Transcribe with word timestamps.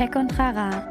Tech 0.00 0.16
und 0.16 0.38
Rara. 0.38 0.82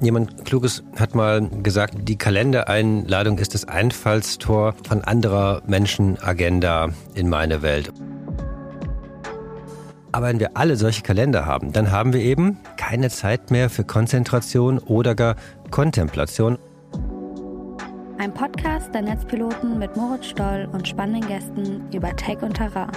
Jemand 0.00 0.46
Kluges 0.46 0.82
hat 0.98 1.14
mal 1.14 1.46
gesagt, 1.62 2.08
die 2.08 2.16
Kalendereinladung 2.16 3.36
ist 3.36 3.52
das 3.52 3.68
Einfallstor 3.68 4.74
von 4.88 5.04
anderer 5.04 5.60
Menschenagenda 5.66 6.88
in 7.14 7.28
meine 7.28 7.60
Welt. 7.60 7.92
Aber 10.10 10.28
wenn 10.28 10.40
wir 10.40 10.56
alle 10.56 10.76
solche 10.76 11.02
Kalender 11.02 11.44
haben, 11.44 11.74
dann 11.74 11.90
haben 11.90 12.14
wir 12.14 12.20
eben 12.22 12.56
keine 12.78 13.10
Zeit 13.10 13.50
mehr 13.50 13.68
für 13.68 13.84
Konzentration 13.84 14.78
oder 14.78 15.14
gar 15.14 15.36
Kontemplation. 15.70 16.56
Ein 18.16 18.32
Podcast 18.32 18.94
der 18.94 19.02
Netzpiloten 19.02 19.78
mit 19.78 19.98
Moritz 19.98 20.28
Stoll 20.28 20.66
und 20.72 20.88
spannenden 20.88 21.28
Gästen 21.28 21.82
über 21.92 22.16
Tech 22.16 22.38
und 22.40 22.54
Terrain. 22.54 22.88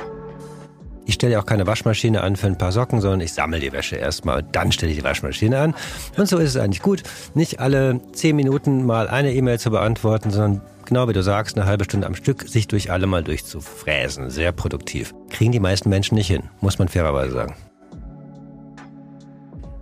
Ich 1.07 1.13
stelle 1.13 1.39
auch 1.39 1.45
keine 1.45 1.65
Waschmaschine 1.65 2.21
an 2.21 2.35
für 2.35 2.47
ein 2.47 2.57
paar 2.57 2.73
Socken, 2.73 2.99
sondern 2.99 3.21
ich 3.21 3.31
sammle 3.31 3.61
die 3.61 3.71
Wäsche 3.71 3.95
erstmal 3.95 4.39
und 4.39 4.53
dann 4.53 4.73
stelle 4.73 4.91
ich 4.91 4.97
die 4.97 5.05
Waschmaschine 5.05 5.57
an. 5.57 5.73
Und 6.17 6.27
so 6.27 6.37
ist 6.37 6.49
es 6.49 6.57
eigentlich 6.57 6.81
gut, 6.81 7.01
nicht 7.33 7.61
alle 7.61 8.01
zehn 8.11 8.35
Minuten 8.35 8.85
mal 8.85 9.07
eine 9.07 9.33
E-Mail 9.33 9.57
zu 9.57 9.71
beantworten, 9.71 10.31
sondern 10.31 10.61
genau 10.85 11.07
wie 11.07 11.13
du 11.13 11.23
sagst, 11.23 11.57
eine 11.57 11.65
halbe 11.65 11.85
Stunde 11.85 12.07
am 12.07 12.15
Stück 12.15 12.43
sich 12.49 12.67
durch 12.67 12.91
alle 12.91 13.07
mal 13.07 13.23
durchzufräsen. 13.23 14.29
Sehr 14.29 14.51
produktiv. 14.51 15.15
Kriegen 15.29 15.53
die 15.53 15.61
meisten 15.61 15.87
Menschen 15.87 16.15
nicht 16.15 16.27
hin, 16.27 16.43
muss 16.59 16.77
man 16.77 16.89
fairerweise 16.89 17.31
sagen. 17.31 17.55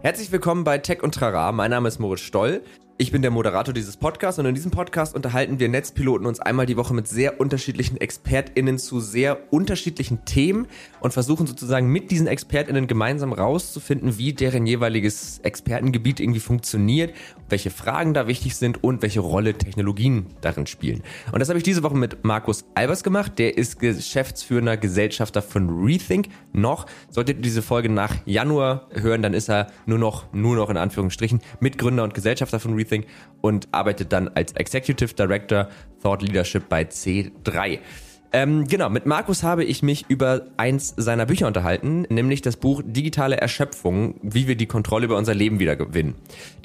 Herzlich 0.04 0.32
willkommen 0.32 0.64
bei 0.64 0.78
Tech 0.78 1.02
und 1.02 1.16
Trara. 1.16 1.52
Mein 1.52 1.72
Name 1.72 1.88
ist 1.88 1.98
Moritz 1.98 2.20
Stoll. 2.20 2.62
Ich 2.98 3.12
bin 3.12 3.22
der 3.22 3.30
Moderator 3.30 3.74
dieses 3.74 3.98
Podcasts 3.98 4.40
und 4.40 4.46
in 4.46 4.56
diesem 4.56 4.72
Podcast 4.72 5.16
unterhalten 5.16 5.60
wir 5.60 5.68
Netzpiloten 5.68 6.26
uns 6.26 6.40
einmal 6.40 6.66
die 6.66 6.78
Woche 6.78 6.94
mit 6.94 7.10
sehr 7.10 7.42
unterschiedlichen 7.42 8.00
ExpertInnen 8.00 8.78
zu 8.78 9.02
sehr 9.02 9.52
unterschiedlichen 9.52 10.24
Themen 10.24 10.66
und 11.02 11.12
versuchen 11.12 11.46
sozusagen 11.46 11.90
mit 11.90 12.10
diesen 12.10 12.28
ExpertInnen 12.28 12.88
gemeinsam 12.88 13.34
rauszufinden, 13.34 14.18
wie 14.18 14.32
deren 14.32 14.66
jeweiliges 14.66 15.40
Expertengebiet 15.40 16.22
irgendwie 16.22 16.40
funktioniert, 16.40 17.14
welche 17.50 17.70
Fragen 17.70 18.14
da 18.14 18.28
wichtig 18.28 18.56
sind 18.56 18.82
und 18.82 19.02
welche 19.02 19.20
Rolle 19.20 19.56
Technologien 19.56 20.28
darin 20.40 20.66
spielen. 20.66 21.04
Und 21.34 21.40
das 21.40 21.50
habe 21.50 21.58
ich 21.58 21.64
diese 21.64 21.84
Woche 21.84 21.98
mit 21.98 22.24
Markus 22.24 22.64
Albers 22.76 23.04
gemacht. 23.04 23.38
Der 23.40 23.58
ist 23.58 23.78
geschäftsführender 23.78 24.78
Gesellschafter 24.78 25.42
von 25.42 25.84
Rethink. 25.84 26.30
Noch, 26.54 26.86
solltet 27.10 27.40
ihr 27.40 27.44
diese 27.44 27.62
Folge 27.62 27.90
nach 27.90 28.16
Januar 28.26 28.88
hören, 28.94 29.22
dann 29.22 29.34
ist 29.34 29.50
er 29.50 29.68
nur 29.86 30.00
noch, 30.00 30.32
nur 30.32 30.56
noch 30.56 30.70
in 30.70 30.78
Anführungsstrichen, 30.78 31.42
Mitgründer 31.60 32.06
und 32.06 32.14
Gesellschafter 32.14 32.62
von 32.62 32.74
Rethink 32.76 32.85
Rethink 32.86 33.08
und 33.42 33.68
arbeitet 33.72 34.14
dann 34.14 34.30
als 34.30 34.54
Executive 34.54 35.14
Director 35.14 35.70
Thought 36.02 36.22
Leadership 36.22 36.70
bei 36.70 36.84
C3. 36.84 37.80
Ähm, 38.36 38.68
genau, 38.68 38.90
mit 38.90 39.06
Markus 39.06 39.44
habe 39.44 39.64
ich 39.64 39.82
mich 39.82 40.08
über 40.10 40.42
eins 40.58 40.94
seiner 40.98 41.26
Bücher 41.26 41.48
unterhalten, 41.48 42.06
nämlich 42.10 42.42
das 42.42 42.58
Buch 42.58 42.82
Digitale 42.86 43.38
Erschöpfung, 43.38 44.16
wie 44.22 44.46
wir 44.46 44.58
die 44.58 44.66
Kontrolle 44.66 45.06
über 45.06 45.16
unser 45.16 45.34
Leben 45.34 45.60
wieder 45.60 45.78
gewinnen. 45.78 46.16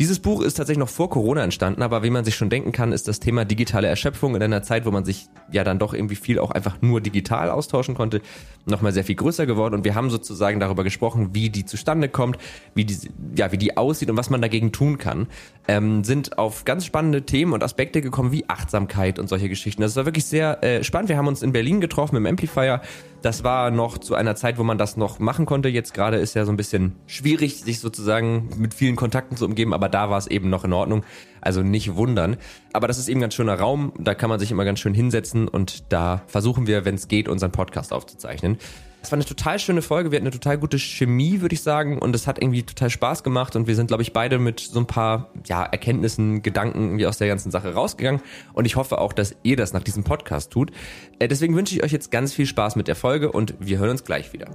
Dieses 0.00 0.18
Buch 0.18 0.42
ist 0.42 0.54
tatsächlich 0.54 0.80
noch 0.80 0.88
vor 0.88 1.10
Corona 1.10 1.44
entstanden, 1.44 1.82
aber 1.82 2.02
wie 2.02 2.10
man 2.10 2.24
sich 2.24 2.34
schon 2.34 2.50
denken 2.50 2.72
kann, 2.72 2.90
ist 2.90 3.06
das 3.06 3.20
Thema 3.20 3.44
digitale 3.44 3.86
Erschöpfung 3.86 4.34
in 4.34 4.42
einer 4.42 4.64
Zeit, 4.64 4.84
wo 4.84 4.90
man 4.90 5.04
sich 5.04 5.28
ja 5.52 5.62
dann 5.62 5.78
doch 5.78 5.94
irgendwie 5.94 6.16
viel 6.16 6.40
auch 6.40 6.50
einfach 6.50 6.82
nur 6.82 7.00
digital 7.00 7.50
austauschen 7.50 7.94
konnte, 7.94 8.20
nochmal 8.66 8.90
sehr 8.90 9.04
viel 9.04 9.14
größer 9.14 9.46
geworden 9.46 9.76
und 9.76 9.84
wir 9.84 9.94
haben 9.94 10.10
sozusagen 10.10 10.58
darüber 10.58 10.82
gesprochen, 10.82 11.34
wie 11.34 11.50
die 11.50 11.66
zustande 11.66 12.08
kommt, 12.08 12.36
wie 12.74 12.84
die, 12.84 12.98
ja, 13.36 13.52
wie 13.52 13.58
die 13.58 13.76
aussieht 13.76 14.10
und 14.10 14.16
was 14.16 14.28
man 14.28 14.42
dagegen 14.42 14.72
tun 14.72 14.98
kann, 14.98 15.28
ähm, 15.68 16.02
sind 16.02 16.36
auf 16.36 16.64
ganz 16.64 16.84
spannende 16.84 17.22
Themen 17.22 17.52
und 17.52 17.62
Aspekte 17.62 18.00
gekommen, 18.00 18.32
wie 18.32 18.48
Achtsamkeit 18.48 19.20
und 19.20 19.28
solche 19.28 19.48
Geschichten. 19.48 19.82
Das 19.82 19.94
war 19.94 20.04
wirklich 20.04 20.24
sehr 20.24 20.64
äh, 20.64 20.82
spannend. 20.82 21.08
Wir 21.08 21.16
haben 21.16 21.28
uns 21.28 21.42
in 21.42 21.52
Berlin 21.52 21.59
getroffen 21.62 22.16
im 22.16 22.26
Amplifier. 22.26 22.80
Das 23.22 23.44
war 23.44 23.70
noch 23.70 23.98
zu 23.98 24.14
einer 24.14 24.34
Zeit, 24.34 24.58
wo 24.58 24.64
man 24.64 24.78
das 24.78 24.96
noch 24.96 25.18
machen 25.18 25.44
konnte. 25.44 25.68
Jetzt 25.68 25.92
gerade 25.92 26.16
ist 26.16 26.34
ja 26.34 26.44
so 26.44 26.52
ein 26.52 26.56
bisschen 26.56 26.96
schwierig, 27.06 27.60
sich 27.60 27.80
sozusagen 27.80 28.48
mit 28.56 28.72
vielen 28.72 28.96
Kontakten 28.96 29.36
zu 29.36 29.44
umgeben, 29.44 29.74
aber 29.74 29.88
da 29.88 30.08
war 30.08 30.18
es 30.18 30.26
eben 30.26 30.48
noch 30.48 30.64
in 30.64 30.72
Ordnung. 30.72 31.04
Also 31.42 31.62
nicht 31.62 31.96
wundern. 31.96 32.36
Aber 32.72 32.88
das 32.88 32.98
ist 32.98 33.08
eben 33.08 33.20
ganz 33.20 33.34
schöner 33.34 33.58
Raum. 33.58 33.92
Da 33.98 34.14
kann 34.14 34.30
man 34.30 34.40
sich 34.40 34.50
immer 34.50 34.64
ganz 34.64 34.80
schön 34.80 34.94
hinsetzen 34.94 35.48
und 35.48 35.92
da 35.92 36.22
versuchen 36.26 36.66
wir, 36.66 36.84
wenn 36.84 36.94
es 36.94 37.08
geht, 37.08 37.28
unseren 37.28 37.52
Podcast 37.52 37.92
aufzuzeichnen. 37.92 38.58
Es 39.02 39.10
war 39.10 39.16
eine 39.16 39.24
total 39.24 39.58
schöne 39.58 39.82
Folge. 39.82 40.10
Wir 40.10 40.16
hatten 40.16 40.26
eine 40.26 40.32
total 40.32 40.58
gute 40.58 40.78
Chemie, 40.78 41.40
würde 41.40 41.54
ich 41.54 41.62
sagen. 41.62 41.98
Und 41.98 42.14
es 42.14 42.26
hat 42.26 42.40
irgendwie 42.40 42.62
total 42.62 42.90
Spaß 42.90 43.22
gemacht. 43.22 43.56
Und 43.56 43.66
wir 43.66 43.74
sind, 43.74 43.86
glaube 43.86 44.02
ich, 44.02 44.12
beide 44.12 44.38
mit 44.38 44.60
so 44.60 44.78
ein 44.78 44.86
paar 44.86 45.30
ja, 45.46 45.62
Erkenntnissen, 45.62 46.42
Gedanken 46.42 46.82
irgendwie 46.84 47.06
aus 47.06 47.18
der 47.18 47.28
ganzen 47.28 47.50
Sache 47.50 47.72
rausgegangen. 47.72 48.20
Und 48.52 48.66
ich 48.66 48.76
hoffe 48.76 48.98
auch, 48.98 49.12
dass 49.12 49.34
ihr 49.42 49.56
das 49.56 49.72
nach 49.72 49.82
diesem 49.82 50.04
Podcast 50.04 50.50
tut. 50.50 50.70
Äh, 51.18 51.28
deswegen 51.28 51.56
wünsche 51.56 51.74
ich 51.74 51.82
euch 51.82 51.92
jetzt 51.92 52.10
ganz 52.10 52.34
viel 52.34 52.46
Spaß 52.46 52.76
mit 52.76 52.88
der 52.88 52.96
Folge 52.96 53.32
und 53.32 53.54
wir 53.58 53.78
hören 53.78 53.90
uns 53.90 54.04
gleich 54.04 54.32
wieder. 54.32 54.50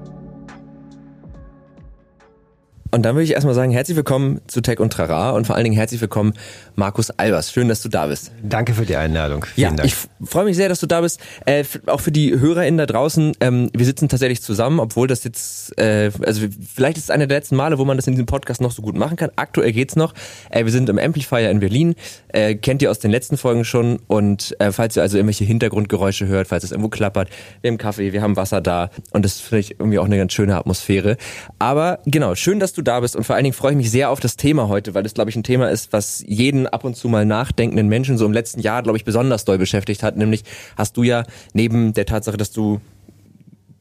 Und 2.96 3.02
dann 3.02 3.16
würde 3.16 3.26
ich 3.26 3.34
erstmal 3.34 3.54
sagen, 3.54 3.72
herzlich 3.72 3.98
willkommen 3.98 4.40
zu 4.48 4.62
Tech 4.62 4.80
und 4.80 4.94
Trara 4.94 5.32
und 5.32 5.46
vor 5.46 5.58
allen 5.58 5.66
Dingen 5.66 5.76
herzlich 5.76 6.00
willkommen 6.00 6.32
Markus 6.76 7.10
Albers. 7.10 7.52
Schön, 7.52 7.68
dass 7.68 7.82
du 7.82 7.90
da 7.90 8.08
bist. 8.08 8.32
Danke 8.42 8.74
für 8.74 8.86
die 8.86 8.96
Einladung. 8.96 9.44
Vielen 9.44 9.72
ja, 9.72 9.76
Dank. 9.76 9.86
ich 9.90 9.98
freue 10.26 10.46
mich 10.46 10.56
sehr, 10.56 10.70
dass 10.70 10.80
du 10.80 10.88
da 10.88 11.02
bist. 11.02 11.20
Äh, 11.46 11.66
auch 11.88 12.00
für 12.00 12.14
die 12.14 12.40
HörerInnen 12.40 12.78
da 12.78 12.86
draußen. 12.86 13.34
Ähm, 13.42 13.70
wir 13.76 13.86
sitzen 13.86 14.08
tatsächlich 14.08 14.42
zusammen, 14.42 14.80
obwohl 14.80 15.10
das 15.10 15.26
jetzt, 15.26 15.78
äh, 15.78 16.10
also 16.26 16.48
vielleicht 16.74 16.96
ist 16.96 17.04
es 17.04 17.10
eine 17.10 17.28
der 17.28 17.40
letzten 17.40 17.58
Male, 17.58 17.80
wo 17.80 17.84
man 17.84 17.98
das 17.98 18.08
in 18.08 18.14
diesem 18.14 18.28
Podcast 18.28 18.62
noch 18.62 18.72
so 18.72 18.82
gut 18.82 18.96
machen 18.96 19.18
kann. 19.18 19.30
Aktuell 19.36 19.74
geht's 19.74 19.98
noch. 19.98 20.14
Äh, 20.50 20.64
wir 20.64 20.72
sind 20.72 20.88
im 20.88 20.98
Amplifier 20.98 21.52
in 21.52 21.60
Berlin. 21.60 21.96
Äh, 22.30 22.56
kennt 22.56 22.82
ihr 22.82 22.90
aus 22.90 23.00
den 23.00 23.12
letzten 23.12 23.36
Folgen 23.36 23.66
schon. 23.66 24.00
Und 24.08 24.56
äh, 24.60 24.72
falls 24.72 24.96
ihr 24.96 25.02
also 25.02 25.18
irgendwelche 25.18 25.44
Hintergrundgeräusche 25.44 26.28
hört, 26.28 26.48
falls 26.48 26.64
es 26.64 26.72
irgendwo 26.72 26.88
klappert, 26.88 27.28
wir 27.60 27.72
haben 27.72 27.78
Kaffee, 27.78 28.14
wir 28.14 28.22
haben 28.22 28.38
Wasser 28.38 28.62
da. 28.62 28.90
Und 29.12 29.26
das 29.26 29.42
finde 29.42 29.60
ich 29.60 29.72
irgendwie 29.82 30.00
auch 30.00 30.06
eine 30.06 30.16
ganz 30.16 30.32
schöne 30.32 30.56
Atmosphäre. 30.56 31.18
Aber 31.60 32.00
genau, 32.06 32.36
schön, 32.36 32.62
dass 32.62 32.72
du 32.72 32.85
da 32.86 33.00
bist 33.00 33.16
und 33.16 33.24
vor 33.24 33.36
allen 33.36 33.44
Dingen 33.44 33.54
freue 33.54 33.72
ich 33.72 33.78
mich 33.78 33.92
sehr 33.92 34.10
auf 34.10 34.20
das 34.20 34.38
Thema 34.38 34.68
heute, 34.70 34.94
weil 34.94 35.04
das, 35.04 35.14
glaube 35.14 35.30
ich, 35.30 35.36
ein 35.36 35.44
Thema 35.44 35.70
ist, 35.70 35.92
was 35.92 36.24
jeden 36.26 36.68
ab 36.68 36.84
und 36.84 36.96
zu 36.96 37.10
mal 37.10 37.26
nachdenkenden 37.26 37.88
Menschen 37.88 38.18
so 38.18 38.26
im 38.26 38.34
letzten 38.34 38.62
Jahr, 38.62 38.84
glaube 38.84 38.98
ich, 38.98 39.06
besonders 39.06 39.46
doll 39.46 39.58
beschäftigt 39.58 40.04
hat. 40.04 40.18
Nämlich 40.18 40.44
hast 40.78 40.96
du 40.98 41.04
ja 41.04 41.24
neben 41.54 41.94
der 41.94 42.06
Tatsache, 42.06 42.38
dass 42.38 42.52
du 42.52 42.80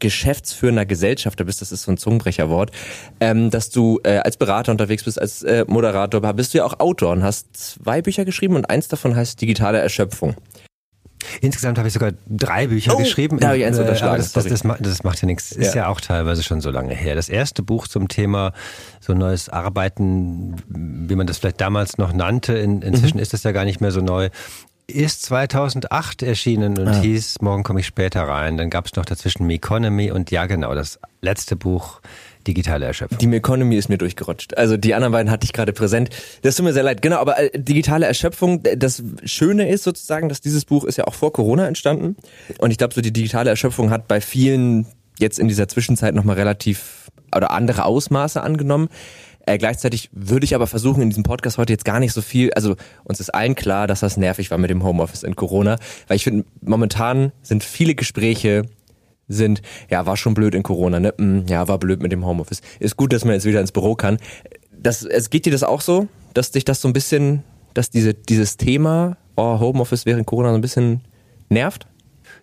geschäftsführender 0.01 0.85
Gesellschafter 0.85 1.45
bist, 1.45 1.61
das 1.61 1.73
ist 1.73 1.83
so 1.83 1.93
ein 1.93 1.97
Zungenbrecherwort, 1.97 2.71
ähm, 3.21 3.51
dass 3.51 3.71
du 3.71 4.01
äh, 4.03 4.19
als 4.19 4.37
Berater 4.37 4.73
unterwegs 4.73 5.05
bist, 5.05 5.21
als 5.21 5.43
äh, 5.43 5.65
Moderator, 5.67 6.21
bist 6.35 6.53
du 6.53 6.59
ja 6.59 6.65
auch 6.65 6.79
Autor 6.81 7.13
und 7.13 7.23
hast 7.23 7.57
zwei 7.57 8.03
Bücher 8.03 8.25
geschrieben 8.25 8.57
und 8.57 8.69
eins 8.69 8.89
davon 8.89 9.17
heißt 9.17 9.41
Digitale 9.41 9.79
Erschöpfung. 9.79 10.35
Insgesamt 11.41 11.79
habe 11.79 11.89
ich 11.89 11.95
sogar 11.95 12.13
drei 12.27 12.67
Bücher 12.67 12.95
oh, 12.95 12.99
geschrieben. 12.99 13.39
Da 13.39 13.49
habe 13.49 13.59
ich 13.59 13.65
eins 13.65 13.79
äh, 13.79 13.83
unterschlagen. 13.83 14.17
Das, 14.17 14.33
das, 14.33 14.47
das, 14.47 14.63
das, 14.81 15.05
macht 15.05 15.21
ja 15.23 15.27
nichts. 15.27 15.53
Ist 15.53 15.75
ja. 15.75 15.83
ja 15.83 15.89
auch 15.89 16.01
teilweise 16.01 16.43
schon 16.43 16.61
so 16.61 16.71
lange 16.71 16.95
her. 16.95 17.15
Das 17.15 17.29
erste 17.29 17.63
Buch 17.63 17.89
zum 17.89 18.09
Thema 18.09 18.53
so 19.01 19.15
neues 19.15 19.49
Arbeiten, 19.49 20.57
wie 20.69 21.15
man 21.15 21.27
das 21.27 21.39
vielleicht 21.39 21.61
damals 21.61 21.99
noch 21.99 22.13
nannte, 22.13 22.55
in, 22.55 22.83
inzwischen 22.83 23.17
mhm. 23.17 23.23
ist 23.23 23.33
das 23.33 23.43
ja 23.43 23.53
gar 23.53 23.65
nicht 23.65 23.81
mehr 23.81 23.91
so 23.91 24.01
neu, 24.01 24.31
ist 24.87 25.23
2008 25.23 26.23
erschienen 26.23 26.79
und 26.79 26.89
ah. 26.89 27.01
hieß 27.01 27.37
Morgen 27.41 27.63
komme 27.63 27.81
ich 27.81 27.87
später 27.87 28.23
rein. 28.23 28.57
Dann 28.57 28.71
gab 28.71 28.87
es 28.87 28.95
noch 28.95 29.05
dazwischen 29.05 29.47
Me 29.47 29.55
Economy 29.55 30.11
und 30.11 30.31
ja 30.31 30.47
genau, 30.47 30.75
das 30.75 30.99
letzte 31.21 31.57
Buch 31.57 32.01
digitale 32.47 32.85
Erschöpfung. 32.85 33.19
Die 33.19 33.35
Economy 33.35 33.77
ist 33.77 33.89
mir 33.89 33.99
durchgerutscht. 33.99 34.57
Also 34.59 34.77
die 34.77 34.95
anderen 34.95 35.13
beiden 35.13 35.31
hatte 35.31 35.45
ich 35.45 35.53
gerade 35.53 35.73
präsent. 35.73 36.11
Das 36.43 36.57
tut 36.57 36.65
mir 36.65 36.73
sehr 36.73 36.83
leid. 36.83 37.01
Genau, 37.01 37.17
aber 37.17 37.39
äh, 37.39 37.59
digitale 37.59 38.07
Erschöpfung, 38.07 38.63
das 38.77 39.03
Schöne 39.25 39.69
ist 39.69 39.85
sozusagen, 39.85 40.29
dass 40.29 40.41
dieses 40.41 40.65
Buch 40.67 40.85
ist 40.85 40.99
ja 40.99 41.07
auch 41.07 41.15
vor 41.15 41.33
Corona 41.33 41.67
entstanden. 41.67 42.17
Und 42.59 42.71
ich 42.71 42.79
glaube, 42.79 42.93
so 42.93 43.01
die 43.01 43.13
digitale 43.13 43.51
Erschöpfung 43.51 43.91
hat 43.91 44.09
bei 44.09 44.21
vielen 44.21 44.87
jetzt 45.19 45.39
in 45.39 45.49
dieser 45.49 45.69
Zwischenzeit 45.69 46.15
nochmal 46.15 46.37
relativ 46.37 47.11
oder 47.35 47.51
andere 47.51 47.85
Ausmaße 47.85 48.43
angenommen. 48.43 48.89
Äh, 49.47 49.59
gleichzeitig 49.59 50.11
würde 50.13 50.45
ich 50.45 50.55
aber 50.55 50.67
versuchen, 50.67 51.03
in 51.03 51.11
diesem 51.11 51.23
Podcast 51.23 51.59
heute 51.59 51.73
jetzt 51.73 51.85
gar 51.85 52.01
nicht 52.01 52.13
so 52.13 52.23
viel, 52.23 52.53
also 52.55 52.77
uns 53.05 53.21
ist 53.21 53.35
allen 53.35 53.55
klar, 53.55 53.87
dass 53.87 54.01
das 54.01 54.17
nervig 54.17 54.51
war 54.51 54.59
mit 54.59 54.71
dem 54.71 54.83
Homeoffice 54.83 55.23
in 55.23 55.37
Corona, 55.37 55.79
weil 56.09 56.17
ich 56.17 56.25
finde, 56.25 56.45
momentan 56.63 57.33
sind 57.43 57.63
viele 57.63 57.95
Gespräche 57.95 58.63
sind, 59.29 59.63
ja, 59.91 60.05
war 60.07 60.17
schon 60.17 60.35
blöd 60.35 60.55
in 60.55 60.63
Corona, 60.63 61.01
ne? 61.01 61.15
Hm, 61.17 61.47
ja, 61.47 61.67
war 61.69 61.79
blöd 61.79 62.03
mit 62.03 62.13
dem 62.13 62.27
Homeoffice. 62.27 62.61
Ist 62.79 62.97
gut, 62.97 63.13
dass 63.13 63.25
man 63.25 63.35
jetzt 63.35 63.47
wieder 63.47 63.61
ins 63.61 63.73
Büro 63.73 63.95
kann. 63.95 64.19
Das, 64.71 65.03
es 65.03 65.31
geht 65.31 65.47
dir 65.47 65.53
das 65.53 65.63
auch 65.63 65.81
so, 65.81 66.09
dass 66.35 66.51
dich 66.51 66.65
das 66.65 66.81
so 66.81 66.89
ein 66.89 66.93
bisschen, 66.93 67.43
dass 67.73 67.91
diese, 67.91 68.13
dieses 68.13 68.59
Thema, 68.59 69.17
oh, 69.37 69.61
Homeoffice 69.61 70.05
während 70.05 70.27
Corona 70.27 70.51
so 70.51 70.57
ein 70.57 70.61
bisschen 70.61 71.01
nervt? 71.49 71.87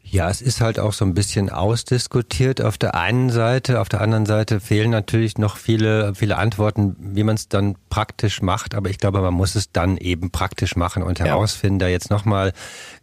Ja, 0.04 0.30
es 0.30 0.42
ist 0.42 0.60
halt 0.60 0.78
auch 0.78 0.92
so 0.92 1.06
ein 1.06 1.14
bisschen 1.14 1.50
ausdiskutiert 1.50 2.62
auf 2.62 2.78
der 2.78 2.96
einen 2.96 3.30
Seite. 3.30 3.80
Auf 3.80 3.88
der 3.88 4.02
anderen 4.02 4.26
Seite 4.26 4.60
fehlen 4.60 4.92
natürlich 4.92 5.38
noch 5.38 5.56
viele, 5.56 6.14
viele 6.16 6.38
Antworten, 6.38 6.98
wie 7.00 7.24
man 7.24 7.36
es 7.36 7.48
dann 7.48 7.76
praktisch 7.90 8.42
macht. 8.42 8.76
Aber 8.76 8.90
ich 8.90 8.98
glaube, 8.98 9.22
man 9.22 9.34
muss 9.34 9.56
es 9.56 9.72
dann 9.72 9.96
eben 9.98 10.30
praktisch 10.30 10.76
machen 10.76 11.02
und 11.04 11.20
herausfinden. 11.20 11.80
Ja. 11.80 11.86
Da 11.86 11.92
jetzt 11.92 12.10
nochmal 12.10 12.52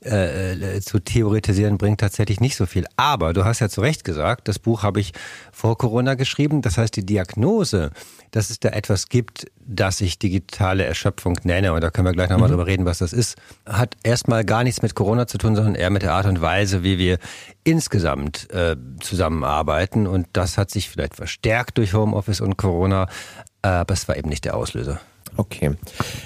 äh, 0.05 0.53
äh, 0.53 0.81
zu 0.83 0.99
theoretisieren, 0.99 1.79
bringt 1.79 2.01
tatsächlich 2.01 2.41
nicht 2.41 2.57
so 2.57 2.67
viel. 2.67 2.85
Aber 2.97 3.33
du 3.33 3.45
hast 3.45 3.61
ja 3.61 3.71
zu 3.71 3.81
Recht 3.81 4.05
gesagt, 4.05 4.47
das 4.47 4.59
Buch 4.59 4.83
habe 4.83 5.01
ich 5.01 5.13
vor 5.59 5.77
Corona 5.77 6.15
geschrieben. 6.15 6.63
Das 6.63 6.79
heißt, 6.79 6.95
die 6.95 7.05
Diagnose, 7.05 7.91
dass 8.31 8.51
es 8.51 8.61
da 8.61 8.69
etwas 8.69 9.09
gibt, 9.09 9.51
das 9.59 10.01
ich 10.01 10.21
digitale 10.21 10.85
Erschöpfung 10.85 11.37
nenne, 11.43 11.73
und 11.73 11.83
da 11.83 11.91
können 11.91 12.07
wir 12.07 12.13
gleich 12.13 12.31
nochmal 12.31 12.49
mhm. 12.49 12.53
drüber 12.53 12.67
reden, 12.69 12.85
was 12.85 12.99
das 12.99 13.13
ist, 13.13 13.37
hat 13.67 13.97
erstmal 14.05 14.45
gar 14.45 14.63
nichts 14.63 14.83
mit 14.83 14.95
Corona 14.95 15.27
zu 15.27 15.37
tun, 15.37 15.57
sondern 15.57 15.75
eher 15.75 15.91
mit 15.91 16.03
der 16.03 16.13
Art 16.13 16.27
und 16.27 16.41
Weise, 16.41 16.85
wie 16.85 16.99
wir 16.99 17.19
insgesamt 17.65 18.49
äh, 18.53 18.77
zusammenarbeiten. 19.01 20.07
Und 20.07 20.29
das 20.33 20.59
hat 20.59 20.71
sich 20.71 20.89
vielleicht 20.89 21.17
verstärkt 21.17 21.79
durch 21.79 21.93
Homeoffice 21.93 22.41
und 22.41 22.57
Corona. 22.57 23.09
aber 23.63 23.93
es 23.93 24.07
war 24.07 24.17
eben 24.17 24.29
nicht 24.29 24.45
der 24.45 24.57
Auslöser. 24.57 25.01
Okay. 25.37 25.73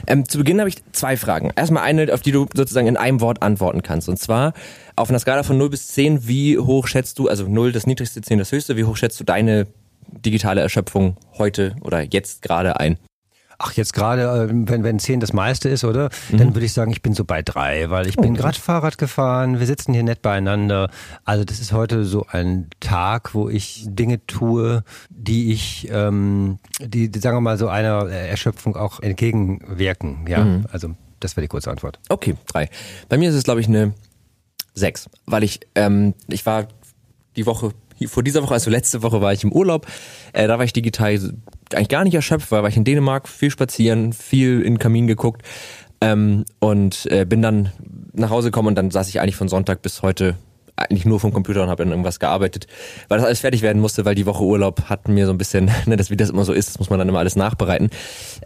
Ähm, 0.06 0.28
zu 0.28 0.38
Beginn 0.38 0.58
habe 0.60 0.68
ich 0.68 0.76
zwei 0.92 1.16
Fragen. 1.16 1.50
Erstmal 1.54 1.82
eine, 1.82 2.12
auf 2.12 2.22
die 2.22 2.32
du 2.32 2.46
sozusagen 2.54 2.86
in 2.86 2.96
einem 2.96 3.20
Wort 3.20 3.42
antworten 3.42 3.82
kannst. 3.82 4.08
Und 4.08 4.18
zwar 4.18 4.52
auf 4.96 5.10
einer 5.10 5.18
Skala 5.18 5.42
von 5.42 5.58
0 5.58 5.70
bis 5.70 5.88
10, 5.88 6.26
wie 6.26 6.58
hoch 6.58 6.86
schätzt 6.86 7.18
du, 7.18 7.28
also 7.28 7.46
0 7.46 7.72
das 7.72 7.86
niedrigste, 7.86 8.20
10 8.20 8.38
das 8.38 8.52
höchste, 8.52 8.76
wie 8.76 8.84
hoch 8.84 8.96
schätzt 8.96 9.20
du 9.20 9.24
deine 9.24 9.66
digitale 10.24 10.60
Erschöpfung 10.60 11.16
heute 11.38 11.74
oder 11.82 12.02
jetzt 12.02 12.42
gerade 12.42 12.78
ein? 12.78 12.98
Ach, 13.64 13.72
jetzt 13.74 13.92
gerade, 13.92 14.22
äh, 14.22 14.48
wenn, 14.50 14.82
wenn 14.82 14.98
10 14.98 15.20
das 15.20 15.32
meiste 15.32 15.68
ist, 15.68 15.84
oder? 15.84 16.10
Mhm. 16.30 16.38
Dann 16.38 16.54
würde 16.54 16.66
ich 16.66 16.72
sagen, 16.72 16.90
ich 16.90 17.00
bin 17.00 17.14
so 17.14 17.24
bei 17.24 17.42
drei, 17.42 17.90
weil 17.90 18.08
ich 18.08 18.18
okay. 18.18 18.26
bin 18.26 18.34
gerade 18.34 18.58
Fahrrad 18.58 18.98
gefahren, 18.98 19.60
wir 19.60 19.66
sitzen 19.66 19.94
hier 19.94 20.02
nett 20.02 20.20
beieinander. 20.20 20.90
Also 21.24 21.44
das 21.44 21.60
ist 21.60 21.72
heute 21.72 22.04
so 22.04 22.26
ein 22.28 22.66
Tag, 22.80 23.34
wo 23.34 23.48
ich 23.48 23.84
Dinge 23.86 24.26
tue, 24.26 24.82
die 25.10 25.52
ich, 25.52 25.88
ähm, 25.92 26.58
die, 26.80 27.08
sagen 27.20 27.36
wir 27.36 27.40
mal, 27.40 27.56
so 27.56 27.68
einer 27.68 28.08
Erschöpfung 28.10 28.74
auch 28.74 28.98
entgegenwirken. 28.98 30.26
Ja, 30.26 30.44
mhm. 30.44 30.66
also 30.72 30.96
das 31.20 31.36
wäre 31.36 31.42
die 31.42 31.48
kurze 31.48 31.70
Antwort. 31.70 32.00
Okay, 32.08 32.34
drei. 32.48 32.68
Bei 33.08 33.16
mir 33.16 33.30
ist 33.30 33.36
es, 33.36 33.44
glaube 33.44 33.60
ich, 33.60 33.68
eine 33.68 33.94
sechs, 34.74 35.08
weil 35.24 35.44
ich, 35.44 35.60
ähm, 35.76 36.14
ich 36.26 36.44
war 36.46 36.66
die 37.36 37.46
Woche 37.46 37.72
vor 38.08 38.24
dieser 38.24 38.42
Woche, 38.42 38.54
also 38.54 38.70
letzte 38.70 39.02
Woche 39.02 39.20
war 39.20 39.32
ich 39.32 39.44
im 39.44 39.52
Urlaub. 39.52 39.86
Äh, 40.32 40.48
da 40.48 40.58
war 40.58 40.64
ich 40.64 40.72
digital 40.72 41.18
eigentlich 41.74 41.88
gar 41.88 42.04
nicht 42.04 42.14
erschöpft, 42.14 42.50
weil 42.50 42.62
war 42.62 42.68
ich 42.68 42.76
in 42.76 42.84
Dänemark, 42.84 43.28
viel 43.28 43.50
spazieren, 43.50 44.12
viel 44.12 44.60
in 44.60 44.74
den 44.74 44.78
Kamin 44.78 45.06
geguckt 45.06 45.42
ähm, 46.00 46.44
und 46.58 47.06
äh, 47.10 47.24
bin 47.24 47.42
dann 47.42 47.72
nach 48.12 48.30
Hause 48.30 48.48
gekommen 48.48 48.68
und 48.68 48.74
dann 48.74 48.90
saß 48.90 49.08
ich 49.08 49.20
eigentlich 49.20 49.36
von 49.36 49.48
Sonntag 49.48 49.82
bis 49.82 50.02
heute 50.02 50.36
eigentlich 50.82 51.04
nur 51.04 51.20
vom 51.20 51.32
Computer 51.32 51.62
und 51.62 51.68
habe 51.68 51.82
dann 51.82 51.90
irgendwas 51.90 52.20
gearbeitet, 52.20 52.66
weil 53.08 53.18
das 53.18 53.26
alles 53.26 53.40
fertig 53.40 53.62
werden 53.62 53.80
musste, 53.80 54.04
weil 54.04 54.14
die 54.14 54.26
Woche 54.26 54.42
Urlaub 54.42 54.84
hat 54.84 55.08
mir 55.08 55.26
so 55.26 55.32
ein 55.32 55.38
bisschen, 55.38 55.70
ne, 55.86 55.96
das, 55.96 56.10
wie 56.10 56.16
das 56.16 56.30
immer 56.30 56.44
so 56.44 56.52
ist, 56.52 56.68
das 56.68 56.78
muss 56.78 56.90
man 56.90 56.98
dann 56.98 57.08
immer 57.08 57.18
alles 57.18 57.36
nachbereiten. 57.36 57.90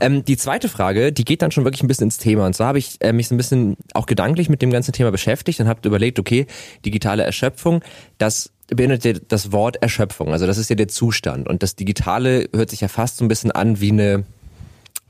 Ähm, 0.00 0.24
die 0.24 0.36
zweite 0.36 0.68
Frage, 0.68 1.12
die 1.12 1.24
geht 1.24 1.42
dann 1.42 1.50
schon 1.50 1.64
wirklich 1.64 1.82
ein 1.82 1.88
bisschen 1.88 2.04
ins 2.04 2.18
Thema. 2.18 2.46
Und 2.46 2.54
zwar 2.54 2.68
habe 2.68 2.78
ich 2.78 2.96
äh, 3.00 3.12
mich 3.12 3.28
so 3.28 3.34
ein 3.34 3.38
bisschen 3.38 3.76
auch 3.94 4.06
gedanklich 4.06 4.48
mit 4.48 4.62
dem 4.62 4.70
ganzen 4.70 4.92
Thema 4.92 5.10
beschäftigt 5.10 5.60
und 5.60 5.68
habe 5.68 5.86
überlegt, 5.86 6.18
okay, 6.18 6.46
digitale 6.84 7.24
Erschöpfung, 7.24 7.82
das 8.18 8.52
beinhaltet 8.68 9.30
das 9.30 9.52
Wort 9.52 9.76
Erschöpfung. 9.82 10.32
Also 10.32 10.46
das 10.46 10.58
ist 10.58 10.70
ja 10.70 10.76
der 10.76 10.88
Zustand. 10.88 11.48
Und 11.48 11.62
das 11.62 11.76
Digitale 11.76 12.48
hört 12.54 12.70
sich 12.70 12.80
ja 12.80 12.88
fast 12.88 13.18
so 13.18 13.24
ein 13.24 13.28
bisschen 13.28 13.52
an 13.52 13.80
wie 13.80 13.92
eine 13.92 14.24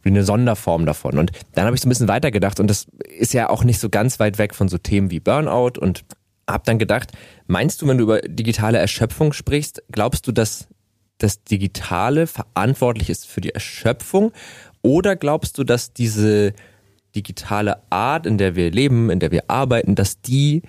wie 0.07 0.11
eine 0.11 0.23
Sonderform 0.23 0.87
davon. 0.87 1.19
Und 1.19 1.33
dann 1.55 1.67
habe 1.67 1.75
ich 1.75 1.83
so 1.83 1.89
ein 1.89 1.91
bisschen 1.91 2.07
weitergedacht 2.07 2.61
und 2.61 2.69
das 2.69 2.87
ist 3.19 3.35
ja 3.35 3.51
auch 3.51 3.65
nicht 3.65 3.81
so 3.81 3.89
ganz 3.89 4.21
weit 4.21 4.39
weg 4.39 4.55
von 4.55 4.69
so 4.69 4.79
Themen 4.79 5.11
wie 5.11 5.19
Burnout 5.19 5.81
und 5.81 6.05
habe 6.49 6.63
dann 6.65 6.79
gedacht, 6.79 7.13
meinst 7.47 7.83
du, 7.83 7.89
wenn 7.89 7.99
du 7.99 8.05
über 8.05 8.21
digitale 8.21 8.79
Erschöpfung 8.79 9.33
sprichst, 9.33 9.83
glaubst 9.91 10.27
du, 10.27 10.33
dass 10.33 10.69
das 11.19 11.43
Digitale 11.45 12.27
verantwortlich 12.27 13.11
ist 13.11 13.27
für 13.27 13.41
die 13.41 13.55
Erschöpfung 13.55 14.33
oder 14.83 15.17
glaubst 15.17 15.59
du, 15.59 15.65
dass 15.65 15.93
diese 15.93 16.53
digitale 17.15 17.83
Art, 17.91 18.27
in 18.27 18.39
der 18.39 18.55
wir 18.55 18.71
leben, 18.71 19.11
in 19.11 19.19
der 19.19 19.31
wir 19.31 19.45
arbeiten, 19.51 19.95
dass 19.95 20.21
die 20.21 20.63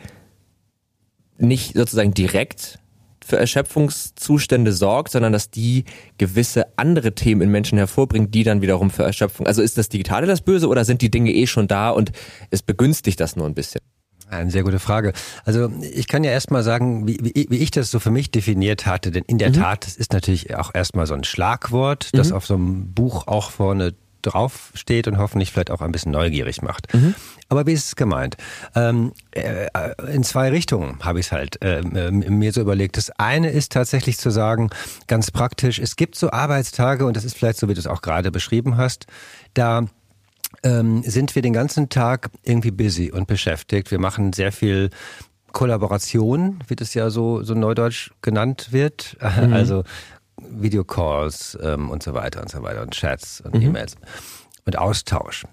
nicht 1.38 1.76
sozusagen 1.76 2.14
direkt 2.14 2.80
für 3.24 3.38
Erschöpfungszustände 3.38 4.72
sorgt, 4.72 5.12
sondern 5.12 5.34
dass 5.34 5.52
die 5.52 5.84
gewisse 6.18 6.78
andere 6.78 7.14
Themen 7.14 7.42
in 7.42 7.52
Menschen 7.52 7.78
hervorbringt, 7.78 8.34
die 8.34 8.44
dann 8.44 8.62
wiederum 8.62 8.90
für 8.90 9.04
Erschöpfung. 9.04 9.46
Also 9.46 9.62
ist 9.62 9.78
das 9.78 9.90
Digitale 9.90 10.28
das 10.28 10.42
Böse 10.42 10.70
oder 10.70 10.86
sind 10.86 11.02
die 11.02 11.12
Dinge 11.12 11.34
eh 11.34 11.46
schon 11.46 11.68
da 11.68 11.90
und 11.90 12.14
es 12.52 12.62
begünstigt 12.62 13.20
das 13.20 13.36
nur 13.36 13.46
ein 13.46 13.54
bisschen? 13.54 13.82
Eine 14.30 14.52
sehr 14.52 14.64
gute 14.64 14.80
Frage. 14.80 15.14
Also 15.46 15.72
ich 15.82 16.08
kann 16.08 16.24
ja 16.24 16.32
erstmal 16.32 16.64
sagen, 16.64 17.08
wie, 17.08 17.18
wie, 17.22 17.48
wie 17.50 17.58
ich 17.58 17.72
das 17.72 17.92
so 17.92 18.00
für 18.00 18.12
mich 18.12 18.30
definiert 18.30 18.86
hatte, 18.86 19.12
denn 19.12 19.24
in 19.26 19.38
der 19.38 19.50
mhm. 19.50 19.54
Tat, 19.54 19.86
das 19.86 19.96
ist 19.96 20.12
natürlich 20.12 20.56
auch 20.56 20.72
erstmal 20.74 21.08
so 21.08 21.14
ein 21.14 21.24
Schlagwort, 21.24 22.10
das 22.14 22.30
mhm. 22.30 22.36
auf 22.36 22.46
so 22.46 22.56
einem 22.56 22.94
Buch 22.94 23.28
auch 23.28 23.52
vorne 23.52 23.94
drauf 24.22 24.72
steht 24.74 25.08
und 25.08 25.18
hoffentlich 25.18 25.52
vielleicht 25.52 25.72
auch 25.72 25.82
ein 25.82 25.92
bisschen 25.92 26.12
neugierig 26.12 26.62
macht. 26.62 26.94
Mhm. 26.94 27.16
Aber 27.50 27.66
wie 27.66 27.72
ist 27.72 27.86
es 27.86 27.96
gemeint? 27.96 28.36
Ähm, 28.76 29.14
äh, 29.32 29.68
in 30.12 30.24
zwei 30.24 30.50
Richtungen 30.50 31.00
habe 31.04 31.20
ich 31.20 31.28
es 31.28 31.32
halt 31.32 31.62
äh, 31.64 31.82
mir 32.12 32.52
so 32.52 32.60
überlegt. 32.60 32.98
Das 32.98 33.10
eine 33.12 33.50
ist 33.50 33.72
tatsächlich 33.72 34.18
zu 34.18 34.30
sagen, 34.30 34.70
ganz 35.08 35.32
praktisch, 35.32 35.80
es 35.80 35.96
gibt 35.96 36.16
so 36.16 36.32
Arbeitstage, 36.32 37.06
und 37.06 37.16
das 37.16 37.24
ist 37.24 37.38
vielleicht 37.38 37.60
so, 37.60 37.70
wie 37.70 37.74
du 37.74 37.80
es 37.80 37.88
auch 37.88 38.02
gerade 38.02 38.32
beschrieben 38.32 38.76
hast, 38.76 39.06
da 39.54 39.86
ähm, 40.68 41.04
sind 41.04 41.34
wir 41.36 41.42
den 41.42 41.54
ganzen 41.54 41.90
Tag 41.90 42.30
irgendwie 42.44 42.72
busy 42.72 43.12
und 43.12 43.28
beschäftigt. 43.28 43.92
Wir 43.92 44.00
machen 44.00 44.34
sehr 44.34 44.52
viel 44.52 44.90
Kollaboration, 45.54 46.60
wie 46.68 46.76
das 46.76 46.94
ja 46.94 47.10
so, 47.10 47.42
so 47.44 47.54
neudeutsch 47.54 48.12
genannt 48.22 48.68
wird. 48.72 49.18
Mhm. 49.22 49.54
Also 49.54 49.84
Videocalls 50.40 51.58
ähm, 51.62 51.90
und 51.90 52.04
so 52.04 52.14
weiter 52.14 52.42
und 52.42 52.52
so 52.52 52.62
weiter 52.62 52.82
und 52.82 52.92
Chats 52.92 53.42
und 53.42 53.56
mhm. 53.56 53.62
E-Mails 53.62 53.96
und 54.66 54.78
Austausch. 54.78 55.46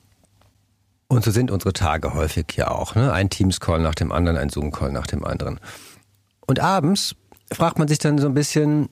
Und 1.07 1.25
so 1.25 1.31
sind 1.31 1.51
unsere 1.51 1.73
Tage 1.73 2.15
häufig 2.15 2.47
ja 2.57 2.71
auch. 2.71 2.95
Ne? 2.95 3.13
Ein 3.13 3.31
Teams-Call 3.31 3.81
nach 3.81 3.95
dem 3.95 4.11
anderen, 4.11 4.37
ein 4.37 4.49
Zoom-Call 4.49 4.91
nach 4.91 5.07
dem 5.07 5.25
anderen. 5.25 5.61
Und 6.41 6.61
abends 6.61 7.15
fragt 7.53 7.79
man 7.79 7.89
sich 7.89 7.99
dann 7.99 8.19
so 8.19 8.27
ein 8.27 8.35
bisschen, 8.35 8.89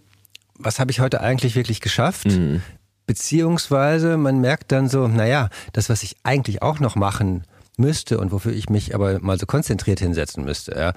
was 0.59 0.79
habe 0.79 0.91
ich 0.93 1.01
heute 1.01 1.21
eigentlich 1.21 1.57
wirklich 1.57 1.81
geschafft? 1.81 2.27
Mhm. 2.27 2.63
Beziehungsweise 3.07 4.17
man 4.17 4.41
merkt 4.41 4.73
dann 4.73 4.89
so, 4.89 5.09
naja, 5.09 5.49
das, 5.73 5.89
was 5.89 6.03
ich 6.03 6.17
eigentlich 6.23 6.63
auch 6.63 6.81
noch 6.81 6.97
machen 6.97 7.45
müsste 7.77 8.19
und 8.19 8.33
wofür 8.33 8.53
ich 8.53 8.69
mich 8.69 8.95
aber 8.95 9.19
mal 9.21 9.39
so 9.39 9.47
konzentriert 9.47 9.99
hinsetzen 9.99 10.45
müsste, 10.45 10.73
ja, 10.73 10.93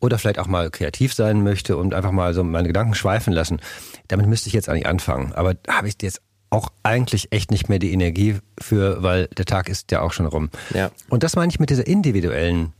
oder 0.00 0.18
vielleicht 0.18 0.38
auch 0.38 0.46
mal 0.46 0.70
kreativ 0.70 1.14
sein 1.14 1.42
möchte 1.42 1.76
und 1.76 1.94
einfach 1.94 2.12
mal 2.12 2.34
so 2.34 2.44
meine 2.44 2.68
Gedanken 2.68 2.94
schweifen 2.94 3.32
lassen, 3.32 3.60
damit 4.08 4.26
müsste 4.26 4.48
ich 4.48 4.52
jetzt 4.52 4.68
eigentlich 4.68 4.86
anfangen. 4.86 5.32
Aber 5.32 5.54
da 5.54 5.78
habe 5.78 5.88
ich 5.88 5.94
jetzt 6.00 6.20
auch 6.50 6.70
eigentlich 6.82 7.32
echt 7.32 7.50
nicht 7.50 7.68
mehr 7.68 7.78
die 7.78 7.92
Energie 7.92 8.36
für, 8.60 9.02
weil 9.02 9.28
der 9.28 9.44
Tag 9.44 9.68
ist 9.68 9.90
ja 9.90 10.00
auch 10.00 10.12
schon 10.12 10.26
rum. 10.26 10.50
Ja. 10.74 10.90
Und 11.08 11.22
das 11.22 11.36
meine 11.36 11.50
ich 11.50 11.60
mit 11.60 11.70
dieser 11.70 11.86
individuellen 11.86 12.72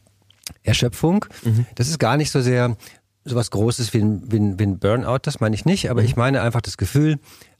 Erschöpfung. 0.62 1.24
Mhm. 1.42 1.66
Das 1.74 1.88
ist 1.88 1.98
gar 1.98 2.16
nicht 2.16 2.30
so 2.30 2.40
sehr 2.40 2.76
sowas 3.24 3.50
Großes 3.50 3.92
wie 3.92 3.98
ein, 3.98 4.32
wie 4.32 4.38
ein, 4.38 4.58
wie 4.58 4.64
ein 4.64 4.78
Burnout, 4.78 5.18
das 5.22 5.40
meine 5.40 5.54
ich 5.54 5.66
nicht, 5.66 5.90
aber 5.90 6.00
mhm. 6.00 6.06
ich 6.06 6.16
meine 6.16 6.40
einfach 6.40 6.62
das 6.62 6.78
Gefühl, 6.78 7.18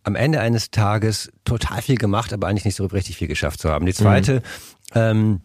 am 0.09 0.17
Ende 0.17 0.41
eines 0.41 0.71
Tages 0.71 1.31
total 1.45 1.83
viel 1.83 1.97
gemacht, 1.97 2.33
aber 2.33 2.49
eigentlich 2.49 2.65
nicht 2.65 2.75
so 2.75 2.87
richtig 2.87 3.17
viel 3.17 3.29
geschafft 3.29 3.61
zu 3.61 3.71
haben. 3.71 3.87
Die 3.87 3.95
zweite, 3.95 4.37
mhm. 4.37 4.41
ähm, 4.95 5.41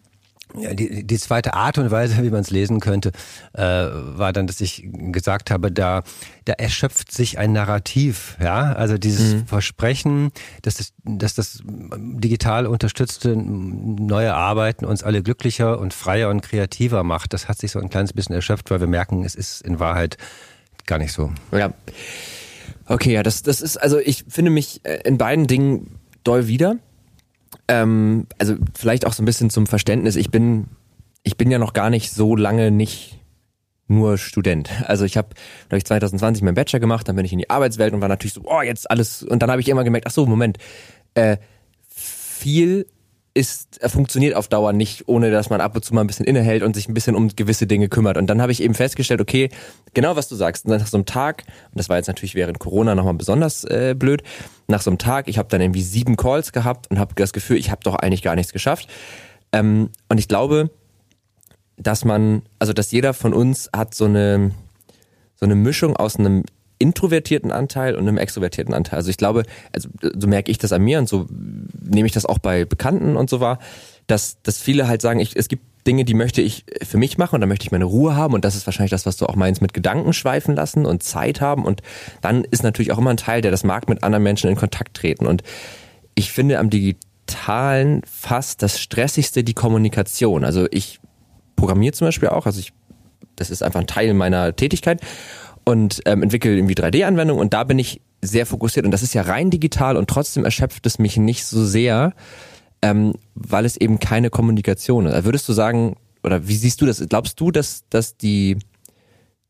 ja, 0.55 0.73
die, 0.73 1.03
die 1.05 1.17
zweite 1.17 1.53
Art 1.53 1.77
und 1.77 1.91
Weise, 1.91 2.15
wie 2.23 2.29
man 2.29 2.41
es 2.41 2.49
lesen 2.49 2.79
könnte, 2.79 3.11
äh, 3.53 3.61
war 3.61 4.31
dann, 4.33 4.47
dass 4.47 4.61
ich 4.61 4.87
gesagt 5.11 5.51
habe, 5.51 5.71
da, 5.71 6.03
da 6.45 6.53
erschöpft 6.53 7.11
sich 7.11 7.37
ein 7.37 7.51
Narrativ, 7.51 8.37
ja, 8.41 8.73
also 8.73 8.97
dieses 8.97 9.33
mhm. 9.33 9.47
Versprechen, 9.47 10.31
dass 10.61 10.75
das, 10.75 10.93
dass 11.03 11.35
das 11.35 11.59
digital 11.65 12.65
unterstützte 12.65 13.35
neue 13.35 14.33
Arbeiten 14.33 14.85
uns 14.85 15.03
alle 15.03 15.23
glücklicher 15.23 15.77
und 15.77 15.93
freier 15.93 16.29
und 16.29 16.41
kreativer 16.41 17.03
macht. 17.03 17.33
Das 17.33 17.49
hat 17.49 17.59
sich 17.59 17.71
so 17.71 17.79
ein 17.79 17.89
kleines 17.89 18.13
bisschen 18.13 18.35
erschöpft, 18.35 18.71
weil 18.71 18.79
wir 18.79 18.87
merken, 18.87 19.25
es 19.25 19.35
ist 19.35 19.61
in 19.61 19.79
Wahrheit 19.79 20.17
gar 20.85 20.99
nicht 20.99 21.11
so. 21.11 21.31
Ja. 21.51 21.73
Okay, 22.87 23.13
ja, 23.13 23.23
das, 23.23 23.43
das 23.43 23.61
ist, 23.61 23.77
also 23.77 23.99
ich 23.99 24.25
finde 24.27 24.51
mich 24.51 24.81
äh, 24.83 24.99
in 25.05 25.17
beiden 25.17 25.47
Dingen 25.47 25.99
doll 26.23 26.47
wieder. 26.47 26.77
Ähm, 27.67 28.27
also 28.37 28.55
vielleicht 28.73 29.05
auch 29.05 29.13
so 29.13 29.23
ein 29.23 29.25
bisschen 29.25 29.49
zum 29.49 29.67
Verständnis. 29.67 30.15
Ich 30.15 30.31
bin, 30.31 30.67
ich 31.23 31.37
bin 31.37 31.49
ja 31.49 31.59
noch 31.59 31.73
gar 31.73 31.89
nicht 31.89 32.11
so 32.11 32.35
lange 32.35 32.71
nicht 32.71 33.19
nur 33.87 34.17
Student. 34.17 34.69
Also 34.85 35.05
ich 35.05 35.17
habe, 35.17 35.29
glaube 35.69 35.77
ich, 35.77 35.85
2020 35.85 36.43
meinen 36.43 36.55
Bachelor 36.55 36.79
gemacht, 36.79 37.07
dann 37.07 37.15
bin 37.15 37.25
ich 37.25 37.33
in 37.33 37.39
die 37.39 37.49
Arbeitswelt 37.49 37.93
und 37.93 38.01
war 38.01 38.07
natürlich 38.07 38.33
so, 38.33 38.41
oh, 38.45 38.61
jetzt 38.61 38.89
alles. 38.89 39.23
Und 39.23 39.41
dann 39.41 39.51
habe 39.51 39.61
ich 39.61 39.69
immer 39.69 39.83
gemerkt, 39.83 40.07
ach 40.07 40.11
so, 40.11 40.25
Moment, 40.25 40.57
äh, 41.13 41.37
viel 41.87 42.87
ist, 43.35 43.79
er 43.81 43.89
funktioniert 43.89 44.35
auf 44.35 44.47
Dauer 44.47 44.73
nicht, 44.73 45.07
ohne 45.07 45.31
dass 45.31 45.49
man 45.49 45.59
ab 45.59 45.75
und 45.75 45.83
zu 45.83 45.93
mal 45.93 46.01
ein 46.01 46.07
bisschen 46.07 46.25
innehält 46.25 46.61
und 46.61 46.75
sich 46.75 46.87
ein 46.87 46.93
bisschen 46.93 47.15
um 47.15 47.29
gewisse 47.29 47.65
Dinge 47.65 47.89
kümmert. 47.89 48.17
Und 48.17 48.27
dann 48.27 48.41
habe 48.41 48.51
ich 48.51 48.61
eben 48.61 48.75
festgestellt, 48.75 49.21
okay, 49.21 49.49
genau 49.95 50.15
was 50.15 50.27
du 50.27 50.35
sagst, 50.35 50.67
nach 50.67 50.85
so 50.85 50.97
einem 50.97 51.05
Tag, 51.05 51.43
und 51.71 51.79
das 51.79 51.89
war 51.89 51.97
jetzt 51.97 52.07
natürlich 52.07 52.35
während 52.35 52.59
Corona 52.59 52.93
nochmal 52.93 53.15
besonders 53.15 53.63
äh, 53.63 53.95
blöd, 53.97 54.21
nach 54.67 54.81
so 54.81 54.91
einem 54.91 54.99
Tag, 54.99 55.27
ich 55.27 55.39
habe 55.39 55.49
dann 55.49 55.61
irgendwie 55.61 55.81
sieben 55.81 56.15
Calls 56.15 56.51
gehabt 56.51 56.91
und 56.91 56.99
habe 56.99 57.15
das 57.15 57.33
Gefühl, 57.33 57.57
ich 57.57 57.71
habe 57.71 57.81
doch 57.83 57.95
eigentlich 57.95 58.21
gar 58.21 58.35
nichts 58.35 58.53
geschafft. 58.53 58.87
Ähm, 59.51 59.89
und 60.09 60.19
ich 60.19 60.27
glaube, 60.27 60.69
dass 61.77 62.05
man, 62.05 62.43
also 62.59 62.71
dass 62.71 62.91
jeder 62.91 63.15
von 63.15 63.33
uns 63.33 63.69
hat 63.75 63.95
so 63.95 64.05
eine, 64.05 64.51
so 65.35 65.45
eine 65.45 65.55
Mischung 65.55 65.95
aus 65.97 66.17
einem 66.17 66.43
introvertierten 66.83 67.49
Anteil 67.49 67.95
und 67.95 68.01
einem 68.01 68.17
extrovertierten 68.17 68.73
Anteil. 68.73 68.97
Also 68.97 69.09
ich 69.09 69.15
glaube, 69.15 69.43
also 69.71 69.87
so 70.01 70.27
merke 70.27 70.51
ich 70.51 70.57
das 70.57 70.73
an 70.73 70.81
mir 70.81 70.99
und 70.99 71.07
so 71.07 71.25
nehme 71.81 72.05
ich 72.05 72.11
das 72.11 72.25
auch 72.25 72.39
bei 72.39 72.65
Bekannten 72.65 73.15
und 73.15 73.29
so 73.29 73.39
wahr, 73.39 73.59
dass, 74.07 74.41
dass 74.43 74.61
viele 74.61 74.89
halt 74.89 75.01
sagen, 75.01 75.21
ich, 75.21 75.37
es 75.37 75.47
gibt 75.47 75.63
Dinge, 75.87 76.03
die 76.03 76.13
möchte 76.13 76.41
ich 76.41 76.65
für 76.81 76.97
mich 76.97 77.17
machen 77.17 77.35
und 77.35 77.41
da 77.41 77.47
möchte 77.47 77.63
ich 77.65 77.71
meine 77.71 77.85
Ruhe 77.85 78.17
haben 78.17 78.33
und 78.33 78.43
das 78.43 78.55
ist 78.55 78.67
wahrscheinlich 78.67 78.91
das, 78.91 79.05
was 79.05 79.15
du 79.15 79.25
auch 79.25 79.35
meinst 79.37 79.61
mit 79.61 79.73
Gedanken 79.73 80.11
schweifen 80.11 80.55
lassen 80.55 80.85
und 80.85 81.03
Zeit 81.03 81.39
haben 81.39 81.63
und 81.63 81.81
dann 82.21 82.43
ist 82.43 82.63
natürlich 82.63 82.91
auch 82.91 82.97
immer 82.97 83.11
ein 83.11 83.17
Teil, 83.17 83.41
der 83.41 83.51
das 83.51 83.63
mag, 83.63 83.87
mit 83.87 84.03
anderen 84.03 84.23
Menschen 84.23 84.49
in 84.49 84.57
Kontakt 84.57 84.97
treten 84.97 85.25
und 85.25 85.41
ich 86.15 86.31
finde 86.31 86.59
am 86.59 86.69
digitalen 86.69 88.01
fast 88.05 88.61
das 88.61 88.79
stressigste 88.79 89.45
die 89.45 89.53
Kommunikation. 89.53 90.43
Also 90.43 90.67
ich 90.69 90.99
programmiere 91.55 91.93
zum 91.93 92.07
Beispiel 92.07 92.29
auch, 92.29 92.45
also 92.45 92.59
ich, 92.59 92.73
das 93.37 93.49
ist 93.49 93.63
einfach 93.63 93.79
ein 93.79 93.87
Teil 93.87 94.13
meiner 94.13 94.53
Tätigkeit 94.55 94.99
und 95.65 96.01
ähm, 96.05 96.23
entwickle 96.23 96.55
irgendwie 96.55 96.75
3D-Anwendungen 96.75 97.41
und 97.41 97.53
da 97.53 97.63
bin 97.63 97.79
ich 97.79 98.01
sehr 98.21 98.45
fokussiert 98.45 98.85
und 98.85 98.91
das 98.91 99.03
ist 99.03 99.13
ja 99.13 99.21
rein 99.21 99.49
digital 99.49 99.97
und 99.97 100.09
trotzdem 100.09 100.45
erschöpft 100.45 100.85
es 100.85 100.99
mich 100.99 101.17
nicht 101.17 101.45
so 101.45 101.65
sehr, 101.65 102.13
ähm, 102.81 103.13
weil 103.35 103.65
es 103.65 103.77
eben 103.77 103.99
keine 103.99 104.29
Kommunikation 104.29 105.05
ist. 105.05 105.25
Würdest 105.25 105.47
du 105.47 105.53
sagen, 105.53 105.95
oder 106.23 106.47
wie 106.47 106.55
siehst 106.55 106.81
du 106.81 106.85
das? 106.85 107.03
Glaubst 107.07 107.39
du, 107.39 107.51
dass, 107.51 107.83
dass 107.89 108.17
die 108.17 108.57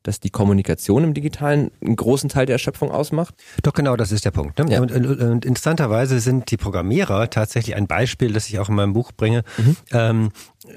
dass 0.03 0.19
die 0.19 0.29
Kommunikation 0.29 1.03
im 1.05 1.13
Digitalen 1.13 1.71
einen 1.81 1.95
großen 1.95 2.29
Teil 2.29 2.45
der 2.45 2.55
Erschöpfung 2.55 2.91
ausmacht? 2.91 3.35
Doch 3.63 3.73
genau, 3.73 3.95
das 3.95 4.11
ist 4.11 4.25
der 4.25 4.31
Punkt. 4.31 4.59
Ne? 4.59 4.65
Ja. 4.69 4.81
Und, 4.81 4.91
und, 4.91 5.05
und, 5.05 5.45
interessanterweise 5.45 6.19
sind 6.19 6.51
die 6.51 6.57
Programmierer 6.57 7.29
tatsächlich 7.29 7.75
ein 7.75 7.87
Beispiel, 7.87 8.33
das 8.33 8.49
ich 8.49 8.59
auch 8.59 8.67
in 8.67 8.75
meinem 8.75 8.91
Buch 8.93 9.13
bringe. 9.13 9.43
Mhm. 9.57 9.77
Ähm, 9.91 10.29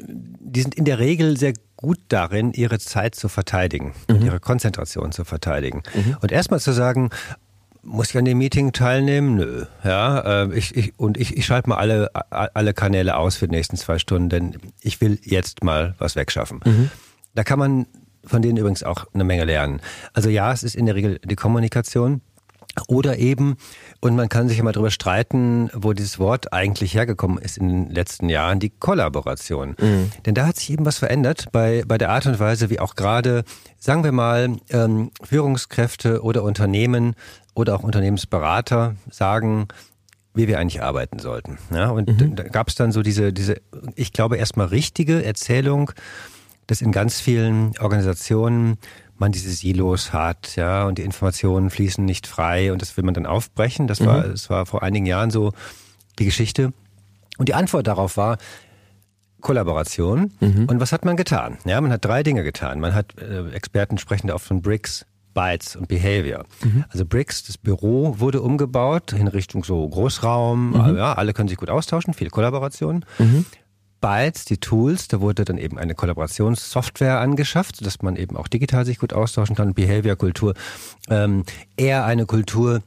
die 0.09 0.63
sind 0.63 0.77
in 0.77 0.85
der 0.85 1.01
Regel 1.01 1.37
sehr 1.37 1.55
gut 1.77 1.99
darin, 2.09 2.53
ihre 2.53 2.79
Zeit 2.79 3.15
zu 3.15 3.29
verteidigen, 3.29 3.95
mhm. 4.09 4.23
ihre 4.23 4.41
Konzentration 4.41 5.13
zu 5.13 5.25
verteidigen. 5.25 5.83
Mhm. 5.95 6.17
Und 6.21 6.33
erstmal 6.33 6.61
zu 6.61 6.73
sagen, 6.73 7.11
muss 7.83 8.11
ich 8.11 8.19
an 8.19 8.25
dem 8.25 8.39
Meeting 8.39 8.73
teilnehmen? 8.73 9.37
Nö. 9.37 9.67
Ja, 9.85 10.43
äh, 10.45 10.55
ich, 10.55 10.77
ich, 10.77 10.99
und 10.99 11.17
ich, 11.17 11.37
ich 11.37 11.47
schalte 11.47 11.69
mal 11.69 11.77
alle, 11.77 12.11
alle 12.31 12.75
Kanäle 12.75 13.17
aus 13.17 13.37
für 13.37 13.47
die 13.47 13.55
nächsten 13.55 13.77
zwei 13.77 13.99
Stunden, 13.99 14.29
denn 14.29 14.57
ich 14.81 15.01
will 15.01 15.19
jetzt 15.23 15.63
mal 15.63 15.95
was 15.99 16.17
wegschaffen. 16.17 16.61
Mhm. 16.65 16.91
Da 17.35 17.45
kann 17.45 17.59
man 17.59 17.87
von 18.25 18.43
denen 18.43 18.57
übrigens 18.57 18.83
auch 18.83 19.07
eine 19.15 19.25
Menge 19.25 19.45
lernen. 19.45 19.81
Also 20.13 20.29
ja, 20.31 20.53
es 20.53 20.65
ist 20.65 20.75
in 20.75 20.87
der 20.87 20.97
Regel 20.97 21.21
die 21.25 21.37
Kommunikation. 21.37 22.21
Oder 22.89 23.19
eben, 23.19 23.57
und 24.01 24.17
man 24.17 24.29
kann 24.29 24.49
sich 24.49 24.59
immer 24.59 24.73
darüber 24.73 24.91
streiten, 24.91 25.71
wo 25.73 25.93
dieses 25.93 26.19
Wort 26.19 26.53
eigentlich 26.53 26.95
hergekommen 26.95 27.39
ist 27.39 27.59
in 27.59 27.69
den 27.69 27.91
letzten 27.91 28.29
Jahren, 28.29 28.61
die 28.61 28.71
Kollaboration. 28.71 29.77
Mhm. 29.81 30.11
Denn 30.25 30.35
da 30.35 30.47
hat 30.47 30.57
sich 30.57 30.71
eben 30.71 30.85
was 30.85 30.99
verändert 30.99 31.47
bei, 31.53 31.83
bei 31.87 31.99
der 31.99 32.11
Art 32.11 32.27
und 32.27 32.39
Weise, 32.39 32.71
wie 32.71 32.81
auch 32.81 32.95
gerade, 32.95 33.45
sagen 33.79 34.05
wir 34.05 34.13
mal, 34.13 34.57
ähm, 34.71 35.11
Führungskräfte 35.23 36.23
oder 36.23 36.43
Unternehmen 36.43 37.15
oder 37.55 37.75
auch 37.75 37.83
Unternehmensberater 37.83 38.97
sagen, 39.11 39.69
wie 40.35 40.47
wir 40.47 40.59
eigentlich 40.59 40.83
arbeiten 40.83 41.19
sollten. 41.19 41.59
Ja, 41.73 41.91
und 41.91 42.09
mhm. 42.09 42.37
da 42.37 42.43
gab 42.45 42.69
es 42.69 42.75
dann 42.75 42.93
so 42.93 43.03
diese, 43.03 43.33
diese, 43.33 43.57
ich 43.95 44.13
glaube, 44.13 44.37
erstmal 44.37 44.67
richtige 44.67 45.25
Erzählung, 45.25 45.91
dass 46.67 46.83
in 46.83 46.93
ganz 46.93 47.21
vielen 47.21 47.73
Organisationen 47.79 48.77
man 49.19 49.33
diese 49.33 49.51
Silos 49.51 50.13
hat, 50.13 50.57
ja, 50.57 50.87
und 50.87 50.99
die 50.99 51.03
Informationen 51.03 51.71
fließen 51.71 52.05
nicht 52.05 52.27
frei 52.27 52.73
und 52.73 52.83
das 52.83 52.97
will 52.97 53.05
man 53.05 53.15
dann 53.15 53.27
aufbrechen. 53.27 53.87
Das 53.87 54.05
war, 54.05 54.27
mhm. 54.27 54.33
das 54.33 54.51
war 54.51 54.67
vor 54.67 54.83
einigen 54.83 55.07
Jahren 55.07 55.31
so 55.31 55.53
die 56.19 56.25
Geschichte. 56.25 56.73
Und 57.39 57.49
die 57.49 57.55
Antwort 57.55 57.87
darauf 57.87 58.17
war, 58.17 58.39
Kollaboration. 59.41 60.33
Mhm. 60.41 60.67
Und 60.69 60.81
was 60.81 60.93
hat 60.93 61.05
man 61.05 61.17
getan? 61.17 61.59
Ja, 61.65 61.81
man 61.81 61.93
hat 61.93 62.05
drei 62.05 62.23
Dinge 62.23 62.43
getan. 62.43 62.81
Man 62.81 62.95
hat, 62.95 63.19
äh, 63.19 63.49
Experten 63.51 63.99
sprechen 63.99 64.29
da 64.29 64.35
oft 64.35 64.47
von 64.47 64.63
Bricks, 64.63 65.07
Bytes 65.35 65.77
und 65.77 65.89
Behavior. 65.89 66.47
Mhm. 66.65 66.85
Also 66.89 67.05
Bricks, 67.05 67.45
das 67.45 67.59
Büro 67.59 68.19
wurde 68.19 68.41
umgebaut 68.41 69.13
in 69.13 69.29
Richtung 69.29 69.63
so 69.63 69.87
Großraum, 69.87 70.71
mhm. 70.71 70.97
ja, 70.97 71.13
alle 71.13 71.33
können 71.33 71.49
sich 71.49 71.59
gut 71.59 71.71
austauschen, 71.71 72.15
viel 72.15 72.31
Kollaboration. 72.31 73.05
Bytes, 74.01 74.45
die 74.45 74.59
Tools, 74.59 75.09
da 75.09 75.21
wurde 75.21 75.45
dann 75.45 75.59
eben 75.59 75.79
eine 75.79 75.95
Kollaborationssoftware 75.95 77.19
angeschafft, 77.21 77.85
dass 77.85 78.03
man 78.03 78.17
eben 78.17 78.37
auch 78.37 78.49
digital 78.49 78.85
sich 78.85 78.99
gut 78.99 79.13
austauschen 79.13 79.57
kann. 79.57 79.75
Behavior-Kultur, 79.75 80.55
ähm, 81.09 81.45
eher 81.77 82.05
eine 82.05 82.27
Kultur, 82.27 82.83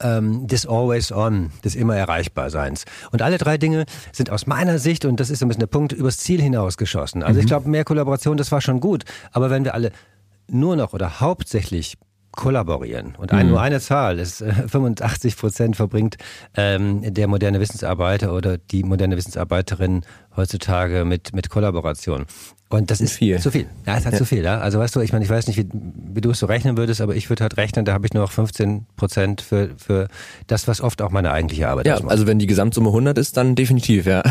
ähm, 0.00 0.46
des 0.46 0.66
Always 0.66 1.12
On, 1.12 1.50
des 1.64 1.74
immer 1.74 1.96
Erreichbarseins. 1.96 2.84
Und 3.10 3.22
alle 3.22 3.38
drei 3.38 3.58
Dinge 3.58 3.86
sind 4.12 4.30
aus 4.30 4.46
meiner 4.46 4.78
Sicht, 4.78 5.04
und 5.04 5.20
das 5.20 5.30
ist 5.30 5.38
so 5.38 5.46
ein 5.46 5.48
bisschen 5.48 5.60
der 5.60 5.66
Punkt, 5.66 5.92
übers 5.92 6.18
Ziel 6.18 6.40
hinausgeschossen. 6.40 7.22
Also 7.22 7.34
mhm. 7.34 7.40
ich 7.40 7.46
glaube, 7.46 7.68
mehr 7.68 7.84
Kollaboration, 7.84 8.36
das 8.36 8.52
war 8.52 8.60
schon 8.60 8.80
gut. 8.80 9.04
Aber 9.32 9.50
wenn 9.50 9.64
wir 9.64 9.74
alle 9.74 9.92
nur 10.48 10.76
noch 10.76 10.92
oder 10.92 11.20
hauptsächlich 11.20 11.96
kollaborieren. 12.36 13.14
Und 13.16 13.32
ein, 13.32 13.46
mhm. 13.46 13.52
nur 13.52 13.60
eine 13.60 13.80
Zahl 13.80 14.18
ist, 14.18 14.40
äh, 14.40 14.52
85 14.68 15.36
Prozent 15.36 15.76
verbringt 15.76 16.16
ähm, 16.56 17.02
der 17.14 17.26
moderne 17.28 17.60
Wissensarbeiter 17.60 18.32
oder 18.34 18.58
die 18.58 18.82
moderne 18.82 19.16
Wissensarbeiterin 19.16 20.02
heutzutage 20.36 21.04
mit, 21.04 21.34
mit 21.34 21.50
Kollaboration. 21.50 22.26
Und 22.70 22.90
das 22.90 23.00
ist 23.00 23.12
viel. 23.12 23.38
zu 23.38 23.50
viel. 23.50 23.66
Ja, 23.86 23.96
es 23.96 24.04
hat 24.04 24.14
ja. 24.14 24.18
zu 24.18 24.24
viel. 24.24 24.42
Ja? 24.42 24.58
Also 24.58 24.78
weißt 24.78 24.96
du, 24.96 25.00
ich 25.00 25.12
meine, 25.12 25.24
ich 25.24 25.30
weiß 25.30 25.46
nicht, 25.46 25.58
wie, 25.58 25.68
wie 25.72 26.20
du 26.20 26.30
es 26.30 26.40
so 26.40 26.46
rechnen 26.46 26.76
würdest, 26.76 27.00
aber 27.00 27.14
ich 27.14 27.28
würde 27.30 27.42
halt 27.42 27.56
rechnen, 27.56 27.84
da 27.84 27.92
habe 27.92 28.06
ich 28.06 28.14
nur 28.14 28.24
noch 28.24 28.32
15 28.32 28.86
Prozent 28.96 29.42
für, 29.42 29.70
für 29.76 30.08
das, 30.48 30.66
was 30.66 30.80
oft 30.80 31.00
auch 31.02 31.10
meine 31.10 31.30
eigentliche 31.30 31.68
Arbeit 31.68 31.86
ist. 31.86 32.00
Ja, 32.00 32.06
also 32.08 32.26
wenn 32.26 32.38
die 32.38 32.46
Gesamtsumme 32.46 32.88
100 32.88 33.16
ist, 33.18 33.36
dann 33.36 33.54
definitiv, 33.54 34.06
ja. 34.06 34.22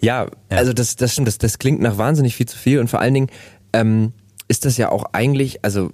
Ja, 0.00 0.24
ja. 0.24 0.28
also 0.50 0.74
das, 0.74 0.96
das 0.96 1.12
stimmt, 1.12 1.28
das, 1.28 1.38
das 1.38 1.58
klingt 1.58 1.80
nach 1.80 1.96
wahnsinnig 1.96 2.36
viel 2.36 2.46
zu 2.46 2.58
viel 2.58 2.80
und 2.80 2.88
vor 2.88 3.00
allen 3.00 3.14
Dingen 3.14 3.28
ähm, 3.72 4.12
ist 4.48 4.66
das 4.66 4.76
ja 4.76 4.90
auch 4.90 5.06
eigentlich, 5.12 5.64
also 5.64 5.90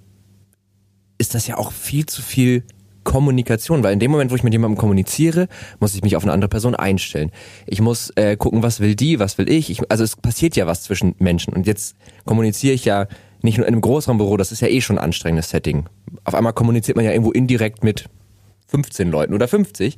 ist 1.20 1.34
das 1.34 1.46
ja 1.46 1.58
auch 1.58 1.70
viel 1.70 2.06
zu 2.06 2.22
viel 2.22 2.64
Kommunikation, 3.04 3.82
weil 3.82 3.92
in 3.92 3.98
dem 3.98 4.10
Moment, 4.10 4.30
wo 4.30 4.34
ich 4.34 4.42
mit 4.42 4.52
jemandem 4.52 4.78
kommuniziere, 4.78 5.48
muss 5.78 5.94
ich 5.94 6.02
mich 6.02 6.16
auf 6.16 6.22
eine 6.22 6.32
andere 6.32 6.48
Person 6.48 6.74
einstellen. 6.74 7.30
Ich 7.66 7.80
muss 7.80 8.10
äh, 8.16 8.36
gucken, 8.36 8.62
was 8.62 8.80
will 8.80 8.94
die, 8.94 9.18
was 9.18 9.38
will 9.38 9.50
ich. 9.50 9.70
ich. 9.70 9.90
Also 9.90 10.02
es 10.04 10.16
passiert 10.16 10.56
ja 10.56 10.66
was 10.66 10.82
zwischen 10.82 11.14
Menschen 11.18 11.52
und 11.54 11.66
jetzt 11.66 11.96
kommuniziere 12.24 12.74
ich 12.74 12.84
ja 12.84 13.06
nicht 13.42 13.58
nur 13.58 13.66
in 13.66 13.74
einem 13.74 13.80
Großraumbüro, 13.80 14.36
das 14.36 14.52
ist 14.52 14.60
ja 14.60 14.68
eh 14.68 14.80
schon 14.80 14.98
ein 14.98 15.04
anstrengendes 15.04 15.50
Setting. 15.50 15.88
Auf 16.24 16.34
einmal 16.34 16.52
kommuniziert 16.52 16.96
man 16.96 17.04
ja 17.04 17.12
irgendwo 17.12 17.32
indirekt 17.32 17.84
mit 17.84 18.04
15 18.68 19.10
Leuten 19.10 19.34
oder 19.34 19.48
50. 19.48 19.96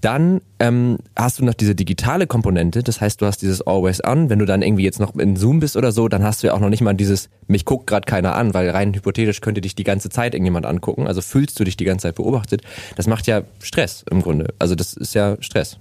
Dann 0.00 0.40
ähm, 0.60 0.98
hast 1.16 1.40
du 1.40 1.44
noch 1.44 1.54
diese 1.54 1.74
digitale 1.74 2.28
Komponente, 2.28 2.82
das 2.82 3.00
heißt, 3.00 3.20
du 3.20 3.26
hast 3.26 3.42
dieses 3.42 3.66
Always 3.66 4.02
On. 4.04 4.30
Wenn 4.30 4.38
du 4.38 4.44
dann 4.44 4.62
irgendwie 4.62 4.84
jetzt 4.84 5.00
noch 5.00 5.14
in 5.16 5.34
Zoom 5.34 5.58
bist 5.58 5.76
oder 5.76 5.90
so, 5.90 6.08
dann 6.08 6.22
hast 6.22 6.42
du 6.42 6.48
ja 6.48 6.54
auch 6.54 6.60
noch 6.60 6.68
nicht 6.68 6.82
mal 6.82 6.94
dieses, 6.94 7.30
mich 7.48 7.64
guckt 7.64 7.88
gerade 7.88 8.06
keiner 8.06 8.36
an, 8.36 8.54
weil 8.54 8.70
rein 8.70 8.94
hypothetisch 8.94 9.40
könnte 9.40 9.60
dich 9.60 9.74
die 9.74 9.84
ganze 9.84 10.08
Zeit 10.08 10.34
irgendjemand 10.34 10.66
angucken. 10.66 11.08
Also 11.08 11.20
fühlst 11.20 11.58
du 11.58 11.64
dich 11.64 11.76
die 11.76 11.84
ganze 11.84 12.04
Zeit 12.04 12.14
beobachtet. 12.14 12.62
Das 12.96 13.08
macht 13.08 13.26
ja 13.26 13.42
Stress 13.60 14.04
im 14.10 14.22
Grunde. 14.22 14.54
Also 14.58 14.74
das 14.76 14.92
ist 14.94 15.14
ja 15.14 15.36
Stress. 15.40 15.78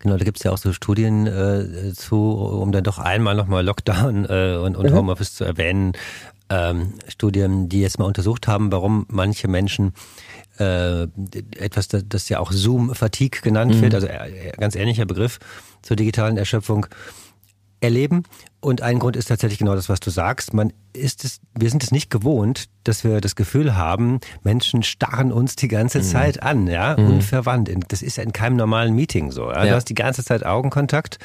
Genau, 0.00 0.16
da 0.16 0.24
gibt's 0.24 0.44
ja 0.44 0.52
auch 0.52 0.58
so 0.58 0.72
Studien 0.72 1.26
äh, 1.26 1.92
zu, 1.92 2.32
um 2.32 2.70
dann 2.70 2.84
doch 2.84 2.98
einmal 2.98 3.34
nochmal 3.34 3.64
Lockdown 3.64 4.26
äh, 4.28 4.56
und, 4.56 4.76
und 4.76 4.90
mhm. 4.90 4.96
Homeoffice 4.96 5.34
zu 5.34 5.44
erwähnen. 5.44 5.92
Ähm, 6.50 6.94
Studien, 7.08 7.68
die 7.68 7.82
jetzt 7.82 7.98
mal 7.98 8.06
untersucht 8.06 8.48
haben, 8.48 8.72
warum 8.72 9.06
manche 9.08 9.48
Menschen 9.48 9.92
äh, 10.58 11.04
etwas, 11.56 11.88
das 11.88 12.28
ja 12.28 12.40
auch 12.40 12.52
Zoom-Fatigue 12.52 13.40
genannt 13.42 13.76
mhm. 13.76 13.82
wird, 13.82 13.94
also 13.94 14.06
äh, 14.06 14.52
ganz 14.58 14.74
ähnlicher 14.74 15.06
Begriff 15.06 15.38
zur 15.82 15.96
digitalen 15.96 16.36
Erschöpfung, 16.36 16.86
erleben. 17.80 18.24
Und 18.60 18.82
ein 18.82 18.98
Grund 18.98 19.16
ist 19.16 19.26
tatsächlich 19.26 19.60
genau 19.60 19.74
das, 19.74 19.88
was 19.88 20.00
du 20.00 20.10
sagst. 20.10 20.52
Man 20.52 20.72
ist 20.92 21.24
es, 21.24 21.40
wir 21.56 21.70
sind 21.70 21.84
es 21.84 21.92
nicht 21.92 22.10
gewohnt, 22.10 22.68
dass 22.82 23.04
wir 23.04 23.20
das 23.20 23.36
Gefühl 23.36 23.76
haben, 23.76 24.18
Menschen 24.42 24.82
starren 24.82 25.30
uns 25.30 25.54
die 25.54 25.68
ganze 25.68 25.98
mhm. 25.98 26.02
Zeit 26.02 26.42
an, 26.42 26.66
ja, 26.66 26.96
mhm. 26.98 27.10
unverwandt. 27.10 27.70
Das 27.88 28.02
ist 28.02 28.16
ja 28.16 28.24
in 28.24 28.32
keinem 28.32 28.56
normalen 28.56 28.94
Meeting 28.94 29.30
so. 29.30 29.50
Ja? 29.50 29.64
ja. 29.64 29.70
Du 29.70 29.76
hast 29.76 29.88
die 29.88 29.94
ganze 29.94 30.24
Zeit 30.24 30.44
Augenkontakt 30.44 31.18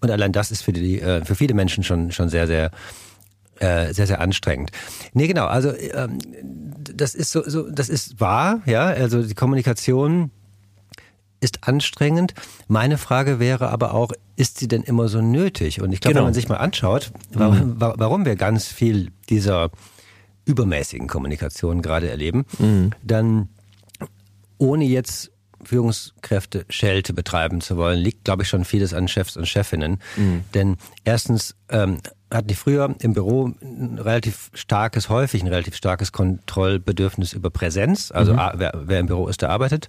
und 0.00 0.10
allein 0.10 0.32
das 0.32 0.50
ist 0.50 0.62
für 0.62 0.72
die, 0.72 1.00
äh, 1.00 1.24
für 1.24 1.34
viele 1.34 1.54
Menschen 1.54 1.84
schon, 1.84 2.10
schon 2.10 2.28
sehr, 2.30 2.46
sehr 2.46 2.70
äh, 3.60 3.92
sehr, 3.92 4.06
sehr 4.06 4.20
anstrengend. 4.20 4.70
Nee, 5.12 5.26
genau, 5.26 5.46
also 5.46 5.72
ähm, 5.76 6.18
das 6.78 7.14
ist 7.14 7.32
so, 7.32 7.42
so, 7.48 7.70
das 7.70 7.88
ist 7.88 8.20
wahr, 8.20 8.62
ja, 8.66 8.86
also 8.86 9.22
die 9.22 9.34
Kommunikation 9.34 10.30
ist 11.40 11.68
anstrengend. 11.68 12.34
Meine 12.66 12.98
Frage 12.98 13.38
wäre 13.38 13.70
aber 13.70 13.94
auch, 13.94 14.12
ist 14.36 14.58
sie 14.58 14.68
denn 14.68 14.82
immer 14.82 15.08
so 15.08 15.20
nötig? 15.20 15.80
Und 15.80 15.92
ich 15.92 16.00
glaube, 16.00 16.14
genau. 16.14 16.20
wenn 16.22 16.28
man 16.28 16.34
sich 16.34 16.48
mal 16.48 16.56
anschaut, 16.56 17.12
warum, 17.32 17.58
mhm. 17.58 17.76
warum 17.78 18.24
wir 18.24 18.36
ganz 18.36 18.66
viel 18.66 19.10
dieser 19.28 19.70
übermäßigen 20.44 21.06
Kommunikation 21.06 21.82
gerade 21.82 22.10
erleben, 22.10 22.44
mhm. 22.58 22.90
dann 23.02 23.48
ohne 24.56 24.84
jetzt 24.84 25.30
Führungskräfte 25.62 26.64
Schelte 26.68 27.12
betreiben 27.12 27.60
zu 27.60 27.76
wollen, 27.76 27.98
liegt, 27.98 28.24
glaube 28.24 28.42
ich, 28.42 28.48
schon 28.48 28.64
vieles 28.64 28.94
an 28.94 29.08
Chefs 29.08 29.36
und 29.36 29.46
Chefinnen. 29.46 29.98
Mhm. 30.16 30.44
Denn 30.54 30.76
erstens 31.04 31.56
ähm, 31.68 31.98
hatten 32.30 32.48
die 32.48 32.54
früher 32.54 32.94
im 33.00 33.12
Büro 33.14 33.52
ein 33.62 33.98
relativ 33.98 34.50
starkes, 34.54 35.08
häufig 35.08 35.42
ein 35.42 35.48
relativ 35.48 35.76
starkes 35.76 36.12
Kontrollbedürfnis 36.12 37.32
über 37.32 37.50
Präsenz. 37.50 38.10
Also 38.10 38.34
mhm. 38.34 38.40
wer, 38.54 38.72
wer 38.74 39.00
im 39.00 39.06
Büro 39.06 39.28
ist, 39.28 39.42
der 39.42 39.50
arbeitet. 39.50 39.88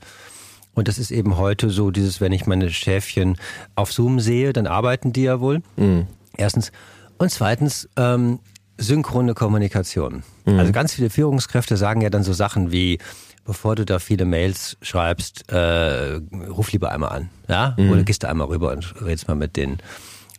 Und 0.73 0.87
das 0.87 0.97
ist 0.97 1.11
eben 1.11 1.37
heute 1.37 1.69
so 1.69 1.91
dieses, 1.91 2.21
wenn 2.21 2.31
ich 2.31 2.45
meine 2.45 2.69
Schäfchen 2.69 3.37
auf 3.75 3.91
Zoom 3.91 4.19
sehe, 4.19 4.53
dann 4.53 4.67
arbeiten 4.67 5.11
die 5.11 5.23
ja 5.23 5.39
wohl. 5.41 5.61
Mhm. 5.75 6.07
Erstens. 6.37 6.71
Und 7.17 7.31
zweitens, 7.31 7.89
ähm, 7.97 8.39
synchrone 8.77 9.33
Kommunikation. 9.33 10.23
Mhm. 10.45 10.59
Also 10.59 10.71
ganz 10.71 10.93
viele 10.93 11.09
Führungskräfte 11.09 11.75
sagen 11.75 12.01
ja 12.01 12.09
dann 12.09 12.23
so 12.23 12.33
Sachen 12.33 12.71
wie, 12.71 12.99
bevor 13.45 13.75
du 13.75 13.85
da 13.85 13.99
viele 13.99 14.25
Mails 14.25 14.77
schreibst, 14.81 15.51
äh, 15.51 16.21
ruf 16.49 16.71
lieber 16.71 16.91
einmal 16.91 17.09
an. 17.09 17.29
Ja? 17.47 17.75
Mhm. 17.77 17.91
Oder 17.91 18.03
gehst 18.03 18.23
du 18.23 18.29
einmal 18.29 18.47
rüber 18.47 18.71
und 18.71 18.95
redest 19.01 19.27
mal 19.27 19.35
mit 19.35 19.57
denen. 19.57 19.79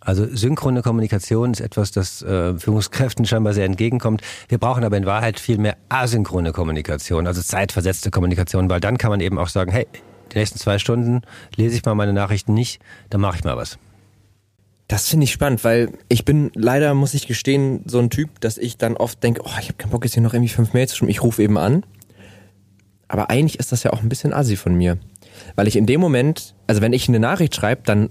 Also 0.00 0.26
synchrone 0.34 0.80
Kommunikation 0.80 1.52
ist 1.52 1.60
etwas, 1.60 1.92
das 1.92 2.22
äh, 2.22 2.58
Führungskräften 2.58 3.26
scheinbar 3.26 3.52
sehr 3.52 3.66
entgegenkommt. 3.66 4.22
Wir 4.48 4.56
brauchen 4.56 4.82
aber 4.82 4.96
in 4.96 5.04
Wahrheit 5.04 5.38
viel 5.38 5.58
mehr 5.58 5.76
asynchrone 5.90 6.52
Kommunikation, 6.52 7.26
also 7.26 7.42
zeitversetzte 7.42 8.10
Kommunikation, 8.10 8.70
weil 8.70 8.80
dann 8.80 8.96
kann 8.96 9.10
man 9.10 9.20
eben 9.20 9.38
auch 9.38 9.48
sagen, 9.48 9.70
hey, 9.70 9.86
die 10.32 10.38
nächsten 10.38 10.58
zwei 10.58 10.78
Stunden 10.78 11.20
lese 11.54 11.76
ich 11.76 11.84
mal 11.84 11.94
meine 11.94 12.14
Nachrichten 12.14 12.54
nicht, 12.54 12.80
dann 13.10 13.20
mache 13.20 13.36
ich 13.36 13.44
mal 13.44 13.56
was. 13.56 13.78
Das 14.88 15.08
finde 15.08 15.24
ich 15.24 15.32
spannend, 15.32 15.62
weil 15.64 15.92
ich 16.08 16.24
bin 16.24 16.50
leider, 16.54 16.94
muss 16.94 17.14
ich 17.14 17.26
gestehen, 17.26 17.82
so 17.86 17.98
ein 17.98 18.10
Typ, 18.10 18.40
dass 18.40 18.58
ich 18.58 18.76
dann 18.76 18.96
oft 18.96 19.22
denke, 19.22 19.42
oh, 19.44 19.50
ich 19.60 19.68
habe 19.68 19.74
keinen 19.74 19.90
Bock 19.90 20.04
jetzt 20.04 20.14
hier 20.14 20.22
noch 20.22 20.34
irgendwie 20.34 20.52
fünf 20.52 20.72
Mails 20.72 20.90
zu 20.90 20.96
schreiben, 20.96 21.10
ich 21.10 21.22
rufe 21.22 21.42
eben 21.42 21.58
an. 21.58 21.84
aber 23.06 23.28
eigentlich 23.28 23.58
ist 23.58 23.70
das 23.70 23.82
ja 23.82 23.92
auch 23.92 24.02
ein 24.02 24.08
bisschen 24.08 24.32
assi 24.32 24.56
von 24.56 24.74
mir. 24.74 24.98
Weil 25.56 25.68
ich 25.68 25.76
in 25.76 25.86
dem 25.86 26.00
Moment, 26.00 26.54
also 26.66 26.80
wenn 26.80 26.92
ich 26.92 27.08
eine 27.08 27.20
Nachricht 27.20 27.54
schreibe, 27.54 27.82
dann 27.84 28.10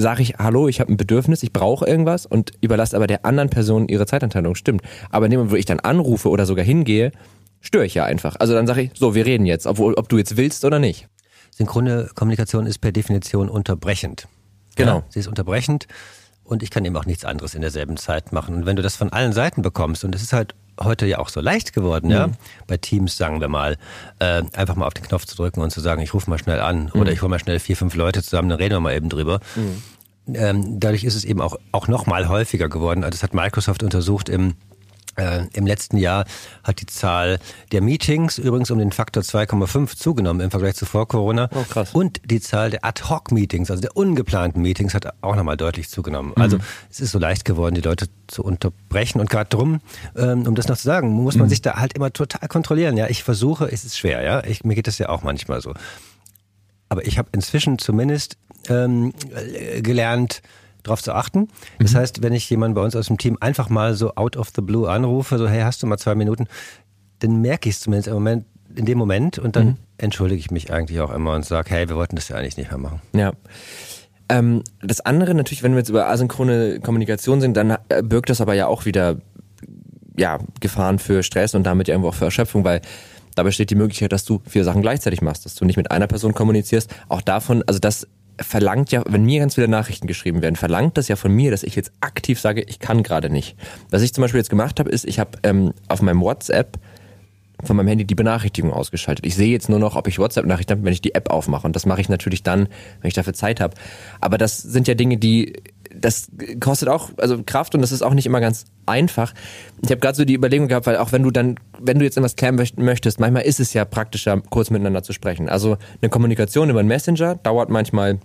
sage 0.00 0.22
ich, 0.22 0.34
hallo, 0.38 0.68
ich 0.68 0.80
habe 0.80 0.92
ein 0.92 0.96
Bedürfnis, 0.96 1.42
ich 1.42 1.52
brauche 1.52 1.86
irgendwas 1.86 2.26
und 2.26 2.52
überlasse 2.60 2.96
aber 2.96 3.06
der 3.06 3.24
anderen 3.24 3.50
Person 3.50 3.88
ihre 3.88 4.06
Zeitanteilung. 4.06 4.54
Stimmt. 4.54 4.82
Aber 5.10 5.26
in 5.26 5.30
dem 5.30 5.40
Moment, 5.40 5.52
wo 5.52 5.56
ich 5.56 5.66
dann 5.66 5.80
anrufe 5.80 6.28
oder 6.28 6.46
sogar 6.46 6.64
hingehe, 6.64 7.12
störe 7.60 7.86
ich 7.86 7.94
ja 7.94 8.04
einfach. 8.04 8.36
Also 8.38 8.54
dann 8.54 8.66
sage 8.66 8.82
ich, 8.82 8.90
so, 8.94 9.14
wir 9.14 9.26
reden 9.26 9.46
jetzt, 9.46 9.66
obwohl, 9.66 9.94
ob 9.94 10.08
du 10.08 10.18
jetzt 10.18 10.36
willst 10.36 10.64
oder 10.64 10.78
nicht. 10.78 11.08
Synchrone 11.50 12.08
Kommunikation 12.14 12.66
ist 12.66 12.78
per 12.78 12.92
Definition 12.92 13.48
unterbrechend. 13.48 14.28
Genau. 14.76 14.98
Ja, 14.98 15.04
sie 15.08 15.20
ist 15.20 15.28
unterbrechend 15.28 15.86
und 16.44 16.62
ich 16.62 16.70
kann 16.70 16.84
eben 16.84 16.96
auch 16.96 17.06
nichts 17.06 17.24
anderes 17.24 17.54
in 17.54 17.60
derselben 17.60 17.96
Zeit 17.96 18.32
machen. 18.32 18.54
Und 18.54 18.66
wenn 18.66 18.76
du 18.76 18.82
das 18.82 18.96
von 18.96 19.12
allen 19.12 19.32
Seiten 19.32 19.62
bekommst, 19.62 20.04
und 20.04 20.14
es 20.14 20.22
ist 20.22 20.32
halt 20.32 20.54
heute 20.82 21.06
ja 21.06 21.18
auch 21.18 21.28
so 21.28 21.40
leicht 21.40 21.72
geworden, 21.72 22.06
mhm. 22.06 22.12
ja, 22.12 22.28
bei 22.66 22.76
Teams, 22.76 23.16
sagen 23.16 23.40
wir 23.40 23.48
mal, 23.48 23.76
äh, 24.18 24.42
einfach 24.54 24.76
mal 24.76 24.86
auf 24.86 24.94
den 24.94 25.04
Knopf 25.04 25.26
zu 25.26 25.36
drücken 25.36 25.60
und 25.60 25.70
zu 25.70 25.80
sagen, 25.80 26.02
ich 26.02 26.14
rufe 26.14 26.28
mal 26.30 26.38
schnell 26.38 26.60
an 26.60 26.90
mhm. 26.92 27.00
oder 27.00 27.12
ich 27.12 27.22
hole 27.22 27.30
mal 27.30 27.38
schnell 27.38 27.58
vier, 27.58 27.76
fünf 27.76 27.94
Leute 27.94 28.22
zusammen, 28.22 28.48
dann 28.48 28.58
reden 28.58 28.74
wir 28.74 28.80
mal 28.80 28.94
eben 28.94 29.08
drüber. 29.08 29.40
Mhm. 29.56 29.82
Ähm, 30.34 30.80
dadurch 30.80 31.04
ist 31.04 31.14
es 31.14 31.24
eben 31.24 31.40
auch, 31.40 31.56
auch 31.72 31.88
noch 31.88 32.06
mal 32.06 32.28
häufiger 32.28 32.68
geworden. 32.68 33.04
Also 33.04 33.12
das 33.12 33.22
hat 33.22 33.34
Microsoft 33.34 33.82
untersucht 33.82 34.28
im 34.28 34.54
äh, 35.16 35.46
Im 35.54 35.66
letzten 35.66 35.96
Jahr 35.96 36.24
hat 36.62 36.80
die 36.80 36.86
Zahl 36.86 37.40
der 37.72 37.80
Meetings 37.80 38.38
übrigens 38.38 38.70
um 38.70 38.78
den 38.78 38.92
Faktor 38.92 39.22
2,5 39.22 39.96
zugenommen 39.96 40.40
im 40.40 40.50
Vergleich 40.50 40.76
zu 40.76 40.86
vor 40.86 41.08
Corona. 41.08 41.48
Oh, 41.54 41.64
krass. 41.68 41.90
Und 41.92 42.20
die 42.24 42.40
Zahl 42.40 42.70
der 42.70 42.84
Ad-Hoc-Meetings, 42.84 43.70
also 43.70 43.80
der 43.80 43.96
ungeplanten 43.96 44.62
Meetings, 44.62 44.94
hat 44.94 45.06
auch 45.20 45.36
nochmal 45.36 45.56
deutlich 45.56 45.88
zugenommen. 45.88 46.32
Mhm. 46.36 46.42
Also 46.42 46.58
es 46.90 47.00
ist 47.00 47.10
so 47.10 47.18
leicht 47.18 47.44
geworden, 47.44 47.74
die 47.74 47.80
Leute 47.80 48.06
zu 48.28 48.44
unterbrechen. 48.44 49.20
Und 49.20 49.28
gerade 49.28 49.50
drum, 49.50 49.80
ähm, 50.16 50.46
um 50.46 50.54
das 50.54 50.68
noch 50.68 50.76
zu 50.76 50.84
sagen, 50.84 51.10
muss 51.10 51.34
man 51.34 51.46
mhm. 51.46 51.50
sich 51.50 51.62
da 51.62 51.76
halt 51.76 51.94
immer 51.94 52.12
total 52.12 52.48
kontrollieren. 52.48 52.96
Ja, 52.96 53.08
ich 53.08 53.24
versuche, 53.24 53.70
es 53.70 53.84
ist 53.84 53.98
schwer, 53.98 54.22
ja. 54.22 54.44
Ich, 54.44 54.64
mir 54.64 54.74
geht 54.74 54.86
das 54.86 54.98
ja 54.98 55.08
auch 55.08 55.22
manchmal 55.22 55.60
so. 55.60 55.74
Aber 56.88 57.06
ich 57.06 57.18
habe 57.18 57.28
inzwischen 57.32 57.78
zumindest 57.78 58.36
ähm, 58.68 59.12
gelernt, 59.80 60.42
darauf 60.82 61.02
zu 61.02 61.12
achten. 61.12 61.48
Das 61.78 61.92
mhm. 61.92 61.98
heißt, 61.98 62.22
wenn 62.22 62.32
ich 62.32 62.48
jemanden 62.50 62.74
bei 62.74 62.82
uns 62.82 62.96
aus 62.96 63.06
dem 63.06 63.18
Team 63.18 63.36
einfach 63.40 63.68
mal 63.68 63.94
so 63.94 64.14
out 64.14 64.36
of 64.36 64.50
the 64.54 64.62
blue 64.62 64.90
anrufe, 64.90 65.38
so 65.38 65.48
hey, 65.48 65.62
hast 65.62 65.82
du 65.82 65.86
mal 65.86 65.98
zwei 65.98 66.14
Minuten, 66.14 66.46
dann 67.20 67.40
merke 67.40 67.68
ich 67.68 67.76
es 67.76 67.80
zumindest 67.80 68.08
im 68.08 68.14
Moment, 68.14 68.44
in 68.74 68.84
dem 68.84 68.98
Moment 68.98 69.38
und 69.38 69.56
dann 69.56 69.66
mhm. 69.66 69.76
entschuldige 69.98 70.40
ich 70.40 70.50
mich 70.50 70.72
eigentlich 70.72 71.00
auch 71.00 71.12
immer 71.12 71.34
und 71.34 71.44
sage, 71.44 71.70
hey, 71.70 71.88
wir 71.88 71.96
wollten 71.96 72.16
das 72.16 72.28
ja 72.28 72.36
eigentlich 72.36 72.56
nicht 72.56 72.70
mehr 72.70 72.78
machen. 72.78 73.00
Ja. 73.12 73.32
Ähm, 74.28 74.62
das 74.80 75.00
andere 75.00 75.34
natürlich, 75.34 75.62
wenn 75.62 75.72
wir 75.72 75.78
jetzt 75.78 75.88
über 75.88 76.08
asynchrone 76.08 76.80
Kommunikation 76.80 77.40
sind, 77.40 77.56
dann 77.56 77.76
äh, 77.88 78.02
birgt 78.02 78.30
das 78.30 78.40
aber 78.40 78.54
ja 78.54 78.68
auch 78.68 78.84
wieder 78.84 79.16
ja, 80.16 80.38
Gefahren 80.60 80.98
für 80.98 81.22
Stress 81.22 81.54
und 81.54 81.64
damit 81.64 81.88
ja 81.88 81.94
irgendwo 81.94 82.10
auch 82.10 82.14
für 82.14 82.26
Erschöpfung, 82.26 82.64
weil 82.64 82.80
da 83.34 83.42
besteht 83.42 83.70
die 83.70 83.74
Möglichkeit, 83.74 84.12
dass 84.12 84.24
du 84.24 84.40
vier 84.46 84.64
Sachen 84.64 84.82
gleichzeitig 84.82 85.22
machst, 85.22 85.44
dass 85.46 85.54
du 85.54 85.64
nicht 85.64 85.76
mit 85.76 85.90
einer 85.90 86.06
Person 86.06 86.34
kommunizierst. 86.34 86.94
Auch 87.08 87.22
davon, 87.22 87.62
also 87.66 87.80
das 87.80 88.06
verlangt 88.40 88.92
ja, 88.92 89.02
wenn 89.06 89.24
mir 89.24 89.40
ganz 89.40 89.54
viele 89.54 89.68
Nachrichten 89.68 90.06
geschrieben 90.06 90.42
werden, 90.42 90.56
verlangt 90.56 90.96
das 90.96 91.08
ja 91.08 91.16
von 91.16 91.32
mir, 91.32 91.50
dass 91.50 91.62
ich 91.62 91.76
jetzt 91.76 91.92
aktiv 92.00 92.40
sage, 92.40 92.62
ich 92.62 92.78
kann 92.78 93.02
gerade 93.02 93.30
nicht. 93.30 93.56
Was 93.90 94.02
ich 94.02 94.14
zum 94.14 94.22
Beispiel 94.22 94.38
jetzt 94.38 94.50
gemacht 94.50 94.80
habe, 94.80 94.90
ist, 94.90 95.04
ich 95.04 95.18
habe 95.18 95.38
ähm, 95.42 95.72
auf 95.88 96.02
meinem 96.02 96.20
WhatsApp 96.20 96.78
von 97.64 97.76
meinem 97.76 97.88
Handy 97.88 98.04
die 98.04 98.14
Benachrichtigung 98.14 98.72
ausgeschaltet. 98.72 99.26
Ich 99.26 99.34
sehe 99.34 99.50
jetzt 99.50 99.68
nur 99.68 99.78
noch, 99.78 99.96
ob 99.96 100.08
ich 100.08 100.18
WhatsApp-Nachrichten 100.18 100.72
habe, 100.72 100.84
wenn 100.84 100.92
ich 100.92 101.02
die 101.02 101.14
App 101.14 101.30
aufmache. 101.30 101.66
Und 101.66 101.76
das 101.76 101.84
mache 101.84 102.00
ich 102.00 102.08
natürlich 102.08 102.42
dann, 102.42 102.68
wenn 103.00 103.08
ich 103.08 103.14
dafür 103.14 103.34
Zeit 103.34 103.60
habe. 103.60 103.74
Aber 104.20 104.38
das 104.38 104.58
sind 104.58 104.88
ja 104.88 104.94
Dinge, 104.94 105.18
die 105.18 105.62
das 106.00 106.28
kostet 106.60 106.88
auch 106.88 107.10
also 107.18 107.42
Kraft 107.44 107.74
und 107.74 107.80
das 107.80 107.92
ist 107.92 108.02
auch 108.02 108.14
nicht 108.14 108.26
immer 108.26 108.40
ganz 108.40 108.64
einfach. 108.86 109.34
Ich 109.82 109.90
habe 109.90 110.00
gerade 110.00 110.16
so 110.16 110.24
die 110.24 110.34
Überlegung 110.34 110.68
gehabt, 110.68 110.86
weil 110.86 110.96
auch 110.96 111.12
wenn 111.12 111.22
du 111.22 111.30
dann, 111.30 111.56
wenn 111.78 111.98
du 111.98 112.04
jetzt 112.04 112.16
etwas 112.16 112.36
klären 112.36 112.58
möchtest, 112.76 113.20
manchmal 113.20 113.42
ist 113.42 113.60
es 113.60 113.72
ja 113.72 113.84
praktischer, 113.84 114.40
kurz 114.50 114.70
miteinander 114.70 115.02
zu 115.02 115.12
sprechen. 115.12 115.48
Also 115.48 115.76
eine 116.00 116.08
Kommunikation 116.08 116.70
über 116.70 116.80
einen 116.80 116.88
Messenger 116.88 117.36
dauert 117.36 117.70
manchmal 117.70 118.18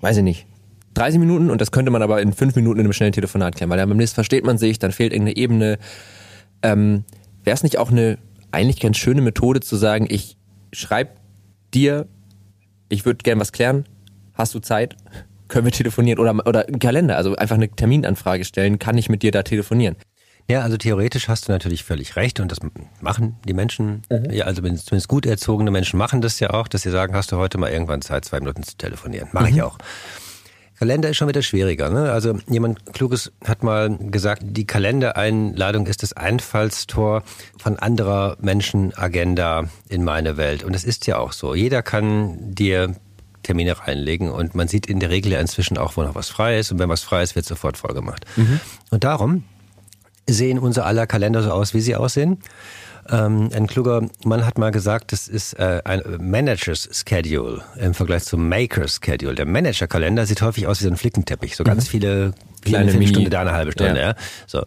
weiß 0.00 0.18
ich 0.18 0.22
nicht, 0.22 0.46
30 0.94 1.20
Minuten 1.20 1.50
und 1.50 1.60
das 1.60 1.70
könnte 1.70 1.90
man 1.90 2.02
aber 2.02 2.20
in 2.20 2.32
fünf 2.32 2.56
Minuten 2.56 2.80
in 2.80 2.86
einem 2.86 2.92
schnellen 2.92 3.12
Telefonat 3.12 3.56
klären, 3.56 3.70
weil 3.70 3.78
dann 3.78 3.88
beim 3.88 3.98
nächsten 3.98 4.14
versteht 4.14 4.44
man 4.44 4.58
sich, 4.58 4.78
dann 4.78 4.92
fehlt 4.92 5.12
irgendeine 5.12 5.36
Ebene. 5.36 5.78
Ähm, 6.62 7.04
Wäre 7.44 7.54
es 7.54 7.62
nicht 7.62 7.78
auch 7.78 7.90
eine 7.90 8.18
eigentlich 8.52 8.80
ganz 8.80 8.96
schöne 8.96 9.22
Methode 9.22 9.60
zu 9.60 9.76
sagen, 9.76 10.06
ich 10.08 10.36
schreibe 10.72 11.12
dir, 11.72 12.06
ich 12.88 13.04
würde 13.04 13.18
gern 13.18 13.38
was 13.40 13.52
klären, 13.52 13.86
hast 14.34 14.54
du 14.54 14.58
Zeit? 14.58 14.96
Können 15.50 15.64
wir 15.64 15.72
telefonieren 15.72 16.18
oder, 16.20 16.34
oder 16.46 16.66
einen 16.66 16.78
Kalender, 16.78 17.16
also 17.16 17.34
einfach 17.34 17.56
eine 17.56 17.68
Terminanfrage 17.68 18.44
stellen, 18.44 18.78
kann 18.78 18.96
ich 18.96 19.08
mit 19.08 19.22
dir 19.22 19.32
da 19.32 19.42
telefonieren? 19.42 19.96
Ja, 20.48 20.62
also 20.62 20.76
theoretisch 20.76 21.28
hast 21.28 21.48
du 21.48 21.52
natürlich 21.52 21.84
völlig 21.84 22.16
recht 22.16 22.40
und 22.40 22.50
das 22.50 22.58
machen 23.00 23.36
die 23.46 23.52
Menschen, 23.52 24.02
mhm. 24.10 24.30
ja, 24.30 24.46
also 24.46 24.62
zumindest 24.62 25.08
gut 25.08 25.26
erzogene 25.26 25.70
Menschen 25.70 25.98
machen 25.98 26.20
das 26.20 26.40
ja 26.40 26.50
auch, 26.50 26.66
dass 26.66 26.82
sie 26.82 26.90
sagen, 26.90 27.14
hast 27.14 27.32
du 27.32 27.36
heute 27.36 27.58
mal 27.58 27.70
irgendwann 27.70 28.00
Zeit, 28.00 28.24
zwei 28.24 28.40
Minuten 28.40 28.62
zu 28.62 28.76
telefonieren. 28.76 29.28
Mache 29.32 29.50
mhm. 29.50 29.56
ich 29.56 29.62
auch. 29.62 29.78
Kalender 30.80 31.10
ist 31.10 31.18
schon 31.18 31.28
wieder 31.28 31.42
schwieriger. 31.42 31.90
Ne? 31.90 32.10
Also 32.10 32.38
jemand 32.48 32.94
Kluges 32.94 33.32
hat 33.44 33.62
mal 33.62 33.98
gesagt, 33.98 34.42
die 34.46 34.66
Kalendereinladung 34.66 35.86
ist 35.86 36.02
das 36.02 36.14
Einfallstor 36.14 37.22
von 37.58 37.78
anderer 37.78 38.38
Menschenagenda 38.40 39.64
in 39.90 40.04
meine 40.04 40.38
Welt. 40.38 40.64
Und 40.64 40.74
es 40.74 40.84
ist 40.84 41.06
ja 41.06 41.18
auch 41.18 41.32
so. 41.32 41.54
Jeder 41.54 41.82
kann 41.82 42.54
dir 42.54 42.96
Termine 43.50 43.76
reinlegen 43.76 44.30
und 44.30 44.54
man 44.54 44.68
sieht 44.68 44.86
in 44.86 45.00
der 45.00 45.10
Regel 45.10 45.32
ja 45.32 45.40
inzwischen 45.40 45.76
auch, 45.76 45.96
wo 45.96 46.02
noch 46.02 46.14
was 46.14 46.28
frei 46.28 46.60
ist. 46.60 46.70
Und 46.70 46.78
wenn 46.78 46.88
was 46.88 47.02
frei 47.02 47.24
ist, 47.24 47.34
wird 47.34 47.46
sofort 47.46 47.76
vollgemacht. 47.76 48.24
Mhm. 48.36 48.60
Und 48.90 49.02
darum 49.02 49.42
sehen 50.28 50.60
unser 50.60 50.86
aller 50.86 51.08
Kalender 51.08 51.42
so 51.42 51.50
aus, 51.50 51.74
wie 51.74 51.80
sie 51.80 51.96
aussehen. 51.96 52.38
Ähm, 53.08 53.50
ein 53.52 53.66
kluger 53.66 54.06
Mann 54.24 54.46
hat 54.46 54.56
mal 54.56 54.70
gesagt, 54.70 55.10
das 55.10 55.26
ist 55.26 55.54
äh, 55.54 55.82
ein 55.84 56.00
Manager's 56.20 56.88
Schedule 56.92 57.64
im 57.76 57.92
Vergleich 57.92 58.22
zum 58.22 58.48
Maker's 58.48 59.00
Schedule. 59.04 59.34
Der 59.34 59.46
Manager-Kalender 59.46 60.26
sieht 60.26 60.42
häufig 60.42 60.68
aus 60.68 60.78
wie 60.78 60.84
so 60.84 60.90
ein 60.90 60.96
Flickenteppich, 60.96 61.56
so 61.56 61.64
ganz 61.64 61.86
mhm. 61.86 61.90
viele 61.90 62.34
kleine 62.62 62.92
Viertelstunde, 62.92 63.30
da 63.30 63.40
eine 63.40 63.52
halbe 63.52 63.72
Stunde. 63.72 63.98
Ja. 63.98 64.10
ja. 64.10 64.14
So. 64.46 64.62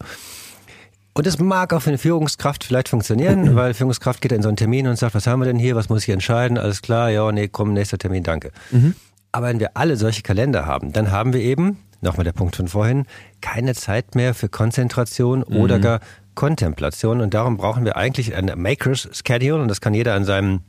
Und 1.14 1.28
das 1.28 1.40
mag 1.40 1.74
auch 1.74 1.82
für 1.82 1.90
eine 1.90 1.98
Führungskraft 1.98 2.64
vielleicht 2.64 2.90
funktionieren, 2.90 3.56
weil 3.56 3.74
Führungskraft 3.74 4.22
geht 4.22 4.32
in 4.32 4.42
so 4.42 4.50
einen 4.50 4.58
Termin 4.58 4.88
und 4.88 4.98
sagt, 4.98 5.16
was 5.16 5.28
haben 5.28 5.40
wir 5.40 5.46
denn 5.46 5.60
hier, 5.60 5.76
was 5.76 5.90
muss 5.90 6.04
ich 6.04 6.10
entscheiden, 6.10 6.58
alles 6.58 6.82
klar, 6.82 7.10
ja, 7.10 7.32
nee, 7.32 7.48
komm, 7.48 7.74
nächster 7.74 7.98
Termin, 7.98 8.24
danke. 8.24 8.52
Mhm. 8.72 8.96
Aber 9.32 9.48
wenn 9.48 9.60
wir 9.60 9.72
alle 9.76 9.96
solche 9.98 10.22
Kalender 10.22 10.66
haben, 10.66 10.94
dann 10.94 11.12
haben 11.12 11.34
wir 11.34 11.42
eben 11.42 11.80
nochmal 12.02 12.24
der 12.24 12.34
Punkt 12.34 12.56
von 12.56 12.68
vorhin, 12.68 13.06
keine 13.42 13.74
Zeit 13.74 14.16
mehr 14.16 14.34
für 14.34 14.50
Konzentration 14.50 15.44
mhm. 15.48 15.58
oder 15.58 15.80
gar 15.80 16.00
Kontemplation. 16.36 17.22
Und 17.22 17.34
darum 17.34 17.58
brauchen 17.58 17.86
wir 17.86 17.96
eigentlich 17.98 18.36
ein 18.36 18.52
Makers 18.56 19.10
Schedule 19.12 19.62
und 19.62 19.68
das 19.68 19.82
kann 19.82 19.94
jeder 19.94 20.14
an 20.14 20.26
seinem 20.26 20.62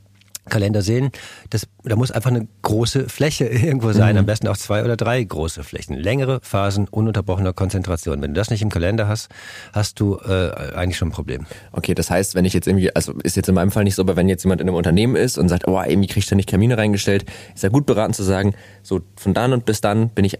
Kalender 0.49 0.81
sehen, 0.81 1.11
das, 1.49 1.67
da 1.83 1.95
muss 1.95 2.11
einfach 2.11 2.29
eine 2.29 2.47
große 2.61 3.09
Fläche 3.09 3.45
irgendwo 3.45 3.91
sein, 3.91 4.13
mhm. 4.13 4.19
am 4.19 4.25
besten 4.25 4.47
auch 4.47 4.57
zwei 4.57 4.83
oder 4.83 4.95
drei 4.95 5.23
große 5.23 5.63
Flächen. 5.63 5.97
Längere 5.97 6.39
Phasen 6.41 6.87
ununterbrochener 6.87 7.53
Konzentration. 7.53 8.21
Wenn 8.21 8.33
du 8.33 8.39
das 8.39 8.49
nicht 8.49 8.61
im 8.61 8.69
Kalender 8.69 9.07
hast, 9.07 9.29
hast 9.73 9.99
du 9.99 10.17
äh, 10.17 10.51
eigentlich 10.75 10.97
schon 10.97 11.09
ein 11.09 11.11
Problem. 11.11 11.45
Okay, 11.71 11.95
das 11.95 12.09
heißt, 12.09 12.35
wenn 12.35 12.45
ich 12.45 12.53
jetzt 12.53 12.67
irgendwie, 12.67 12.95
also 12.95 13.13
ist 13.23 13.35
jetzt 13.35 13.49
in 13.49 13.55
meinem 13.55 13.71
Fall 13.71 13.83
nicht 13.83 13.95
so, 13.95 14.01
aber 14.01 14.15
wenn 14.15 14.29
jetzt 14.29 14.43
jemand 14.43 14.61
in 14.61 14.67
einem 14.67 14.77
Unternehmen 14.77 15.15
ist 15.15 15.37
und 15.37 15.49
sagt, 15.49 15.67
oh, 15.67 15.81
irgendwie 15.81 16.07
kriegt 16.07 16.31
er 16.31 16.35
nicht 16.35 16.49
Termine 16.49 16.77
reingestellt, 16.77 17.25
ist 17.53 17.63
er 17.63 17.69
gut 17.69 17.85
beraten 17.85 18.13
zu 18.13 18.23
sagen, 18.23 18.53
so 18.83 19.01
von 19.15 19.33
dann 19.33 19.53
und 19.53 19.65
bis 19.65 19.81
dann 19.81 20.09
bin 20.09 20.25
ich 20.25 20.39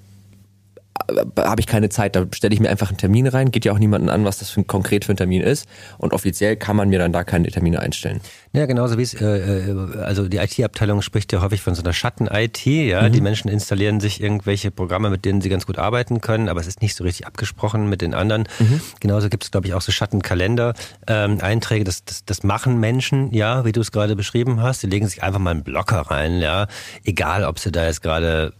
habe 1.37 1.59
ich 1.59 1.67
keine 1.67 1.89
Zeit, 1.89 2.15
da 2.15 2.25
stelle 2.33 2.53
ich 2.53 2.59
mir 2.59 2.69
einfach 2.69 2.89
einen 2.89 2.97
Termin 2.97 3.27
rein, 3.27 3.51
geht 3.51 3.65
ja 3.65 3.73
auch 3.73 3.79
niemanden 3.79 4.09
an, 4.09 4.25
was 4.25 4.39
das 4.39 4.49
für, 4.49 4.63
konkret 4.63 5.05
für 5.05 5.13
ein 5.13 5.17
Termin 5.17 5.41
ist 5.41 5.67
und 5.97 6.13
offiziell 6.13 6.55
kann 6.55 6.75
man 6.75 6.89
mir 6.89 6.99
dann 6.99 7.11
da 7.11 7.23
keine 7.23 7.49
Termine 7.49 7.79
einstellen. 7.79 8.21
Ja, 8.53 8.65
genauso 8.65 8.97
wie 8.97 9.03
es, 9.03 9.13
äh, 9.13 9.69
äh 9.69 9.97
also 9.99 10.27
die 10.27 10.37
IT-Abteilung 10.37 11.01
spricht 11.01 11.33
ja 11.33 11.41
häufig 11.41 11.61
von 11.61 11.75
so 11.75 11.83
einer 11.83 11.93
Schatten-IT, 11.93 12.65
ja, 12.65 13.03
mhm. 13.03 13.11
die 13.11 13.21
Menschen 13.21 13.49
installieren 13.49 13.99
sich 13.99 14.21
irgendwelche 14.21 14.71
Programme, 14.71 15.09
mit 15.09 15.25
denen 15.25 15.41
sie 15.41 15.49
ganz 15.49 15.65
gut 15.65 15.77
arbeiten 15.77 16.21
können, 16.21 16.47
aber 16.47 16.61
es 16.61 16.67
ist 16.67 16.81
nicht 16.81 16.95
so 16.95 17.03
richtig 17.03 17.27
abgesprochen 17.27 17.89
mit 17.89 18.01
den 18.01 18.13
anderen. 18.13 18.47
Mhm. 18.59 18.81
Genauso 19.01 19.29
gibt 19.29 19.43
es, 19.43 19.51
glaube 19.51 19.67
ich, 19.67 19.73
auch 19.73 19.81
so 19.81 19.91
Schattenkalender, 19.91 20.73
ähm, 21.07 21.39
Einträge, 21.41 21.83
das, 21.83 22.05
das, 22.05 22.23
das 22.23 22.43
machen 22.43 22.79
Menschen, 22.79 23.33
ja, 23.33 23.65
wie 23.65 23.73
du 23.73 23.81
es 23.81 23.91
gerade 23.91 24.15
beschrieben 24.15 24.61
hast, 24.61 24.83
die 24.83 24.87
legen 24.87 25.07
sich 25.07 25.21
einfach 25.21 25.39
mal 25.39 25.51
einen 25.51 25.63
Blocker 25.63 25.99
rein, 25.99 26.39
ja, 26.39 26.67
egal 27.03 27.43
ob 27.43 27.59
sie 27.59 27.71
da 27.71 27.85
jetzt 27.85 28.01
gerade 28.01 28.53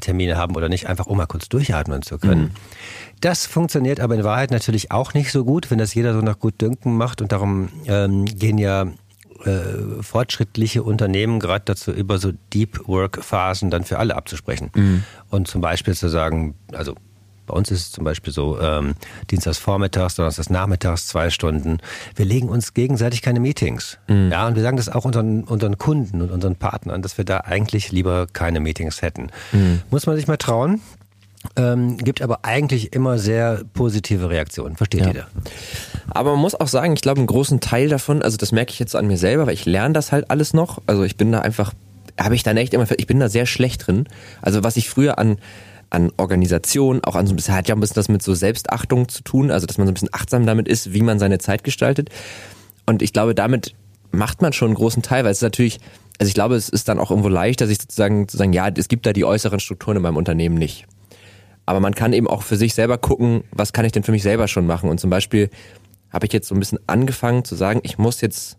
Termine 0.00 0.36
haben 0.36 0.56
oder 0.56 0.68
nicht, 0.68 0.88
einfach 0.88 1.06
um 1.06 1.16
mal 1.16 1.26
kurz 1.26 1.48
durchatmen 1.76 2.02
zu 2.02 2.18
können. 2.18 2.42
Mhm. 2.42 2.50
Das 3.20 3.46
funktioniert 3.46 4.00
aber 4.00 4.14
in 4.14 4.24
Wahrheit 4.24 4.50
natürlich 4.50 4.90
auch 4.90 5.14
nicht 5.14 5.32
so 5.32 5.44
gut, 5.44 5.70
wenn 5.70 5.78
das 5.78 5.94
jeder 5.94 6.12
so 6.12 6.20
nach 6.20 6.38
Gutdünken 6.38 6.96
macht 6.96 7.22
und 7.22 7.32
darum 7.32 7.68
ähm, 7.86 8.26
gehen 8.26 8.58
ja 8.58 8.86
äh, 9.44 10.02
fortschrittliche 10.02 10.82
Unternehmen 10.82 11.40
gerade 11.40 11.64
dazu 11.64 11.92
über, 11.92 12.18
so 12.18 12.32
Deep 12.52 12.86
Work 12.86 13.24
Phasen 13.24 13.70
dann 13.70 13.84
für 13.84 13.98
alle 13.98 14.16
abzusprechen. 14.16 14.70
Mhm. 14.74 15.04
Und 15.30 15.48
zum 15.48 15.60
Beispiel 15.60 15.94
zu 15.94 16.08
sagen, 16.08 16.54
also 16.72 16.94
bei 17.46 17.54
uns 17.54 17.70
ist 17.70 17.80
es 17.80 17.92
zum 17.92 18.04
Beispiel 18.04 18.32
so, 18.32 18.60
ähm, 18.60 18.94
Dienstags 19.30 19.58
vormittags, 19.58 20.16
Donnerstags 20.16 20.50
nachmittags, 20.50 21.06
zwei 21.06 21.30
Stunden. 21.30 21.78
Wir 22.16 22.24
legen 22.24 22.48
uns 22.48 22.74
gegenseitig 22.74 23.22
keine 23.22 23.40
Meetings. 23.40 23.98
Mhm. 24.08 24.30
Ja, 24.32 24.46
und 24.46 24.56
wir 24.56 24.62
sagen 24.62 24.76
das 24.76 24.88
auch 24.88 25.04
unseren, 25.04 25.44
unseren 25.44 25.78
Kunden 25.78 26.20
und 26.22 26.30
unseren 26.30 26.56
Partnern, 26.56 27.02
dass 27.02 27.16
wir 27.18 27.24
da 27.24 27.38
eigentlich 27.38 27.92
lieber 27.92 28.26
keine 28.32 28.60
Meetings 28.60 29.00
hätten. 29.00 29.28
Mhm. 29.52 29.82
Muss 29.90 30.06
man 30.06 30.16
sich 30.16 30.26
mal 30.26 30.36
trauen. 30.36 30.80
Ähm, 31.56 31.98
gibt 31.98 32.22
aber 32.22 32.44
eigentlich 32.44 32.92
immer 32.92 33.18
sehr 33.18 33.62
positive 33.72 34.30
Reaktionen. 34.30 34.76
Versteht 34.76 35.02
ja. 35.02 35.06
jeder. 35.08 35.26
Aber 36.08 36.32
man 36.32 36.40
muss 36.40 36.54
auch 36.54 36.68
sagen, 36.68 36.94
ich 36.94 37.02
glaube, 37.02 37.18
einen 37.18 37.26
großen 37.26 37.60
Teil 37.60 37.88
davon, 37.88 38.22
also 38.22 38.36
das 38.36 38.52
merke 38.52 38.72
ich 38.72 38.78
jetzt 38.78 38.96
an 38.96 39.06
mir 39.06 39.18
selber, 39.18 39.46
weil 39.46 39.54
ich 39.54 39.66
lerne 39.66 39.94
das 39.94 40.12
halt 40.12 40.30
alles 40.30 40.54
noch. 40.54 40.82
Also 40.86 41.04
ich 41.04 41.16
bin 41.16 41.32
da 41.32 41.40
einfach, 41.40 41.72
habe 42.20 42.34
ich 42.34 42.42
dann 42.42 42.56
echt 42.56 42.74
immer, 42.74 42.86
ich 42.96 43.06
bin 43.06 43.20
da 43.20 43.28
sehr 43.28 43.46
schlecht 43.46 43.86
drin. 43.86 44.08
Also 44.42 44.64
was 44.64 44.76
ich 44.76 44.88
früher 44.90 45.18
an 45.18 45.38
an 45.88 46.10
Organisation, 46.16 47.04
auch 47.04 47.14
an 47.14 47.26
so 47.26 47.32
ein 47.32 47.36
bisschen, 47.36 47.54
hat 47.54 47.68
ja 47.68 47.74
ein 47.74 47.80
bisschen 47.80 47.94
das 47.94 48.08
mit 48.08 48.22
so 48.22 48.34
Selbstachtung 48.34 49.08
zu 49.08 49.22
tun, 49.22 49.50
also 49.50 49.66
dass 49.66 49.78
man 49.78 49.86
so 49.86 49.92
ein 49.92 49.94
bisschen 49.94 50.08
achtsam 50.12 50.44
damit 50.44 50.66
ist, 50.68 50.92
wie 50.92 51.02
man 51.02 51.18
seine 51.18 51.38
Zeit 51.38 51.64
gestaltet. 51.64 52.10
Und 52.86 53.02
ich 53.02 53.12
glaube, 53.12 53.34
damit 53.34 53.74
macht 54.10 54.42
man 54.42 54.52
schon 54.52 54.68
einen 54.68 54.76
großen 54.76 55.02
Teil, 55.02 55.24
weil 55.24 55.30
es 55.30 55.38
ist 55.38 55.42
natürlich, 55.42 55.78
also 56.18 56.28
ich 56.28 56.34
glaube, 56.34 56.56
es 56.56 56.68
ist 56.68 56.88
dann 56.88 56.98
auch 56.98 57.10
irgendwo 57.10 57.28
leichter, 57.28 57.66
sich 57.66 57.78
sozusagen 57.80 58.28
zu 58.28 58.36
sagen, 58.36 58.52
ja, 58.52 58.68
es 58.68 58.88
gibt 58.88 59.06
da 59.06 59.12
die 59.12 59.24
äußeren 59.24 59.60
Strukturen 59.60 59.96
in 59.96 60.02
meinem 60.02 60.16
Unternehmen 60.16 60.56
nicht. 60.56 60.86
Aber 61.66 61.80
man 61.80 61.94
kann 61.94 62.12
eben 62.12 62.28
auch 62.28 62.42
für 62.42 62.56
sich 62.56 62.74
selber 62.74 62.96
gucken, 62.96 63.42
was 63.50 63.72
kann 63.72 63.84
ich 63.84 63.92
denn 63.92 64.04
für 64.04 64.12
mich 64.12 64.22
selber 64.22 64.48
schon 64.48 64.66
machen? 64.66 64.88
Und 64.88 65.00
zum 65.00 65.10
Beispiel 65.10 65.50
habe 66.10 66.26
ich 66.26 66.32
jetzt 66.32 66.48
so 66.48 66.54
ein 66.54 66.60
bisschen 66.60 66.78
angefangen 66.86 67.44
zu 67.44 67.56
sagen, 67.56 67.80
ich 67.82 67.98
muss 67.98 68.20
jetzt 68.20 68.56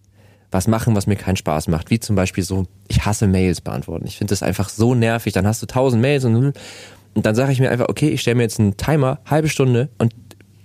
was 0.51 0.67
machen, 0.67 0.95
was 0.95 1.07
mir 1.07 1.15
keinen 1.15 1.35
Spaß 1.35 1.67
macht. 1.67 1.89
Wie 1.89 1.99
zum 1.99 2.15
Beispiel 2.15 2.43
so, 2.43 2.65
ich 2.87 3.05
hasse 3.05 3.27
Mails 3.27 3.61
beantworten. 3.61 4.05
Ich 4.07 4.17
finde 4.17 4.31
das 4.31 4.43
einfach 4.43 4.69
so 4.69 4.95
nervig. 4.95 5.33
Dann 5.33 5.47
hast 5.47 5.61
du 5.61 5.65
tausend 5.65 6.01
Mails 6.01 6.23
und, 6.25 6.35
und 6.35 7.25
dann 7.25 7.35
sage 7.35 7.51
ich 7.51 7.59
mir 7.59 7.69
einfach, 7.69 7.89
okay, 7.89 8.09
ich 8.09 8.21
stelle 8.21 8.35
mir 8.35 8.43
jetzt 8.43 8.59
einen 8.59 8.77
Timer, 8.77 9.19
halbe 9.25 9.49
Stunde 9.49 9.89
und 9.97 10.13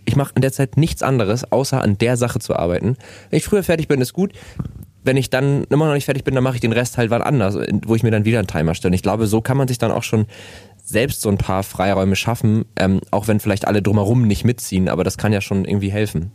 ich 0.05 0.17
mache 0.17 0.33
in 0.35 0.43
der 0.43 0.53
Zeit 0.53 0.77
nichts 0.77 1.03
anderes, 1.03 1.51
außer 1.51 1.81
an 1.81 1.99
der 1.99 2.17
Sache 2.17 2.39
zu 2.39 2.57
arbeiten. 2.57 2.97
Wenn 3.31 3.37
ich 3.39 3.45
früher 3.45 3.63
fertig 3.63 3.89
bin, 3.89 4.01
ist 4.01 4.13
gut. 4.13 4.33
Wenn 5.05 5.17
ich 5.17 5.31
dann 5.31 5.65
immer 5.65 5.87
noch 5.87 5.95
nicht 5.95 6.05
fertig 6.05 6.23
bin, 6.23 6.35
dann 6.35 6.45
mache 6.45 6.57
ich 6.57 6.61
den 6.61 6.73
Rest 6.73 6.97
halt 6.97 7.11
wann 7.11 7.23
anders, 7.23 7.57
wo 7.87 7.95
ich 7.97 8.05
mir 8.05 8.11
dann 8.11 8.25
wieder 8.25 8.39
einen 8.39 8.47
Timer 8.47 8.75
stelle. 8.75 8.95
Ich 8.95 9.03
glaube, 9.03 9.27
so 9.27 9.41
kann 9.41 9.57
man 9.57 9.67
sich 9.67 9.79
dann 9.79 9.91
auch 9.91 10.05
schon 10.05 10.27
selbst 10.83 11.23
so 11.23 11.29
ein 11.29 11.39
paar 11.39 11.63
Freiräume 11.63 12.17
schaffen, 12.17 12.65
ähm, 12.77 13.01
auch 13.11 13.29
wenn 13.29 13.41
vielleicht 13.41 13.67
alle 13.67 13.83
drumherum 13.83 14.27
nicht 14.27 14.45
mitziehen, 14.45 14.89
aber 14.89 15.05
das 15.05 15.17
kann 15.17 15.33
ja 15.33 15.41
schon 15.41 15.65
irgendwie 15.65 15.91
helfen. 15.91 16.33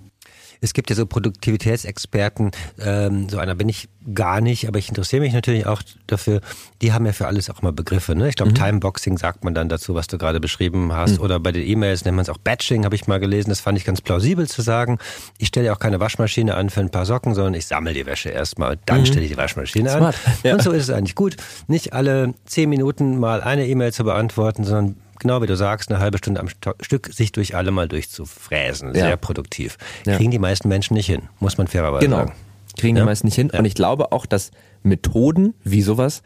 Es 0.62 0.74
gibt 0.74 0.90
ja 0.90 0.96
so 0.96 1.06
Produktivitätsexperten, 1.06 2.52
ähm, 2.80 3.30
so 3.30 3.38
einer 3.38 3.56
bin 3.56 3.70
ich 3.70 3.90
gar 4.14 4.42
nicht, 4.42 4.68
aber 4.68 4.80
ich 4.80 4.90
interessiere 4.90 5.22
mich 5.22 5.34
natürlich 5.34 5.66
auch 5.66 5.82
dafür. 6.08 6.42
Die 6.82 6.94
haben 6.94 7.06
ja 7.06 7.14
für 7.14 7.28
alles 7.28 7.50
auch 7.50 7.62
mal 7.62 7.74
Begriffe. 7.74 8.16
Ne? 8.16 8.30
Ich 8.30 8.36
glaube, 8.36 8.52
mhm. 8.52 8.56
Timeboxing 8.56 9.18
sagt 9.18 9.44
man 9.44 9.54
dann 9.54 9.70
dazu, 9.70 9.96
was 9.96 10.08
du 10.08 10.18
gerade 10.18 10.40
beschrieben 10.40 10.94
hast. 10.94 11.18
Mhm. 11.18 11.24
Oder 11.24 11.40
bei 11.40 11.52
den 11.52 11.68
E-Mails 11.68 12.06
nennt 12.06 12.16
man 12.16 12.24
es 12.24 12.30
auch 12.30 12.38
Batching, 12.38 12.86
habe 12.86 12.96
ich 12.96 13.08
mal 13.08 13.20
gelesen. 13.20 13.50
Das 13.50 13.60
fand 13.60 13.78
ich 13.78 13.86
ganz 13.86 14.02
plausibel 14.02 14.48
zu 14.48 14.62
sagen. 14.62 14.98
Ich 15.38 15.50
stelle 15.50 15.68
ja 15.68 15.74
auch 15.74 15.80
keine 15.80 16.00
Waschmaschine 16.00 16.56
an 16.56 16.70
für 16.70 16.80
ein 16.80 16.90
paar 16.90 17.06
Socken, 17.06 17.34
sondern 17.34 17.54
ich 17.56 17.68
sammle 17.68 17.94
die 17.94 18.06
Wäsche 18.06 18.30
erstmal. 18.30 18.78
Dann 18.86 19.02
mhm. 19.02 19.06
stelle 19.06 19.26
ich 19.26 19.32
die 19.32 19.38
Waschmaschine 19.38 19.90
Smart. 19.90 20.16
an. 20.26 20.34
Ja. 20.44 20.54
Und 20.54 20.62
so 20.62 20.72
ist 20.72 20.84
es 20.84 20.90
eigentlich 20.90 21.16
gut. 21.16 21.36
Nicht 21.68 21.94
alle 21.94 22.34
zehn 22.46 22.70
Minuten 22.70 23.20
mal 23.20 23.42
eine 23.42 23.68
E-Mail 23.68 23.92
zu 23.92 24.04
beantworten, 24.04 24.64
sondern 24.64 24.96
genau 25.20 25.42
wie 25.42 25.48
du 25.48 25.56
sagst, 25.56 25.90
eine 25.90 26.00
halbe 26.00 26.18
Stunde 26.18 26.40
am 26.40 26.48
Stück 26.48 27.14
sich 27.14 27.32
durch 27.32 27.56
alle 27.56 27.72
mal 27.72 27.88
durchzufräsen. 27.88 28.94
Sehr 28.94 29.10
ja. 29.10 29.18
produktiv. 29.18 29.78
Kriegen 30.04 30.24
ja. 30.24 30.30
die 30.30 30.40
meisten 30.40 30.68
Menschen 30.68 30.94
nicht 30.96 31.08
hin, 31.08 31.24
muss 31.40 31.58
man 31.58 31.68
fairerweise 31.68 32.06
genau. 32.06 32.18
sagen. 32.18 32.34
Kriegen 32.78 32.96
ja? 32.96 33.04
die 33.04 33.06
meisten 33.06 33.28
nicht 33.28 33.36
hin. 33.36 33.50
Und 33.50 33.66
ich 33.66 33.76
glaube 33.76 34.12
auch, 34.12 34.26
dass 34.26 34.52
Methoden 34.84 35.54
wie 35.64 35.82
sowas, 35.82 36.22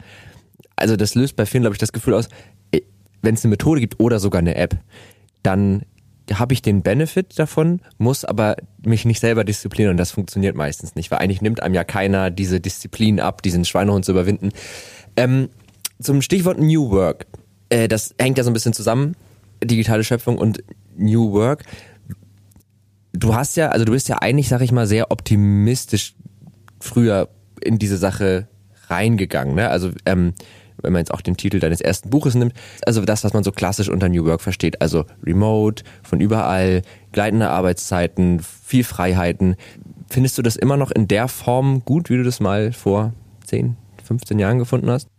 also 0.76 0.96
das 0.96 1.14
löst 1.14 1.36
bei 1.36 1.46
vielen, 1.46 1.62
glaube 1.62 1.74
ich, 1.74 1.80
das 1.80 1.92
Gefühl 1.92 2.14
aus, 2.14 2.28
wenn 3.22 3.34
es 3.34 3.44
eine 3.44 3.50
Methode 3.50 3.80
gibt 3.80 4.00
oder 4.00 4.18
sogar 4.18 4.40
eine 4.40 4.56
App, 4.56 4.76
dann 5.42 5.82
habe 6.32 6.54
ich 6.54 6.62
den 6.62 6.82
Benefit 6.82 7.38
davon, 7.38 7.80
muss 7.98 8.24
aber 8.24 8.56
mich 8.84 9.04
nicht 9.04 9.20
selber 9.20 9.44
disziplinieren 9.44 9.92
und 9.92 9.96
das 9.96 10.12
funktioniert 10.12 10.56
meistens 10.56 10.94
nicht, 10.94 11.10
weil 11.10 11.18
eigentlich 11.18 11.42
nimmt 11.42 11.62
einem 11.62 11.74
ja 11.74 11.84
keiner 11.84 12.30
diese 12.30 12.60
Disziplin 12.60 13.20
ab, 13.20 13.42
diesen 13.42 13.64
Schweinehund 13.64 14.04
zu 14.04 14.12
überwinden. 14.12 14.50
Ähm, 15.16 15.48
zum 16.00 16.22
Stichwort 16.22 16.58
New 16.58 16.90
Work 16.90 17.26
äh, 17.72 17.88
das 17.88 18.14
hängt 18.18 18.38
ja 18.38 18.44
so 18.44 18.50
ein 18.50 18.52
bisschen 18.52 18.74
zusammen, 18.74 19.16
digitale 19.64 20.04
Schöpfung 20.04 20.38
und 20.38 20.62
New 20.96 21.32
Work. 21.32 21.64
Du 23.12 23.34
hast 23.34 23.56
ja, 23.56 23.68
also 23.68 23.84
du 23.84 23.92
bist 23.92 24.08
ja 24.08 24.18
eigentlich, 24.20 24.48
sag 24.48 24.60
ich 24.60 24.72
mal, 24.72 24.86
sehr 24.86 25.10
optimistisch 25.10 26.14
früher 26.80 27.28
in 27.60 27.78
diese 27.78 27.96
Sache 27.96 28.48
reingegangen. 28.88 29.54
Ne? 29.54 29.68
Also 29.68 29.90
ähm, 30.06 30.34
wenn 30.82 30.92
man 30.92 31.00
jetzt 31.00 31.14
auch 31.14 31.20
den 31.20 31.36
Titel 31.36 31.60
deines 31.60 31.80
ersten 31.80 32.10
Buches 32.10 32.34
nimmt, 32.34 32.54
also 32.84 33.02
das, 33.02 33.24
was 33.24 33.32
man 33.32 33.44
so 33.44 33.52
klassisch 33.52 33.88
unter 33.88 34.08
New 34.08 34.24
Work 34.24 34.40
versteht, 34.40 34.82
also 34.82 35.04
Remote, 35.24 35.84
von 36.02 36.20
überall, 36.20 36.82
gleitende 37.12 37.48
Arbeitszeiten, 37.50 38.40
viel 38.40 38.84
Freiheiten. 38.84 39.56
Findest 40.08 40.36
du 40.36 40.42
das 40.42 40.56
immer 40.56 40.76
noch 40.76 40.90
in 40.90 41.08
der 41.08 41.28
Form 41.28 41.84
gut, 41.84 42.10
wie 42.10 42.16
du 42.16 42.24
das 42.24 42.40
mal 42.40 42.72
vor 42.72 43.12
10, 43.46 43.76
15 44.02 44.38
Jahren 44.38 44.58
gefunden 44.58 44.90
hast? 44.90 45.11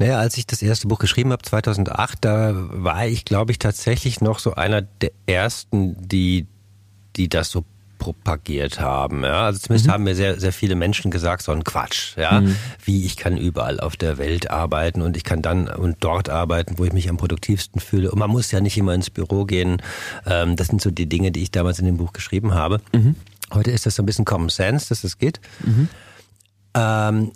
Naja, 0.00 0.18
als 0.18 0.38
ich 0.38 0.46
das 0.46 0.62
erste 0.62 0.88
Buch 0.88 0.98
geschrieben 0.98 1.30
habe, 1.30 1.42
2008, 1.42 2.18
da 2.22 2.52
war 2.54 3.06
ich, 3.06 3.26
glaube 3.26 3.52
ich, 3.52 3.58
tatsächlich 3.58 4.22
noch 4.22 4.38
so 4.38 4.54
einer 4.54 4.80
der 4.80 5.12
ersten, 5.26 5.94
die, 6.00 6.46
die 7.16 7.28
das 7.28 7.50
so 7.50 7.66
propagiert 7.98 8.80
haben. 8.80 9.24
Ja, 9.24 9.44
also 9.44 9.58
zumindest 9.58 9.88
mhm. 9.88 9.92
haben 9.92 10.04
mir 10.04 10.14
sehr, 10.14 10.40
sehr 10.40 10.54
viele 10.54 10.74
Menschen 10.74 11.10
gesagt, 11.10 11.42
so 11.42 11.52
ein 11.52 11.64
Quatsch, 11.64 12.16
ja, 12.16 12.40
mhm. 12.40 12.56
wie 12.82 13.04
ich 13.04 13.18
kann 13.18 13.36
überall 13.36 13.78
auf 13.78 13.98
der 13.98 14.16
Welt 14.16 14.50
arbeiten 14.50 15.02
und 15.02 15.18
ich 15.18 15.24
kann 15.24 15.42
dann 15.42 15.68
und 15.68 15.98
dort 16.00 16.30
arbeiten, 16.30 16.78
wo 16.78 16.84
ich 16.86 16.94
mich 16.94 17.10
am 17.10 17.18
produktivsten 17.18 17.78
fühle. 17.78 18.10
Und 18.10 18.18
man 18.18 18.30
muss 18.30 18.50
ja 18.52 18.62
nicht 18.62 18.78
immer 18.78 18.94
ins 18.94 19.10
Büro 19.10 19.44
gehen. 19.44 19.82
Ähm, 20.24 20.56
das 20.56 20.68
sind 20.68 20.80
so 20.80 20.90
die 20.90 21.10
Dinge, 21.10 21.30
die 21.30 21.42
ich 21.42 21.50
damals 21.50 21.78
in 21.78 21.84
dem 21.84 21.98
Buch 21.98 22.14
geschrieben 22.14 22.54
habe. 22.54 22.80
Mhm. 22.94 23.16
Heute 23.52 23.70
ist 23.70 23.84
das 23.84 23.96
so 23.96 24.02
ein 24.02 24.06
bisschen 24.06 24.24
Common 24.24 24.48
Sense, 24.48 24.88
dass 24.88 25.02
das 25.02 25.18
geht. 25.18 25.40
Mhm. 25.62 25.90
Ähm, 26.72 27.32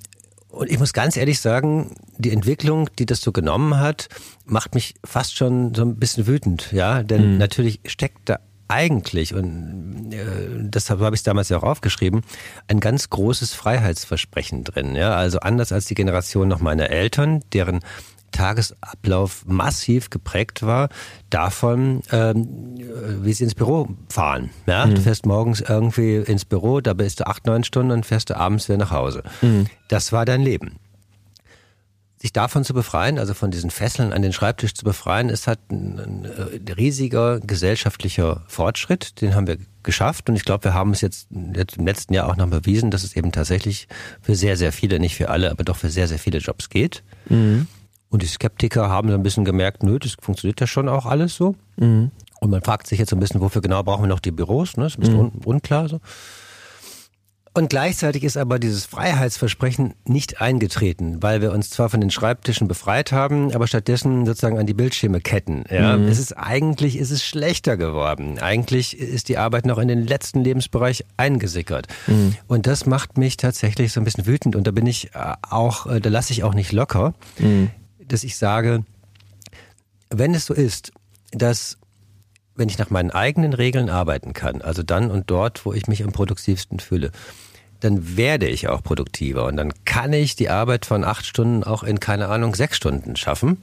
und 0.54 0.70
ich 0.70 0.78
muss 0.78 0.92
ganz 0.92 1.16
ehrlich 1.16 1.40
sagen, 1.40 1.94
die 2.18 2.32
Entwicklung, 2.32 2.88
die 2.98 3.06
das 3.06 3.20
so 3.20 3.32
genommen 3.32 3.78
hat, 3.78 4.08
macht 4.44 4.74
mich 4.74 4.94
fast 5.04 5.36
schon 5.36 5.74
so 5.74 5.82
ein 5.82 5.96
bisschen 5.96 6.26
wütend, 6.26 6.72
ja, 6.72 7.02
denn 7.02 7.32
mhm. 7.32 7.38
natürlich 7.38 7.80
steckt 7.86 8.28
da 8.28 8.38
eigentlich, 8.68 9.34
und 9.34 10.12
äh, 10.12 10.24
deshalb 10.50 11.00
habe 11.00 11.14
ich 11.14 11.20
es 11.20 11.24
damals 11.24 11.48
ja 11.48 11.58
auch 11.58 11.62
aufgeschrieben, 11.62 12.22
ein 12.66 12.80
ganz 12.80 13.10
großes 13.10 13.52
Freiheitsversprechen 13.52 14.64
drin. 14.64 14.94
Ja? 14.96 15.14
Also 15.14 15.40
anders 15.40 15.70
als 15.70 15.84
die 15.84 15.94
Generation 15.94 16.48
noch 16.48 16.60
meiner 16.60 16.88
Eltern, 16.88 17.42
deren 17.52 17.80
Tagesablauf 18.34 19.46
massiv 19.46 20.10
geprägt 20.10 20.62
war 20.62 20.88
davon, 21.30 22.02
ähm, 22.10 22.76
wie 23.22 23.32
sie 23.32 23.44
ins 23.44 23.54
Büro 23.54 23.88
fahren. 24.08 24.50
Ja? 24.66 24.86
Mhm. 24.86 24.96
Du 24.96 25.00
fährst 25.00 25.24
morgens 25.24 25.60
irgendwie 25.60 26.16
ins 26.16 26.44
Büro, 26.44 26.80
da 26.80 26.94
bist 26.94 27.20
du 27.20 27.26
acht, 27.26 27.46
neun 27.46 27.64
Stunden 27.64 27.92
und 27.92 28.04
fährst 28.04 28.30
du 28.30 28.36
abends 28.36 28.68
wieder 28.68 28.78
nach 28.78 28.90
Hause. 28.90 29.22
Mhm. 29.40 29.66
Das 29.88 30.12
war 30.12 30.24
dein 30.24 30.42
Leben. 30.42 30.76
Sich 32.16 32.32
davon 32.32 32.64
zu 32.64 32.74
befreien, 32.74 33.18
also 33.18 33.34
von 33.34 33.50
diesen 33.50 33.70
Fesseln 33.70 34.12
an 34.12 34.22
den 34.22 34.32
Schreibtisch 34.32 34.74
zu 34.74 34.84
befreien, 34.84 35.28
ist 35.28 35.46
halt 35.46 35.60
ein, 35.70 36.00
ein 36.00 36.74
riesiger 36.76 37.38
gesellschaftlicher 37.38 38.42
Fortschritt, 38.48 39.20
den 39.20 39.34
haben 39.34 39.46
wir 39.46 39.58
geschafft 39.82 40.28
und 40.28 40.34
ich 40.34 40.44
glaube, 40.44 40.64
wir 40.64 40.74
haben 40.74 40.90
es 40.90 41.02
jetzt, 41.02 41.28
jetzt 41.54 41.76
im 41.76 41.86
letzten 41.86 42.14
Jahr 42.14 42.28
auch 42.28 42.36
noch 42.36 42.48
bewiesen, 42.48 42.90
dass 42.90 43.04
es 43.04 43.14
eben 43.14 43.30
tatsächlich 43.30 43.86
für 44.22 44.34
sehr, 44.34 44.56
sehr 44.56 44.72
viele, 44.72 44.98
nicht 44.98 45.14
für 45.14 45.28
alle, 45.28 45.50
aber 45.50 45.62
doch 45.62 45.76
für 45.76 45.90
sehr, 45.90 46.08
sehr 46.08 46.18
viele 46.18 46.38
Jobs 46.38 46.70
geht. 46.70 47.02
Mhm. 47.28 47.68
Und 48.14 48.22
die 48.22 48.28
Skeptiker 48.28 48.88
haben 48.88 49.08
so 49.08 49.16
ein 49.16 49.24
bisschen 49.24 49.44
gemerkt, 49.44 49.82
nö, 49.82 49.98
das 49.98 50.14
funktioniert 50.20 50.60
ja 50.60 50.68
schon 50.68 50.88
auch 50.88 51.04
alles 51.04 51.34
so. 51.34 51.56
Mhm. 51.78 52.12
Und 52.38 52.50
man 52.50 52.62
fragt 52.62 52.86
sich 52.86 53.00
jetzt 53.00 53.10
so 53.10 53.16
ein 53.16 53.18
bisschen, 53.18 53.40
wofür 53.40 53.60
genau 53.60 53.82
brauchen 53.82 54.04
wir 54.04 54.08
noch 54.08 54.20
die 54.20 54.30
Büros? 54.30 54.76
Ne? 54.76 54.84
Das 54.84 54.92
ist 54.92 54.98
ein 54.98 55.00
bisschen 55.00 55.16
mhm. 55.16 55.20
un 55.20 55.42
unklar 55.44 55.88
so. 55.88 55.98
Und 57.54 57.70
gleichzeitig 57.70 58.22
ist 58.22 58.36
aber 58.36 58.60
dieses 58.60 58.84
Freiheitsversprechen 58.84 59.94
nicht 60.06 60.40
eingetreten, 60.40 61.24
weil 61.24 61.40
wir 61.40 61.50
uns 61.50 61.70
zwar 61.70 61.88
von 61.88 62.00
den 62.00 62.12
Schreibtischen 62.12 62.68
befreit 62.68 63.10
haben, 63.10 63.52
aber 63.52 63.66
stattdessen 63.66 64.26
sozusagen 64.26 64.60
an 64.60 64.66
die 64.66 64.74
Bildschirme 64.74 65.20
ketten. 65.20 65.64
Ja, 65.68 65.96
mhm. 65.96 66.06
es 66.06 66.20
ist 66.20 66.34
eigentlich 66.34 66.96
ist 66.96 67.10
es 67.10 67.24
schlechter 67.24 67.76
geworden. 67.76 68.38
Eigentlich 68.38 68.96
ist 68.96 69.28
die 69.28 69.38
Arbeit 69.38 69.66
noch 69.66 69.78
in 69.78 69.88
den 69.88 70.06
letzten 70.06 70.44
Lebensbereich 70.44 71.04
eingesickert. 71.16 71.88
Mhm. 72.06 72.36
Und 72.46 72.68
das 72.68 72.86
macht 72.86 73.18
mich 73.18 73.38
tatsächlich 73.38 73.92
so 73.92 74.00
ein 74.00 74.04
bisschen 74.04 74.26
wütend. 74.26 74.54
Und 74.54 74.68
da 74.68 74.70
bin 74.70 74.86
ich 74.86 75.12
äh, 75.16 75.34
auch, 75.50 75.86
äh, 75.86 76.00
da 76.00 76.10
lasse 76.10 76.32
ich 76.32 76.44
auch 76.44 76.54
nicht 76.54 76.70
locker. 76.70 77.14
Mhm 77.40 77.72
dass 78.08 78.24
ich 78.24 78.36
sage, 78.36 78.84
wenn 80.10 80.34
es 80.34 80.46
so 80.46 80.54
ist, 80.54 80.92
dass 81.32 81.78
wenn 82.56 82.68
ich 82.68 82.78
nach 82.78 82.90
meinen 82.90 83.10
eigenen 83.10 83.52
Regeln 83.52 83.90
arbeiten 83.90 84.32
kann, 84.32 84.62
also 84.62 84.82
dann 84.82 85.10
und 85.10 85.30
dort, 85.30 85.66
wo 85.66 85.72
ich 85.72 85.88
mich 85.88 86.04
am 86.04 86.12
produktivsten 86.12 86.78
fühle, 86.78 87.10
dann 87.80 88.16
werde 88.16 88.46
ich 88.46 88.68
auch 88.68 88.82
produktiver 88.82 89.44
und 89.46 89.56
dann 89.56 89.72
kann 89.84 90.12
ich 90.12 90.36
die 90.36 90.48
Arbeit 90.48 90.86
von 90.86 91.04
acht 91.04 91.26
Stunden 91.26 91.64
auch 91.64 91.82
in, 91.82 92.00
keine 92.00 92.28
Ahnung, 92.28 92.54
sechs 92.54 92.76
Stunden 92.76 93.16
schaffen. 93.16 93.58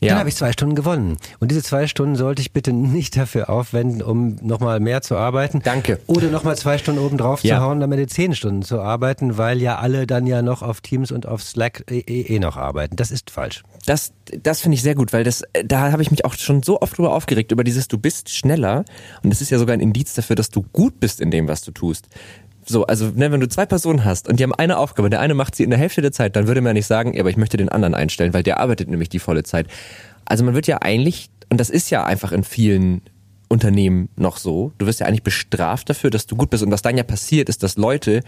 Ja. 0.00 0.10
Dann 0.10 0.18
habe 0.18 0.28
ich 0.28 0.36
zwei 0.36 0.52
Stunden 0.52 0.74
gewonnen. 0.74 1.16
Und 1.40 1.50
diese 1.50 1.62
zwei 1.62 1.86
Stunden 1.86 2.16
sollte 2.16 2.42
ich 2.42 2.52
bitte 2.52 2.72
nicht 2.72 3.16
dafür 3.16 3.48
aufwenden, 3.48 4.02
um 4.02 4.36
nochmal 4.42 4.80
mehr 4.80 5.02
zu 5.02 5.16
arbeiten. 5.16 5.62
Danke. 5.62 6.00
Oder 6.06 6.28
nochmal 6.28 6.56
zwei 6.56 6.78
Stunden 6.78 7.00
oben 7.00 7.16
drauf 7.16 7.42
ja. 7.42 7.56
zu 7.56 7.62
hauen, 7.62 7.80
damit 7.80 7.98
die 7.98 8.06
zehn 8.06 8.34
Stunden 8.34 8.62
zu 8.62 8.80
arbeiten, 8.80 9.38
weil 9.38 9.62
ja 9.62 9.78
alle 9.78 10.06
dann 10.06 10.26
ja 10.26 10.42
noch 10.42 10.62
auf 10.62 10.80
Teams 10.80 11.12
und 11.12 11.26
auf 11.26 11.42
Slack 11.42 11.84
eh, 11.90 12.00
eh, 12.00 12.34
eh 12.34 12.38
noch 12.38 12.56
arbeiten. 12.56 12.96
Das 12.96 13.10
ist 13.10 13.30
falsch. 13.30 13.62
Das, 13.86 14.12
das 14.42 14.60
finde 14.60 14.74
ich 14.74 14.82
sehr 14.82 14.94
gut, 14.94 15.12
weil 15.12 15.24
das, 15.24 15.42
da 15.64 15.92
habe 15.92 16.02
ich 16.02 16.10
mich 16.10 16.24
auch 16.24 16.34
schon 16.34 16.62
so 16.62 16.80
oft 16.80 16.98
drüber 16.98 17.14
aufgeregt, 17.14 17.52
über 17.52 17.64
dieses, 17.64 17.88
du 17.88 17.98
bist 17.98 18.30
schneller. 18.30 18.84
Und 19.22 19.30
das 19.30 19.40
ist 19.40 19.50
ja 19.50 19.58
sogar 19.58 19.74
ein 19.74 19.80
Indiz 19.80 20.14
dafür, 20.14 20.36
dass 20.36 20.50
du 20.50 20.62
gut 20.72 21.00
bist 21.00 21.20
in 21.20 21.30
dem, 21.30 21.48
was 21.48 21.62
du 21.62 21.72
tust. 21.72 22.08
So, 22.68 22.84
also 22.86 23.12
ne, 23.14 23.30
wenn 23.30 23.40
du 23.40 23.48
zwei 23.48 23.64
Personen 23.64 24.04
hast 24.04 24.28
und 24.28 24.40
die 24.40 24.42
haben 24.42 24.54
eine 24.54 24.78
Aufgabe, 24.78 25.08
der 25.08 25.20
eine 25.20 25.34
macht 25.34 25.54
sie 25.54 25.62
in 25.62 25.70
der 25.70 25.78
Hälfte 25.78 26.02
der 26.02 26.12
Zeit, 26.12 26.34
dann 26.34 26.48
würde 26.48 26.60
man 26.60 26.70
ja 26.70 26.74
nicht 26.74 26.86
sagen, 26.86 27.14
ja, 27.14 27.20
aber 27.20 27.30
ich 27.30 27.36
möchte 27.36 27.56
den 27.56 27.68
anderen 27.68 27.94
einstellen, 27.94 28.34
weil 28.34 28.42
der 28.42 28.58
arbeitet 28.58 28.88
nämlich 28.88 29.08
die 29.08 29.20
volle 29.20 29.44
Zeit. 29.44 29.68
Also 30.24 30.44
man 30.44 30.54
wird 30.54 30.66
ja 30.66 30.78
eigentlich, 30.82 31.30
und 31.48 31.60
das 31.60 31.70
ist 31.70 31.90
ja 31.90 32.04
einfach 32.04 32.32
in 32.32 32.42
vielen 32.42 33.02
Unternehmen 33.48 34.08
noch 34.16 34.38
so. 34.38 34.72
Du 34.78 34.86
wirst 34.86 34.98
ja 34.98 35.06
eigentlich 35.06 35.22
bestraft 35.22 35.88
dafür, 35.88 36.10
dass 36.10 36.26
du 36.26 36.34
gut 36.34 36.50
bist. 36.50 36.64
Und 36.64 36.72
was 36.72 36.82
dann 36.82 36.96
ja 36.96 37.04
passiert, 37.04 37.48
ist, 37.48 37.62
dass 37.62 37.76
Leute 37.76 38.22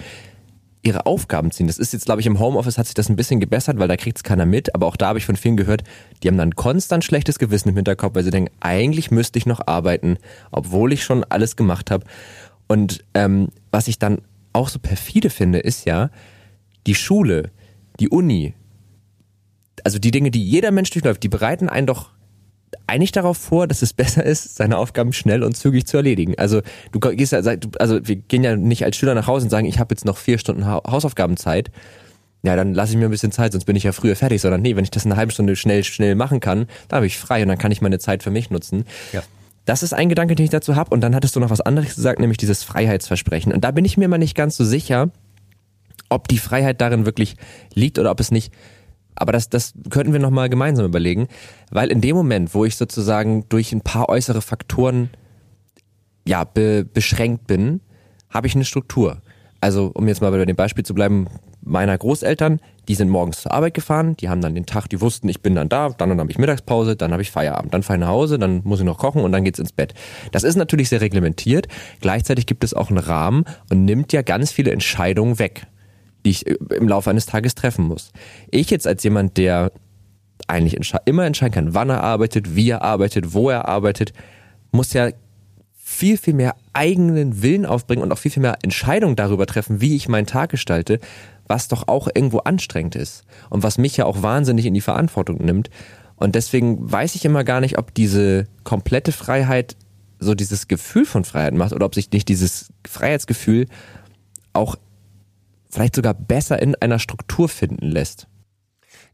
ihre 0.82 1.06
Aufgaben 1.06 1.50
ziehen. 1.50 1.66
Das 1.66 1.78
ist 1.78 1.92
jetzt, 1.92 2.04
glaube 2.04 2.20
ich, 2.20 2.26
im 2.26 2.38
Homeoffice 2.38 2.78
hat 2.78 2.86
sich 2.86 2.94
das 2.94 3.08
ein 3.08 3.16
bisschen 3.16 3.40
gebessert, 3.40 3.78
weil 3.78 3.88
da 3.88 3.96
kriegt 3.96 4.18
es 4.18 4.22
keiner 4.22 4.46
mit. 4.46 4.74
Aber 4.76 4.86
auch 4.86 4.96
da 4.96 5.08
habe 5.08 5.18
ich 5.18 5.26
von 5.26 5.34
vielen 5.34 5.56
gehört, 5.56 5.82
die 6.22 6.28
haben 6.28 6.38
dann 6.38 6.54
konstant 6.54 7.04
schlechtes 7.04 7.40
Gewissen 7.40 7.70
im 7.70 7.74
Hinterkopf, 7.74 8.14
weil 8.14 8.22
sie 8.22 8.30
denken, 8.30 8.52
eigentlich 8.60 9.10
müsste 9.10 9.38
ich 9.38 9.46
noch 9.46 9.66
arbeiten, 9.66 10.18
obwohl 10.52 10.92
ich 10.92 11.02
schon 11.02 11.24
alles 11.24 11.56
gemacht 11.56 11.90
habe. 11.90 12.04
Und 12.68 13.04
ähm, 13.14 13.48
was 13.70 13.88
ich 13.88 13.98
dann 13.98 14.20
auch 14.52 14.68
so 14.68 14.78
perfide 14.78 15.30
finde, 15.30 15.58
ist 15.58 15.84
ja, 15.84 16.10
die 16.86 16.94
Schule, 16.94 17.50
die 17.98 18.08
Uni, 18.08 18.54
also 19.84 19.98
die 19.98 20.10
Dinge, 20.10 20.30
die 20.30 20.44
jeder 20.44 20.70
Mensch 20.70 20.90
durchläuft, 20.90 21.22
die 21.22 21.28
bereiten 21.28 21.68
einen 21.68 21.86
doch 21.86 22.10
eigentlich 22.86 23.12
darauf 23.12 23.36
vor, 23.38 23.66
dass 23.66 23.82
es 23.82 23.92
besser 23.92 24.24
ist, 24.24 24.56
seine 24.56 24.78
Aufgaben 24.78 25.12
schnell 25.12 25.42
und 25.42 25.56
zügig 25.56 25.86
zu 25.86 25.96
erledigen. 25.96 26.34
Also 26.38 26.62
du 26.92 27.00
gehst 27.00 27.32
ja, 27.32 27.40
also 27.78 28.06
wir 28.06 28.16
gehen 28.16 28.44
ja 28.44 28.56
nicht 28.56 28.84
als 28.84 28.96
Schüler 28.96 29.14
nach 29.14 29.26
Hause 29.26 29.46
und 29.46 29.50
sagen, 29.50 29.66
ich 29.66 29.78
habe 29.78 29.92
jetzt 29.92 30.04
noch 30.04 30.16
vier 30.16 30.38
Stunden 30.38 30.66
Hausaufgabenzeit. 30.66 31.70
Ja, 32.42 32.56
dann 32.56 32.72
lasse 32.72 32.92
ich 32.92 32.98
mir 32.98 33.06
ein 33.06 33.10
bisschen 33.10 33.32
Zeit, 33.32 33.52
sonst 33.52 33.64
bin 33.64 33.76
ich 33.76 33.82
ja 33.82 33.92
früher 33.92 34.16
fertig. 34.16 34.40
Sondern 34.40 34.62
nee, 34.62 34.76
wenn 34.76 34.84
ich 34.84 34.90
das 34.90 35.04
eine 35.04 35.16
halbe 35.16 35.32
Stunde 35.32 35.56
schnell, 35.56 35.84
schnell 35.84 36.14
machen 36.14 36.40
kann, 36.40 36.66
dann 36.88 36.98
habe 36.98 37.06
ich 37.06 37.18
frei 37.18 37.42
und 37.42 37.48
dann 37.48 37.58
kann 37.58 37.72
ich 37.72 37.80
meine 37.80 37.98
Zeit 37.98 38.22
für 38.22 38.30
mich 38.30 38.50
nutzen. 38.50 38.84
Ja. 39.12 39.22
Das 39.68 39.82
ist 39.82 39.92
ein 39.92 40.08
Gedanke, 40.08 40.34
den 40.34 40.44
ich 40.44 40.50
dazu 40.50 40.76
habe. 40.76 40.90
Und 40.90 41.02
dann 41.02 41.14
hattest 41.14 41.36
du 41.36 41.40
noch 41.40 41.50
was 41.50 41.60
anderes 41.60 41.94
gesagt, 41.94 42.20
nämlich 42.20 42.38
dieses 42.38 42.62
Freiheitsversprechen. 42.62 43.52
Und 43.52 43.64
da 43.64 43.70
bin 43.70 43.84
ich 43.84 43.98
mir 43.98 44.08
mal 44.08 44.16
nicht 44.16 44.34
ganz 44.34 44.56
so 44.56 44.64
sicher, 44.64 45.10
ob 46.08 46.26
die 46.28 46.38
Freiheit 46.38 46.80
darin 46.80 47.04
wirklich 47.04 47.36
liegt 47.74 47.98
oder 47.98 48.10
ob 48.10 48.18
es 48.18 48.30
nicht 48.30 48.52
aber 49.20 49.32
das, 49.32 49.48
das 49.48 49.74
könnten 49.90 50.12
wir 50.12 50.20
nochmal 50.20 50.48
gemeinsam 50.48 50.86
überlegen, 50.86 51.26
weil 51.70 51.90
in 51.90 52.00
dem 52.00 52.14
Moment, 52.14 52.54
wo 52.54 52.64
ich 52.64 52.76
sozusagen 52.76 53.44
durch 53.48 53.72
ein 53.72 53.80
paar 53.80 54.08
äußere 54.08 54.40
Faktoren 54.40 55.10
ja, 56.24 56.44
be, 56.44 56.84
beschränkt 56.84 57.46
bin, 57.46 57.80
habe 58.30 58.46
ich 58.46 58.54
eine 58.54 58.64
Struktur. 58.64 59.20
Also, 59.60 59.90
um 59.94 60.06
jetzt 60.06 60.22
mal 60.22 60.30
bei 60.30 60.44
dem 60.44 60.54
Beispiel 60.54 60.84
zu 60.84 60.94
bleiben, 60.94 61.26
meiner 61.68 61.96
Großeltern, 61.96 62.60
die 62.88 62.94
sind 62.94 63.10
morgens 63.10 63.42
zur 63.42 63.52
Arbeit 63.52 63.74
gefahren, 63.74 64.16
die 64.16 64.28
haben 64.28 64.40
dann 64.40 64.54
den 64.54 64.66
Tag, 64.66 64.88
die 64.88 65.00
wussten, 65.00 65.28
ich 65.28 65.42
bin 65.42 65.54
dann 65.54 65.68
da, 65.68 65.90
dann, 65.90 66.08
dann 66.08 66.20
habe 66.20 66.30
ich 66.30 66.38
Mittagspause, 66.38 66.96
dann 66.96 67.12
habe 67.12 67.22
ich 67.22 67.30
Feierabend, 67.30 67.74
dann 67.74 67.82
fahre 67.82 67.98
ich 67.98 68.00
nach 68.00 68.08
Hause, 68.08 68.38
dann 68.38 68.62
muss 68.64 68.80
ich 68.80 68.86
noch 68.86 68.98
kochen 68.98 69.22
und 69.22 69.32
dann 69.32 69.44
geht's 69.44 69.58
ins 69.58 69.72
Bett. 69.72 69.94
Das 70.32 70.44
ist 70.44 70.56
natürlich 70.56 70.88
sehr 70.88 71.00
reglementiert, 71.00 71.68
gleichzeitig 72.00 72.46
gibt 72.46 72.64
es 72.64 72.74
auch 72.74 72.88
einen 72.88 72.98
Rahmen 72.98 73.44
und 73.70 73.84
nimmt 73.84 74.12
ja 74.12 74.22
ganz 74.22 74.50
viele 74.52 74.72
Entscheidungen 74.72 75.38
weg 75.38 75.66
die 76.24 76.30
ich 76.30 76.46
im 76.46 76.88
Laufe 76.88 77.10
eines 77.10 77.26
Tages 77.26 77.54
treffen 77.54 77.86
muss. 77.86 78.12
Ich 78.50 78.70
jetzt 78.70 78.86
als 78.86 79.02
jemand, 79.02 79.36
der 79.36 79.72
eigentlich 80.46 80.78
immer 81.04 81.24
entscheiden 81.24 81.52
kann, 81.52 81.74
wann 81.74 81.90
er 81.90 82.02
arbeitet, 82.02 82.54
wie 82.54 82.70
er 82.70 82.82
arbeitet, 82.82 83.34
wo 83.34 83.50
er 83.50 83.68
arbeitet, 83.68 84.12
muss 84.72 84.92
ja 84.92 85.10
viel, 85.74 86.18
viel 86.18 86.34
mehr 86.34 86.54
eigenen 86.72 87.42
Willen 87.42 87.66
aufbringen 87.66 88.02
und 88.02 88.12
auch 88.12 88.18
viel, 88.18 88.30
viel 88.30 88.42
mehr 88.42 88.58
Entscheidungen 88.62 89.16
darüber 89.16 89.46
treffen, 89.46 89.80
wie 89.80 89.96
ich 89.96 90.08
meinen 90.08 90.26
Tag 90.26 90.50
gestalte, 90.50 91.00
was 91.48 91.68
doch 91.68 91.88
auch 91.88 92.08
irgendwo 92.14 92.38
anstrengend 92.38 92.94
ist 92.94 93.24
und 93.50 93.62
was 93.62 93.78
mich 93.78 93.96
ja 93.96 94.04
auch 94.04 94.22
wahnsinnig 94.22 94.66
in 94.66 94.74
die 94.74 94.80
Verantwortung 94.80 95.38
nimmt. 95.38 95.70
Und 96.16 96.34
deswegen 96.34 96.90
weiß 96.90 97.14
ich 97.14 97.24
immer 97.24 97.44
gar 97.44 97.60
nicht, 97.60 97.78
ob 97.78 97.94
diese 97.94 98.46
komplette 98.64 99.12
Freiheit 99.12 99.76
so 100.20 100.34
dieses 100.34 100.68
Gefühl 100.68 101.06
von 101.06 101.24
Freiheit 101.24 101.54
macht 101.54 101.72
oder 101.72 101.86
ob 101.86 101.94
sich 101.94 102.10
nicht 102.10 102.28
dieses 102.28 102.72
Freiheitsgefühl 102.86 103.66
auch 104.52 104.76
vielleicht 105.70 105.94
sogar 105.94 106.14
besser 106.14 106.60
in 106.60 106.74
einer 106.76 106.98
Struktur 106.98 107.48
finden 107.48 107.86
lässt. 107.86 108.26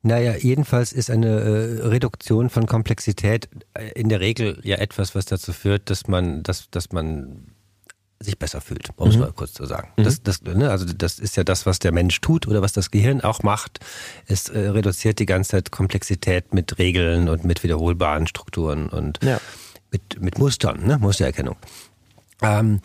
Naja, 0.02 0.34
jedenfalls 0.36 0.92
ist 0.92 1.10
eine 1.10 1.28
äh, 1.28 1.86
Reduktion 1.86 2.50
von 2.50 2.66
Komplexität 2.66 3.48
äh, 3.72 3.90
in 3.94 4.10
der 4.10 4.20
Regel 4.20 4.60
ja 4.62 4.76
etwas, 4.76 5.14
was 5.14 5.24
dazu 5.24 5.52
führt, 5.52 5.88
dass 5.88 6.08
man, 6.08 6.42
dass, 6.42 6.70
dass 6.70 6.92
man 6.92 7.54
sich 8.20 8.38
besser 8.38 8.60
fühlt, 8.60 8.88
um 8.96 9.08
es 9.08 9.14
mhm. 9.14 9.22
mal 9.22 9.32
kurz 9.32 9.52
zu 9.52 9.66
sagen. 9.66 9.88
Mhm. 9.96 10.04
Das, 10.04 10.22
das, 10.22 10.42
ne, 10.42 10.70
also 10.70 10.86
das 10.86 11.18
ist 11.18 11.36
ja 11.36 11.44
das, 11.44 11.66
was 11.66 11.78
der 11.78 11.92
Mensch 11.92 12.20
tut 12.20 12.46
oder 12.46 12.62
was 12.62 12.72
das 12.72 12.90
Gehirn 12.90 13.20
auch 13.20 13.42
macht. 13.42 13.80
Es 14.26 14.48
äh, 14.48 14.68
reduziert 14.68 15.18
die 15.18 15.26
ganze 15.26 15.52
Zeit 15.52 15.70
Komplexität 15.70 16.54
mit 16.54 16.78
Regeln 16.78 17.28
und 17.28 17.44
mit 17.44 17.62
wiederholbaren 17.62 18.26
Strukturen 18.26 18.88
und 18.88 19.20
ja. 19.22 19.40
mit, 19.90 20.20
mit 20.20 20.38
Mustern, 20.38 20.86
ne, 20.86 20.98
Mustererkennung. 20.98 21.56
Ähm, 22.42 22.80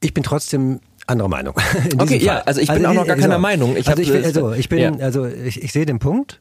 ich 0.00 0.14
bin 0.14 0.22
trotzdem 0.22 0.80
andere 1.06 1.28
Meinung. 1.28 1.54
okay, 1.98 2.18
ja, 2.18 2.40
also 2.40 2.60
ich 2.60 2.68
bin 2.68 2.84
also, 2.84 2.88
auch 2.88 2.94
noch 2.94 3.06
gar 3.06 3.16
keiner 3.16 3.36
so, 3.36 3.40
Meinung. 3.40 3.76
Ich 3.76 3.88
also, 3.88 4.02
ich, 4.02 4.12
also 4.12 4.52
ich 4.52 4.68
bin, 4.68 4.98
ja. 4.98 5.04
also 5.04 5.26
ich, 5.26 5.62
ich 5.62 5.72
sehe 5.72 5.86
den 5.86 5.98
Punkt. 5.98 6.40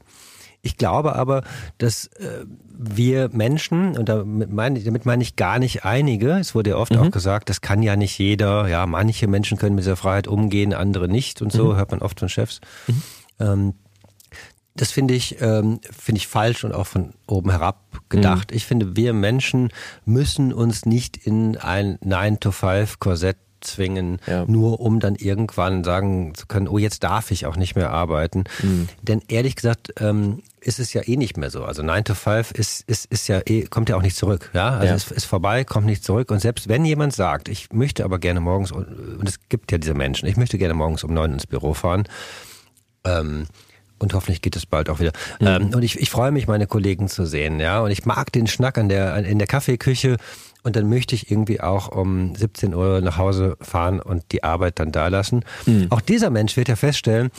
Ich 0.61 0.77
glaube 0.77 1.15
aber, 1.15 1.43
dass 1.77 2.07
äh, 2.07 2.45
wir 2.77 3.29
Menschen, 3.31 3.97
und 3.97 4.09
damit 4.09 4.51
meine, 4.51 4.79
damit 4.79 5.05
meine 5.05 5.23
ich 5.23 5.35
gar 5.35 5.59
nicht 5.59 5.85
einige, 5.85 6.33
es 6.33 6.53
wurde 6.53 6.71
ja 6.71 6.75
oft 6.77 6.93
mhm. 6.93 6.99
auch 6.99 7.11
gesagt, 7.11 7.49
das 7.49 7.61
kann 7.61 7.81
ja 7.81 7.95
nicht 7.95 8.17
jeder, 8.17 8.67
ja, 8.67 8.85
manche 8.85 9.27
Menschen 9.27 9.57
können 9.57 9.75
mit 9.75 9.83
dieser 9.83 9.95
Freiheit 9.95 10.27
umgehen, 10.27 10.73
andere 10.73 11.07
nicht 11.07 11.41
und 11.41 11.51
so, 11.51 11.71
mhm. 11.71 11.75
hört 11.77 11.91
man 11.91 12.01
oft 12.01 12.19
von 12.19 12.29
Chefs. 12.29 12.61
Mhm. 12.87 13.01
Ähm, 13.39 13.73
das 14.75 14.91
finde 14.91 15.13
ich, 15.13 15.41
ähm, 15.41 15.79
finde 15.91 16.19
ich 16.19 16.27
falsch 16.27 16.63
und 16.63 16.73
auch 16.73 16.87
von 16.87 17.13
oben 17.27 17.49
herab 17.49 17.99
gedacht. 18.09 18.51
Mhm. 18.51 18.57
Ich 18.57 18.65
finde, 18.65 18.95
wir 18.95 19.13
Menschen 19.13 19.69
müssen 20.05 20.53
uns 20.53 20.85
nicht 20.85 21.17
in 21.17 21.57
ein 21.57 21.97
9-to-5-Korsett 21.97 23.37
zwingen, 23.61 24.19
ja. 24.27 24.45
nur 24.47 24.79
um 24.79 24.99
dann 24.99 25.15
irgendwann 25.15 25.83
sagen 25.83 26.33
zu 26.35 26.47
können, 26.47 26.67
oh, 26.67 26.77
jetzt 26.77 27.03
darf 27.03 27.31
ich 27.31 27.45
auch 27.45 27.55
nicht 27.55 27.75
mehr 27.75 27.91
arbeiten. 27.91 28.43
Mhm. 28.61 28.89
Denn 29.01 29.21
ehrlich 29.27 29.55
gesagt, 29.55 29.93
ähm, 29.99 30.41
ist 30.59 30.79
es 30.79 30.93
ja 30.93 31.01
eh 31.05 31.17
nicht 31.17 31.37
mehr 31.37 31.49
so. 31.49 31.63
Also 31.65 31.81
9 31.81 32.03
to 32.03 32.13
5 32.13 32.51
ist, 32.51 32.81
ist, 32.87 33.05
ist 33.11 33.27
ja 33.27 33.41
eh, 33.45 33.63
kommt 33.63 33.89
ja 33.89 33.95
auch 33.95 34.01
nicht 34.01 34.15
zurück. 34.15 34.49
Ja, 34.53 34.71
also 34.71 34.87
ja. 34.87 34.95
es 34.95 35.09
ist 35.11 35.25
vorbei, 35.25 35.63
kommt 35.63 35.87
nicht 35.87 36.03
zurück. 36.03 36.31
Und 36.31 36.39
selbst 36.39 36.67
wenn 36.67 36.85
jemand 36.85 37.13
sagt, 37.13 37.49
ich 37.49 37.73
möchte 37.73 38.03
aber 38.05 38.19
gerne 38.19 38.41
morgens, 38.41 38.71
und 38.71 39.27
es 39.27 39.39
gibt 39.49 39.71
ja 39.71 39.77
diese 39.77 39.93
Menschen, 39.93 40.27
ich 40.27 40.37
möchte 40.37 40.57
gerne 40.57 40.73
morgens 40.73 41.03
um 41.03 41.13
neun 41.13 41.33
ins 41.33 41.47
Büro 41.47 41.73
fahren, 41.73 42.03
ähm, 43.03 43.47
und 44.01 44.15
hoffentlich 44.15 44.41
geht 44.41 44.55
es 44.55 44.65
bald 44.65 44.89
auch 44.89 44.99
wieder. 44.99 45.11
Mhm. 45.39 45.47
Ähm, 45.47 45.73
und 45.75 45.83
ich, 45.83 45.99
ich 45.99 46.09
freue 46.09 46.31
mich, 46.31 46.47
meine 46.47 46.65
Kollegen 46.65 47.07
zu 47.07 47.25
sehen, 47.25 47.59
ja. 47.59 47.81
Und 47.81 47.91
ich 47.91 48.05
mag 48.05 48.31
den 48.31 48.47
Schnack 48.47 48.77
an 48.77 48.89
der, 48.89 49.15
in 49.17 49.37
der 49.37 49.47
Kaffeeküche 49.47 50.17
und 50.63 50.75
dann 50.75 50.89
möchte 50.89 51.15
ich 51.15 51.31
irgendwie 51.31 51.61
auch 51.61 51.87
um 51.89 52.35
17 52.35 52.73
Uhr 52.73 53.01
nach 53.01 53.17
Hause 53.17 53.57
fahren 53.61 53.99
und 53.99 54.23
die 54.31 54.43
Arbeit 54.43 54.79
dann 54.79 54.91
da 54.91 55.07
lassen. 55.07 55.43
Mhm. 55.65 55.87
Auch 55.89 56.01
dieser 56.01 56.29
Mensch 56.29 56.57
wird 56.57 56.67
ja 56.69 56.75
feststellen, 56.75 57.31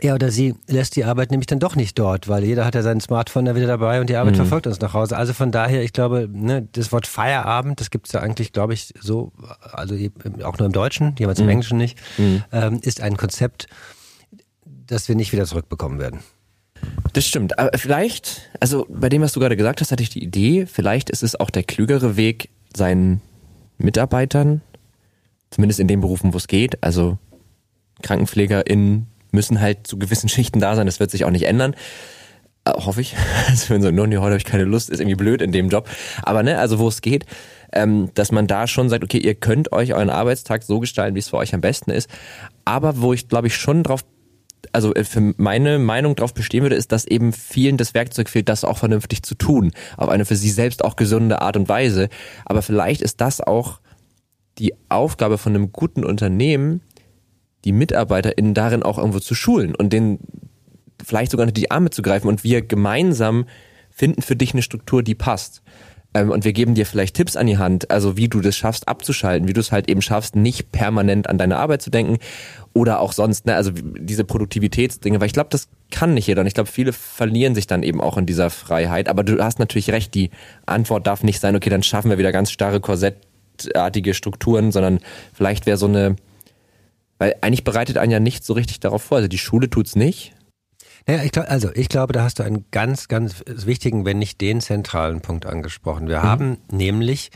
er 0.00 0.14
oder 0.14 0.30
sie 0.30 0.54
lässt 0.66 0.96
die 0.96 1.04
Arbeit 1.04 1.30
nämlich 1.30 1.46
dann 1.46 1.58
doch 1.58 1.74
nicht 1.74 1.98
dort, 1.98 2.28
weil 2.28 2.44
jeder 2.44 2.64
hat 2.64 2.74
ja 2.74 2.82
sein 2.82 3.00
Smartphone 3.00 3.46
da 3.46 3.54
wieder 3.54 3.66
dabei 3.66 4.00
und 4.00 4.08
die 4.08 4.16
Arbeit 4.16 4.34
mhm. 4.34 4.38
verfolgt 4.38 4.66
uns 4.66 4.80
nach 4.80 4.94
Hause. 4.94 5.16
Also 5.16 5.32
von 5.32 5.50
daher, 5.50 5.82
ich 5.82 5.92
glaube, 5.92 6.28
ne, 6.30 6.68
das 6.72 6.92
Wort 6.92 7.06
Feierabend, 7.06 7.80
das 7.80 7.90
gibt 7.90 8.06
es 8.06 8.12
ja 8.12 8.20
eigentlich, 8.20 8.52
glaube 8.52 8.74
ich, 8.74 8.94
so, 9.00 9.32
also 9.60 9.94
auch 10.44 10.58
nur 10.58 10.66
im 10.66 10.72
Deutschen, 10.72 11.14
jemals 11.18 11.38
im 11.38 11.46
mhm. 11.46 11.50
Englischen 11.50 11.78
nicht, 11.78 11.98
mhm. 12.16 12.44
ähm, 12.52 12.80
ist 12.82 13.00
ein 13.00 13.16
Konzept, 13.16 13.66
das 14.64 15.08
wir 15.08 15.16
nicht 15.16 15.32
wieder 15.32 15.46
zurückbekommen 15.46 15.98
werden. 15.98 16.20
Das 17.12 17.26
stimmt. 17.26 17.58
Aber 17.58 17.76
vielleicht, 17.76 18.42
also 18.60 18.86
bei 18.88 19.08
dem, 19.08 19.22
was 19.22 19.32
du 19.32 19.40
gerade 19.40 19.56
gesagt 19.56 19.80
hast, 19.80 19.92
hatte 19.92 20.02
ich 20.02 20.10
die 20.10 20.22
Idee, 20.22 20.66
vielleicht 20.66 21.10
ist 21.10 21.22
es 21.22 21.38
auch 21.38 21.50
der 21.50 21.62
klügere 21.62 22.16
Weg, 22.16 22.50
seinen 22.76 23.20
Mitarbeitern, 23.78 24.60
zumindest 25.50 25.80
in 25.80 25.88
den 25.88 26.00
Berufen, 26.00 26.32
wo 26.32 26.36
es 26.36 26.48
geht, 26.48 26.82
also 26.82 27.18
KrankenpflegerInnen 28.02 29.06
müssen 29.32 29.60
halt 29.60 29.86
zu 29.86 29.98
gewissen 29.98 30.28
Schichten 30.28 30.60
da 30.60 30.76
sein, 30.76 30.86
das 30.86 31.00
wird 31.00 31.10
sich 31.10 31.24
auch 31.24 31.30
nicht 31.30 31.44
ändern. 31.44 31.74
Äh, 32.64 32.72
hoffe 32.72 33.00
ich. 33.00 33.16
Also 33.48 33.70
wenn 33.70 33.82
so, 33.82 33.90
no, 33.90 34.06
nee, 34.06 34.16
heute 34.16 34.26
habe 34.26 34.36
ich 34.36 34.44
keine 34.44 34.64
Lust, 34.64 34.90
ist 34.90 35.00
irgendwie 35.00 35.16
blöd 35.16 35.42
in 35.42 35.52
dem 35.52 35.68
Job. 35.68 35.88
Aber 36.22 36.42
ne, 36.42 36.58
also 36.58 36.78
wo 36.78 36.88
es 36.88 37.00
geht, 37.00 37.24
ähm, 37.72 38.10
dass 38.14 38.32
man 38.32 38.46
da 38.46 38.66
schon 38.66 38.88
sagt, 38.88 39.04
okay, 39.04 39.18
ihr 39.18 39.34
könnt 39.34 39.72
euch 39.72 39.94
euren 39.94 40.10
Arbeitstag 40.10 40.62
so 40.62 40.80
gestalten, 40.80 41.14
wie 41.14 41.20
es 41.20 41.28
für 41.28 41.36
euch 41.36 41.54
am 41.54 41.60
besten 41.60 41.90
ist. 41.90 42.08
Aber 42.64 43.00
wo 43.00 43.12
ich, 43.12 43.28
glaube 43.28 43.46
ich, 43.46 43.56
schon 43.56 43.82
drauf 43.82 44.04
also 44.72 44.94
äh, 44.94 45.04
für 45.04 45.34
meine 45.36 45.78
Meinung 45.78 46.16
darauf 46.16 46.34
bestehen 46.34 46.62
würde, 46.62 46.76
ist, 46.76 46.92
dass 46.92 47.06
eben 47.06 47.32
vielen 47.32 47.76
das 47.76 47.94
Werkzeug 47.94 48.28
fehlt, 48.28 48.48
das 48.48 48.64
auch 48.64 48.78
vernünftig 48.78 49.22
zu 49.22 49.34
tun. 49.34 49.72
Auf 49.96 50.08
eine 50.08 50.24
für 50.24 50.36
sie 50.36 50.50
selbst 50.50 50.84
auch 50.84 50.96
gesunde 50.96 51.40
Art 51.42 51.56
und 51.56 51.68
Weise. 51.68 52.08
Aber 52.44 52.62
vielleicht 52.62 53.02
ist 53.02 53.20
das 53.20 53.40
auch 53.40 53.80
die 54.58 54.74
Aufgabe 54.88 55.38
von 55.38 55.54
einem 55.54 55.72
guten 55.72 56.04
Unternehmen, 56.04 56.82
die 57.64 57.72
MitarbeiterInnen 57.72 58.54
darin 58.54 58.82
auch 58.82 58.98
irgendwo 58.98 59.20
zu 59.20 59.34
schulen 59.34 59.74
und 59.74 59.92
denen 59.92 60.20
vielleicht 61.04 61.30
sogar 61.30 61.44
unter 61.44 61.52
die 61.52 61.70
Arme 61.70 61.90
zu 61.90 62.02
greifen 62.02 62.28
und 62.28 62.44
wir 62.44 62.62
gemeinsam 62.62 63.46
finden 63.90 64.22
für 64.22 64.36
dich 64.36 64.52
eine 64.52 64.62
Struktur, 64.62 65.02
die 65.02 65.14
passt. 65.14 65.62
Ähm, 66.14 66.30
und 66.30 66.44
wir 66.44 66.52
geben 66.52 66.74
dir 66.74 66.86
vielleicht 66.86 67.16
Tipps 67.16 67.36
an 67.36 67.46
die 67.46 67.58
Hand, 67.58 67.90
also 67.90 68.16
wie 68.16 68.28
du 68.28 68.40
das 68.40 68.56
schaffst 68.56 68.88
abzuschalten, 68.88 69.48
wie 69.48 69.52
du 69.52 69.60
es 69.60 69.72
halt 69.72 69.88
eben 69.90 70.02
schaffst, 70.02 70.36
nicht 70.36 70.72
permanent 70.72 71.28
an 71.28 71.38
deine 71.38 71.58
Arbeit 71.58 71.82
zu 71.82 71.90
denken 71.90 72.18
oder 72.72 73.00
auch 73.00 73.12
sonst, 73.12 73.46
ne, 73.46 73.54
also 73.54 73.72
diese 73.72 74.24
Produktivitätsdinge, 74.24 75.20
weil 75.20 75.26
ich 75.26 75.32
glaube, 75.32 75.50
das 75.50 75.68
kann 75.90 76.14
nicht 76.14 76.26
jeder 76.26 76.40
und 76.40 76.46
ich 76.46 76.54
glaube, 76.54 76.70
viele 76.70 76.92
verlieren 76.92 77.54
sich 77.54 77.66
dann 77.66 77.82
eben 77.82 78.00
auch 78.00 78.16
in 78.16 78.26
dieser 78.26 78.50
Freiheit, 78.50 79.08
aber 79.08 79.22
du 79.22 79.42
hast 79.42 79.58
natürlich 79.58 79.90
recht, 79.90 80.14
die 80.14 80.30
Antwort 80.66 81.06
darf 81.06 81.22
nicht 81.22 81.40
sein, 81.40 81.56
okay, 81.56 81.70
dann 81.70 81.82
schaffen 81.82 82.10
wir 82.10 82.18
wieder 82.18 82.32
ganz 82.32 82.50
starre 82.50 82.80
korsettartige 82.80 84.14
Strukturen, 84.14 84.72
sondern 84.72 85.00
vielleicht 85.34 85.66
wäre 85.66 85.76
so 85.76 85.86
eine, 85.86 86.16
weil 87.18 87.34
eigentlich 87.42 87.64
bereitet 87.64 87.98
einen 87.98 88.12
ja 88.12 88.20
nicht 88.20 88.44
so 88.44 88.54
richtig 88.54 88.80
darauf 88.80 89.02
vor, 89.02 89.18
also 89.18 89.28
die 89.28 89.38
Schule 89.38 89.68
tut's 89.68 89.96
nicht, 89.96 90.32
Ja, 91.08 91.22
ich 91.22 91.32
glaub, 91.32 91.50
also 91.50 91.70
ich 91.74 91.88
glaube, 91.88 92.12
da 92.12 92.22
hast 92.22 92.38
du 92.38 92.42
einen 92.42 92.66
ganz, 92.70 93.08
ganz 93.08 93.42
wichtigen, 93.46 94.04
wenn 94.04 94.18
nicht 94.18 94.40
den 94.40 94.60
zentralen 94.60 95.22
Punkt 95.22 95.46
angesprochen. 95.46 96.06
Wir 96.06 96.18
mhm. 96.18 96.22
haben 96.22 96.58
nämlich 96.70 97.30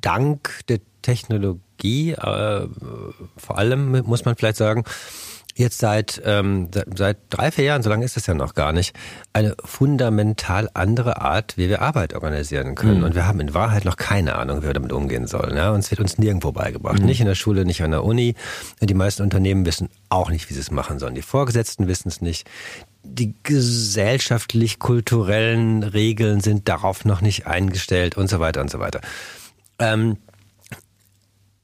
dank 0.00 0.60
der 0.68 0.78
Technologie, 1.02 2.12
äh, 2.12 2.68
vor 3.36 3.58
allem 3.58 4.02
muss 4.02 4.24
man 4.24 4.36
vielleicht 4.36 4.56
sagen, 4.56 4.84
jetzt 5.54 5.78
seit, 5.78 6.22
ähm, 6.24 6.68
seit 6.94 7.18
drei, 7.28 7.50
vier 7.50 7.64
Jahren, 7.64 7.82
so 7.82 7.90
lange 7.90 8.04
ist 8.04 8.16
es 8.16 8.26
ja 8.26 8.34
noch 8.34 8.54
gar 8.54 8.72
nicht, 8.72 8.96
eine 9.32 9.54
fundamental 9.64 10.70
andere 10.74 11.20
Art, 11.20 11.58
wie 11.58 11.68
wir 11.68 11.82
Arbeit 11.82 12.14
organisieren 12.14 12.74
können. 12.74 12.98
Mhm. 12.98 13.04
Und 13.04 13.14
wir 13.14 13.26
haben 13.26 13.40
in 13.40 13.52
Wahrheit 13.52 13.84
noch 13.84 13.96
keine 13.96 14.36
Ahnung, 14.36 14.62
wie 14.62 14.66
wir 14.66 14.72
damit 14.72 14.92
umgehen 14.92 15.26
sollen. 15.26 15.56
Ja? 15.56 15.72
Und 15.72 15.80
es 15.80 15.90
wird 15.90 16.00
uns 16.00 16.18
nirgendwo 16.18 16.52
beigebracht. 16.52 17.00
Mhm. 17.00 17.06
Nicht 17.06 17.20
in 17.20 17.26
der 17.26 17.34
Schule, 17.34 17.64
nicht 17.64 17.82
an 17.82 17.90
der 17.90 18.04
Uni. 18.04 18.34
Die 18.80 18.94
meisten 18.94 19.22
Unternehmen 19.22 19.66
wissen 19.66 19.88
auch 20.08 20.30
nicht, 20.30 20.48
wie 20.48 20.54
sie 20.54 20.60
es 20.60 20.70
machen 20.70 20.98
sollen. 20.98 21.14
Die 21.14 21.22
Vorgesetzten 21.22 21.86
wissen 21.86 22.08
es 22.08 22.20
nicht. 22.20 22.48
Die 23.04 23.34
gesellschaftlich-kulturellen 23.42 25.82
Regeln 25.82 26.40
sind 26.40 26.68
darauf 26.68 27.04
noch 27.04 27.20
nicht 27.20 27.46
eingestellt 27.46 28.16
und 28.16 28.28
so 28.28 28.40
weiter 28.40 28.60
und 28.60 28.70
so 28.70 28.78
weiter. 28.78 29.00
Ähm, 29.78 30.18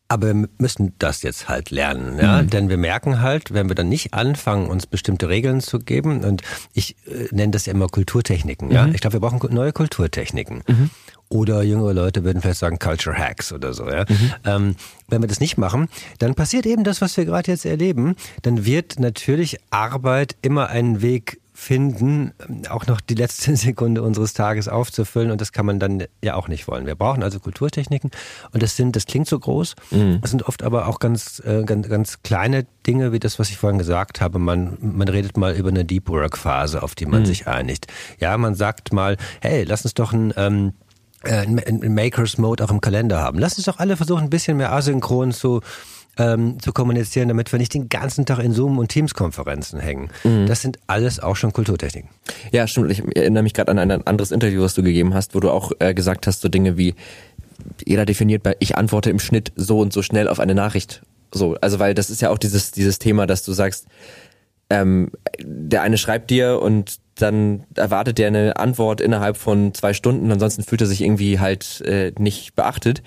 aber 0.09 0.29
wir 0.29 0.49
müssen 0.57 0.95
das 0.99 1.23
jetzt 1.23 1.51
halt 1.51 1.71
lernen, 1.71 2.19
ja, 2.19 2.41
mhm. 2.41 2.49
denn 2.49 2.71
wir 2.71 2.79
merken 2.79 3.21
halt, 3.21 3.53
wenn 3.53 3.69
wir 3.69 3.75
dann 3.75 3.91
nicht 3.91 4.15
anfangen, 4.15 4.69
uns 4.69 4.87
bestimmte 4.87 5.29
Regeln 5.29 5.61
zu 5.61 5.79
geben, 5.79 6.25
und 6.25 6.43
ich 6.73 6.97
äh, 7.07 7.29
nenne 7.31 7.53
das 7.53 7.67
ja 7.67 7.75
immer 7.75 7.89
Kulturtechniken, 7.89 8.69
mhm. 8.69 8.75
ja, 8.75 8.87
ich 8.87 9.03
glaube, 9.03 9.15
wir 9.15 9.21
brauchen 9.21 9.55
neue 9.55 9.73
Kulturtechniken. 9.73 10.63
Mhm. 10.67 10.91
Oder 11.31 11.63
jüngere 11.63 11.93
Leute 11.93 12.25
würden 12.25 12.41
vielleicht 12.41 12.61
sagen 12.61 12.79
Culture 12.79 13.17
Hacks 13.17 13.53
oder 13.53 13.75
so. 13.75 13.89
Ja? 13.89 14.05
Mhm. 14.09 14.35
Ähm, 14.45 14.77
wenn 15.09 15.23
wir 15.23 15.29
das 15.29 15.41
nicht 15.41 15.59
machen, 15.59 15.89
dann 16.19 16.35
passiert 16.35 16.65
eben 16.65 16.85
das, 16.85 17.01
was 17.01 17.17
wir 17.17 17.25
gerade 17.27 17.51
jetzt 17.51 17.67
erleben. 17.67 18.17
Dann 18.43 18.65
wird 18.65 18.99
natürlich 18.99 19.59
Arbeit 19.71 20.37
immer 20.41 20.69
einen 20.69 21.03
Weg 21.03 21.41
finden, 21.59 22.33
auch 22.71 22.87
noch 22.87 23.01
die 23.01 23.17
letzte 23.17 23.57
Sekunde 23.57 24.03
unseres 24.03 24.33
Tages 24.33 24.69
aufzufüllen 24.69 25.33
und 25.33 25.41
das 25.41 25.51
kann 25.51 25.67
man 25.67 25.81
dann 25.81 26.05
ja 26.23 26.35
auch 26.35 26.47
nicht 26.47 26.69
wollen. 26.69 26.87
Wir 26.87 26.95
brauchen 26.95 27.25
also 27.25 27.41
Kulturtechniken 27.41 28.13
und 28.53 28.63
das 28.63 28.77
sind, 28.77 28.95
das 28.95 29.07
klingt 29.07 29.27
so 29.27 29.41
groß, 29.41 29.75
mhm. 29.91 30.21
das 30.21 30.31
sind 30.31 30.45
oft 30.45 30.63
aber 30.63 30.87
auch 30.87 31.01
ganz, 31.01 31.43
äh, 31.45 31.65
ganz, 31.65 31.89
ganz 31.89 32.23
kleine 32.23 32.65
Dinge, 32.87 33.13
wie 33.13 33.19
das, 33.19 33.41
was 33.41 33.51
ich 33.51 33.59
vorhin 33.59 33.79
gesagt 33.79 34.21
habe. 34.21 34.39
Man, 34.39 34.79
man 34.81 35.09
redet 35.09 35.37
mal 35.37 35.53
über 35.57 35.71
eine 35.71 35.85
Deep 35.85 36.09
Work 36.09 36.39
Phase, 36.39 36.81
auf 36.81 36.95
die 36.95 37.07
man 37.07 37.23
mhm. 37.23 37.27
sich 37.27 37.49
einigt. 37.49 37.89
Ja, 38.21 38.39
man 38.39 38.55
sagt 38.55 38.93
mal, 38.93 39.17
hey, 39.41 39.65
lass 39.65 39.83
uns 39.83 39.95
doch 39.95 40.13
ein, 40.13 40.33
ähm, 40.37 40.75
äh, 41.25 41.47
ein 41.47 41.95
Makers 41.95 42.39
Mode 42.39 42.65
auch 42.65 42.71
im 42.71 42.81
Kalender 42.81 43.21
haben. 43.21 43.39
Lass 43.39 43.57
uns 43.57 43.67
doch 43.67 43.79
alle 43.79 43.97
versuchen, 43.97 44.25
ein 44.25 44.31
bisschen 44.31 44.57
mehr 44.57 44.73
asynchron 44.73 45.33
zu 45.33 45.61
ähm, 46.19 46.61
zu 46.61 46.73
kommunizieren, 46.73 47.29
damit 47.29 47.53
wir 47.53 47.59
nicht 47.59 47.73
den 47.75 47.89
ganzen 47.89 48.27
Tag 48.27 48.41
in 48.41 48.53
Zoom 48.53 48.79
und 48.79 48.89
Teams-Konferenzen 48.89 49.79
hängen. 49.79 50.11
Mhm. 50.25 50.47
Das 50.47 50.61
sind 50.61 50.79
alles 50.87 51.21
auch 51.21 51.37
schon 51.37 51.53
Kulturtechniken. 51.53 52.11
Ja, 52.51 52.67
stimmt. 52.67 52.91
Ich 52.91 53.03
erinnere 53.17 53.43
mich 53.43 53.55
gerade 53.55 53.71
an 53.71 53.79
ein 53.79 54.07
anderes 54.07 54.33
Interview, 54.33 54.63
was 54.63 54.75
du 54.75 54.83
gegeben 54.83 55.15
hast, 55.15 55.35
wo 55.35 55.41
du 55.41 55.51
auch 55.51 55.73
äh, 55.79 55.95
gesagt 55.95 56.27
hast, 56.27 56.41
so 56.41 56.49
Dinge 56.49 56.77
wie 56.77 56.95
jeder 57.85 58.05
definiert 58.05 58.43
bei 58.43 58.57
ich 58.61 58.77
antworte 58.77 59.11
im 59.11 59.19
Schnitt 59.19 59.53
so 59.57 59.81
und 59.81 59.93
so 59.93 60.03
schnell 60.03 60.29
auf 60.29 60.41
eine 60.41 60.55
Nachricht. 60.55 61.03
So, 61.33 61.57
also 61.61 61.79
weil 61.79 61.95
das 61.95 62.11
ist 62.11 62.23
ja 62.23 62.31
auch 62.31 62.39
dieses 62.39 62.71
dieses 62.71 62.99
Thema, 62.99 63.27
dass 63.27 63.45
du 63.45 63.53
sagst, 63.53 63.87
ähm, 64.71 65.11
der 65.41 65.83
eine 65.83 65.99
schreibt 65.99 66.31
dir 66.31 66.61
und 66.61 66.97
dann 67.15 67.65
erwartet 67.75 68.19
der 68.19 68.29
eine 68.29 68.57
Antwort 68.57 69.01
innerhalb 69.01 69.37
von 69.37 69.75
zwei 69.75 69.93
Stunden, 69.93 70.31
ansonsten 70.31 70.63
fühlt 70.63 70.81
er 70.81 70.87
sich 70.87 71.01
irgendwie 71.01 71.41
halt 71.41 71.81
äh, 71.83 72.13
nicht 72.19 72.55
beachtet 72.55 73.03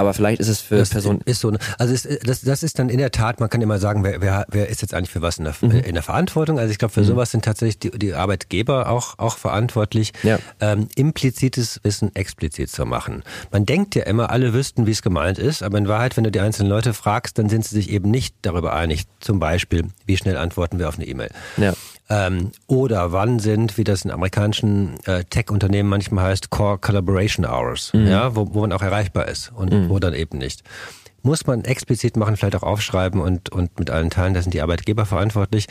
aber 0.00 0.14
vielleicht 0.14 0.40
ist 0.40 0.48
es 0.48 0.60
für 0.60 0.76
das 0.76 0.90
Personen. 0.90 1.20
Ist 1.26 1.40
so, 1.40 1.52
also 1.78 1.92
ist, 1.92 2.08
das, 2.26 2.40
das 2.40 2.62
ist 2.62 2.78
dann 2.78 2.88
in 2.88 2.98
der 2.98 3.10
Tat, 3.10 3.38
man 3.38 3.50
kann 3.50 3.60
immer 3.60 3.78
sagen, 3.78 4.02
wer, 4.02 4.20
wer, 4.20 4.46
wer 4.48 4.68
ist 4.68 4.80
jetzt 4.82 4.94
eigentlich 4.94 5.10
für 5.10 5.22
was 5.22 5.38
in 5.38 5.44
der, 5.44 5.54
mhm. 5.60 5.70
in 5.70 5.94
der 5.94 6.02
Verantwortung? 6.02 6.58
Also 6.58 6.72
ich 6.72 6.78
glaube, 6.78 6.94
für 6.94 7.02
mhm. 7.02 7.06
sowas 7.06 7.30
sind 7.30 7.44
tatsächlich 7.44 7.78
die, 7.78 7.90
die 7.90 8.14
Arbeitgeber 8.14 8.88
auch, 8.88 9.18
auch 9.18 9.36
verantwortlich, 9.36 10.12
ja. 10.22 10.38
ähm, 10.60 10.88
implizites 10.96 11.80
Wissen 11.82 12.14
explizit 12.16 12.70
zu 12.70 12.86
machen. 12.86 13.22
Man 13.52 13.66
denkt 13.66 13.94
ja 13.94 14.04
immer, 14.04 14.30
alle 14.30 14.54
wüssten, 14.54 14.86
wie 14.86 14.92
es 14.92 15.02
gemeint 15.02 15.38
ist, 15.38 15.62
aber 15.62 15.78
in 15.78 15.86
Wahrheit, 15.86 16.16
wenn 16.16 16.24
du 16.24 16.30
die 16.30 16.40
einzelnen 16.40 16.70
Leute 16.70 16.94
fragst, 16.94 17.38
dann 17.38 17.48
sind 17.48 17.64
sie 17.66 17.74
sich 17.74 17.90
eben 17.90 18.10
nicht 18.10 18.34
darüber 18.42 18.72
einig. 18.72 19.04
Zum 19.20 19.38
Beispiel, 19.38 19.84
wie 20.06 20.16
schnell 20.16 20.36
antworten 20.36 20.78
wir 20.78 20.88
auf 20.88 20.96
eine 20.96 21.06
E-Mail. 21.06 21.30
Ja. 21.58 21.74
Ähm, 22.10 22.50
oder 22.66 23.12
wann 23.12 23.38
sind, 23.38 23.78
wie 23.78 23.84
das 23.84 24.04
in 24.04 24.10
amerikanischen 24.10 24.98
äh, 25.06 25.22
Tech-Unternehmen 25.24 25.88
manchmal 25.88 26.24
heißt, 26.24 26.50
Core 26.50 26.78
Collaboration 26.78 27.46
Hours, 27.46 27.92
mhm. 27.94 28.08
ja, 28.08 28.34
wo, 28.34 28.52
wo 28.52 28.62
man 28.62 28.72
auch 28.72 28.82
erreichbar 28.82 29.28
ist 29.28 29.52
und 29.54 29.72
mhm. 29.72 29.88
wo 29.88 30.00
dann 30.00 30.12
eben 30.12 30.38
nicht. 30.38 30.64
Muss 31.22 31.46
man 31.46 31.64
explizit 31.64 32.16
machen, 32.16 32.36
vielleicht 32.36 32.56
auch 32.56 32.64
aufschreiben 32.64 33.20
und, 33.20 33.50
und 33.50 33.78
mit 33.78 33.90
allen 33.90 34.10
teilen, 34.10 34.34
da 34.34 34.42
sind 34.42 34.54
die 34.54 34.62
Arbeitgeber 34.62 35.06
verantwortlich. 35.06 35.68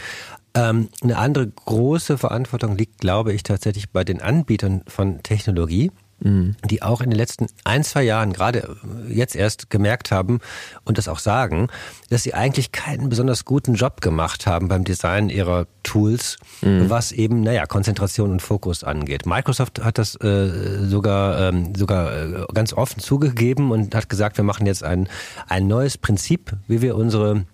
Ähm, 0.53 0.87
eine 1.03 1.17
andere 1.17 1.47
große 1.47 2.17
Verantwortung 2.17 2.77
liegt, 2.77 2.99
glaube 2.99 3.33
ich, 3.33 3.43
tatsächlich 3.43 3.89
bei 3.89 4.05
den 4.05 4.21
Anbietern 4.21 4.83
von 4.87 5.21
Technologie 5.23 5.91
mhm. 6.19 6.55
die 6.69 6.81
auch 6.81 7.01
in 7.01 7.09
den 7.09 7.17
letzten 7.17 7.47
ein, 7.63 7.83
zwei 7.83 8.03
Jahren, 8.03 8.33
gerade 8.33 8.75
jetzt 9.07 9.35
erst 9.35 9.69
gemerkt 9.69 10.11
haben 10.11 10.39
und 10.83 10.97
das 10.97 11.07
auch 11.07 11.19
sagen, 11.19 11.67
dass 12.09 12.23
sie 12.23 12.33
eigentlich 12.33 12.71
keinen 12.71 13.09
besonders 13.09 13.45
guten 13.45 13.75
Job 13.75 14.01
gemacht 14.01 14.47
haben 14.47 14.67
beim 14.67 14.83
Design 14.83 15.29
ihrer 15.29 15.67
Tools, 15.83 16.37
mhm. 16.61 16.89
was 16.89 17.11
eben, 17.11 17.41
naja, 17.41 17.65
Konzentration 17.65 18.31
und 18.31 18.41
Fokus 18.41 18.83
angeht. 18.83 19.25
Microsoft 19.25 19.83
hat 19.83 19.97
das 19.97 20.15
äh, 20.15 20.85
sogar, 20.85 21.49
ähm, 21.49 21.73
sogar 21.75 22.13
äh, 22.13 22.45
ganz 22.53 22.73
offen 22.73 22.99
zugegeben 22.99 23.71
und 23.71 23.95
hat 23.95 24.09
gesagt, 24.09 24.37
wir 24.37 24.43
machen 24.43 24.65
jetzt 24.65 24.83
ein, 24.83 25.07
ein 25.47 25.67
neues 25.67 25.97
Prinzip, 25.97 26.53
wie 26.67 26.81
wir 26.81 26.95
unsere 26.95 27.45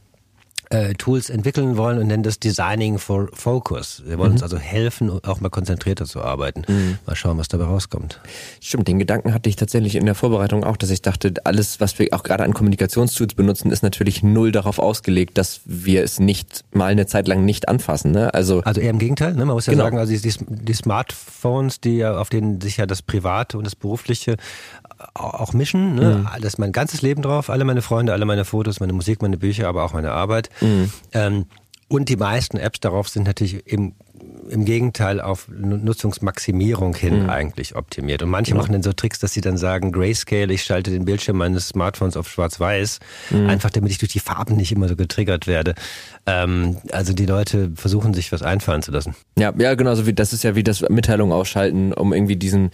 äh, 0.69 0.93
Tools 0.93 1.30
entwickeln 1.30 1.78
wollen 1.78 1.99
und 1.99 2.08
nennen 2.08 2.23
das 2.23 2.39
Designing 2.39 2.99
for 2.99 3.30
Focus. 3.34 4.04
Wir 4.06 4.17
wollen 4.17 4.32
mhm. 4.32 4.36
uns 4.36 4.43
also 4.43 4.58
helfen, 4.58 5.10
auch 5.23 5.39
mal 5.39 5.49
konzentrierter 5.49 6.06
zu 6.06 6.21
arbeiten. 6.21 6.63
Mhm. 6.67 6.97
Mal 7.06 7.15
schauen, 7.15 7.38
was 7.38 7.47
dabei 7.47 7.65
rauskommt. 7.65 8.19
Stimmt, 8.60 8.88
den 8.88 8.99
Gedanken 8.99 9.34
hatte 9.34 9.49
ich 9.49 9.56
tatsächlich 9.56 9.95
in 9.95 10.06
der 10.06 10.15
Vorbereitung 10.15 10.63
auch, 10.63 10.78
dass 10.78 10.89
ich 10.89 11.01
dachte, 11.01 11.34
alles, 11.43 11.80
was 11.80 11.97
wir 11.99 12.08
auch 12.12 12.23
gerade 12.23 12.43
an 12.43 12.54
Kommunikationstools 12.54 13.36
benutzen, 13.36 13.71
ist 13.71 13.84
natürlich 13.84 14.23
null 14.23 14.51
darauf 14.51 14.80
ausgelegt, 14.80 15.38
dass 15.38 15.62
wir 15.65 16.04
es 16.04 16.19
nicht 16.19 16.63
mal 16.73 16.88
eine 16.88 17.06
Zeit 17.06 17.28
lang 17.28 17.45
nicht 17.45 17.69
anfassen. 17.69 18.12
Ne? 18.12 18.34
Also, 18.34 18.62
also 18.62 18.82
eher 18.82 18.89
im 18.89 18.99
Gegenteil. 18.99 19.34
Ne? 19.34 19.45
Man 19.45 19.56
muss 19.56 19.65
ja 19.65 19.73
genau. 19.73 19.86
sagen, 19.86 19.97
also 19.97 20.13
die, 20.13 20.34
die 20.47 20.73
Smartphones, 20.73 21.82
die 21.82 21.97
ja, 21.97 22.17
auf 22.17 22.30
denen 22.30 22.62
sich 22.62 22.78
ja 22.78 22.86
das 22.86 23.01
Private 23.01 23.58
und 23.58 23.65
das 23.65 23.75
Berufliche 23.75 24.38
auch 25.13 25.54
mischen. 25.54 25.95
Ne? 25.95 26.15
Mhm. 26.15 26.28
Das 26.41 26.54
ist 26.54 26.60
mein 26.60 26.71
ganzes 26.71 27.01
Leben 27.01 27.21
drauf, 27.21 27.49
alle 27.49 27.65
meine 27.65 27.82
Freunde, 27.82 28.13
alle 28.13 28.25
meine 28.25 28.45
Fotos, 28.45 28.80
meine 28.80 28.93
Musik, 28.93 29.21
meine 29.21 29.38
Bücher, 29.38 29.67
aber 29.67 29.84
auch 29.84 29.93
meine 29.93 30.12
Arbeit. 30.12 30.49
Mhm. 30.62 30.91
Ähm, 31.13 31.46
und 31.88 32.10
die 32.10 32.18
meisten 32.18 32.58
Apps 32.58 32.80
darauf 32.80 33.10
sind 33.10 33.28
natürlich 33.28 33.68
im, 33.68 33.94
im 34.50 34.65
Gegenteil 34.65 35.22
auf 35.22 35.48
Nutzungsmaximierung 35.50 36.96
hin 36.96 37.24
mhm. 37.24 37.30
eigentlich 37.30 37.76
optimiert. 37.76 38.24
Und 38.24 38.30
manche 38.30 38.52
ja. 38.52 38.58
machen 38.58 38.72
dann 38.72 38.82
so 38.82 38.91
Tricks, 38.91 39.20
dass 39.20 39.34
sie 39.34 39.41
dann 39.41 39.58
sagen, 39.58 39.91
Grayscale, 39.91 40.52
ich 40.52 40.63
schalte 40.63 40.89
den 40.89 41.06
Bildschirm 41.06 41.38
meines 41.38 41.68
Smartphones 41.68 42.18
auf 42.18 42.28
schwarz-weiß, 42.28 43.00
mhm. 43.30 43.50
einfach 43.50 43.70
damit 43.70 43.91
ich 43.91 44.00
durch 44.00 44.12
die 44.12 44.20
Farben 44.20 44.56
nicht 44.56 44.72
immer 44.72 44.88
so 44.88 44.96
getriggert 44.96 45.46
werde. 45.46 45.76
Ähm, 46.26 46.78
also 46.91 47.13
die 47.13 47.28
Leute 47.28 47.72
versuchen 47.76 48.15
sich 48.15 48.32
was 48.32 48.41
einfallen 48.41 48.82
zu 48.82 48.91
lassen. 48.91 49.15
Ja, 49.38 49.54
ja, 49.56 49.76
genau, 49.76 49.94
so 49.94 50.08
wie 50.08 50.13
das 50.13 50.34
ist 50.34 50.44
ja 50.44 50.56
wie 50.56 50.63
das 50.63 50.82
Mitteilung 50.89 51.32
ausschalten, 51.32 51.94
um 51.94 52.13
irgendwie 52.13 52.36
diesen 52.36 52.72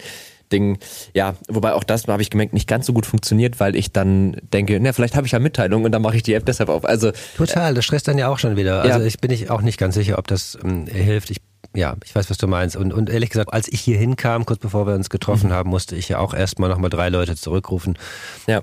Ding. 0.52 0.78
Ja, 1.14 1.34
wobei 1.48 1.72
auch 1.72 1.84
das 1.84 2.06
habe 2.06 2.22
ich 2.22 2.30
gemerkt, 2.30 2.52
nicht 2.52 2.68
ganz 2.68 2.86
so 2.86 2.92
gut 2.92 3.06
funktioniert, 3.06 3.60
weil 3.60 3.74
ich 3.74 3.92
dann 3.92 4.36
denke, 4.52 4.78
na, 4.80 4.92
vielleicht 4.92 5.16
habe 5.16 5.26
ich 5.26 5.32
ja 5.32 5.38
Mitteilung 5.38 5.84
und 5.84 5.92
dann 5.92 6.02
mache 6.02 6.16
ich 6.16 6.22
die 6.22 6.34
App 6.34 6.46
deshalb 6.46 6.68
auf. 6.68 6.84
Also 6.84 7.12
total, 7.36 7.74
das 7.74 7.84
stresst 7.84 8.08
dann 8.08 8.18
ja 8.18 8.28
auch 8.28 8.38
schon 8.38 8.56
wieder. 8.56 8.82
Also 8.82 9.00
ja. 9.00 9.04
ich 9.06 9.18
bin 9.18 9.30
ich 9.30 9.50
auch 9.50 9.62
nicht 9.62 9.78
ganz 9.78 9.94
sicher, 9.94 10.18
ob 10.18 10.26
das 10.26 10.58
ähm, 10.62 10.86
hilft. 10.86 11.30
Ich 11.30 11.40
ja, 11.74 11.96
ich 12.04 12.14
weiß, 12.14 12.28
was 12.28 12.36
du 12.36 12.46
meinst. 12.46 12.76
Und, 12.76 12.92
und 12.92 13.08
ehrlich 13.08 13.30
gesagt, 13.30 13.52
als 13.52 13.68
ich 13.68 13.80
hier 13.80 13.96
hinkam, 13.96 14.44
kurz 14.44 14.60
bevor 14.60 14.86
wir 14.86 14.94
uns 14.94 15.10
getroffen 15.10 15.48
mhm. 15.48 15.54
haben, 15.54 15.70
musste 15.70 15.96
ich 15.96 16.08
ja 16.08 16.18
auch 16.18 16.34
erstmal 16.34 16.68
nochmal 16.68 16.90
drei 16.90 17.08
Leute 17.08 17.34
zurückrufen. 17.34 17.98
Ja. 18.46 18.60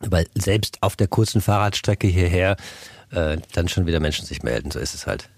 Weil 0.00 0.26
selbst 0.34 0.78
auf 0.82 0.96
der 0.96 1.08
kurzen 1.08 1.40
Fahrradstrecke 1.40 2.06
hierher 2.06 2.56
äh, 3.12 3.38
dann 3.54 3.68
schon 3.68 3.86
wieder 3.86 4.00
Menschen 4.00 4.26
sich 4.26 4.42
melden. 4.42 4.70
So 4.70 4.78
ist 4.78 4.94
es 4.94 5.06
halt. 5.06 5.28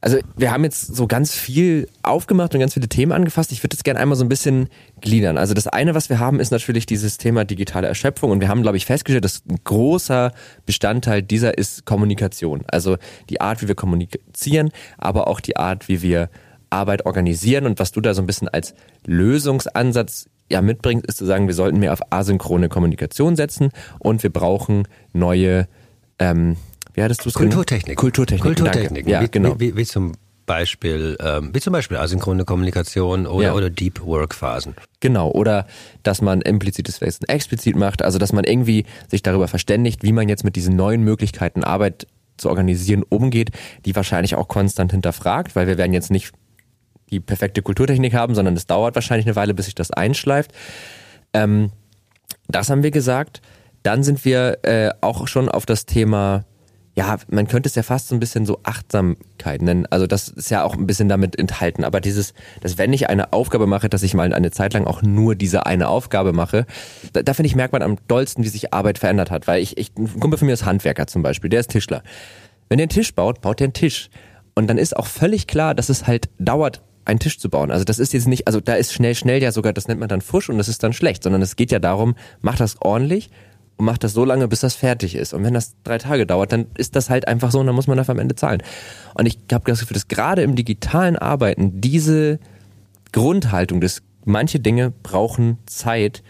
Also 0.00 0.18
wir 0.36 0.50
haben 0.50 0.64
jetzt 0.64 0.94
so 0.94 1.06
ganz 1.06 1.34
viel 1.34 1.86
aufgemacht 2.02 2.54
und 2.54 2.60
ganz 2.60 2.74
viele 2.74 2.88
Themen 2.88 3.12
angefasst. 3.12 3.52
Ich 3.52 3.62
würde 3.62 3.74
jetzt 3.74 3.84
gerne 3.84 4.00
einmal 4.00 4.16
so 4.16 4.24
ein 4.24 4.30
bisschen 4.30 4.68
gliedern. 5.00 5.36
Also 5.36 5.52
das 5.52 5.66
eine, 5.66 5.94
was 5.94 6.08
wir 6.08 6.18
haben, 6.18 6.40
ist 6.40 6.50
natürlich 6.50 6.86
dieses 6.86 7.18
Thema 7.18 7.44
digitale 7.44 7.86
Erschöpfung. 7.86 8.30
Und 8.30 8.40
wir 8.40 8.48
haben, 8.48 8.62
glaube 8.62 8.78
ich, 8.78 8.86
festgestellt, 8.86 9.24
dass 9.24 9.42
ein 9.48 9.58
großer 9.62 10.32
Bestandteil 10.64 11.22
dieser 11.22 11.58
ist 11.58 11.84
Kommunikation. 11.84 12.62
Also 12.70 12.96
die 13.28 13.40
Art, 13.40 13.62
wie 13.62 13.68
wir 13.68 13.74
kommunizieren, 13.74 14.70
aber 14.96 15.28
auch 15.28 15.40
die 15.40 15.56
Art, 15.56 15.88
wie 15.88 16.00
wir 16.00 16.30
Arbeit 16.70 17.04
organisieren. 17.04 17.66
Und 17.66 17.78
was 17.78 17.92
du 17.92 18.00
da 18.00 18.14
so 18.14 18.22
ein 18.22 18.26
bisschen 18.26 18.48
als 18.48 18.74
Lösungsansatz 19.04 20.26
ja 20.50 20.62
mitbringst, 20.62 21.06
ist 21.06 21.18
zu 21.18 21.26
sagen, 21.26 21.46
wir 21.46 21.54
sollten 21.54 21.78
mehr 21.78 21.92
auf 21.92 22.00
asynchrone 22.10 22.68
Kommunikation 22.68 23.36
setzen 23.36 23.70
und 23.98 24.22
wir 24.22 24.30
brauchen 24.30 24.88
neue 25.12 25.68
ähm, 26.18 26.56
wie 27.00 27.04
hattest 27.04 27.24
du 27.24 27.30
es 27.30 27.34
Kulturtechnik. 27.34 27.96
Kulturtechnik. 27.96 28.42
Kulturtechnik. 28.42 29.08
Ja, 29.08 29.22
wie, 29.22 29.28
genau. 29.28 29.58
Wie, 29.58 29.74
wie, 29.74 29.86
zum 29.86 30.12
Beispiel, 30.44 31.16
ähm, 31.18 31.50
wie 31.54 31.60
zum 31.60 31.72
Beispiel 31.72 31.96
asynchrone 31.96 32.44
Kommunikation 32.44 33.26
oder, 33.26 33.46
ja. 33.46 33.54
oder 33.54 33.70
Deep 33.70 34.04
Work 34.04 34.34
Phasen. 34.34 34.74
Genau. 35.00 35.30
Oder 35.30 35.66
dass 36.02 36.20
man 36.20 36.42
implizites 36.42 37.00
Wissen 37.00 37.24
explizit 37.26 37.74
macht. 37.74 38.02
Also, 38.02 38.18
dass 38.18 38.34
man 38.34 38.44
irgendwie 38.44 38.84
sich 39.08 39.22
darüber 39.22 39.48
verständigt, 39.48 40.02
wie 40.02 40.12
man 40.12 40.28
jetzt 40.28 40.44
mit 40.44 40.56
diesen 40.56 40.76
neuen 40.76 41.02
Möglichkeiten 41.02 41.64
Arbeit 41.64 42.06
zu 42.36 42.50
organisieren 42.50 43.02
umgeht, 43.08 43.50
die 43.86 43.96
wahrscheinlich 43.96 44.34
auch 44.34 44.48
konstant 44.48 44.92
hinterfragt, 44.92 45.56
weil 45.56 45.66
wir 45.66 45.78
werden 45.78 45.94
jetzt 45.94 46.10
nicht 46.10 46.32
die 47.10 47.20
perfekte 47.20 47.62
Kulturtechnik 47.62 48.12
haben, 48.12 48.34
sondern 48.34 48.56
es 48.56 48.66
dauert 48.66 48.94
wahrscheinlich 48.94 49.26
eine 49.26 49.36
Weile, 49.36 49.54
bis 49.54 49.64
sich 49.64 49.74
das 49.74 49.90
einschleift. 49.90 50.52
Ähm, 51.32 51.70
das 52.48 52.68
haben 52.68 52.82
wir 52.82 52.90
gesagt. 52.90 53.40
Dann 53.82 54.02
sind 54.02 54.26
wir 54.26 54.58
äh, 54.62 54.90
auch 55.00 55.26
schon 55.28 55.48
auf 55.48 55.64
das 55.64 55.86
Thema 55.86 56.44
ja, 56.96 57.18
man 57.28 57.46
könnte 57.46 57.68
es 57.68 57.76
ja 57.76 57.82
fast 57.82 58.08
so 58.08 58.16
ein 58.16 58.20
bisschen 58.20 58.46
so 58.46 58.60
Achtsamkeit 58.64 59.62
nennen. 59.62 59.86
Also 59.90 60.06
das 60.06 60.28
ist 60.28 60.50
ja 60.50 60.64
auch 60.64 60.76
ein 60.76 60.86
bisschen 60.86 61.08
damit 61.08 61.38
enthalten. 61.38 61.84
Aber 61.84 62.00
dieses, 62.00 62.34
dass 62.62 62.78
wenn 62.78 62.92
ich 62.92 63.08
eine 63.08 63.32
Aufgabe 63.32 63.66
mache, 63.66 63.88
dass 63.88 64.02
ich 64.02 64.14
mal 64.14 64.32
eine 64.32 64.50
Zeit 64.50 64.74
lang 64.74 64.86
auch 64.86 65.00
nur 65.00 65.36
diese 65.36 65.66
eine 65.66 65.88
Aufgabe 65.88 66.32
mache, 66.32 66.66
da, 67.12 67.22
da 67.22 67.32
finde 67.32 67.46
ich, 67.46 67.54
merkt 67.54 67.72
man 67.72 67.82
am 67.82 67.96
dollsten, 68.08 68.42
wie 68.44 68.48
sich 68.48 68.74
Arbeit 68.74 68.98
verändert 68.98 69.30
hat. 69.30 69.46
Weil 69.46 69.62
ich, 69.62 69.78
ich, 69.78 69.92
ein 69.96 70.18
Kumpel 70.18 70.38
von 70.38 70.46
mir 70.46 70.52
ist 70.52 70.64
Handwerker 70.64 71.06
zum 71.06 71.22
Beispiel, 71.22 71.48
der 71.48 71.60
ist 71.60 71.70
Tischler. 71.70 72.02
Wenn 72.68 72.78
der 72.78 72.84
einen 72.84 72.90
Tisch 72.90 73.14
baut, 73.14 73.40
baut 73.40 73.60
der 73.60 73.66
einen 73.66 73.72
Tisch. 73.72 74.10
Und 74.54 74.66
dann 74.66 74.76
ist 74.76 74.96
auch 74.96 75.06
völlig 75.06 75.46
klar, 75.46 75.76
dass 75.76 75.90
es 75.90 76.08
halt 76.08 76.28
dauert, 76.38 76.82
einen 77.04 77.20
Tisch 77.20 77.38
zu 77.38 77.48
bauen. 77.48 77.70
Also 77.70 77.84
das 77.84 77.98
ist 77.98 78.12
jetzt 78.12 78.26
nicht, 78.26 78.46
also 78.46 78.60
da 78.60 78.74
ist 78.74 78.92
schnell, 78.92 79.14
schnell 79.14 79.42
ja 79.42 79.52
sogar, 79.52 79.72
das 79.72 79.88
nennt 79.88 80.00
man 80.00 80.08
dann 80.08 80.20
Fusch 80.20 80.50
und 80.50 80.58
das 80.58 80.68
ist 80.68 80.82
dann 80.82 80.92
schlecht, 80.92 81.22
sondern 81.22 81.40
es 81.40 81.56
geht 81.56 81.70
ja 81.70 81.78
darum, 81.78 82.14
mach 82.40 82.56
das 82.56 82.80
ordentlich 82.82 83.30
und 83.80 83.86
macht 83.86 84.04
das 84.04 84.12
so 84.12 84.26
lange, 84.26 84.46
bis 84.46 84.60
das 84.60 84.74
fertig 84.74 85.14
ist. 85.14 85.32
Und 85.32 85.42
wenn 85.42 85.54
das 85.54 85.74
drei 85.82 85.96
Tage 85.96 86.26
dauert, 86.26 86.52
dann 86.52 86.66
ist 86.76 86.96
das 86.96 87.08
halt 87.08 87.26
einfach 87.26 87.50
so 87.50 87.60
und 87.60 87.66
dann 87.66 87.74
muss 87.74 87.86
man 87.86 87.96
dafür 87.96 88.12
am 88.12 88.18
Ende 88.18 88.34
zahlen. 88.34 88.62
Und 89.14 89.24
ich 89.24 89.38
habe 89.50 89.64
das 89.64 89.80
Gefühl, 89.80 89.94
dass 89.94 90.06
gerade 90.06 90.42
im 90.42 90.54
digitalen 90.54 91.16
Arbeiten 91.16 91.80
diese 91.80 92.38
Grundhaltung, 93.12 93.80
dass 93.80 94.02
manche 94.26 94.60
Dinge 94.60 94.92
brauchen 95.02 95.56
Zeit, 95.64 96.22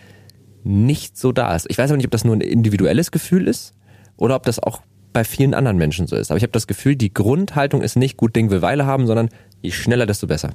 nicht 0.63 1.19
so 1.19 1.33
da 1.33 1.57
ist. 1.57 1.67
Ich 1.69 1.77
weiß 1.77 1.91
aber 1.91 1.97
nicht, 1.97 2.07
ob 2.07 2.13
das 2.13 2.25
nur 2.25 2.37
ein 2.37 2.41
individuelles 2.41 3.11
Gefühl 3.11 3.49
ist 3.49 3.75
oder 4.17 4.37
ob 4.37 4.45
das 4.45 4.61
auch 4.61 4.83
bei 5.13 5.25
vielen 5.25 5.53
anderen 5.53 5.77
Menschen 5.77 6.07
so 6.07 6.15
ist. 6.15 6.31
Aber 6.31 6.39
ich 6.39 6.45
habe 6.45 6.53
das 6.53 6.69
Gefühl, 6.69 6.95
die 6.95 7.13
Grundhaltung 7.13 7.83
ist 7.83 7.97
nicht 7.97 8.17
gut 8.17 8.37
Ding 8.37 8.51
will 8.51 8.63
Weile 8.63 8.87
haben, 8.87 9.09
sondern 9.09 9.29
je 9.61 9.73
schneller, 9.73 10.07
desto 10.07 10.29
besser. 10.29 10.51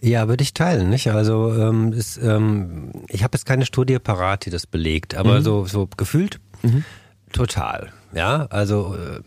Ja, 0.00 0.28
würde 0.28 0.42
ich 0.42 0.54
teilen, 0.54 0.88
nicht? 0.88 1.10
Also 1.10 1.52
ähm, 1.54 1.92
ist, 1.92 2.18
ähm, 2.22 2.92
ich 3.08 3.22
habe 3.22 3.36
jetzt 3.36 3.44
keine 3.44 3.66
Studie 3.66 3.98
parat, 3.98 4.46
die 4.46 4.50
das 4.50 4.66
belegt, 4.66 5.14
aber 5.14 5.40
mhm. 5.40 5.42
so, 5.42 5.66
so 5.66 5.88
gefühlt 5.96 6.40
mhm. 6.62 6.84
total. 7.32 7.90
Ja, 8.12 8.46
also 8.46 8.96
äh, 8.96 9.20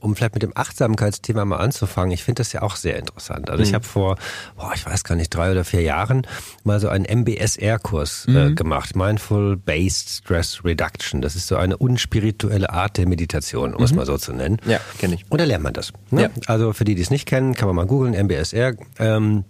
um 0.00 0.16
vielleicht 0.16 0.34
mit 0.34 0.42
dem 0.42 0.52
Achtsamkeitsthema 0.54 1.44
mal 1.44 1.58
anzufangen, 1.58 2.12
ich 2.12 2.24
finde 2.24 2.40
das 2.40 2.52
ja 2.52 2.62
auch 2.62 2.76
sehr 2.76 2.98
interessant. 2.98 3.50
Also 3.50 3.62
mhm. 3.62 3.68
ich 3.68 3.74
habe 3.74 3.84
vor, 3.84 4.16
boah, 4.56 4.72
ich 4.74 4.84
weiß 4.84 5.04
gar 5.04 5.14
nicht, 5.14 5.28
drei 5.30 5.50
oder 5.52 5.64
vier 5.64 5.82
Jahren 5.82 6.26
mal 6.64 6.80
so 6.80 6.88
einen 6.88 7.04
MBSR-Kurs 7.04 8.26
äh, 8.28 8.30
mhm. 8.30 8.54
gemacht, 8.56 8.96
Mindful 8.96 9.56
Based 9.56 10.08
Stress 10.10 10.64
Reduction. 10.64 11.22
Das 11.22 11.36
ist 11.36 11.46
so 11.46 11.56
eine 11.56 11.76
unspirituelle 11.76 12.70
Art 12.70 12.96
der 12.96 13.06
Meditation, 13.06 13.74
um 13.74 13.82
es 13.82 13.90
mhm. 13.90 13.98
mal 13.98 14.06
so 14.06 14.18
zu 14.18 14.32
nennen. 14.32 14.58
Ja, 14.66 14.80
kenne 14.98 15.14
ich. 15.14 15.24
Und 15.30 15.40
da 15.40 15.44
lernt 15.44 15.64
man 15.64 15.72
das. 15.72 15.92
Ne? 16.10 16.22
Ja. 16.22 16.28
Also 16.46 16.72
für 16.72 16.84
die, 16.84 16.94
die 16.94 17.02
es 17.02 17.10
nicht 17.10 17.26
kennen, 17.26 17.54
kann 17.54 17.68
man 17.68 17.76
mal 17.76 17.86
googeln, 17.86 18.14
MBSR. 18.14 18.74
Ähm, 18.98 19.44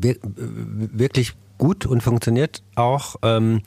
wirklich 0.00 1.34
gut 1.58 1.86
und 1.86 2.02
funktioniert 2.02 2.62
auch. 2.74 3.16
Ähm, 3.22 3.62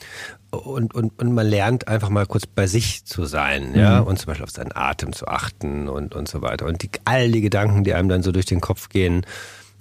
und, 0.50 0.94
und, 0.94 1.20
und 1.20 1.34
man 1.34 1.48
lernt 1.48 1.88
einfach 1.88 2.10
mal 2.10 2.26
kurz 2.26 2.46
bei 2.46 2.68
sich 2.68 3.06
zu 3.06 3.26
sein, 3.26 3.74
ja, 3.76 4.02
mhm. 4.02 4.08
und 4.08 4.20
zum 4.20 4.28
Beispiel 4.28 4.44
auf 4.44 4.52
seinen 4.52 4.76
Atem 4.76 5.14
zu 5.14 5.28
achten 5.28 5.88
und, 5.88 6.14
und 6.14 6.28
so 6.28 6.42
weiter. 6.42 6.66
Und 6.66 6.84
die, 6.84 6.90
all 7.06 7.32
die 7.32 7.42
Gedanken, 7.42 7.84
die 7.84 7.94
einem 7.94 8.10
dann 8.10 8.24
so 8.24 8.32
durch 8.32 8.46
den 8.46 8.62
Kopf 8.62 8.90
gehen, 8.90 9.26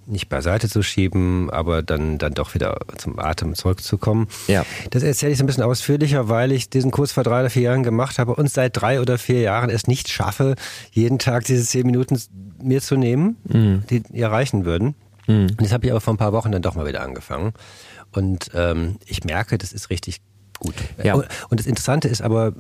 nicht 0.07 0.29
beiseite 0.29 0.69
zu 0.69 0.83
schieben, 0.83 1.51
aber 1.51 1.83
dann, 1.83 2.19
dann 2.19 2.35
doch 2.35 2.55
wieder 2.55 2.79
zum 2.97 3.19
Atem 3.19 3.55
zurückzukommen. 3.55 4.29
Ja. 4.49 4.65
Das 4.91 5.03
erzähle 5.03 5.33
ich 5.33 5.39
so 5.39 5.45
ein 5.45 5.47
bisschen 5.47 5.63
ausführlicher, 5.63 6.29
weil 6.29 6.53
ich 6.53 6.69
diesen 6.69 6.91
Kurs 6.91 7.13
vor 7.13 7.23
drei 7.23 7.41
oder 7.41 7.51
vier 7.51 7.63
Jahren 7.63 7.83
gemacht 7.83 8.19
habe 8.19 8.35
und 8.35 8.51
seit 8.51 8.77
drei 8.81 9.01
oder 9.01 9.19
vier 9.19 9.41
Jahren 9.41 9.71
es 9.71 9.87
nicht 9.87 10.09
schaffe, 10.09 10.57
jeden 10.91 11.19
Tag 11.19 11.45
diese 11.45 11.65
zehn 11.65 11.87
Minuten 11.87 12.21
mir 12.61 12.81
zu 12.81 12.97
nehmen, 12.97 13.37
mhm. 13.45 13.85
die 13.91 14.03
erreichen 14.13 14.65
würden. 14.65 14.95
Mhm. 15.33 15.51
Und 15.51 15.63
das 15.63 15.73
habe 15.73 15.87
ich 15.87 15.93
aber 15.93 16.01
vor 16.01 16.15
ein 16.15 16.19
paar 16.19 16.33
Wochen 16.33 16.53
dann 16.53 16.63
doch 16.63 16.75
mal 16.75 16.87
wieder 16.87 17.03
angefangen. 17.03 17.53
Und 18.13 18.51
ähm, 18.55 18.97
ich 19.07 19.25
merke, 19.25 19.59
das 19.59 19.73
ist 19.73 19.91
richtig 19.91 20.21
gut. 20.59 20.75
Ja. 21.03 21.15
Und 21.15 21.29
das 21.51 21.67
Interessante 21.67 22.09
ist 22.09 22.23
aber, 22.23 22.53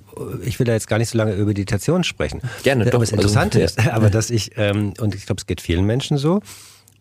ich 0.42 0.58
will 0.58 0.66
da 0.66 0.72
jetzt 0.72 0.88
gar 0.88 0.98
nicht 0.98 1.10
so 1.10 1.18
lange 1.18 1.34
über 1.34 1.46
Meditation 1.46 2.04
sprechen. 2.04 2.40
Gerne, 2.62 2.84
doch. 2.84 2.94
Aber 2.94 3.04
das 3.04 3.12
Interessante 3.12 3.60
also, 3.60 3.80
ist, 3.80 3.88
aber 3.92 4.10
dass 4.10 4.30
ich, 4.30 4.52
ähm, 4.56 4.94
und 5.00 5.14
ich 5.14 5.26
glaube, 5.26 5.40
es 5.40 5.46
geht 5.46 5.60
vielen 5.60 5.84
Menschen 5.84 6.18
so, 6.18 6.40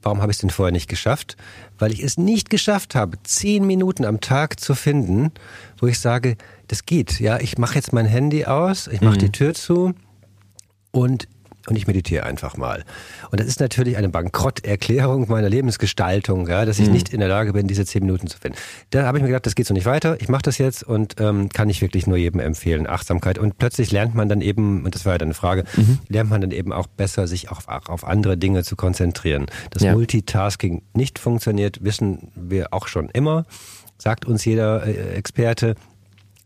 warum 0.02 0.22
habe 0.22 0.32
ich 0.32 0.38
es 0.38 0.42
denn 0.42 0.50
vorher 0.50 0.72
nicht 0.72 0.88
geschafft? 0.88 1.38
Weil 1.80 1.92
ich 1.92 2.02
es 2.04 2.18
nicht 2.18 2.50
geschafft 2.50 2.96
habe, 2.96 3.18
zehn 3.24 3.66
Minuten 3.66 4.06
am 4.06 4.22
Tag 4.22 4.60
zu 4.60 4.76
finden, 4.76 5.32
wo 5.80 5.88
ich 5.88 6.00
sage, 6.00 6.38
das 6.68 6.86
geht. 6.86 7.20
Ja, 7.20 7.40
ich 7.40 7.58
mache 7.58 7.76
jetzt 7.76 7.94
mein 7.94 8.06
Handy 8.06 8.46
aus, 8.46 8.88
ich 8.88 9.02
mache 9.02 9.16
mhm. 9.16 9.20
die 9.20 9.32
Tür 9.32 9.54
zu 9.54 9.94
und 10.92 11.28
und 11.68 11.76
ich 11.76 11.88
meditiere 11.88 12.26
einfach 12.26 12.58
mal. 12.58 12.84
Und 13.32 13.40
das 13.40 13.48
ist 13.48 13.60
natürlich 13.60 13.98
eine 13.98 14.10
Bankrotterklärung 14.10 15.28
meiner 15.30 15.50
Lebensgestaltung, 15.50 16.48
ja, 16.48 16.66
dass 16.66 16.80
ich 16.80 16.88
mhm. 16.88 16.94
nicht 16.94 17.10
in 17.14 17.20
der 17.20 17.30
Lage 17.30 17.54
bin, 17.54 17.68
diese 17.68 17.86
zehn 17.86 18.04
Minuten 18.04 18.28
zu 18.28 18.38
finden. 18.38 18.58
Da 18.90 19.04
habe 19.06 19.18
ich 19.18 19.22
mir 19.22 19.30
gedacht, 19.30 19.46
das 19.46 19.56
geht 19.56 19.68
so 19.68 19.74
nicht 19.74 19.86
weiter. 19.86 20.18
Ich 20.20 20.30
mache 20.30 20.44
das 20.44 20.58
jetzt 20.58 20.84
und 20.84 21.16
ähm, 21.20 21.50
kann 21.50 21.70
ich 21.70 21.82
wirklich 21.82 22.08
nur 22.08 22.18
jedem 22.18 22.40
empfehlen, 22.40 22.88
Achtsamkeit. 22.88 23.38
Und 23.38 23.58
plötzlich 23.58 23.92
lernt 23.92 24.16
man 24.16 24.30
dann 24.30 24.42
eben, 24.42 24.86
und 24.86 24.96
das 24.96 25.06
war 25.06 25.14
ja 25.14 25.18
deine 25.18 25.34
Frage, 25.34 25.66
mhm. 25.76 26.00
lernt 26.08 26.30
man 26.30 26.42
dann 26.42 26.52
eben 26.52 26.74
auch 26.74 26.88
besser, 26.88 27.28
sich 27.28 27.52
auch, 27.52 27.68
auch 27.68 27.90
auf 27.90 28.06
andere 28.06 28.38
Dinge 28.38 28.64
zu 28.64 28.76
konzentrieren. 28.76 29.46
Dass 29.70 29.84
ja. 29.84 29.94
Multitasking 29.94 30.82
nicht 30.94 31.20
funktioniert, 31.20 31.84
wissen 31.84 32.32
wir 32.36 32.74
auch 32.74 32.88
schon 32.88 33.10
immer 33.10 33.46
sagt 34.02 34.26
uns 34.26 34.44
jeder 34.46 34.86
äh, 34.86 35.14
Experte. 35.14 35.76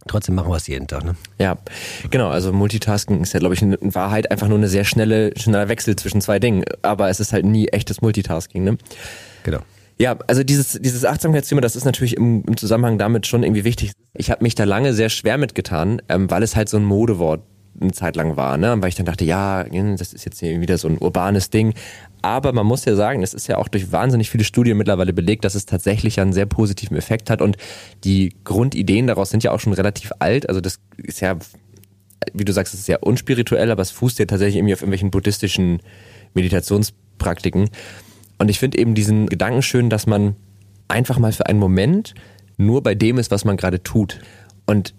Trotzdem 0.08 0.36
machen 0.36 0.52
wir 0.52 0.58
es 0.58 0.68
jeden 0.68 0.86
Tag, 0.88 1.04
ne? 1.04 1.16
Ja, 1.40 1.58
genau. 2.12 2.30
Also 2.30 2.54
Multitasking 2.54 3.22
ist 3.22 3.34
ja, 3.34 3.40
glaube 3.40 3.56
ich, 3.56 3.62
in 3.64 3.76
Wahrheit 3.82 4.30
einfach 4.30 4.48
nur 4.48 4.58
eine 4.58 4.68
sehr 4.68 4.84
schnelle, 4.84 5.32
schneller 5.36 5.68
Wechsel 5.68 5.96
zwischen 5.96 6.22
zwei 6.22 6.38
Dingen. 6.38 6.64
Aber 6.84 7.10
es 7.10 7.20
ist 7.20 7.34
halt 7.34 7.46
nie 7.46 7.70
echtes 7.70 8.02
Multitasking, 8.02 8.64
ne? 8.64 8.78
Genau. 9.44 9.60
Ja, 9.98 10.18
also 10.28 10.44
dieses, 10.44 10.74
dieses 10.82 11.06
Achtsamkeitsthema, 11.06 11.62
das 11.62 11.76
ist 11.76 11.86
natürlich 11.86 12.18
im, 12.18 12.44
im 12.46 12.58
Zusammenhang 12.58 12.98
damit 12.98 13.28
schon 13.28 13.44
irgendwie 13.44 13.64
wichtig. 13.64 13.94
Ich 14.14 14.30
habe 14.30 14.44
mich 14.44 14.54
da 14.54 14.66
lange 14.66 14.94
sehr 14.94 15.10
schwer 15.10 15.38
mitgetan, 15.38 16.02
ähm, 16.10 16.30
weil 16.30 16.44
es 16.44 16.56
halt 16.56 16.70
so 16.70 16.78
ein 16.78 16.84
Modewort 16.84 17.42
eine 17.80 17.92
Zeit 17.92 18.16
lang 18.16 18.38
war, 18.38 18.58
ne? 18.58 18.76
Weil 18.80 18.90
ich 18.90 18.96
dann 18.96 19.06
dachte, 19.06 19.26
ja, 19.26 19.64
das 19.64 20.14
ist 20.14 20.26
jetzt 20.26 20.40
hier 20.40 20.62
wieder 20.62 20.78
so 20.78 20.88
ein 20.88 20.98
urbanes 20.98 21.50
Ding. 21.50 21.74
Aber 22.22 22.54
man 22.54 22.66
muss 22.66 22.86
ja 22.86 22.96
sagen, 22.96 23.22
es 23.22 23.34
ist 23.34 23.48
ja 23.48 23.58
auch 23.58 23.68
durch 23.68 23.92
wahnsinnig 23.92 24.30
viele 24.30 24.44
Studien 24.44 24.78
mittlerweile 24.78 25.14
belegt, 25.14 25.46
dass 25.46 25.56
es 25.56 25.66
tatsächlich 25.66 26.20
einen 26.20 26.34
sehr 26.34 26.46
positiven 26.46 26.98
Effekt 26.98 27.30
hat 27.30 27.42
und 27.42 27.58
die 28.04 28.36
Grundideen 28.44 29.08
daraus 29.08 29.30
sind 29.30 29.44
ja 29.44 29.52
auch 29.52 29.60
schon 29.60 29.74
relativ 29.74 30.12
alt. 30.20 30.50
Also 30.50 30.62
das 30.62 30.80
ist 30.98 31.22
ja, 31.22 31.38
wie 32.34 32.46
du 32.46 32.54
sagst, 32.54 32.74
es 32.74 32.80
ist 32.80 32.86
sehr 32.88 33.04
unspirituell, 33.04 33.70
aber 33.70 33.82
es 33.82 33.92
fußt 33.92 34.20
ja 34.20 34.26
tatsächlich 34.26 34.56
irgendwie 34.56 34.74
auf 34.74 34.82
irgendwelchen 34.82 35.12
buddhistischen 35.12 35.82
Meditationspraktiken. 36.34 37.70
Und 38.38 38.50
ich 38.50 38.60
finde 38.60 38.78
eben 38.80 38.96
diesen 38.96 39.28
Gedanken 39.28 39.62
schön, 39.62 39.90
dass 39.90 40.08
man 40.08 40.36
einfach 40.88 41.20
mal 41.20 41.32
für 41.32 41.46
einen 41.46 41.60
Moment 41.60 42.16
nur 42.58 42.82
bei 42.82 42.96
dem 42.96 43.18
ist, 43.18 43.32
was 43.32 43.46
man 43.46 43.58
gerade 43.58 43.84
tut. 43.84 44.20
Und 44.66 44.94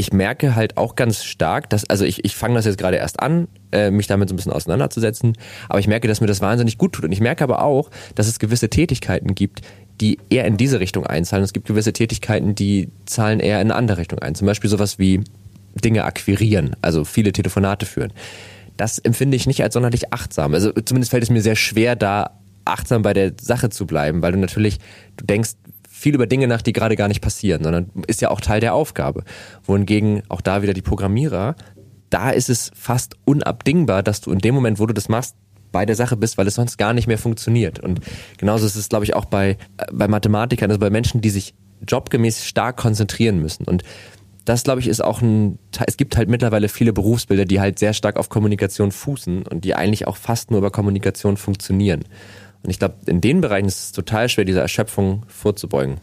ich 0.00 0.14
merke 0.14 0.54
halt 0.54 0.78
auch 0.78 0.96
ganz 0.96 1.24
stark, 1.24 1.68
dass, 1.68 1.84
also 1.84 2.06
ich, 2.06 2.24
ich 2.24 2.34
fange 2.34 2.54
das 2.54 2.64
jetzt 2.64 2.78
gerade 2.78 2.96
erst 2.96 3.20
an, 3.20 3.48
äh, 3.70 3.90
mich 3.90 4.06
damit 4.06 4.30
so 4.30 4.34
ein 4.34 4.36
bisschen 4.36 4.50
auseinanderzusetzen, 4.50 5.36
aber 5.68 5.78
ich 5.78 5.88
merke, 5.88 6.08
dass 6.08 6.22
mir 6.22 6.26
das 6.26 6.40
wahnsinnig 6.40 6.78
gut 6.78 6.94
tut. 6.94 7.04
Und 7.04 7.12
ich 7.12 7.20
merke 7.20 7.44
aber 7.44 7.62
auch, 7.62 7.90
dass 8.14 8.26
es 8.26 8.38
gewisse 8.38 8.70
Tätigkeiten 8.70 9.34
gibt, 9.34 9.60
die 10.00 10.18
eher 10.30 10.46
in 10.46 10.56
diese 10.56 10.80
Richtung 10.80 11.06
einzahlen. 11.06 11.44
Es 11.44 11.52
gibt 11.52 11.66
gewisse 11.66 11.92
Tätigkeiten, 11.92 12.54
die 12.54 12.88
zahlen 13.04 13.40
eher 13.40 13.60
in 13.60 13.66
eine 13.66 13.74
andere 13.74 13.98
Richtung 13.98 14.20
ein. 14.20 14.34
Zum 14.34 14.46
Beispiel 14.46 14.70
sowas 14.70 14.98
wie 14.98 15.20
Dinge 15.74 16.04
akquirieren, 16.04 16.76
also 16.80 17.04
viele 17.04 17.32
Telefonate 17.32 17.84
führen. 17.84 18.14
Das 18.78 18.98
empfinde 18.98 19.36
ich 19.36 19.46
nicht 19.46 19.62
als 19.62 19.74
sonderlich 19.74 20.14
achtsam. 20.14 20.54
Also 20.54 20.72
zumindest 20.72 21.10
fällt 21.10 21.24
es 21.24 21.30
mir 21.30 21.42
sehr 21.42 21.56
schwer, 21.56 21.94
da 21.94 22.38
achtsam 22.64 23.02
bei 23.02 23.12
der 23.12 23.32
Sache 23.38 23.68
zu 23.68 23.86
bleiben, 23.86 24.22
weil 24.22 24.32
du 24.32 24.38
natürlich, 24.38 24.78
du 25.18 25.26
denkst, 25.26 25.50
viel 26.00 26.14
über 26.14 26.26
Dinge 26.26 26.48
nach, 26.48 26.62
die 26.62 26.72
gerade 26.72 26.96
gar 26.96 27.08
nicht 27.08 27.20
passieren, 27.20 27.62
sondern 27.62 27.90
ist 28.06 28.20
ja 28.20 28.30
auch 28.30 28.40
Teil 28.40 28.60
der 28.60 28.74
Aufgabe. 28.74 29.22
Wohingegen 29.64 30.22
auch 30.28 30.40
da 30.40 30.62
wieder 30.62 30.72
die 30.72 30.82
Programmierer, 30.82 31.56
da 32.08 32.30
ist 32.30 32.48
es 32.48 32.70
fast 32.74 33.16
unabdingbar, 33.24 34.02
dass 34.02 34.20
du 34.20 34.32
in 34.32 34.38
dem 34.38 34.54
Moment, 34.54 34.78
wo 34.78 34.86
du 34.86 34.94
das 34.94 35.08
machst, 35.08 35.36
bei 35.72 35.86
der 35.86 35.94
Sache 35.94 36.16
bist, 36.16 36.38
weil 36.38 36.46
es 36.46 36.56
sonst 36.56 36.78
gar 36.78 36.94
nicht 36.94 37.06
mehr 37.06 37.18
funktioniert. 37.18 37.78
Und 37.78 38.00
genauso 38.38 38.66
ist 38.66 38.76
es, 38.76 38.88
glaube 38.88 39.04
ich, 39.04 39.14
auch 39.14 39.26
bei, 39.26 39.50
äh, 39.50 39.86
bei 39.92 40.08
Mathematikern, 40.08 40.70
also 40.70 40.80
bei 40.80 40.90
Menschen, 40.90 41.20
die 41.20 41.30
sich 41.30 41.54
jobgemäß 41.86 42.44
stark 42.44 42.76
konzentrieren 42.76 43.40
müssen. 43.40 43.64
Und 43.64 43.84
das, 44.44 44.64
glaube 44.64 44.80
ich, 44.80 44.88
ist 44.88 45.04
auch 45.04 45.22
ein, 45.22 45.58
es 45.86 45.96
gibt 45.96 46.16
halt 46.16 46.28
mittlerweile 46.28 46.68
viele 46.68 46.92
Berufsbilder, 46.92 47.44
die 47.44 47.60
halt 47.60 47.78
sehr 47.78 47.92
stark 47.92 48.16
auf 48.16 48.30
Kommunikation 48.30 48.90
fußen 48.90 49.46
und 49.46 49.64
die 49.64 49.74
eigentlich 49.74 50.06
auch 50.06 50.16
fast 50.16 50.50
nur 50.50 50.58
über 50.58 50.70
Kommunikation 50.70 51.36
funktionieren. 51.36 52.04
Und 52.62 52.70
ich 52.70 52.78
glaube, 52.78 52.96
in 53.06 53.20
den 53.20 53.40
Bereichen 53.40 53.68
ist 53.68 53.80
es 53.80 53.92
total 53.92 54.28
schwer, 54.28 54.44
dieser 54.44 54.62
Erschöpfung 54.62 55.24
vorzubeugen. 55.28 55.98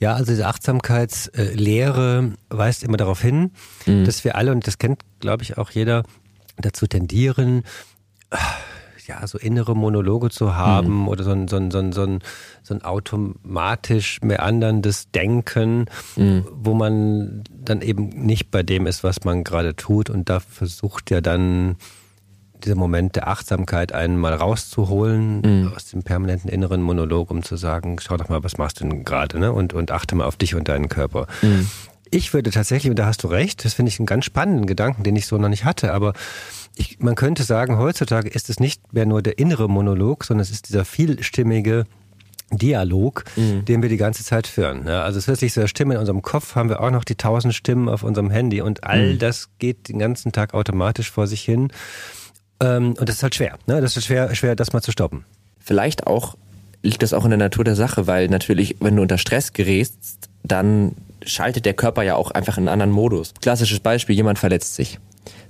Ja, 0.00 0.14
also 0.14 0.30
diese 0.30 0.46
Achtsamkeitslehre 0.46 2.32
weist 2.50 2.84
immer 2.84 2.96
darauf 2.96 3.20
hin, 3.20 3.50
mhm. 3.86 4.04
dass 4.04 4.24
wir 4.24 4.36
alle, 4.36 4.52
und 4.52 4.66
das 4.66 4.78
kennt, 4.78 5.00
glaube 5.20 5.42
ich, 5.42 5.58
auch 5.58 5.70
jeder, 5.70 6.04
dazu 6.56 6.86
tendieren, 6.86 7.62
ja, 9.06 9.26
so 9.26 9.38
innere 9.38 9.74
Monologe 9.74 10.28
zu 10.28 10.54
haben 10.54 11.02
mhm. 11.02 11.08
oder 11.08 11.24
so 11.24 11.30
ein, 11.30 11.48
so, 11.48 11.56
ein, 11.56 11.70
so, 11.70 11.78
ein, 11.78 11.92
so, 11.92 12.02
ein, 12.02 12.18
so 12.62 12.74
ein 12.74 12.82
automatisch 12.82 14.20
meanderndes 14.22 15.10
Denken, 15.10 15.86
mhm. 16.16 16.46
wo 16.52 16.74
man 16.74 17.42
dann 17.50 17.80
eben 17.80 18.08
nicht 18.10 18.50
bei 18.50 18.62
dem 18.62 18.86
ist, 18.86 19.02
was 19.02 19.24
man 19.24 19.44
gerade 19.44 19.74
tut 19.74 20.10
und 20.10 20.28
da 20.28 20.40
versucht 20.40 21.10
ja 21.10 21.20
dann 21.20 21.76
dieser 22.64 22.76
Moment 22.76 23.16
der 23.16 23.28
Achtsamkeit, 23.28 23.92
einen 23.92 24.16
mal 24.16 24.34
rauszuholen 24.34 25.40
mhm. 25.40 25.72
aus 25.74 25.86
dem 25.86 26.02
permanenten 26.02 26.50
inneren 26.50 26.82
Monolog, 26.82 27.30
um 27.30 27.42
zu 27.42 27.56
sagen, 27.56 27.98
schau 28.00 28.16
doch 28.16 28.28
mal, 28.28 28.42
was 28.44 28.58
machst 28.58 28.80
du 28.80 28.84
denn 28.84 29.04
gerade, 29.04 29.38
ne? 29.38 29.52
Und, 29.52 29.72
und 29.72 29.90
achte 29.90 30.14
mal 30.14 30.24
auf 30.24 30.36
dich 30.36 30.54
und 30.54 30.68
deinen 30.68 30.88
Körper. 30.88 31.26
Mhm. 31.42 31.70
Ich 32.10 32.32
würde 32.32 32.50
tatsächlich, 32.50 32.90
und 32.90 32.98
da 32.98 33.06
hast 33.06 33.22
du 33.22 33.28
recht, 33.28 33.64
das 33.64 33.74
finde 33.74 33.90
ich 33.90 33.98
einen 33.98 34.06
ganz 34.06 34.24
spannenden 34.24 34.66
Gedanken, 34.66 35.02
den 35.02 35.16
ich 35.16 35.26
so 35.26 35.36
noch 35.36 35.50
nicht 35.50 35.64
hatte, 35.64 35.92
aber 35.92 36.14
ich, 36.74 37.00
man 37.00 37.14
könnte 37.14 37.42
sagen, 37.42 37.76
heutzutage 37.76 38.28
ist 38.28 38.48
es 38.48 38.60
nicht 38.60 38.92
mehr 38.92 39.04
nur 39.04 39.20
der 39.20 39.38
innere 39.38 39.68
Monolog, 39.68 40.24
sondern 40.24 40.42
es 40.42 40.50
ist 40.50 40.68
dieser 40.68 40.84
vielstimmige 40.84 41.84
Dialog, 42.50 43.24
mhm. 43.36 43.64
den 43.66 43.82
wir 43.82 43.90
die 43.90 43.98
ganze 43.98 44.24
Zeit 44.24 44.46
führen. 44.46 44.86
Ja, 44.86 45.02
also 45.02 45.20
zusätzlich 45.20 45.52
zur 45.52 45.68
Stimme 45.68 45.94
in 45.94 46.00
unserem 46.00 46.22
Kopf 46.22 46.54
haben 46.54 46.70
wir 46.70 46.80
auch 46.80 46.90
noch 46.90 47.04
die 47.04 47.16
tausend 47.16 47.54
Stimmen 47.54 47.88
auf 47.88 48.02
unserem 48.02 48.30
Handy 48.30 48.62
und 48.62 48.84
all 48.84 49.14
mhm. 49.14 49.18
das 49.18 49.50
geht 49.58 49.88
den 49.88 49.98
ganzen 49.98 50.32
Tag 50.32 50.54
automatisch 50.54 51.10
vor 51.10 51.26
sich 51.26 51.42
hin. 51.42 51.70
Ähm, 52.60 52.94
und 52.98 53.08
das 53.08 53.16
ist 53.16 53.22
halt 53.22 53.34
schwer. 53.34 53.58
Ne? 53.66 53.80
Das 53.80 53.96
ist 53.96 54.04
schwer, 54.04 54.34
schwer, 54.34 54.56
das 54.56 54.72
mal 54.72 54.82
zu 54.82 54.92
stoppen. 54.92 55.24
Vielleicht 55.58 56.06
auch 56.06 56.36
liegt 56.82 57.02
das 57.02 57.12
auch 57.12 57.24
in 57.24 57.30
der 57.30 57.38
Natur 57.38 57.64
der 57.64 57.76
Sache, 57.76 58.06
weil 58.06 58.28
natürlich, 58.28 58.76
wenn 58.80 58.96
du 58.96 59.02
unter 59.02 59.18
Stress 59.18 59.52
gerätst, 59.52 60.28
dann 60.42 60.94
schaltet 61.24 61.66
der 61.66 61.74
Körper 61.74 62.02
ja 62.02 62.14
auch 62.14 62.30
einfach 62.30 62.56
in 62.56 62.62
einen 62.62 62.68
anderen 62.68 62.92
Modus. 62.92 63.34
Klassisches 63.40 63.80
Beispiel, 63.80 64.14
jemand 64.14 64.38
verletzt 64.38 64.76
sich 64.76 64.98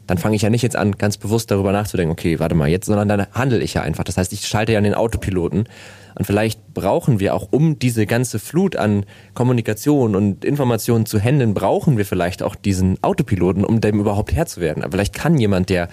dann 0.08 0.18
fange 0.18 0.34
ich 0.36 0.42
ja 0.42 0.50
nicht 0.50 0.62
jetzt 0.62 0.74
an, 0.74 0.92
ganz 0.92 1.18
bewusst 1.18 1.50
darüber 1.50 1.70
nachzudenken, 1.70 2.10
okay, 2.10 2.40
warte 2.40 2.54
mal 2.54 2.68
jetzt, 2.68 2.86
sondern 2.86 3.08
dann 3.08 3.26
handle 3.32 3.60
ich 3.60 3.74
ja 3.74 3.82
einfach. 3.82 4.04
Das 4.04 4.16
heißt, 4.16 4.32
ich 4.32 4.48
schalte 4.48 4.72
ja 4.72 4.78
an 4.78 4.84
den 4.84 4.94
Autopiloten. 4.94 5.68
Und 6.14 6.24
vielleicht 6.24 6.72
brauchen 6.72 7.20
wir 7.20 7.34
auch, 7.34 7.48
um 7.50 7.78
diese 7.78 8.06
ganze 8.06 8.38
Flut 8.38 8.74
an 8.74 9.04
Kommunikation 9.34 10.16
und 10.16 10.46
Informationen 10.46 11.04
zu 11.04 11.20
handeln, 11.20 11.52
brauchen 11.52 11.98
wir 11.98 12.06
vielleicht 12.06 12.42
auch 12.42 12.56
diesen 12.56 13.00
Autopiloten, 13.04 13.64
um 13.64 13.82
dem 13.82 14.00
überhaupt 14.00 14.32
Herr 14.32 14.46
zu 14.46 14.60
werden. 14.60 14.82
Aber 14.82 14.92
vielleicht 14.92 15.14
kann 15.14 15.38
jemand, 15.38 15.68
der 15.68 15.88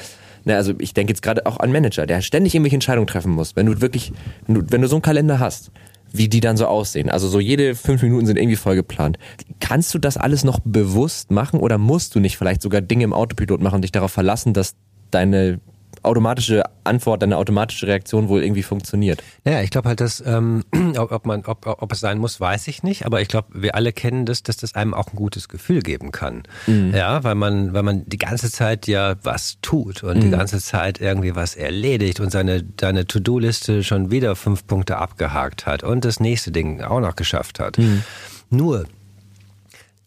ne, 0.45 0.55
also 0.55 0.73
ich 0.79 0.93
denke 0.93 1.11
jetzt 1.11 1.21
gerade 1.21 1.45
auch 1.45 1.59
an 1.59 1.71
Manager, 1.71 2.05
der 2.05 2.21
ständig 2.21 2.55
irgendwelche 2.55 2.75
Entscheidungen 2.75 3.07
treffen 3.07 3.31
muss. 3.31 3.55
Wenn 3.55 3.65
du 3.65 3.81
wirklich, 3.81 4.13
wenn 4.47 4.55
du, 4.55 4.61
wenn 4.69 4.81
du 4.81 4.87
so 4.87 4.95
einen 4.95 5.01
Kalender 5.01 5.39
hast, 5.39 5.71
wie 6.11 6.29
die 6.29 6.39
dann 6.39 6.55
so 6.57 6.67
aussehen. 6.67 7.09
Also 7.09 7.27
so 7.27 7.39
jede 7.39 7.75
fünf 7.75 8.01
Minuten 8.01 8.25
sind 8.25 8.37
irgendwie 8.37 8.55
voll 8.55 8.75
geplant. 8.75 9.17
Kannst 9.59 9.93
du 9.93 9.99
das 9.99 10.17
alles 10.17 10.43
noch 10.43 10.59
bewusst 10.63 11.31
machen 11.31 11.59
oder 11.59 11.77
musst 11.77 12.15
du 12.15 12.19
nicht 12.19 12.37
vielleicht 12.37 12.61
sogar 12.61 12.81
Dinge 12.81 13.03
im 13.03 13.13
Autopilot 13.13 13.61
machen 13.61 13.75
und 13.75 13.81
dich 13.81 13.91
darauf 13.91 14.11
verlassen, 14.11 14.53
dass 14.53 14.75
deine 15.11 15.59
automatische 16.05 16.63
Antwort, 16.83 17.21
deine 17.21 17.37
automatische 17.37 17.87
Reaktion 17.87 18.29
wohl 18.29 18.43
irgendwie 18.43 18.63
funktioniert. 18.63 19.23
Naja, 19.43 19.61
ich 19.61 19.69
glaube 19.69 19.89
halt, 19.89 20.01
dass 20.01 20.23
ähm, 20.25 20.63
ob, 20.97 21.11
ob 21.11 21.25
man, 21.25 21.45
ob, 21.45 21.65
ob 21.65 21.91
es 21.91 21.99
sein 21.99 22.17
muss, 22.17 22.39
weiß 22.39 22.67
ich 22.67 22.83
nicht. 22.83 23.05
Aber 23.05 23.21
ich 23.21 23.27
glaube, 23.27 23.47
wir 23.53 23.75
alle 23.75 23.91
kennen 23.93 24.25
das, 24.25 24.43
dass 24.43 24.57
das 24.57 24.75
einem 24.75 24.93
auch 24.93 25.07
ein 25.11 25.15
gutes 25.15 25.49
Gefühl 25.49 25.81
geben 25.81 26.11
kann. 26.11 26.43
Mhm. 26.67 26.93
Ja, 26.93 27.23
weil 27.23 27.35
man, 27.35 27.73
weil 27.73 27.83
man 27.83 28.05
die 28.05 28.17
ganze 28.17 28.51
Zeit 28.51 28.87
ja 28.87 29.15
was 29.23 29.57
tut 29.61 30.03
und 30.03 30.17
mhm. 30.17 30.21
die 30.21 30.29
ganze 30.29 30.59
Zeit 30.59 31.01
irgendwie 31.01 31.35
was 31.35 31.55
erledigt 31.55 32.19
und 32.19 32.31
seine, 32.31 32.63
seine 32.79 33.05
To-Do-Liste 33.05 33.83
schon 33.83 34.11
wieder 34.11 34.35
fünf 34.35 34.67
Punkte 34.67 34.97
abgehakt 34.97 35.65
hat 35.65 35.83
und 35.83 36.05
das 36.05 36.19
nächste 36.19 36.51
Ding 36.51 36.81
auch 36.81 36.99
noch 36.99 37.15
geschafft 37.15 37.59
hat. 37.59 37.77
Mhm. 37.77 38.03
Nur 38.49 38.85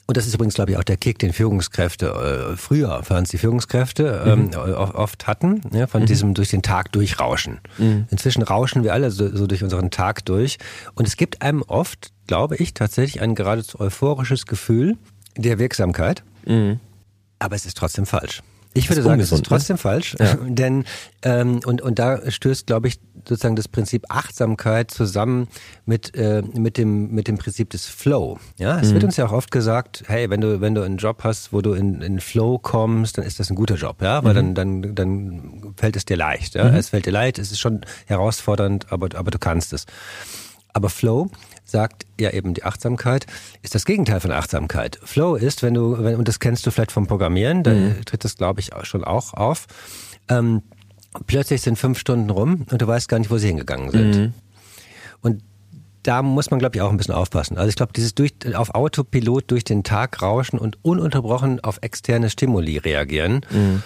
und 0.09 0.17
das 0.17 0.27
ist 0.27 0.35
übrigens, 0.35 0.55
glaube 0.55 0.71
ich, 0.71 0.79
auch 0.79 0.85
der 0.85 0.97
Kick, 0.97 1.19
den 1.19 1.35
Führungskräfte 1.35 2.07
äh, 2.53 2.57
früher, 2.57 3.03
waren 3.09 3.25
es 3.25 3.29
die 3.29 3.37
Führungskräfte 3.37 4.25
ähm, 4.27 4.45
mhm. 4.47 4.55
oft 4.55 5.27
hatten, 5.27 5.61
ja, 5.71 5.87
von 5.87 6.01
mhm. 6.01 6.07
diesem 6.07 6.33
durch 6.33 6.49
den 6.49 6.63
Tag 6.63 6.93
durchrauschen. 6.93 7.61
Mhm. 7.77 8.07
Inzwischen 8.11 8.43
rauschen 8.43 8.85
wir 8.85 8.95
alle 8.95 9.11
so, 9.11 9.29
so, 9.37 9.47
durch 9.47 9.63
unseren 9.63 9.91
Tag 9.91 10.25
durch. 10.25 10.57
Und 10.95 11.07
es 11.07 11.19
gibt 11.19 11.43
einem 11.43 11.61
oft, 11.61 12.13
glaube 12.27 12.57
ich, 12.57 12.73
tatsächlich 12.73 13.21
ein 13.21 13.35
geradezu 13.35 13.81
euphorisches 13.81 14.47
Gefühl 14.47 14.97
der 15.37 15.59
Wirksamkeit. 15.59 16.23
Mhm. 16.47 16.81
Aber 17.39 17.55
es 17.55 17.67
ist 17.67 17.77
trotzdem 17.77 18.07
falsch. 18.07 18.43
Ich 18.79 18.89
würde 18.89 19.03
sagen, 19.03 19.21
es 19.21 19.33
ist 19.33 19.45
trotzdem 19.45 19.75
ne? 19.75 19.79
falsch, 19.79 20.17
ja. 20.19 20.35
denn 20.49 20.85
ähm, 21.23 21.61
und 21.65 21.83
und 21.83 21.99
da 21.99 22.31
stößt, 22.31 22.67
glaube 22.67 22.89
ich, 22.89 22.99
sozusagen 23.29 23.57
das 23.57 23.69
Prinzip 23.69 24.07
Achtsamkeit 24.09 24.91
zusammen 24.91 25.49
mit 25.85 26.15
äh, 26.15 26.43
mit 26.55 26.79
dem 26.79 27.11
mit 27.11 27.29
dem 27.29 27.39
Prinzip 27.39 27.71
des 27.71 27.87
Flow. 27.87 28.39
Ja, 28.57 28.79
es 28.81 28.89
mhm. 28.89 28.95
wird 28.95 29.05
uns 29.05 29.17
ja 29.17 29.27
auch 29.27 29.33
oft 29.33 29.51
gesagt, 29.51 30.05
hey, 30.07 30.31
wenn 30.31 30.41
du 30.41 30.61
wenn 30.61 30.75
du 30.75 30.83
einen 30.83 30.97
Job 30.97 31.25
hast, 31.25 31.53
wo 31.53 31.61
du 31.61 31.73
in, 31.73 32.01
in 32.03 32.21
Flow 32.21 32.59
kommst, 32.59 33.19
dann 33.19 33.25
ist 33.25 33.41
das 33.41 33.51
ein 33.51 33.57
guter 33.57 33.77
Job, 33.77 34.03
ja, 34.03 34.23
weil 34.25 34.35
mhm. 34.35 34.55
dann 34.55 34.83
dann 34.83 34.95
dann 34.95 35.75
fällt 35.77 35.97
es 35.97 36.05
dir 36.05 36.17
leicht. 36.17 36.55
Ja? 36.55 36.65
Mhm. 36.65 36.77
Es 36.77 36.91
fällt 36.91 37.07
dir 37.07 37.13
leicht, 37.13 37.39
es 37.39 37.53
ist 37.53 37.61
schon 37.61 37.83
herausfordernd, 38.07 38.87
aber 38.91 39.09
aber 39.15 39.31
du 39.31 39.39
kannst 39.39 39.73
es. 39.73 39.87
Aber 40.73 40.91
Flow 40.91 41.31
sagt 41.65 42.07
ja 42.21 42.31
eben 42.31 42.55
die 42.55 42.65
Achtsamkeit, 42.65 43.27
ist 43.63 43.75
das 43.75 43.85
Gegenteil 43.85 44.21
von 44.21 44.33
Achtsamkeit. 44.33 44.99
Flow 45.03 45.35
ist, 45.35 45.63
wenn 45.63 45.75
du, 45.75 46.03
wenn, 46.03 46.17
und 46.17 46.29
das 46.29 46.41
kennst 46.41 46.67
du 46.67 46.71
vielleicht 46.71 46.93
vom 46.93 47.07
Programmieren, 47.07 47.63
da 47.63 47.73
mhm. 47.73 48.05
tritt 48.05 48.25
das, 48.25 48.37
glaube 48.37 48.61
ich, 48.61 48.71
schon 48.83 49.05
auch 49.05 49.35
auf. 49.35 49.67
Ähm, 50.29 50.63
plötzlich 51.27 51.63
sind 51.63 51.79
fünf 51.79 51.99
Stunden 51.99 52.31
rum 52.31 52.67
und 52.71 52.81
du 52.81 52.87
weißt 52.87 53.09
gar 53.09 53.19
nicht, 53.19 53.31
wo 53.31 53.39
sie 53.39 53.49
hingegangen 53.49 53.91
sind. 53.91 54.17
Mhm. 54.17 54.35
Und 55.21 55.43
da 56.03 56.23
muss 56.23 56.51
man, 56.51 56.59
glaube 56.59 56.77
ich, 56.77 56.83
auch 56.83 56.91
ein 56.91 56.97
bisschen 56.97 57.15
aufpassen. 57.15 57.59
Also 57.59 57.69
ich 57.69 57.77
glaube, 57.77 57.93
dieses 57.93 58.15
durch, 58.15 58.33
auf 58.55 58.75
Autopilot 58.75 59.51
durch 59.51 59.65
den 59.65 59.85
Tag 59.85 60.23
rauschen 60.23 60.59
und 60.59 60.79
ununterbrochen 60.83 61.61
auf 61.61 61.79
externe 61.83 62.31
Stimuli 62.31 62.79
reagieren, 62.79 63.45
mhm. 63.51 63.83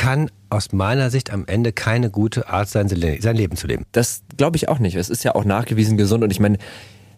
Kann 0.00 0.30
aus 0.48 0.72
meiner 0.72 1.10
Sicht 1.10 1.30
am 1.30 1.44
Ende 1.46 1.72
keine 1.72 2.08
gute 2.08 2.48
Art 2.48 2.70
sein, 2.70 2.88
sein 2.88 3.36
Leben 3.36 3.54
zu 3.54 3.66
leben. 3.66 3.84
Das 3.92 4.22
glaube 4.38 4.56
ich 4.56 4.66
auch 4.70 4.78
nicht. 4.78 4.96
Es 4.96 5.10
ist 5.10 5.24
ja 5.24 5.34
auch 5.34 5.44
nachgewiesen 5.44 5.98
gesund 5.98 6.24
und 6.24 6.30
ich 6.30 6.40
meine, 6.40 6.56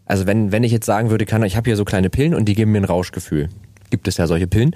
also 0.05 0.27
wenn, 0.27 0.51
wenn 0.51 0.65
ich 0.65 0.73
jetzt 0.73 0.87
sagen 0.87 1.09
würde, 1.09 1.25
kann, 1.25 1.45
ich 1.45 1.55
habe 1.55 1.71
hier 1.71 1.77
so 1.77 1.85
kleine 1.85 2.11
Pillen 2.11 2.35
und 2.35 2.47
die 2.47 2.55
geben 2.55 2.73
mir 2.73 2.79
ein 2.81 2.85
Rauschgefühl. 2.85 3.51
Gibt 3.91 4.09
es 4.09 4.17
ja 4.17 4.27
solche 4.27 4.49
Pillen. 4.49 4.75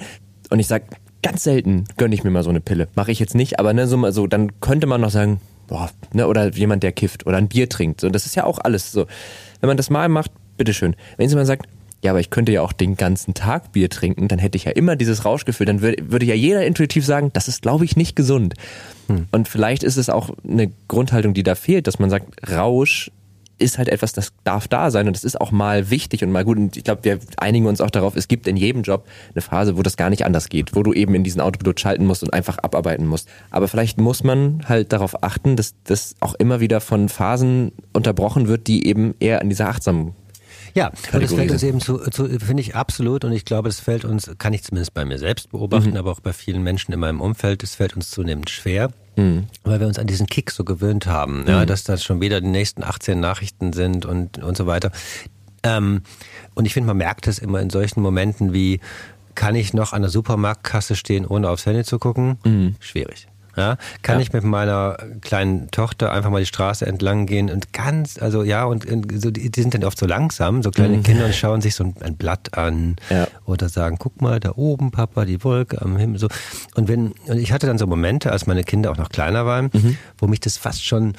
Und 0.50 0.60
ich 0.60 0.68
sag 0.68 0.84
ganz 1.20 1.42
selten 1.42 1.86
gönne 1.96 2.14
ich 2.14 2.22
mir 2.22 2.30
mal 2.30 2.44
so 2.44 2.50
eine 2.50 2.60
Pille. 2.60 2.86
Mache 2.94 3.10
ich 3.10 3.18
jetzt 3.18 3.34
nicht, 3.34 3.58
aber 3.58 3.72
ne, 3.72 3.88
so, 3.88 3.96
mal 3.96 4.12
so, 4.12 4.28
dann 4.28 4.60
könnte 4.60 4.86
man 4.86 5.00
noch 5.00 5.10
sagen, 5.10 5.40
boah, 5.66 5.90
ne, 6.12 6.28
oder 6.28 6.52
jemand, 6.52 6.84
der 6.84 6.92
kifft 6.92 7.26
oder 7.26 7.38
ein 7.38 7.48
Bier 7.48 7.68
trinkt. 7.68 8.00
So, 8.00 8.08
das 8.08 8.24
ist 8.24 8.36
ja 8.36 8.44
auch 8.44 8.60
alles 8.60 8.92
so. 8.92 9.06
Wenn 9.60 9.66
man 9.66 9.76
das 9.76 9.90
mal 9.90 10.08
macht, 10.08 10.30
bitteschön. 10.56 10.94
Wenn 11.16 11.28
jemand 11.28 11.48
sagt, 11.48 11.66
ja, 12.06 12.12
aber 12.12 12.20
ich 12.20 12.30
könnte 12.30 12.52
ja 12.52 12.62
auch 12.62 12.72
den 12.72 12.96
ganzen 12.96 13.34
Tag 13.34 13.72
Bier 13.72 13.90
trinken, 13.90 14.28
dann 14.28 14.38
hätte 14.38 14.54
ich 14.56 14.64
ja 14.64 14.70
immer 14.70 14.94
dieses 14.94 15.24
Rauschgefühl. 15.24 15.66
Dann 15.66 15.80
würde, 15.80 16.04
würde 16.08 16.24
ja 16.24 16.36
jeder 16.36 16.64
intuitiv 16.64 17.04
sagen, 17.04 17.30
das 17.32 17.48
ist, 17.48 17.62
glaube 17.62 17.84
ich, 17.84 17.96
nicht 17.96 18.14
gesund. 18.14 18.54
Hm. 19.08 19.26
Und 19.32 19.48
vielleicht 19.48 19.82
ist 19.82 19.96
es 19.96 20.08
auch 20.08 20.30
eine 20.48 20.70
Grundhaltung, 20.86 21.34
die 21.34 21.42
da 21.42 21.56
fehlt, 21.56 21.88
dass 21.88 21.98
man 21.98 22.08
sagt, 22.08 22.48
Rausch 22.48 23.10
ist 23.58 23.78
halt 23.78 23.88
etwas, 23.88 24.12
das 24.12 24.32
darf 24.44 24.68
da 24.68 24.92
sein 24.92 25.08
und 25.08 25.16
das 25.16 25.24
ist 25.24 25.40
auch 25.40 25.50
mal 25.50 25.90
wichtig 25.90 26.22
und 26.22 26.30
mal 26.30 26.44
gut. 26.44 26.58
Und 26.58 26.76
ich 26.76 26.84
glaube, 26.84 27.02
wir 27.02 27.18
einigen 27.38 27.66
uns 27.66 27.80
auch 27.80 27.90
darauf, 27.90 28.14
es 28.14 28.28
gibt 28.28 28.46
in 28.46 28.56
jedem 28.56 28.82
Job 28.82 29.04
eine 29.34 29.42
Phase, 29.42 29.76
wo 29.76 29.82
das 29.82 29.96
gar 29.96 30.10
nicht 30.10 30.24
anders 30.24 30.48
geht, 30.48 30.76
wo 30.76 30.84
du 30.84 30.92
eben 30.92 31.12
in 31.16 31.24
diesen 31.24 31.40
Autopilot 31.40 31.80
schalten 31.80 32.06
musst 32.06 32.22
und 32.22 32.32
einfach 32.32 32.58
abarbeiten 32.58 33.06
musst. 33.06 33.28
Aber 33.50 33.66
vielleicht 33.66 33.98
muss 33.98 34.22
man 34.22 34.62
halt 34.68 34.92
darauf 34.92 35.24
achten, 35.24 35.56
dass 35.56 35.74
das 35.82 36.14
auch 36.20 36.34
immer 36.34 36.60
wieder 36.60 36.80
von 36.80 37.08
Phasen 37.08 37.72
unterbrochen 37.92 38.46
wird, 38.46 38.68
die 38.68 38.86
eben 38.86 39.16
eher 39.18 39.40
an 39.40 39.48
dieser 39.48 39.70
Achtsamkeit 39.70 40.14
ja, 40.76 40.92
und 41.14 41.22
das 41.22 41.32
fällt 41.32 41.50
uns 41.50 41.62
eben 41.62 41.80
zu, 41.80 41.98
zu 42.10 42.28
finde 42.38 42.60
ich 42.60 42.76
absolut 42.76 43.24
und 43.24 43.32
ich 43.32 43.46
glaube, 43.46 43.70
es 43.70 43.80
fällt 43.80 44.04
uns, 44.04 44.30
kann 44.36 44.52
ich 44.52 44.62
zumindest 44.62 44.92
bei 44.92 45.06
mir 45.06 45.18
selbst 45.18 45.50
beobachten, 45.50 45.92
mhm. 45.92 45.96
aber 45.96 46.12
auch 46.12 46.20
bei 46.20 46.34
vielen 46.34 46.62
Menschen 46.62 46.92
in 46.92 47.00
meinem 47.00 47.22
Umfeld, 47.22 47.62
es 47.62 47.74
fällt 47.74 47.96
uns 47.96 48.10
zunehmend 48.10 48.50
schwer, 48.50 48.90
mhm. 49.16 49.46
weil 49.64 49.80
wir 49.80 49.86
uns 49.86 49.98
an 49.98 50.06
diesen 50.06 50.26
Kick 50.26 50.50
so 50.50 50.64
gewöhnt 50.64 51.06
haben, 51.06 51.40
mhm. 51.40 51.48
ja, 51.48 51.64
dass 51.64 51.82
das 51.82 52.04
schon 52.04 52.20
wieder 52.20 52.42
die 52.42 52.48
nächsten 52.48 52.84
18 52.84 53.18
Nachrichten 53.18 53.72
sind 53.72 54.04
und, 54.04 54.36
und 54.36 54.54
so 54.54 54.66
weiter. 54.66 54.92
Ähm, 55.62 56.02
und 56.54 56.66
ich 56.66 56.74
finde, 56.74 56.88
man 56.88 56.98
merkt 56.98 57.26
es 57.26 57.38
immer 57.38 57.60
in 57.62 57.70
solchen 57.70 58.02
Momenten 58.02 58.52
wie, 58.52 58.80
kann 59.34 59.54
ich 59.54 59.72
noch 59.72 59.94
an 59.94 60.02
der 60.02 60.10
Supermarktkasse 60.10 60.94
stehen, 60.94 61.24
ohne 61.24 61.48
aufs 61.48 61.64
Handy 61.64 61.84
zu 61.84 61.98
gucken? 61.98 62.36
Mhm. 62.44 62.76
Schwierig. 62.80 63.28
Ja, 63.56 63.78
kann 64.02 64.16
ja. 64.16 64.22
ich 64.22 64.32
mit 64.32 64.44
meiner 64.44 64.98
kleinen 65.22 65.70
Tochter 65.70 66.12
einfach 66.12 66.30
mal 66.30 66.40
die 66.40 66.46
Straße 66.46 66.84
entlang 66.84 67.24
gehen 67.26 67.50
und 67.50 67.72
ganz, 67.72 68.18
also 68.20 68.42
ja, 68.42 68.64
und, 68.64 68.84
und 68.84 69.22
so, 69.22 69.30
die, 69.30 69.50
die, 69.50 69.62
sind 69.62 69.72
dann 69.72 69.84
oft 69.84 69.98
so 69.98 70.04
langsam, 70.04 70.62
so 70.62 70.70
kleine 70.70 70.98
mhm. 70.98 71.02
Kinder 71.02 71.24
und 71.24 71.34
schauen 71.34 71.62
sich 71.62 71.74
so 71.74 71.84
ein, 71.84 71.94
ein 72.00 72.16
Blatt 72.16 72.56
an 72.56 72.96
ja. 73.08 73.26
oder 73.46 73.68
sagen, 73.68 73.96
guck 73.98 74.20
mal, 74.20 74.40
da 74.40 74.52
oben, 74.56 74.90
Papa, 74.90 75.24
die 75.24 75.42
Wolke 75.42 75.80
am 75.80 75.96
Himmel, 75.96 76.18
so. 76.18 76.28
Und 76.74 76.88
wenn, 76.88 77.12
und 77.26 77.38
ich 77.38 77.52
hatte 77.52 77.66
dann 77.66 77.78
so 77.78 77.86
Momente, 77.86 78.30
als 78.30 78.46
meine 78.46 78.62
Kinder 78.62 78.90
auch 78.90 78.98
noch 78.98 79.08
kleiner 79.08 79.46
waren, 79.46 79.70
mhm. 79.72 79.96
wo 80.18 80.26
mich 80.26 80.40
das 80.40 80.58
fast 80.58 80.84
schon 80.84 81.14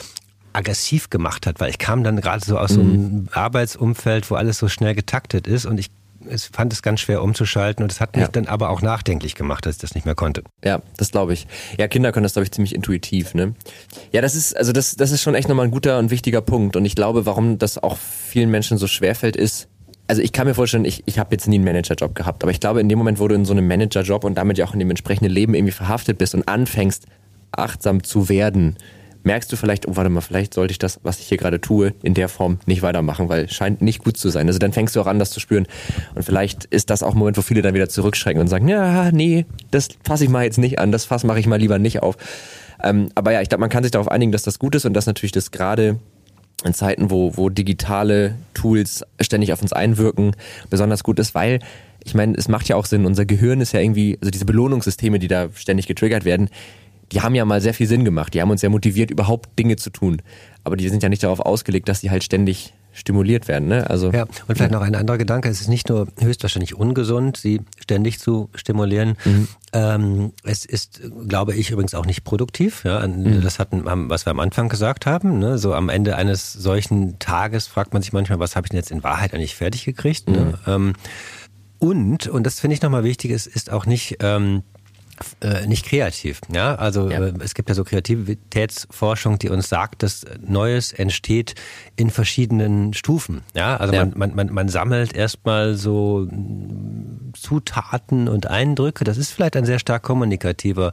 aggressiv 0.53 1.09
gemacht 1.09 1.47
hat, 1.47 1.59
weil 1.59 1.69
ich 1.69 1.77
kam 1.77 2.03
dann 2.03 2.19
gerade 2.21 2.43
so 2.45 2.57
aus 2.57 2.71
mhm. 2.71 2.75
so 2.75 2.81
einem. 2.81 3.27
Arbeitsumfeld, 3.31 4.29
wo 4.29 4.35
alles 4.35 4.57
so 4.57 4.67
schnell 4.67 4.95
getaktet 4.95 5.47
ist 5.47 5.65
und 5.65 5.79
ich 5.79 5.89
es 6.29 6.45
fand 6.45 6.73
es 6.73 6.81
ganz 6.81 6.99
schwer 6.99 7.21
umzuschalten 7.21 7.83
und 7.83 7.91
es 7.91 8.01
hat 8.01 8.15
mich 8.15 8.23
ja. 8.23 8.31
dann 8.31 8.47
aber 8.47 8.69
auch 8.69 8.81
nachdenklich 8.81 9.35
gemacht, 9.35 9.65
dass 9.65 9.75
ich 9.75 9.81
das 9.81 9.95
nicht 9.95 10.05
mehr 10.05 10.15
konnte. 10.15 10.43
Ja, 10.63 10.81
das 10.97 11.11
glaube 11.11 11.33
ich. 11.33 11.47
Ja, 11.77 11.87
Kinder 11.87 12.11
können 12.11 12.23
das, 12.23 12.33
glaube 12.33 12.45
ich, 12.45 12.51
ziemlich 12.51 12.75
intuitiv, 12.75 13.33
ne? 13.33 13.53
Ja, 14.11 14.21
das 14.21 14.35
ist, 14.35 14.55
also 14.55 14.71
das, 14.71 14.95
das 14.95 15.11
ist 15.11 15.21
schon 15.21 15.35
echt 15.35 15.49
nochmal 15.49 15.65
ein 15.65 15.71
guter 15.71 15.99
und 15.99 16.11
wichtiger 16.11 16.41
Punkt. 16.41 16.75
Und 16.75 16.85
ich 16.85 16.95
glaube, 16.95 17.25
warum 17.25 17.57
das 17.57 17.77
auch 17.81 17.97
vielen 17.97 18.49
Menschen 18.49 18.77
so 18.77 18.87
schwerfällt, 18.87 19.35
ist, 19.35 19.67
also 20.07 20.21
ich 20.21 20.31
kann 20.31 20.47
mir 20.47 20.53
vorstellen, 20.53 20.85
ich, 20.85 21.03
ich 21.05 21.19
habe 21.19 21.33
jetzt 21.35 21.47
nie 21.47 21.55
einen 21.55 21.65
Managerjob 21.65 22.15
gehabt, 22.15 22.43
aber 22.43 22.51
ich 22.51 22.59
glaube, 22.59 22.79
in 22.79 22.89
dem 22.89 22.97
Moment, 22.97 23.19
wo 23.19 23.27
du 23.27 23.35
in 23.35 23.45
so 23.45 23.53
einem 23.53 23.67
Managerjob 23.67 24.23
und 24.23 24.35
damit 24.35 24.57
ja 24.57 24.65
auch 24.65 24.73
in 24.73 24.79
dem 24.79 24.89
entsprechenden 24.89 25.31
Leben 25.31 25.53
irgendwie 25.53 25.73
verhaftet 25.73 26.17
bist 26.17 26.33
und 26.33 26.47
anfängst, 26.47 27.05
achtsam 27.51 28.03
zu 28.03 28.29
werden, 28.29 28.77
merkst 29.27 29.51
du 29.51 29.55
vielleicht, 29.55 29.87
oh 29.87 29.95
warte 29.95 30.09
mal, 30.09 30.21
vielleicht 30.21 30.55
sollte 30.55 30.71
ich 30.71 30.79
das, 30.79 30.99
was 31.03 31.19
ich 31.19 31.27
hier 31.27 31.37
gerade 31.37 31.61
tue, 31.61 31.93
in 32.01 32.15
der 32.15 32.29
Form 32.29 32.57
nicht 32.65 32.81
weitermachen, 32.81 33.29
weil 33.29 33.49
scheint 33.49 33.81
nicht 33.81 34.03
gut 34.03 34.17
zu 34.17 34.29
sein. 34.29 34.47
Also 34.47 34.57
dann 34.57 34.73
fängst 34.73 34.95
du 34.95 35.01
auch 35.01 35.05
an, 35.05 35.19
das 35.19 35.29
zu 35.29 35.39
spüren. 35.39 35.67
Und 36.15 36.23
vielleicht 36.23 36.65
ist 36.65 36.89
das 36.89 37.03
auch 37.03 37.13
ein 37.13 37.19
Moment, 37.19 37.37
wo 37.37 37.41
viele 37.41 37.61
dann 37.61 37.75
wieder 37.75 37.89
zurückschrecken 37.89 38.41
und 38.41 38.47
sagen, 38.47 38.67
ja, 38.67 39.11
nee, 39.11 39.45
das 39.69 39.89
fasse 40.03 40.23
ich 40.23 40.29
mal 40.29 40.45
jetzt 40.45 40.57
nicht 40.57 40.79
an, 40.79 40.91
das 40.91 41.05
Fass 41.05 41.23
mache 41.23 41.39
ich 41.39 41.45
mal 41.45 41.59
lieber 41.59 41.77
nicht 41.77 42.01
auf. 42.01 42.17
Ähm, 42.83 43.09
aber 43.15 43.31
ja, 43.31 43.41
ich 43.41 43.49
glaube, 43.49 43.61
man 43.61 43.69
kann 43.69 43.83
sich 43.83 43.91
darauf 43.91 44.09
einigen, 44.09 44.31
dass 44.31 44.43
das 44.43 44.57
gut 44.57 44.73
ist 44.75 44.85
und 44.85 44.93
dass 44.93 45.05
natürlich 45.05 45.31
das 45.31 45.51
gerade 45.51 45.99
in 46.63 46.73
Zeiten, 46.73 47.11
wo, 47.11 47.37
wo 47.37 47.49
digitale 47.49 48.35
Tools 48.53 49.03
ständig 49.19 49.53
auf 49.53 49.61
uns 49.61 49.73
einwirken, 49.73 50.35
besonders 50.69 51.03
gut 51.03 51.19
ist, 51.19 51.35
weil 51.35 51.59
ich 52.03 52.15
meine, 52.15 52.35
es 52.37 52.47
macht 52.47 52.69
ja 52.69 52.77
auch 52.77 52.85
Sinn, 52.85 53.05
unser 53.05 53.25
Gehirn 53.25 53.59
ist 53.59 53.73
ja 53.73 53.81
irgendwie, 53.81 54.17
also 54.21 54.31
diese 54.31 54.45
Belohnungssysteme, 54.45 55.19
die 55.19 55.27
da 55.27 55.49
ständig 55.53 55.87
getriggert 55.87 56.23
werden, 56.23 56.49
die 57.11 57.21
haben 57.21 57.35
ja 57.35 57.45
mal 57.45 57.61
sehr 57.61 57.73
viel 57.73 57.87
Sinn 57.87 58.05
gemacht. 58.05 58.33
Die 58.33 58.41
haben 58.41 58.51
uns 58.51 58.61
ja 58.61 58.69
motiviert, 58.69 59.11
überhaupt 59.11 59.57
Dinge 59.57 59.75
zu 59.77 59.89
tun. 59.89 60.21
Aber 60.63 60.75
die 60.75 60.89
sind 60.89 61.03
ja 61.03 61.09
nicht 61.09 61.23
darauf 61.23 61.39
ausgelegt, 61.39 61.87
dass 61.87 62.01
sie 62.01 62.11
halt 62.11 62.23
ständig 62.23 62.73
stimuliert 62.91 63.47
werden. 63.47 63.67
Ne? 63.67 63.87
Also, 63.89 64.11
ja, 64.11 64.23
und 64.23 64.55
vielleicht 64.55 64.71
noch 64.71 64.81
ein 64.81 64.95
anderer 64.95 65.19
Gedanke. 65.19 65.47
Es 65.49 65.61
ist 65.61 65.67
nicht 65.67 65.87
nur 65.87 66.07
höchstwahrscheinlich 66.19 66.75
ungesund, 66.75 67.37
sie 67.37 67.61
ständig 67.79 68.19
zu 68.19 68.49
stimulieren. 68.55 69.15
Mhm. 69.23 69.47
Ähm, 69.71 70.33
es 70.43 70.65
ist, 70.65 71.01
glaube 71.27 71.53
ich, 71.53 71.69
übrigens 71.69 71.93
auch 71.93 72.07
nicht 72.07 72.23
produktiv. 72.23 72.83
Ja? 72.83 73.07
Mhm. 73.07 73.41
Das 73.41 73.59
hatten, 73.59 73.83
was 73.85 74.25
wir 74.25 74.31
am 74.31 74.39
Anfang 74.39 74.67
gesagt 74.67 75.05
haben. 75.05 75.37
Ne? 75.37 75.59
So 75.59 75.75
am 75.75 75.89
Ende 75.89 76.15
eines 76.15 76.53
solchen 76.53 77.19
Tages 77.19 77.67
fragt 77.67 77.93
man 77.93 78.01
sich 78.01 78.13
manchmal, 78.13 78.39
was 78.39 78.55
habe 78.55 78.65
ich 78.65 78.71
denn 78.71 78.77
jetzt 78.77 78.91
in 78.91 79.03
Wahrheit 79.03 79.33
eigentlich 79.33 79.55
fertig 79.55 79.85
gekriegt? 79.85 80.27
Ne? 80.27 80.39
Mhm. 80.39 80.45
Ne? 80.45 80.57
Ähm, 80.65 80.93
und, 81.79 82.27
und 82.27 82.43
das 82.43 82.59
finde 82.59 82.73
ich 82.73 82.81
nochmal 82.81 83.03
wichtig, 83.03 83.31
es 83.31 83.45
ist 83.45 83.71
auch 83.71 83.85
nicht... 83.85 84.17
Ähm, 84.21 84.63
äh, 85.41 85.65
nicht 85.67 85.85
kreativ. 85.85 86.41
Ja, 86.51 86.75
also 86.75 87.09
ja. 87.09 87.19
Äh, 87.19 87.33
es 87.39 87.53
gibt 87.53 87.69
ja 87.69 87.75
so 87.75 87.83
Kreativitätsforschung, 87.83 89.39
die 89.39 89.49
uns 89.49 89.69
sagt, 89.69 90.03
dass 90.03 90.25
Neues 90.45 90.93
entsteht 90.93 91.55
in 91.95 92.09
verschiedenen 92.09 92.93
Stufen. 92.93 93.41
Ja, 93.55 93.77
also 93.77 93.93
ja. 93.93 94.05
Man, 94.05 94.13
man, 94.17 94.35
man, 94.35 94.53
man 94.53 94.69
sammelt 94.69 95.15
erstmal 95.15 95.75
so 95.75 96.27
Zutaten 97.33 98.27
und 98.27 98.47
Eindrücke. 98.47 99.03
Das 99.03 99.17
ist 99.17 99.31
vielleicht 99.31 99.55
ein 99.55 99.65
sehr 99.65 99.79
stark 99.79 100.03
kommunikativer 100.03 100.91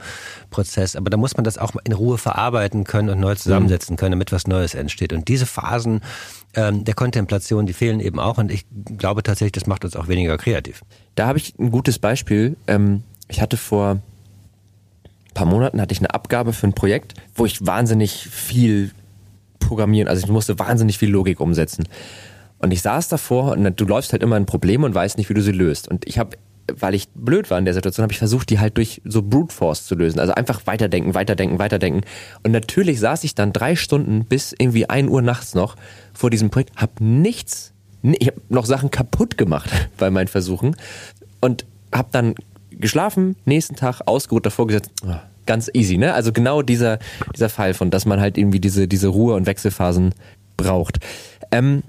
Prozess, 0.50 0.96
aber 0.96 1.10
da 1.10 1.16
muss 1.16 1.36
man 1.36 1.44
das 1.44 1.58
auch 1.58 1.72
in 1.84 1.92
Ruhe 1.92 2.18
verarbeiten 2.18 2.84
können 2.84 3.10
und 3.10 3.20
neu 3.20 3.34
zusammensetzen 3.34 3.96
können, 3.96 4.12
damit 4.12 4.32
was 4.32 4.46
Neues 4.46 4.74
entsteht. 4.74 5.12
Und 5.12 5.28
diese 5.28 5.46
Phasen 5.46 6.00
ähm, 6.54 6.84
der 6.84 6.94
Kontemplation, 6.94 7.66
die 7.66 7.72
fehlen 7.72 8.00
eben 8.00 8.18
auch. 8.18 8.38
Und 8.38 8.50
ich 8.50 8.64
glaube 8.96 9.22
tatsächlich, 9.22 9.52
das 9.52 9.66
macht 9.66 9.84
uns 9.84 9.96
auch 9.96 10.08
weniger 10.08 10.36
kreativ. 10.38 10.82
Da 11.14 11.26
habe 11.26 11.38
ich 11.38 11.58
ein 11.58 11.70
gutes 11.70 11.98
Beispiel. 11.98 12.56
Ähm, 12.66 13.02
ich 13.28 13.40
hatte 13.40 13.56
vor 13.56 14.00
paar 15.34 15.46
Monaten 15.46 15.80
hatte 15.80 15.92
ich 15.92 15.98
eine 15.98 16.14
Abgabe 16.14 16.52
für 16.52 16.66
ein 16.66 16.72
Projekt, 16.72 17.14
wo 17.34 17.44
ich 17.44 17.66
wahnsinnig 17.66 18.28
viel 18.30 18.92
programmieren, 19.58 20.08
also 20.08 20.24
ich 20.24 20.30
musste 20.30 20.58
wahnsinnig 20.58 20.98
viel 20.98 21.10
Logik 21.10 21.40
umsetzen. 21.40 21.84
Und 22.58 22.70
ich 22.70 22.82
saß 22.82 23.08
davor 23.08 23.52
und 23.52 23.80
du 23.80 23.84
läufst 23.84 24.12
halt 24.12 24.22
immer 24.22 24.36
ein 24.36 24.46
Problem 24.46 24.84
und 24.84 24.94
weißt 24.94 25.18
nicht, 25.18 25.28
wie 25.28 25.34
du 25.34 25.42
sie 25.42 25.52
löst. 25.52 25.88
Und 25.88 26.06
ich 26.06 26.18
habe, 26.18 26.36
weil 26.72 26.94
ich 26.94 27.08
blöd 27.14 27.50
war 27.50 27.58
in 27.58 27.64
der 27.64 27.74
Situation, 27.74 28.04
habe 28.04 28.12
ich 28.12 28.18
versucht, 28.18 28.48
die 28.48 28.58
halt 28.58 28.76
durch 28.76 29.02
so 29.04 29.22
Brute 29.22 29.54
Force 29.54 29.86
zu 29.86 29.94
lösen. 29.94 30.18
Also 30.18 30.32
einfach 30.32 30.66
weiterdenken, 30.66 31.14
weiterdenken, 31.14 31.58
weiterdenken. 31.58 32.02
Und 32.42 32.52
natürlich 32.52 33.00
saß 33.00 33.24
ich 33.24 33.34
dann 33.34 33.52
drei 33.52 33.76
Stunden 33.76 34.24
bis 34.24 34.54
irgendwie 34.56 34.88
ein 34.88 35.08
Uhr 35.08 35.20
nachts 35.20 35.54
noch 35.54 35.76
vor 36.14 36.30
diesem 36.30 36.50
Projekt, 36.50 36.74
habe 36.76 37.04
nichts, 37.04 37.72
ich 38.02 38.28
habe 38.28 38.40
noch 38.48 38.66
Sachen 38.66 38.90
kaputt 38.90 39.36
gemacht 39.36 39.70
bei 39.98 40.10
meinen 40.10 40.28
Versuchen 40.28 40.76
und 41.40 41.66
habe 41.92 42.08
dann 42.12 42.34
geschlafen, 42.78 43.36
nächsten 43.44 43.76
Tag 43.76 44.02
ausgeruht 44.06 44.46
davor 44.46 44.66
gesetzt. 44.66 44.90
Oh, 45.06 45.14
ganz 45.46 45.70
easy, 45.72 45.98
ne? 45.98 46.14
Also 46.14 46.32
genau 46.32 46.62
dieser, 46.62 46.98
dieser 47.34 47.48
Fall 47.48 47.74
von, 47.74 47.90
dass 47.90 48.06
man 48.06 48.20
halt 48.20 48.38
irgendwie 48.38 48.60
diese, 48.60 48.88
diese 48.88 49.08
Ruhe- 49.08 49.34
und 49.34 49.46
Wechselphasen 49.46 50.14
braucht. 50.56 50.98
Ähm, 51.50 51.82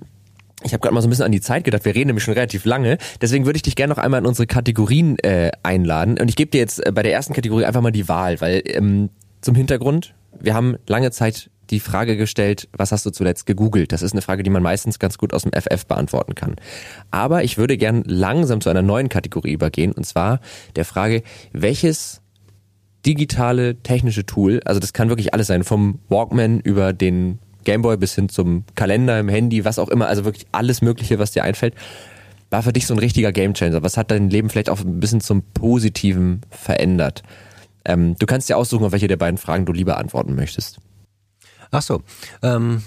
ich 0.63 0.73
habe 0.73 0.81
gerade 0.81 0.95
mal 0.95 1.01
so 1.01 1.07
ein 1.07 1.11
bisschen 1.11 1.25
an 1.25 1.31
die 1.31 1.41
Zeit 1.41 1.63
gedacht. 1.63 1.85
Wir 1.85 1.93
reden 1.93 2.07
nämlich 2.07 2.23
schon 2.23 2.33
relativ 2.33 2.65
lange. 2.65 2.97
Deswegen 3.21 3.45
würde 3.45 3.57
ich 3.57 3.63
dich 3.63 3.75
gerne 3.75 3.93
noch 3.93 4.01
einmal 4.01 4.21
in 4.21 4.25
unsere 4.25 4.47
Kategorien 4.47 5.19
äh, 5.19 5.51
einladen. 5.63 6.17
Und 6.19 6.27
ich 6.27 6.35
gebe 6.35 6.49
dir 6.49 6.57
jetzt 6.57 6.85
äh, 6.85 6.91
bei 6.91 7.03
der 7.03 7.13
ersten 7.13 7.33
Kategorie 7.33 7.65
einfach 7.65 7.81
mal 7.81 7.91
die 7.91 8.07
Wahl, 8.07 8.41
weil 8.41 8.63
ähm, 8.65 9.09
zum 9.41 9.53
Hintergrund, 9.53 10.15
wir 10.39 10.53
haben 10.55 10.77
lange 10.87 11.11
Zeit 11.11 11.49
die 11.69 11.79
Frage 11.79 12.17
gestellt, 12.17 12.67
was 12.73 12.91
hast 12.91 13.05
du 13.05 13.09
zuletzt 13.09 13.45
gegoogelt? 13.45 13.91
Das 13.91 14.01
ist 14.01 14.13
eine 14.13 14.21
Frage, 14.21 14.43
die 14.43 14.49
man 14.49 14.63
meistens 14.63 14.99
ganz 14.99 15.17
gut 15.17 15.33
aus 15.33 15.43
dem 15.43 15.51
FF 15.51 15.85
beantworten 15.85 16.35
kann. 16.35 16.55
Aber 17.11 17.43
ich 17.43 17.57
würde 17.57 17.77
gern 17.77 18.03
langsam 18.05 18.61
zu 18.61 18.69
einer 18.69 18.81
neuen 18.81 19.09
Kategorie 19.09 19.53
übergehen, 19.53 19.91
und 19.91 20.05
zwar 20.05 20.39
der 20.75 20.85
Frage, 20.85 21.23
welches 21.53 22.21
digitale 23.05 23.75
technische 23.83 24.25
Tool, 24.25 24.61
also 24.65 24.79
das 24.79 24.93
kann 24.93 25.09
wirklich 25.09 25.33
alles 25.33 25.47
sein, 25.47 25.63
vom 25.63 25.99
Walkman 26.09 26.59
über 26.59 26.91
den 26.93 27.39
Gameboy 27.63 27.97
bis 27.97 28.15
hin 28.15 28.29
zum 28.29 28.63
Kalender 28.75 29.19
im 29.19 29.29
Handy, 29.29 29.65
was 29.65 29.79
auch 29.79 29.89
immer, 29.89 30.07
also 30.07 30.25
wirklich 30.25 30.45
alles 30.51 30.81
Mögliche, 30.81 31.19
was 31.19 31.31
dir 31.31 31.43
einfällt, 31.43 31.75
war 32.49 32.63
für 32.63 32.73
dich 32.73 32.87
so 32.87 32.93
ein 32.93 32.99
richtiger 32.99 33.31
Gamechanger? 33.31 33.83
Was 33.83 33.97
hat 33.97 34.11
dein 34.11 34.29
Leben 34.29 34.49
vielleicht 34.49 34.69
auch 34.69 34.79
ein 34.79 34.99
bisschen 34.99 35.19
zum 35.19 35.41
Positiven 35.41 36.41
verändert? 36.49 37.23
Ähm, 37.83 38.15
du 38.17 38.25
kannst 38.25 38.49
dir 38.49 38.57
aussuchen, 38.57 38.85
auf 38.85 38.91
welche 38.91 39.07
der 39.07 39.17
beiden 39.17 39.37
Fragen 39.37 39.65
du 39.65 39.73
lieber 39.73 39.97
antworten 39.97 40.35
möchtest. 40.35 40.79
Ach 41.71 41.81
so, 41.81 42.01
ähm, 42.41 42.83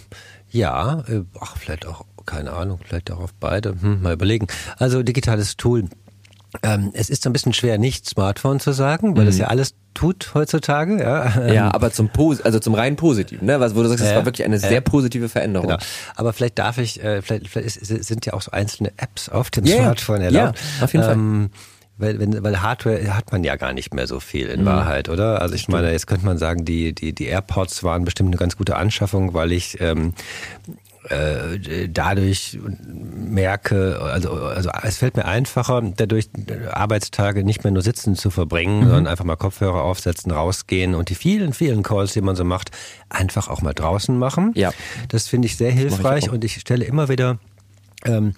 ja, 0.50 1.00
äh, 1.08 1.22
ach, 1.40 1.56
vielleicht 1.56 1.86
auch, 1.86 2.04
keine 2.26 2.52
Ahnung, 2.52 2.80
vielleicht 2.84 3.10
auch 3.10 3.20
auf 3.20 3.34
beide, 3.34 3.74
hm, 3.80 4.02
mal 4.02 4.14
überlegen. 4.14 4.46
Also 4.78 5.02
digitales 5.02 5.56
Tool. 5.56 5.84
Ähm, 6.62 6.90
es 6.94 7.10
ist 7.10 7.22
so 7.22 7.28
ein 7.28 7.34
bisschen 7.34 7.52
schwer, 7.52 7.76
nicht 7.76 8.08
Smartphone 8.08 8.58
zu 8.58 8.72
sagen, 8.72 9.16
weil 9.16 9.24
mhm. 9.24 9.26
das 9.26 9.38
ja 9.38 9.48
alles 9.48 9.74
tut 9.92 10.30
heutzutage. 10.34 10.98
Ja, 10.98 11.46
ja 11.46 11.74
aber 11.74 11.92
zum 11.92 12.08
Pos 12.08 12.40
also 12.40 12.58
zum 12.58 12.74
rein 12.74 12.96
Positiven, 12.96 13.46
ne? 13.46 13.60
Was, 13.60 13.74
wo 13.74 13.82
du 13.82 13.88
sagst, 13.88 14.04
das 14.04 14.14
war 14.14 14.24
wirklich 14.24 14.46
eine 14.46 14.58
sehr 14.58 14.80
positive 14.80 15.28
Veränderung. 15.28 15.68
Genau. 15.68 15.80
Aber 16.16 16.32
vielleicht 16.32 16.58
darf 16.58 16.78
ich, 16.78 17.02
äh, 17.02 17.20
vielleicht, 17.20 17.48
vielleicht 17.48 17.76
ist, 17.76 18.06
sind 18.06 18.24
ja 18.24 18.32
auch 18.32 18.40
so 18.40 18.50
einzelne 18.52 18.92
Apps 18.96 19.28
auf 19.28 19.50
dem 19.50 19.66
yeah. 19.66 19.76
Smartphone 19.76 20.22
erlaubt. 20.22 20.58
Ja, 20.58 20.84
auf 20.84 20.92
jeden 20.94 21.10
ähm, 21.10 21.50
Fall 21.50 21.60
weil, 21.98 22.18
wenn, 22.18 22.42
weil 22.42 22.62
Hardware 22.62 23.14
hat 23.14 23.32
man 23.32 23.44
ja 23.44 23.56
gar 23.56 23.72
nicht 23.72 23.92
mehr 23.92 24.06
so 24.06 24.20
viel 24.20 24.46
in 24.46 24.62
mhm. 24.62 24.66
Wahrheit, 24.66 25.08
oder? 25.08 25.42
Also 25.42 25.54
ich 25.54 25.62
Stimmt. 25.62 25.78
meine, 25.78 25.92
jetzt 25.92 26.06
könnte 26.06 26.24
man 26.24 26.38
sagen, 26.38 26.64
die, 26.64 26.94
die, 26.94 27.12
die 27.12 27.26
AirPods 27.26 27.82
waren 27.82 28.04
bestimmt 28.04 28.28
eine 28.28 28.36
ganz 28.36 28.56
gute 28.56 28.76
Anschaffung, 28.76 29.34
weil 29.34 29.52
ich 29.52 29.80
ähm, 29.80 30.14
äh, 31.08 31.88
dadurch 31.88 32.58
merke, 32.60 33.98
also, 34.00 34.32
also 34.32 34.70
es 34.82 34.98
fällt 34.98 35.16
mir 35.16 35.24
einfacher, 35.24 35.82
dadurch 35.96 36.28
Arbeitstage 36.70 37.44
nicht 37.44 37.64
mehr 37.64 37.72
nur 37.72 37.82
sitzen 37.82 38.14
zu 38.14 38.30
verbringen, 38.30 38.80
mhm. 38.80 38.84
sondern 38.84 39.06
einfach 39.06 39.24
mal 39.24 39.36
Kopfhörer 39.36 39.82
aufsetzen, 39.82 40.30
rausgehen 40.30 40.94
und 40.94 41.08
die 41.08 41.14
vielen, 41.14 41.52
vielen 41.52 41.82
Calls, 41.82 42.12
die 42.12 42.20
man 42.20 42.36
so 42.36 42.44
macht, 42.44 42.70
einfach 43.08 43.48
auch 43.48 43.62
mal 43.62 43.74
draußen 43.74 44.16
machen. 44.18 44.52
Ja. 44.54 44.72
Das 45.08 45.28
finde 45.28 45.46
ich 45.46 45.56
sehr 45.56 45.72
hilfreich 45.72 46.26
ich 46.26 46.30
und 46.30 46.44
ich 46.44 46.54
stelle 46.60 46.84
immer 46.84 47.08
wieder 47.08 47.38
ähm, 48.04 48.34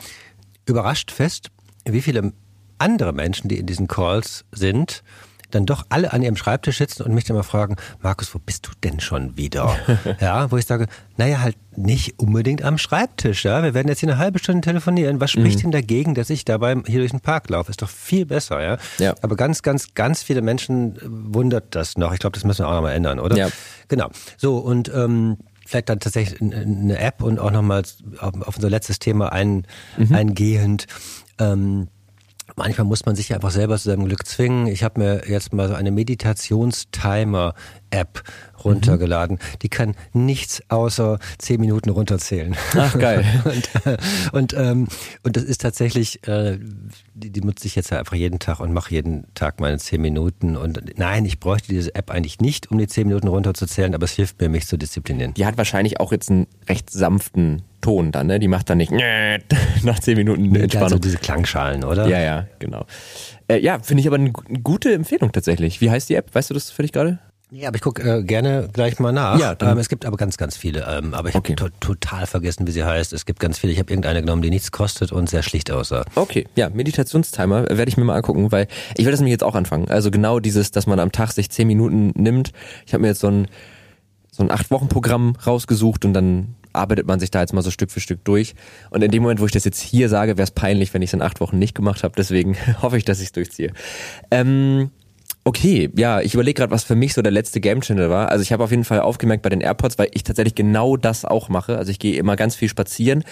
überrascht 0.64 1.10
fest, 1.10 1.50
wie 1.84 2.00
viele 2.00 2.32
andere 2.80 3.12
Menschen, 3.12 3.48
die 3.48 3.58
in 3.58 3.66
diesen 3.66 3.88
Calls 3.88 4.44
sind, 4.52 5.02
dann 5.50 5.66
doch 5.66 5.84
alle 5.88 6.12
an 6.12 6.22
ihrem 6.22 6.36
Schreibtisch 6.36 6.78
sitzen 6.78 7.02
und 7.02 7.14
mich 7.14 7.24
dann 7.24 7.36
mal 7.36 7.42
fragen, 7.42 7.76
Markus, 8.00 8.34
wo 8.34 8.38
bist 8.38 8.66
du 8.66 8.70
denn 8.82 9.00
schon 9.00 9.36
wieder? 9.36 9.76
ja, 10.20 10.50
wo 10.50 10.56
ich 10.56 10.66
sage, 10.66 10.86
naja, 11.16 11.40
halt 11.40 11.56
nicht 11.76 12.18
unbedingt 12.18 12.62
am 12.62 12.78
Schreibtisch, 12.78 13.44
ja. 13.44 13.62
Wir 13.62 13.74
werden 13.74 13.88
jetzt 13.88 14.00
hier 14.00 14.08
eine 14.08 14.18
halbe 14.18 14.38
Stunde 14.38 14.60
telefonieren. 14.60 15.20
Was 15.20 15.32
spricht 15.32 15.58
mhm. 15.58 15.62
denn 15.62 15.70
dagegen, 15.72 16.14
dass 16.14 16.30
ich 16.30 16.44
dabei 16.44 16.76
hier 16.86 17.00
durch 17.00 17.10
den 17.10 17.20
Park 17.20 17.48
laufe? 17.50 17.70
Ist 17.70 17.82
doch 17.82 17.88
viel 17.88 18.26
besser, 18.26 18.62
ja. 18.62 18.78
ja. 18.98 19.14
Aber 19.22 19.36
ganz, 19.36 19.62
ganz, 19.62 19.94
ganz 19.94 20.22
viele 20.22 20.42
Menschen 20.42 20.98
wundert 21.02 21.74
das 21.74 21.96
noch. 21.96 22.12
Ich 22.12 22.20
glaube, 22.20 22.34
das 22.34 22.44
müssen 22.44 22.64
wir 22.64 22.68
auch 22.68 22.74
noch 22.74 22.82
mal 22.82 22.92
ändern, 22.92 23.18
oder? 23.18 23.36
Ja. 23.36 23.48
Genau. 23.88 24.08
So, 24.36 24.58
und 24.58 24.90
ähm, 24.94 25.38
vielleicht 25.66 25.88
dann 25.88 26.00
tatsächlich 26.00 26.40
eine 26.40 26.98
App 26.98 27.22
und 27.22 27.38
auch 27.38 27.50
nochmal 27.50 27.82
auf 28.20 28.56
unser 28.56 28.70
letztes 28.70 28.98
Thema 28.98 29.32
ein, 29.32 29.66
mhm. 29.96 30.14
eingehend. 30.14 30.86
Ähm, 31.38 31.88
Manchmal 32.56 32.86
muss 32.86 33.06
man 33.06 33.16
sich 33.16 33.34
einfach 33.34 33.50
selber 33.50 33.76
zu 33.78 33.90
seinem 33.90 34.06
Glück 34.06 34.26
zwingen. 34.26 34.66
Ich 34.66 34.82
habe 34.82 35.00
mir 35.00 35.28
jetzt 35.28 35.52
mal 35.52 35.68
so 35.68 35.74
eine 35.74 35.90
Meditationstimer-App 35.90 38.22
runtergeladen. 38.64 39.36
Mhm. 39.36 39.58
Die 39.62 39.68
kann 39.68 39.94
nichts 40.12 40.62
außer 40.68 41.18
zehn 41.38 41.60
Minuten 41.60 41.90
runterzählen. 41.90 42.56
Ach 42.76 42.98
geil. 42.98 43.24
und, 43.44 43.86
äh, 43.86 43.96
und, 44.32 44.54
ähm, 44.54 44.88
und 45.22 45.36
das 45.36 45.44
ist 45.44 45.60
tatsächlich, 45.60 46.26
äh, 46.26 46.58
die, 47.14 47.30
die 47.30 47.40
nutze 47.40 47.66
ich 47.66 47.74
jetzt 47.74 47.92
einfach 47.92 48.16
jeden 48.16 48.38
Tag 48.38 48.60
und 48.60 48.72
mache 48.72 48.92
jeden 48.92 49.26
Tag 49.34 49.60
meine 49.60 49.78
zehn 49.78 50.00
Minuten. 50.00 50.56
Und 50.56 50.98
nein, 50.98 51.24
ich 51.24 51.40
bräuchte 51.40 51.68
diese 51.68 51.94
App 51.94 52.10
eigentlich 52.10 52.40
nicht, 52.40 52.70
um 52.70 52.78
die 52.78 52.86
zehn 52.86 53.06
Minuten 53.06 53.28
runterzuzählen, 53.28 53.94
aber 53.94 54.04
es 54.04 54.12
hilft 54.12 54.40
mir, 54.40 54.48
mich 54.48 54.66
zu 54.66 54.76
disziplinieren. 54.76 55.34
Die 55.34 55.46
hat 55.46 55.56
wahrscheinlich 55.56 56.00
auch 56.00 56.12
jetzt 56.12 56.30
einen 56.30 56.46
recht 56.68 56.90
sanften 56.90 57.62
Ton 57.80 58.12
dann, 58.12 58.26
ne? 58.26 58.38
Die 58.38 58.48
macht 58.48 58.68
dann 58.68 58.78
nicht 58.78 58.92
nach 59.82 59.98
zehn 60.00 60.16
Minuten 60.16 60.54
Entspannung. 60.54 60.84
Also 60.84 60.98
diese 60.98 61.16
Klangschalen, 61.16 61.84
oder? 61.84 62.06
Ja, 62.06 62.20
ja, 62.20 62.46
genau. 62.58 62.84
Äh, 63.48 63.58
ja, 63.58 63.78
finde 63.80 64.02
ich 64.02 64.06
aber 64.06 64.16
eine 64.16 64.32
gute 64.32 64.92
Empfehlung 64.92 65.32
tatsächlich. 65.32 65.80
Wie 65.80 65.90
heißt 65.90 66.08
die 66.08 66.14
App? 66.14 66.34
Weißt 66.34 66.50
du 66.50 66.54
das 66.54 66.70
für 66.70 66.82
dich 66.82 66.92
gerade? 66.92 67.18
Ja, 67.52 67.68
aber 67.68 67.76
ich 67.76 67.82
gucke 67.82 68.02
äh, 68.02 68.22
gerne 68.22 68.68
gleich 68.72 68.98
mal 69.00 69.12
nach. 69.12 69.38
Ja, 69.38 69.56
ähm, 69.60 69.78
es 69.78 69.88
gibt 69.88 70.06
aber 70.06 70.16
ganz, 70.16 70.36
ganz 70.36 70.56
viele. 70.56 70.86
Ähm, 70.88 71.14
aber 71.14 71.30
ich 71.30 71.34
okay. 71.34 71.56
habe 71.58 71.70
to 71.70 71.94
total 71.94 72.26
vergessen, 72.26 72.66
wie 72.66 72.70
sie 72.70 72.84
heißt. 72.84 73.12
Es 73.12 73.26
gibt 73.26 73.40
ganz 73.40 73.58
viele. 73.58 73.72
Ich 73.72 73.78
habe 73.78 73.90
irgendeine 73.90 74.20
genommen, 74.20 74.42
die 74.42 74.50
nichts 74.50 74.70
kostet 74.70 75.10
und 75.10 75.28
sehr 75.28 75.42
schlicht 75.42 75.70
aussah. 75.70 76.04
Okay, 76.14 76.46
ja, 76.54 76.68
Meditationstimer 76.70 77.64
werde 77.68 77.88
ich 77.88 77.96
mir 77.96 78.04
mal 78.04 78.16
angucken, 78.16 78.52
weil 78.52 78.68
ich 78.92 79.04
werde 79.04 79.12
das 79.12 79.20
nämlich 79.20 79.32
jetzt 79.32 79.44
auch 79.44 79.56
anfangen. 79.56 79.88
Also 79.88 80.10
genau 80.10 80.38
dieses, 80.38 80.70
dass 80.70 80.86
man 80.86 81.00
am 81.00 81.10
Tag 81.10 81.32
sich 81.32 81.50
zehn 81.50 81.66
Minuten 81.66 82.12
nimmt. 82.14 82.52
Ich 82.86 82.92
habe 82.92 83.02
mir 83.02 83.08
jetzt 83.08 83.20
so 83.20 83.28
ein 83.28 83.48
so 84.30 84.44
ein 84.44 84.50
acht 84.52 84.70
Wochen 84.70 84.88
Programm 84.88 85.36
rausgesucht 85.44 86.04
und 86.04 86.14
dann 86.14 86.54
arbeitet 86.72 87.06
man 87.06 87.18
sich 87.18 87.32
da 87.32 87.40
jetzt 87.40 87.52
mal 87.52 87.62
so 87.62 87.72
Stück 87.72 87.90
für 87.90 87.98
Stück 87.98 88.24
durch. 88.24 88.54
Und 88.90 89.02
in 89.02 89.10
dem 89.10 89.22
Moment, 89.22 89.40
wo 89.40 89.46
ich 89.46 89.52
das 89.52 89.64
jetzt 89.64 89.80
hier 89.80 90.08
sage, 90.08 90.36
wäre 90.36 90.44
es 90.44 90.52
peinlich, 90.52 90.94
wenn 90.94 91.02
ich 91.02 91.10
es 91.10 91.14
in 91.14 91.22
acht 91.22 91.40
Wochen 91.40 91.58
nicht 91.58 91.74
gemacht 91.74 92.04
habe. 92.04 92.14
Deswegen 92.16 92.56
hoffe 92.82 92.96
ich, 92.96 93.04
dass 93.04 93.18
ich 93.18 93.26
es 93.26 93.32
durchziehe. 93.32 93.72
Ähm, 94.30 94.90
Okay, 95.50 95.90
ja, 95.96 96.20
ich 96.20 96.34
überlege 96.34 96.58
gerade, 96.58 96.70
was 96.70 96.84
für 96.84 96.94
mich 96.94 97.12
so 97.12 97.22
der 97.22 97.32
letzte 97.32 97.60
Game 97.60 97.80
Channel 97.80 98.08
war. 98.08 98.28
Also 98.28 98.40
ich 98.40 98.52
habe 98.52 98.62
auf 98.62 98.70
jeden 98.70 98.84
Fall 98.84 99.00
aufgemerkt 99.00 99.42
bei 99.42 99.48
den 99.48 99.60
AirPods, 99.60 99.98
weil 99.98 100.06
ich 100.12 100.22
tatsächlich 100.22 100.54
genau 100.54 100.96
das 100.96 101.24
auch 101.24 101.48
mache. 101.48 101.76
Also 101.76 101.90
ich 101.90 101.98
gehe 101.98 102.16
immer 102.20 102.36
ganz 102.36 102.54
viel 102.54 102.68
spazieren. 102.68 103.24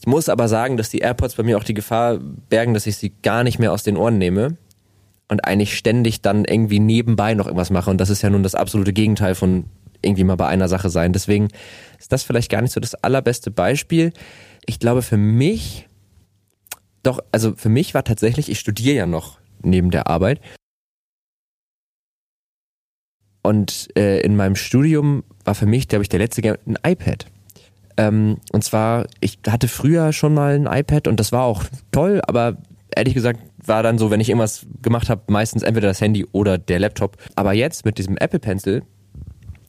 Ich 0.00 0.06
muss 0.06 0.30
aber 0.30 0.48
sagen, 0.48 0.78
dass 0.78 0.88
die 0.88 1.00
AirPods 1.00 1.34
bei 1.34 1.42
mir 1.42 1.58
auch 1.58 1.64
die 1.64 1.74
Gefahr 1.74 2.16
bergen, 2.48 2.72
dass 2.72 2.86
ich 2.86 2.96
sie 2.96 3.12
gar 3.22 3.44
nicht 3.44 3.58
mehr 3.58 3.74
aus 3.74 3.82
den 3.82 3.98
Ohren 3.98 4.16
nehme 4.16 4.56
und 5.28 5.44
eigentlich 5.44 5.76
ständig 5.76 6.22
dann 6.22 6.46
irgendwie 6.46 6.80
nebenbei 6.80 7.34
noch 7.34 7.44
irgendwas 7.44 7.68
mache. 7.68 7.90
Und 7.90 8.00
das 8.00 8.08
ist 8.08 8.22
ja 8.22 8.30
nun 8.30 8.42
das 8.42 8.54
absolute 8.54 8.94
Gegenteil 8.94 9.34
von 9.34 9.66
irgendwie 10.00 10.24
mal 10.24 10.36
bei 10.36 10.46
einer 10.46 10.68
Sache 10.68 10.88
sein. 10.88 11.12
Deswegen 11.12 11.48
ist 11.98 12.10
das 12.10 12.22
vielleicht 12.22 12.50
gar 12.50 12.62
nicht 12.62 12.72
so 12.72 12.80
das 12.80 12.94
allerbeste 12.94 13.50
Beispiel. 13.50 14.14
Ich 14.64 14.78
glaube 14.78 15.02
für 15.02 15.18
mich, 15.18 15.86
doch, 17.02 17.20
also 17.32 17.52
für 17.54 17.68
mich 17.68 17.92
war 17.92 18.02
tatsächlich, 18.02 18.50
ich 18.50 18.60
studiere 18.60 18.96
ja 18.96 19.06
noch 19.06 19.36
neben 19.62 19.90
der 19.90 20.06
Arbeit. 20.06 20.40
Und 23.46 23.90
äh, 23.96 24.22
in 24.22 24.34
meinem 24.34 24.56
Studium 24.56 25.22
war 25.44 25.54
für 25.54 25.66
mich, 25.66 25.86
glaube 25.86 26.02
ich, 26.02 26.08
der 26.08 26.18
letzte 26.18 26.42
Game 26.42 26.56
ein 26.66 26.76
iPad. 26.84 27.26
Ähm, 27.96 28.38
und 28.50 28.64
zwar, 28.64 29.06
ich 29.20 29.38
hatte 29.48 29.68
früher 29.68 30.12
schon 30.12 30.34
mal 30.34 30.56
ein 30.56 30.66
iPad 30.66 31.06
und 31.06 31.20
das 31.20 31.30
war 31.30 31.44
auch 31.44 31.62
toll, 31.92 32.20
aber 32.26 32.56
ehrlich 32.90 33.14
gesagt 33.14 33.38
war 33.64 33.84
dann 33.84 33.98
so, 33.98 34.10
wenn 34.10 34.18
ich 34.18 34.30
irgendwas 34.30 34.66
gemacht 34.82 35.08
habe, 35.08 35.22
meistens 35.28 35.62
entweder 35.62 35.86
das 35.86 36.00
Handy 36.00 36.26
oder 36.32 36.58
der 36.58 36.80
Laptop. 36.80 37.18
Aber 37.36 37.52
jetzt 37.52 37.84
mit 37.84 37.98
diesem 37.98 38.16
Apple 38.16 38.40
Pencil 38.40 38.82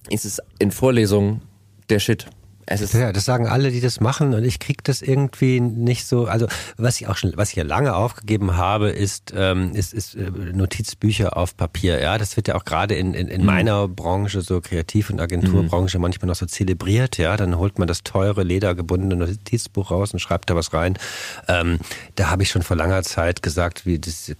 ist 0.09 0.25
es 0.25 0.41
in 0.57 0.71
Vorlesungen 0.71 1.43
der 1.91 1.99
Shit. 1.99 2.25
Ja, 2.69 3.13
das 3.13 3.23
sagen 3.23 3.47
alle, 3.47 3.71
die 3.71 3.79
das 3.79 4.01
machen 4.01 4.33
und 4.33 4.43
ich 4.43 4.59
krieg 4.59 4.83
das 4.83 5.01
irgendwie 5.01 5.61
nicht 5.61 6.05
so. 6.05 6.25
Also 6.25 6.47
was 6.75 6.99
ich 6.99 7.07
auch 7.07 7.15
schon, 7.15 7.31
was 7.35 7.51
ich 7.51 7.55
ja 7.55 7.63
lange 7.63 7.95
aufgegeben 7.95 8.57
habe, 8.57 8.89
ist, 8.89 9.33
ähm, 9.35 9.73
ist, 9.73 9.93
ist 9.93 10.15
äh, 10.15 10.29
Notizbücher 10.29 11.37
auf 11.37 11.55
Papier. 11.55 12.01
Ja, 12.01 12.17
das 12.17 12.35
wird 12.35 12.49
ja 12.49 12.55
auch 12.55 12.65
gerade 12.65 12.95
in, 12.95 13.13
in, 13.13 13.29
in 13.29 13.41
mhm. 13.41 13.47
meiner 13.47 13.87
Branche, 13.87 14.41
so 14.41 14.59
Kreativ- 14.59 15.09
und 15.09 15.21
Agenturbranche, 15.21 15.97
mhm. 15.97 16.01
manchmal 16.01 16.27
noch 16.27 16.35
so 16.35 16.45
zelebriert. 16.45 17.17
Ja, 17.17 17.37
dann 17.37 17.57
holt 17.57 17.79
man 17.79 17.87
das 17.87 18.03
teure 18.03 18.43
ledergebundene 18.43 19.15
Notizbuch 19.15 19.89
raus 19.91 20.11
und 20.11 20.19
schreibt 20.19 20.49
da 20.49 20.55
was 20.55 20.73
rein. 20.73 20.97
Ähm, 21.47 21.79
da 22.15 22.29
habe 22.29 22.43
ich 22.43 22.49
schon 22.49 22.63
vor 22.63 22.75
langer 22.75 23.03
Zeit 23.03 23.41
gesagt, 23.41 23.85
wie 23.85 23.97
das 23.97 24.31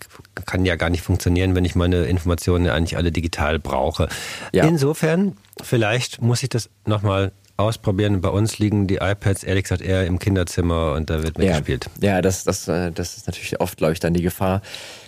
kann 0.45 0.65
ja 0.65 0.75
gar 0.75 0.89
nicht 0.89 1.01
funktionieren, 1.01 1.55
wenn 1.55 1.63
ich 1.63 1.75
meine 1.75 2.05
Informationen 2.05 2.67
eigentlich 2.67 2.97
alle 2.97 3.13
digital 3.13 3.57
brauche. 3.57 4.09
Ja. 4.51 4.65
Insofern 4.65 5.37
Vielleicht 5.61 6.21
muss 6.21 6.43
ich 6.43 6.49
das 6.49 6.69
nochmal 6.85 7.31
ausprobieren. 7.57 8.21
Bei 8.21 8.29
uns 8.29 8.59
liegen 8.59 8.87
die 8.87 8.95
iPads 8.95 9.43
ehrlich 9.43 9.63
gesagt 9.63 9.81
eher 9.81 10.05
im 10.05 10.19
Kinderzimmer 10.19 10.93
und 10.93 11.09
da 11.09 11.23
wird 11.23 11.37
mitgespielt. 11.37 11.89
Ja, 11.99 12.15
ja 12.15 12.21
das, 12.21 12.43
das, 12.43 12.67
äh, 12.67 12.91
das 12.91 13.17
ist 13.17 13.27
natürlich 13.27 13.59
oft, 13.59 13.77
glaube 13.77 13.93
ich, 13.93 13.99
dann 13.99 14.13
die 14.13 14.21
Gefahr. 14.21 14.61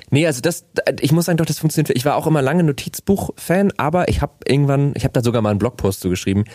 Nee, 0.10 0.26
also 0.26 0.42
das, 0.42 0.66
ich 1.00 1.12
muss 1.12 1.26
sagen, 1.26 1.38
doch, 1.38 1.46
das 1.46 1.60
funktioniert. 1.60 1.96
Ich 1.96 2.06
war 2.06 2.16
auch 2.16 2.26
immer 2.26 2.42
lange 2.42 2.64
Notizbuch-Fan, 2.64 3.74
aber 3.78 4.10
ich 4.10 4.22
habe 4.22 4.34
irgendwann, 4.46 4.94
ich 4.96 5.04
habe 5.04 5.14
da 5.14 5.22
sogar 5.22 5.42
mal 5.42 5.52
einen 5.52 5.60
Blogpost 5.60 6.02
zu 6.02 6.10
geschrieben, 6.10 6.46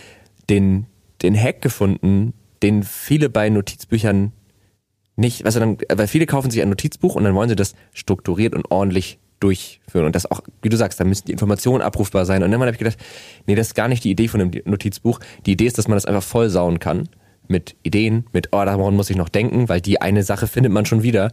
den, 0.51 0.87
den 1.23 1.41
Hack 1.41 1.63
gefunden, 1.63 2.35
den 2.63 2.83
viele 2.83 3.31
bei 3.31 3.49
Notizbüchern 3.49 4.33
nicht, 5.17 5.47
also 5.47 5.61
dann, 5.61 5.79
weil 5.93 6.09
viele 6.09 6.27
kaufen 6.27 6.51
sich 6.51 6.61
ein 6.61 6.69
Notizbuch 6.69 7.15
und 7.15 7.23
dann 7.23 7.35
wollen 7.35 7.49
sie 7.49 7.55
das 7.55 7.75
strukturiert 7.93 8.55
und 8.55 8.71
ordentlich 8.73 9.21
durchführen. 9.45 10.07
Und 10.07 10.15
das 10.15 10.31
auch, 10.31 10.41
wie 10.63 10.71
du 10.71 10.77
sagst, 10.77 10.99
da 10.99 11.05
müssen 11.05 11.27
die 11.27 11.33
Informationen 11.33 11.83
abrufbar 11.83 12.25
sein. 12.25 12.43
Und 12.43 12.51
dann 12.51 12.61
habe 12.61 12.71
ich 12.71 12.79
gedacht, 12.79 12.99
nee, 13.47 13.55
das 13.55 13.69
ist 13.69 13.75
gar 13.75 13.89
nicht 13.89 14.03
die 14.03 14.11
Idee 14.11 14.29
von 14.29 14.41
einem 14.41 14.51
Notizbuch. 14.65 15.21
Die 15.47 15.53
Idee 15.53 15.67
ist, 15.67 15.79
dass 15.79 15.87
man 15.87 15.97
das 15.97 16.07
einfach 16.07 16.23
vollsauen 16.23 16.79
kann 16.79 17.09
mit 17.47 17.77
Ideen, 17.83 18.25
mit, 18.33 18.49
oh, 18.53 18.65
daran 18.65 18.97
muss 18.97 19.11
ich 19.11 19.17
noch 19.17 19.29
denken, 19.29 19.69
weil 19.69 19.83
die 19.83 20.01
eine 20.01 20.23
Sache 20.23 20.47
findet 20.47 20.73
man 20.73 20.87
schon 20.87 21.03
wieder. 21.03 21.31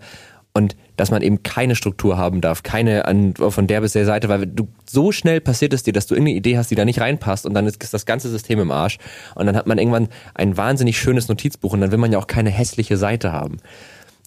Und 0.54 0.76
dass 0.98 1.12
man 1.12 1.22
eben 1.22 1.44
keine 1.44 1.76
Struktur 1.76 2.18
haben 2.18 2.42
darf, 2.42 2.62
keine 2.62 3.06
an, 3.06 3.34
von 3.36 3.68
der 3.68 3.80
bis 3.80 3.94
der 3.94 4.06
Seite, 4.06 4.28
weil 4.28 4.46
du 4.46 4.68
so 4.86 5.14
schnell 5.14 5.40
passiert 5.40 5.72
es 5.72 5.84
dir, 5.84 5.94
dass 5.94 6.08
du 6.08 6.16
irgendeine 6.16 6.38
Idee 6.38 6.58
hast, 6.58 6.70
die 6.70 6.76
da 6.76 6.84
nicht 6.84 7.00
reinpasst 7.00 7.46
und 7.46 7.54
dann 7.54 7.66
ist 7.68 7.94
das 7.94 8.06
ganze 8.06 8.30
System 8.30 8.60
im 8.60 8.70
Arsch. 8.70 8.98
Und 9.36 9.46
dann 9.46 9.56
hat 9.56 9.66
man 9.66 9.78
irgendwann 9.78 10.10
ein 10.36 10.58
wahnsinnig 10.58 11.00
schönes 11.00 11.30
Notizbuch 11.30 11.72
und 11.72 11.80
dann 11.80 11.92
will 11.92 12.00
man 12.00 12.12
ja 12.12 12.20
auch 12.20 12.28
keine 12.28 12.50
hässliche 12.50 12.98
Seite 12.98 13.32
haben. 13.32 13.60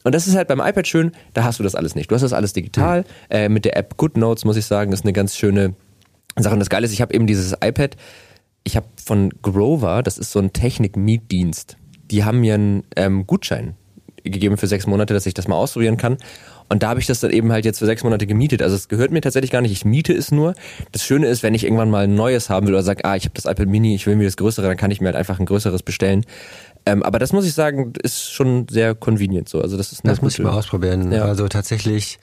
Und 0.05 0.15
das 0.15 0.27
ist 0.27 0.37
halt 0.37 0.49
beim 0.49 0.61
iPad 0.61 0.87
schön, 0.87 1.13
da 1.33 1.45
hast 1.45 1.59
du 1.59 1.63
das 1.63 1.75
alles 1.75 1.95
nicht. 1.95 2.11
Du 2.11 2.15
hast 2.15 2.23
das 2.23 2.33
alles 2.33 2.53
digital. 2.53 3.01
Mhm. 3.01 3.07
Äh, 3.31 3.49
mit 3.49 3.65
der 3.65 3.77
App 3.77 3.97
GoodNotes 3.97 4.45
muss 4.45 4.57
ich 4.57 4.67
sagen, 4.67 4.93
ist 4.93 5.05
eine 5.05 5.13
ganz 5.13 5.37
schöne 5.37 5.75
Sache. 6.39 6.53
Und 6.53 6.61
das 6.61 6.71
Geile 6.71 6.87
ist, 6.87 6.93
ich 6.93 7.01
habe 7.01 7.15
eben 7.15 7.27
dieses 7.27 7.53
iPad, 7.53 7.97
ich 8.65 8.77
habe 8.77 8.87
von 9.03 9.31
Grover, 9.43 10.03
das 10.03 10.19
ist 10.19 10.31
so 10.31 10.39
ein 10.39 10.53
Technik-Mietdienst, 10.53 11.77
die 12.11 12.25
haben 12.25 12.41
mir 12.41 12.55
einen 12.55 12.85
ähm, 12.97 13.27
Gutschein 13.27 13.75
gegeben 14.23 14.57
für 14.57 14.67
sechs 14.67 14.87
Monate, 14.87 15.13
dass 15.13 15.27
ich 15.27 15.35
das 15.35 15.49
mal 15.49 15.57
ausprobieren 15.57 15.97
kann. 15.97 16.17
Und 16.71 16.83
da 16.83 16.89
habe 16.89 17.01
ich 17.01 17.07
das 17.07 17.21
dann 17.21 17.31
eben 17.31 17.53
halt 17.53 17.67
jetzt 17.67 17.79
für 17.79 17.87
sechs 17.87 18.03
Monate 18.05 18.27
gemietet. 18.27 18.63
Also 18.63 18.75
es 18.75 18.89
gehört 18.89 19.11
mir 19.11 19.21
tatsächlich 19.21 19.51
gar 19.51 19.61
nicht, 19.61 19.73
ich 19.73 19.85
miete 19.85 20.15
es 20.15 20.33
nur. 20.33 20.55
Das 20.93 21.05
Schöne 21.05 21.27
ist, 21.27 21.43
wenn 21.43 21.53
ich 21.53 21.65
irgendwann 21.65 21.91
mal 21.91 22.05
ein 22.05 22.15
neues 22.15 22.49
haben 22.49 22.67
will 22.67 22.75
oder 22.75 22.83
sage, 22.83 23.05
ah, 23.05 23.17
ich 23.17 23.25
habe 23.25 23.35
das 23.35 23.45
iPad 23.45 23.69
Mini, 23.69 23.95
ich 23.95 24.07
will 24.07 24.17
mir 24.17 24.25
das 24.25 24.39
größere, 24.39 24.67
dann 24.67 24.79
kann 24.79 24.91
ich 24.91 25.01
mir 25.01 25.09
halt 25.09 25.17
einfach 25.17 25.39
ein 25.39 25.47
größeres 25.47 25.83
bestellen. 25.83 26.25
Ähm, 26.87 27.03
aber 27.03 27.18
das 27.18 27.32
muss 27.32 27.47
ich 27.47 27.55
sagen, 27.55 27.93
ist 28.03 28.30
schon 28.30 28.66
sehr 28.68 28.95
convenient 28.95 29.49
so. 29.49 29.61
Also 29.61 29.76
das 29.76 29.93
ist 29.93 30.07
Das 30.07 30.20
muss 30.20 30.35
ich 30.35 30.45
mal 30.45 30.53
ausprobieren. 30.53 31.12
Ja. 31.12 31.24
Also 31.24 31.49
tatsächlich. 31.49 32.18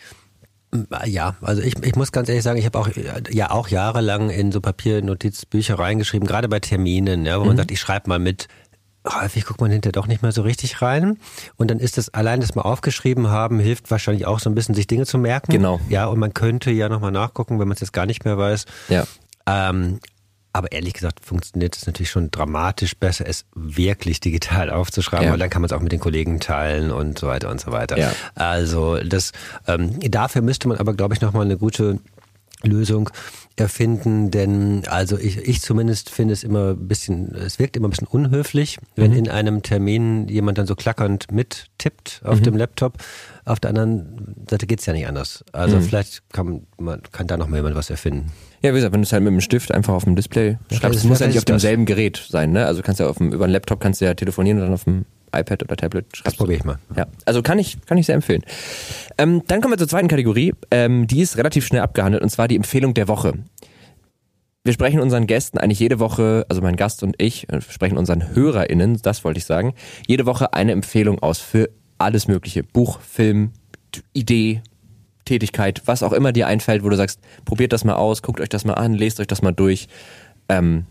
Ja, 1.06 1.36
also 1.42 1.62
ich, 1.62 1.76
ich 1.84 1.96
muss 1.96 2.14
ganz 2.14 2.30
ehrlich 2.30 2.44
sagen, 2.44 2.58
ich 2.58 2.66
habe 2.66 2.80
auch 2.80 2.90
ja 3.30 3.52
auch 3.52 3.68
jahrelang 3.68 4.30
in 4.30 4.54
so 4.54 4.62
Papiernotizbücher 4.62 5.78
reingeschrieben, 5.78 6.26
gerade 6.26 6.48
bei 6.48 6.62
Terminen, 6.62 7.26
ja, 7.26 7.38
wo 7.38 7.42
mhm. 7.42 7.48
man 7.48 7.58
sagt, 7.58 7.72
ich 7.72 7.80
schreibe 7.80 8.08
mal 8.08 8.20
mit. 8.20 8.48
Häufig 9.06 9.46
guckt 9.46 9.60
man 9.60 9.72
hinterher 9.72 9.94
doch 9.94 10.06
nicht 10.06 10.22
mehr 10.22 10.32
so 10.32 10.44
richtig 10.44 10.82
rein. 10.84 11.18
Und 11.58 11.72
dann 11.72 11.80
ist 11.80 11.98
das 11.98 12.14
allein 12.14 12.40
das 12.40 12.54
mal 12.54 12.62
aufgeschrieben 12.62 13.30
haben, 13.30 13.60
hilft 13.60 13.90
wahrscheinlich 13.90 14.28
auch 14.28 14.40
so 14.40 14.48
ein 14.48 14.54
bisschen, 14.54 14.76
sich 14.76 14.86
Dinge 14.86 15.08
zu 15.08 15.18
merken. 15.18 15.52
Genau. 15.52 15.82
Ja, 15.90 16.06
und 16.06 16.20
man 16.20 16.36
könnte 16.36 16.70
ja 16.70 16.88
nochmal 16.88 17.12
nachgucken, 17.12 17.60
wenn 17.60 17.68
man 17.68 17.74
es 17.74 17.82
jetzt 17.82 17.94
gar 17.94 18.06
nicht 18.06 18.26
mehr 18.26 18.38
weiß. 18.38 18.66
Ja. 18.90 19.06
Ähm, 19.48 20.00
aber 20.54 20.72
ehrlich 20.72 20.94
gesagt 20.94 21.24
funktioniert 21.24 21.76
es 21.76 21.86
natürlich 21.86 22.10
schon 22.10 22.32
dramatisch 22.32 22.96
besser, 22.98 23.26
es 23.28 23.46
wirklich 23.56 24.20
digital 24.20 24.70
aufzuschreiben, 24.70 25.26
ja. 25.26 25.32
weil 25.32 25.40
dann 25.40 25.50
kann 25.50 25.62
man 25.62 25.68
es 25.68 25.74
auch 25.74 25.82
mit 25.82 25.92
den 25.92 26.00
Kollegen 26.00 26.40
teilen 26.40 26.92
und 26.92 27.18
so 27.18 27.28
weiter 27.28 27.50
und 27.50 27.62
so 27.62 27.72
weiter. 27.72 27.98
Ja. 27.98 28.12
Also 28.36 28.98
das 28.98 29.32
ähm, 29.68 30.00
dafür 30.00 30.42
müsste 30.42 30.68
man 30.68 30.78
aber, 30.78 30.94
glaube 30.94 31.14
ich, 31.14 31.22
nochmal 31.22 31.46
eine 31.46 31.58
gute 31.58 32.00
Lösung 32.64 33.10
erfinden, 33.56 34.32
denn 34.32 34.84
also 34.88 35.18
ich, 35.18 35.38
ich 35.38 35.62
zumindest 35.62 36.10
finde 36.10 36.34
es 36.34 36.44
immer 36.44 36.72
ein 36.72 36.88
bisschen, 36.88 37.36
es 37.36 37.60
wirkt 37.60 37.76
immer 37.76 37.88
ein 37.88 37.92
bisschen 37.92 38.08
unhöflich, 38.08 38.78
wenn 38.96 39.12
mhm. 39.12 39.18
in 39.18 39.30
einem 39.30 39.62
Termin 39.62 40.28
jemand 40.28 40.58
dann 40.58 40.68
so 40.68 40.76
klackernd 40.76 41.32
mittippt 41.32 42.22
auf 42.24 42.40
mhm. 42.40 42.44
dem 42.44 42.58
Laptop. 42.58 42.98
Auf 43.46 43.60
der 43.60 43.70
anderen 43.70 44.36
Seite 44.50 44.68
geht's 44.68 44.86
ja 44.86 44.94
nicht 44.94 45.08
anders. 45.08 45.44
Also 45.52 45.78
mhm. 45.78 45.82
vielleicht 45.82 46.30
kann 46.30 46.68
man 46.80 47.02
kann 47.12 47.28
da 47.28 47.38
noch 47.38 47.48
mal 47.48 47.58
jemand 47.58 47.76
was 47.76 47.90
erfinden. 47.90 48.32
Ja, 48.62 48.72
wie 48.72 48.76
gesagt, 48.76 48.94
wenn 48.94 49.02
du 49.02 49.06
es 49.06 49.14
halt 49.14 49.24
mit 49.24 49.34
dem 49.34 49.42
Stift 49.42 49.72
einfach 49.72 49.94
auf 49.94 50.04
dem 50.04 50.16
Display 50.16 50.58
schreibst, 50.72 51.00
es 51.00 51.06
muss 51.06 51.20
ja 51.20 51.28
nicht 51.28 51.38
auf 51.38 51.46
demselben 51.46 51.86
Gerät 51.86 52.24
sein, 52.30 52.52
ne? 52.52 52.66
Also 52.66 52.82
kannst 52.84 53.00
ja 53.00 53.08
auf 53.08 53.18
dem, 53.18 53.32
über 53.32 53.46
einen 53.46 53.54
Laptop 53.54 53.80
kannst 53.80 54.02
du 54.02 54.06
ja 54.06 54.14
telefonieren 54.14 54.60
und 54.60 54.66
dann 54.66 54.74
auf 54.74 54.84
dem 54.84 55.06
iPad 55.34 55.64
oder 55.64 55.76
Tablet 55.76 56.06
schreibst. 56.16 56.28
Das 56.28 56.36
probiere 56.36 56.60
ich 56.60 56.64
mal. 56.64 56.78
Ja, 56.96 57.08
also 57.26 57.42
kann 57.42 57.58
ich, 57.58 57.78
kann 57.86 57.98
ich 57.98 58.06
sehr 58.06 58.16
empfehlen. 58.16 58.44
Ähm, 59.18 59.42
dann 59.48 59.62
kommen 59.62 59.74
wir 59.74 59.78
zur 59.78 59.88
zweiten 59.88 60.08
Kategorie. 60.08 60.54
Ähm, 60.70 61.08
die 61.08 61.22
ist 61.22 61.38
relativ 61.38 61.66
schnell 61.66 61.82
abgehandelt 61.82 62.22
und 62.22 62.30
zwar 62.30 62.48
die 62.48 62.56
Empfehlung 62.56 62.94
der 62.94 63.08
Woche. 63.08 63.34
Wir 64.64 64.74
sprechen 64.74 65.00
unseren 65.00 65.26
Gästen 65.26 65.58
eigentlich 65.58 65.80
jede 65.80 66.00
Woche, 66.00 66.46
also 66.48 66.62
mein 66.62 66.76
Gast 66.76 67.02
und 67.02 67.16
ich, 67.20 67.50
äh, 67.50 67.62
sprechen 67.62 67.98
unseren 67.98 68.36
HörerInnen, 68.36 69.00
das 69.02 69.24
wollte 69.24 69.40
ich 69.40 69.46
sagen, 69.46 69.74
jede 70.06 70.28
Woche 70.28 70.54
eine 70.54 70.72
Empfehlung 70.72 71.18
aus 71.18 71.40
für 71.40 71.72
alles 72.04 72.28
Mögliche. 72.28 72.64
Buch, 72.64 73.00
Film, 73.00 73.52
Idee, 74.14 74.62
Tätigkeit, 75.26 75.82
was 75.86 76.04
auch 76.04 76.14
immer 76.14 76.32
dir 76.32 76.48
einfällt, 76.48 76.84
wo 76.84 76.90
du 76.90 76.96
sagst, 76.96 77.20
probiert 77.46 77.74
das 77.74 77.84
mal 77.84 77.96
aus, 77.96 78.22
guckt 78.22 78.40
euch 78.40 78.50
das 78.50 78.66
mal 78.66 78.74
an, 78.74 78.94
lest 78.94 79.20
euch 79.20 79.28
das 79.28 79.42
mal 79.42 79.52
durch. 79.52 79.88
Ähm, 80.50 80.86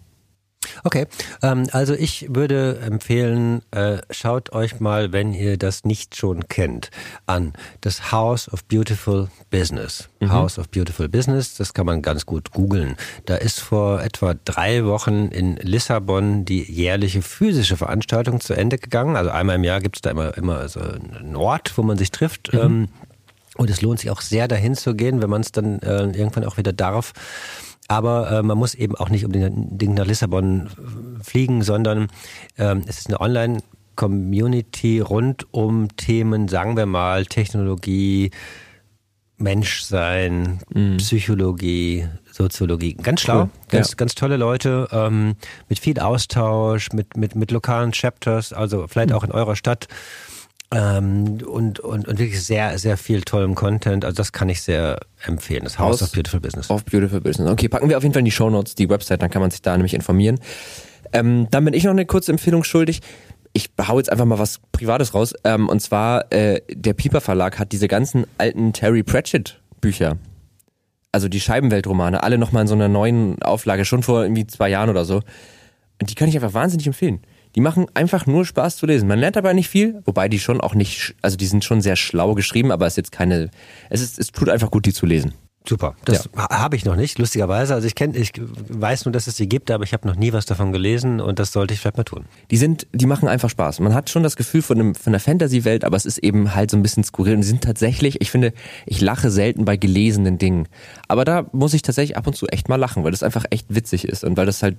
Okay, 0.84 1.06
ähm, 1.42 1.66
also 1.72 1.94
ich 1.94 2.26
würde 2.30 2.78
empfehlen, 2.80 3.62
äh, 3.70 3.98
schaut 4.10 4.52
euch 4.52 4.80
mal, 4.80 5.12
wenn 5.12 5.32
ihr 5.32 5.56
das 5.56 5.84
nicht 5.84 6.16
schon 6.16 6.48
kennt, 6.48 6.90
an 7.26 7.52
das 7.80 8.12
House 8.12 8.52
of 8.52 8.64
Beautiful 8.64 9.28
Business. 9.50 10.08
Mhm. 10.20 10.32
House 10.32 10.58
of 10.58 10.68
Beautiful 10.68 11.08
Business, 11.08 11.56
das 11.56 11.74
kann 11.74 11.86
man 11.86 12.02
ganz 12.02 12.26
gut 12.26 12.52
googeln. 12.52 12.96
Da 13.26 13.36
ist 13.36 13.60
vor 13.60 14.02
etwa 14.02 14.34
drei 14.44 14.84
Wochen 14.84 15.28
in 15.28 15.56
Lissabon 15.56 16.44
die 16.44 16.62
jährliche 16.62 17.22
physische 17.22 17.76
Veranstaltung 17.76 18.40
zu 18.40 18.54
Ende 18.54 18.78
gegangen. 18.78 19.16
Also 19.16 19.30
einmal 19.30 19.56
im 19.56 19.64
Jahr 19.64 19.80
gibt 19.80 19.96
es 19.96 20.02
da 20.02 20.10
immer, 20.10 20.36
immer 20.36 20.68
so 20.68 20.80
einen 20.80 21.36
Ort, 21.36 21.76
wo 21.76 21.82
man 21.82 21.96
sich 21.96 22.10
trifft. 22.10 22.52
Mhm. 22.52 22.60
Ähm, 22.60 22.88
und 23.56 23.68
es 23.68 23.82
lohnt 23.82 24.00
sich 24.00 24.10
auch 24.10 24.22
sehr 24.22 24.48
dahin 24.48 24.74
zu 24.74 24.94
gehen, 24.94 25.20
wenn 25.20 25.28
man 25.28 25.42
es 25.42 25.52
dann 25.52 25.80
äh, 25.80 26.04
irgendwann 26.04 26.44
auch 26.44 26.56
wieder 26.56 26.72
darf. 26.72 27.12
Aber 27.90 28.30
äh, 28.30 28.42
man 28.44 28.56
muss 28.56 28.76
eben 28.76 28.94
auch 28.94 29.08
nicht 29.08 29.24
unbedingt 29.24 29.96
nach 29.96 30.06
Lissabon 30.06 30.68
fliegen, 31.22 31.62
sondern 31.62 32.06
äh, 32.56 32.76
es 32.86 32.98
ist 32.98 33.08
eine 33.08 33.20
Online- 33.20 33.62
Community 33.96 35.00
rund 35.00 35.52
um 35.52 35.94
Themen, 35.96 36.48
sagen 36.48 36.74
wir 36.74 36.86
mal, 36.86 37.26
Technologie, 37.26 38.30
Menschsein, 39.36 40.60
mhm. 40.72 40.96
Psychologie, 40.96 42.08
Soziologie. 42.30 42.94
Ganz 42.94 43.20
schlau, 43.20 43.42
cool. 43.42 43.50
ganz, 43.68 43.90
ja. 43.90 43.96
ganz 43.96 44.14
tolle 44.14 44.38
Leute, 44.38 44.88
ähm, 44.92 45.34
mit 45.68 45.80
viel 45.80 45.98
Austausch, 45.98 46.92
mit, 46.92 47.18
mit, 47.18 47.34
mit 47.34 47.50
lokalen 47.50 47.92
Chapters, 47.92 48.54
also 48.54 48.86
vielleicht 48.86 49.10
mhm. 49.10 49.16
auch 49.16 49.24
in 49.24 49.32
eurer 49.32 49.56
Stadt. 49.56 49.86
Ähm, 50.72 51.38
und, 51.44 51.80
und, 51.80 52.06
und 52.06 52.18
wirklich 52.18 52.44
sehr, 52.44 52.78
sehr 52.78 52.96
viel 52.96 53.22
tollem 53.22 53.56
Content. 53.56 54.04
Also 54.04 54.16
das 54.16 54.32
kann 54.32 54.48
ich 54.48 54.62
sehr 54.62 55.00
empfehlen. 55.24 55.64
Das 55.64 55.78
House, 55.78 56.00
House 56.00 56.02
of 56.02 56.12
Beautiful 56.12 56.40
Business. 56.40 56.70
Of 56.70 56.84
Beautiful 56.84 57.20
Business. 57.20 57.50
Okay, 57.50 57.68
packen 57.68 57.88
wir 57.88 57.96
auf 57.96 58.04
jeden 58.04 58.12
Fall 58.12 58.20
in 58.20 58.26
die 58.26 58.30
Show 58.30 58.50
Notes, 58.50 58.76
die 58.76 58.88
Website, 58.88 59.20
dann 59.20 59.30
kann 59.30 59.42
man 59.42 59.50
sich 59.50 59.62
da 59.62 59.76
nämlich 59.76 59.94
informieren. 59.94 60.38
Ähm, 61.12 61.48
dann 61.50 61.64
bin 61.64 61.74
ich 61.74 61.84
noch 61.84 61.90
eine 61.90 62.06
kurze 62.06 62.30
Empfehlung 62.30 62.62
schuldig. 62.62 63.00
Ich 63.52 63.70
hau 63.84 63.98
jetzt 63.98 64.12
einfach 64.12 64.26
mal 64.26 64.38
was 64.38 64.60
Privates 64.70 65.12
raus. 65.12 65.34
Ähm, 65.42 65.68
und 65.68 65.80
zwar, 65.80 66.32
äh, 66.32 66.60
der 66.70 66.94
Piper 66.94 67.20
Verlag 67.20 67.58
hat 67.58 67.72
diese 67.72 67.88
ganzen 67.88 68.26
alten 68.38 68.72
Terry 68.72 69.02
Pratchett 69.02 69.60
Bücher. 69.80 70.18
Also 71.10 71.28
die 71.28 71.40
Scheibenweltromane, 71.40 72.22
alle 72.22 72.38
nochmal 72.38 72.62
in 72.62 72.68
so 72.68 72.74
einer 72.74 72.88
neuen 72.88 73.42
Auflage, 73.42 73.84
schon 73.84 74.04
vor 74.04 74.22
irgendwie 74.22 74.46
zwei 74.46 74.68
Jahren 74.68 74.88
oder 74.88 75.04
so. 75.04 75.22
Und 76.00 76.10
die 76.10 76.14
kann 76.14 76.28
ich 76.28 76.36
einfach 76.36 76.54
wahnsinnig 76.54 76.86
empfehlen. 76.86 77.20
Die 77.54 77.60
machen 77.60 77.86
einfach 77.94 78.26
nur 78.26 78.44
Spaß 78.44 78.76
zu 78.76 78.86
lesen. 78.86 79.08
Man 79.08 79.18
lernt 79.18 79.36
aber 79.36 79.54
nicht 79.54 79.68
viel, 79.68 80.02
wobei 80.04 80.28
die 80.28 80.38
schon 80.38 80.60
auch 80.60 80.74
nicht, 80.74 81.14
also 81.22 81.36
die 81.36 81.46
sind 81.46 81.64
schon 81.64 81.80
sehr 81.80 81.96
schlau 81.96 82.34
geschrieben, 82.34 82.70
aber 82.70 82.86
es 82.86 82.94
ist 82.94 82.98
jetzt 82.98 83.12
keine, 83.12 83.50
es 83.88 84.00
ist, 84.00 84.18
es 84.18 84.28
tut 84.28 84.48
einfach 84.48 84.70
gut, 84.70 84.86
die 84.86 84.92
zu 84.92 85.06
lesen. 85.06 85.34
Super, 85.68 85.94
das 86.06 86.28
ja. 86.34 86.48
habe 86.48 86.74
ich 86.74 86.86
noch 86.86 86.96
nicht, 86.96 87.18
lustigerweise. 87.18 87.74
Also 87.74 87.86
ich 87.86 87.94
kenne, 87.94 88.16
ich 88.16 88.32
weiß 88.40 89.04
nur, 89.04 89.12
dass 89.12 89.26
es 89.26 89.36
sie 89.36 89.46
gibt, 89.46 89.70
aber 89.70 89.84
ich 89.84 89.92
habe 89.92 90.08
noch 90.08 90.16
nie 90.16 90.32
was 90.32 90.46
davon 90.46 90.72
gelesen 90.72 91.20
und 91.20 91.38
das 91.38 91.52
sollte 91.52 91.74
ich 91.74 91.80
vielleicht 91.80 91.98
mal 91.98 92.04
tun. 92.04 92.24
Die 92.50 92.56
sind, 92.56 92.86
die 92.94 93.04
machen 93.04 93.28
einfach 93.28 93.50
Spaß. 93.50 93.80
Man 93.80 93.94
hat 93.94 94.08
schon 94.08 94.22
das 94.22 94.36
Gefühl 94.36 94.62
von, 94.62 94.80
einem, 94.80 94.94
von 94.94 95.10
einer 95.12 95.20
Fantasy-Welt, 95.20 95.84
aber 95.84 95.98
es 95.98 96.06
ist 96.06 96.18
eben 96.18 96.54
halt 96.54 96.70
so 96.70 96.78
ein 96.78 96.82
bisschen 96.82 97.04
skurril. 97.04 97.34
Und 97.34 97.42
die 97.42 97.46
sind 97.46 97.62
tatsächlich, 97.62 98.22
ich 98.22 98.30
finde, 98.30 98.54
ich 98.86 99.02
lache 99.02 99.30
selten 99.30 99.66
bei 99.66 99.76
gelesenen 99.76 100.38
Dingen. 100.38 100.66
Aber 101.08 101.26
da 101.26 101.46
muss 101.52 101.74
ich 101.74 101.82
tatsächlich 101.82 102.16
ab 102.16 102.26
und 102.26 102.34
zu 102.34 102.46
echt 102.46 102.70
mal 102.70 102.76
lachen, 102.76 103.04
weil 103.04 103.10
das 103.10 103.22
einfach 103.22 103.44
echt 103.50 103.66
witzig 103.68 104.08
ist 104.08 104.24
und 104.24 104.38
weil 104.38 104.46
das 104.46 104.62
halt 104.62 104.78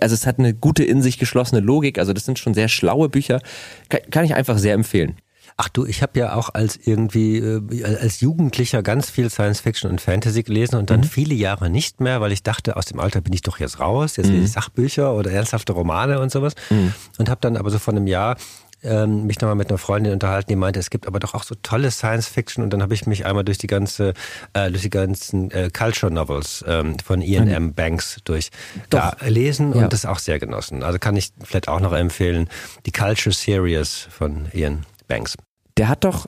also 0.00 0.14
es 0.14 0.26
hat 0.26 0.38
eine 0.38 0.54
gute 0.54 0.84
in 0.84 1.02
sich 1.02 1.18
geschlossene 1.18 1.60
Logik, 1.60 1.98
also 1.98 2.12
das 2.12 2.24
sind 2.24 2.38
schon 2.38 2.54
sehr 2.54 2.68
schlaue 2.68 3.08
Bücher, 3.08 3.40
kann, 3.88 4.24
ich 4.24 4.34
einfach 4.34 4.58
sehr 4.58 4.74
empfehlen. 4.74 5.16
Ach 5.56 5.68
du, 5.68 5.84
ich 5.84 6.00
habe 6.00 6.18
ja 6.18 6.34
auch 6.34 6.54
als 6.54 6.78
irgendwie 6.82 7.36
äh, 7.36 7.84
als 7.84 8.20
Jugendlicher 8.20 8.82
ganz 8.82 9.10
viel 9.10 9.28
Science 9.28 9.60
Fiction 9.60 9.90
und 9.90 10.00
Fantasy 10.00 10.42
gelesen 10.42 10.76
und 10.76 10.88
dann 10.88 11.00
mhm. 11.00 11.04
viele 11.04 11.34
Jahre 11.34 11.68
nicht 11.68 12.00
mehr, 12.00 12.20
weil 12.22 12.32
ich 12.32 12.42
dachte, 12.42 12.76
aus 12.76 12.86
dem 12.86 12.98
Alter 12.98 13.20
bin 13.20 13.34
ich 13.34 13.42
doch 13.42 13.60
jetzt 13.60 13.78
raus, 13.78 14.16
jetzt 14.16 14.28
mhm. 14.28 14.36
lese 14.36 14.46
ich 14.46 14.52
Sachbücher 14.52 15.14
oder 15.14 15.30
ernsthafte 15.30 15.72
Romane 15.72 16.20
und 16.20 16.30
sowas 16.30 16.54
mhm. 16.70 16.94
und 17.18 17.28
habe 17.28 17.40
dann 17.42 17.56
aber 17.56 17.70
so 17.70 17.78
vor 17.78 17.92
einem 17.92 18.06
Jahr 18.06 18.36
ähm, 18.82 19.26
mich 19.26 19.40
nochmal 19.40 19.56
mit 19.56 19.70
einer 19.70 19.78
Freundin 19.78 20.12
unterhalten, 20.12 20.48
die 20.48 20.56
meinte, 20.56 20.80
es 20.80 20.90
gibt 20.90 21.06
aber 21.06 21.18
doch 21.20 21.34
auch 21.34 21.42
so 21.42 21.54
tolle 21.62 21.90
Science 21.90 22.28
Fiction 22.28 22.64
und 22.64 22.70
dann 22.70 22.82
habe 22.82 22.94
ich 22.94 23.06
mich 23.06 23.26
einmal 23.26 23.44
durch 23.44 23.58
die 23.58 23.66
ganze, 23.66 24.14
äh, 24.52 24.70
durch 24.70 24.82
die 24.82 24.90
ganzen 24.90 25.50
äh, 25.50 25.70
Culture 25.70 26.12
Novels 26.12 26.64
ähm, 26.66 26.98
von 26.98 27.22
Ian 27.22 27.46
mhm. 27.46 27.54
M. 27.54 27.74
Banks 27.74 28.18
durchgelesen 28.24 29.74
ja, 29.74 29.82
und 29.82 29.92
das 29.92 30.06
auch 30.06 30.18
sehr 30.18 30.38
genossen. 30.38 30.82
Also 30.82 30.98
kann 30.98 31.16
ich 31.16 31.32
vielleicht 31.42 31.68
auch 31.68 31.80
noch 31.80 31.92
empfehlen, 31.92 32.48
die 32.86 32.92
Culture 32.92 33.34
Series 33.34 34.08
von 34.10 34.46
Ian 34.52 34.86
Banks. 35.08 35.36
Der 35.76 35.88
hat 35.88 36.04
doch 36.04 36.26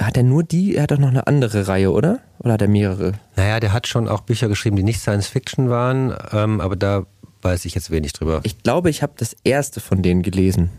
hat 0.00 0.16
er 0.16 0.22
nur 0.22 0.44
die? 0.44 0.76
Er 0.76 0.84
hat 0.84 0.92
doch 0.92 0.98
noch 0.98 1.08
eine 1.08 1.26
andere 1.26 1.66
Reihe, 1.66 1.90
oder? 1.90 2.20
Oder 2.38 2.52
hat 2.52 2.62
er 2.62 2.68
mehrere? 2.68 3.14
Naja, 3.34 3.58
der 3.58 3.72
hat 3.72 3.88
schon 3.88 4.06
auch 4.06 4.20
Bücher 4.20 4.46
geschrieben, 4.46 4.76
die 4.76 4.84
nicht 4.84 5.00
Science 5.00 5.26
Fiction 5.26 5.70
waren, 5.70 6.14
ähm, 6.30 6.60
aber 6.60 6.76
da 6.76 7.04
weiß 7.42 7.64
ich 7.64 7.74
jetzt 7.74 7.90
wenig 7.90 8.12
drüber. 8.12 8.40
Ich 8.44 8.62
glaube, 8.62 8.90
ich 8.90 9.02
habe 9.02 9.14
das 9.16 9.34
erste 9.42 9.80
von 9.80 10.02
denen 10.02 10.22
gelesen 10.22 10.70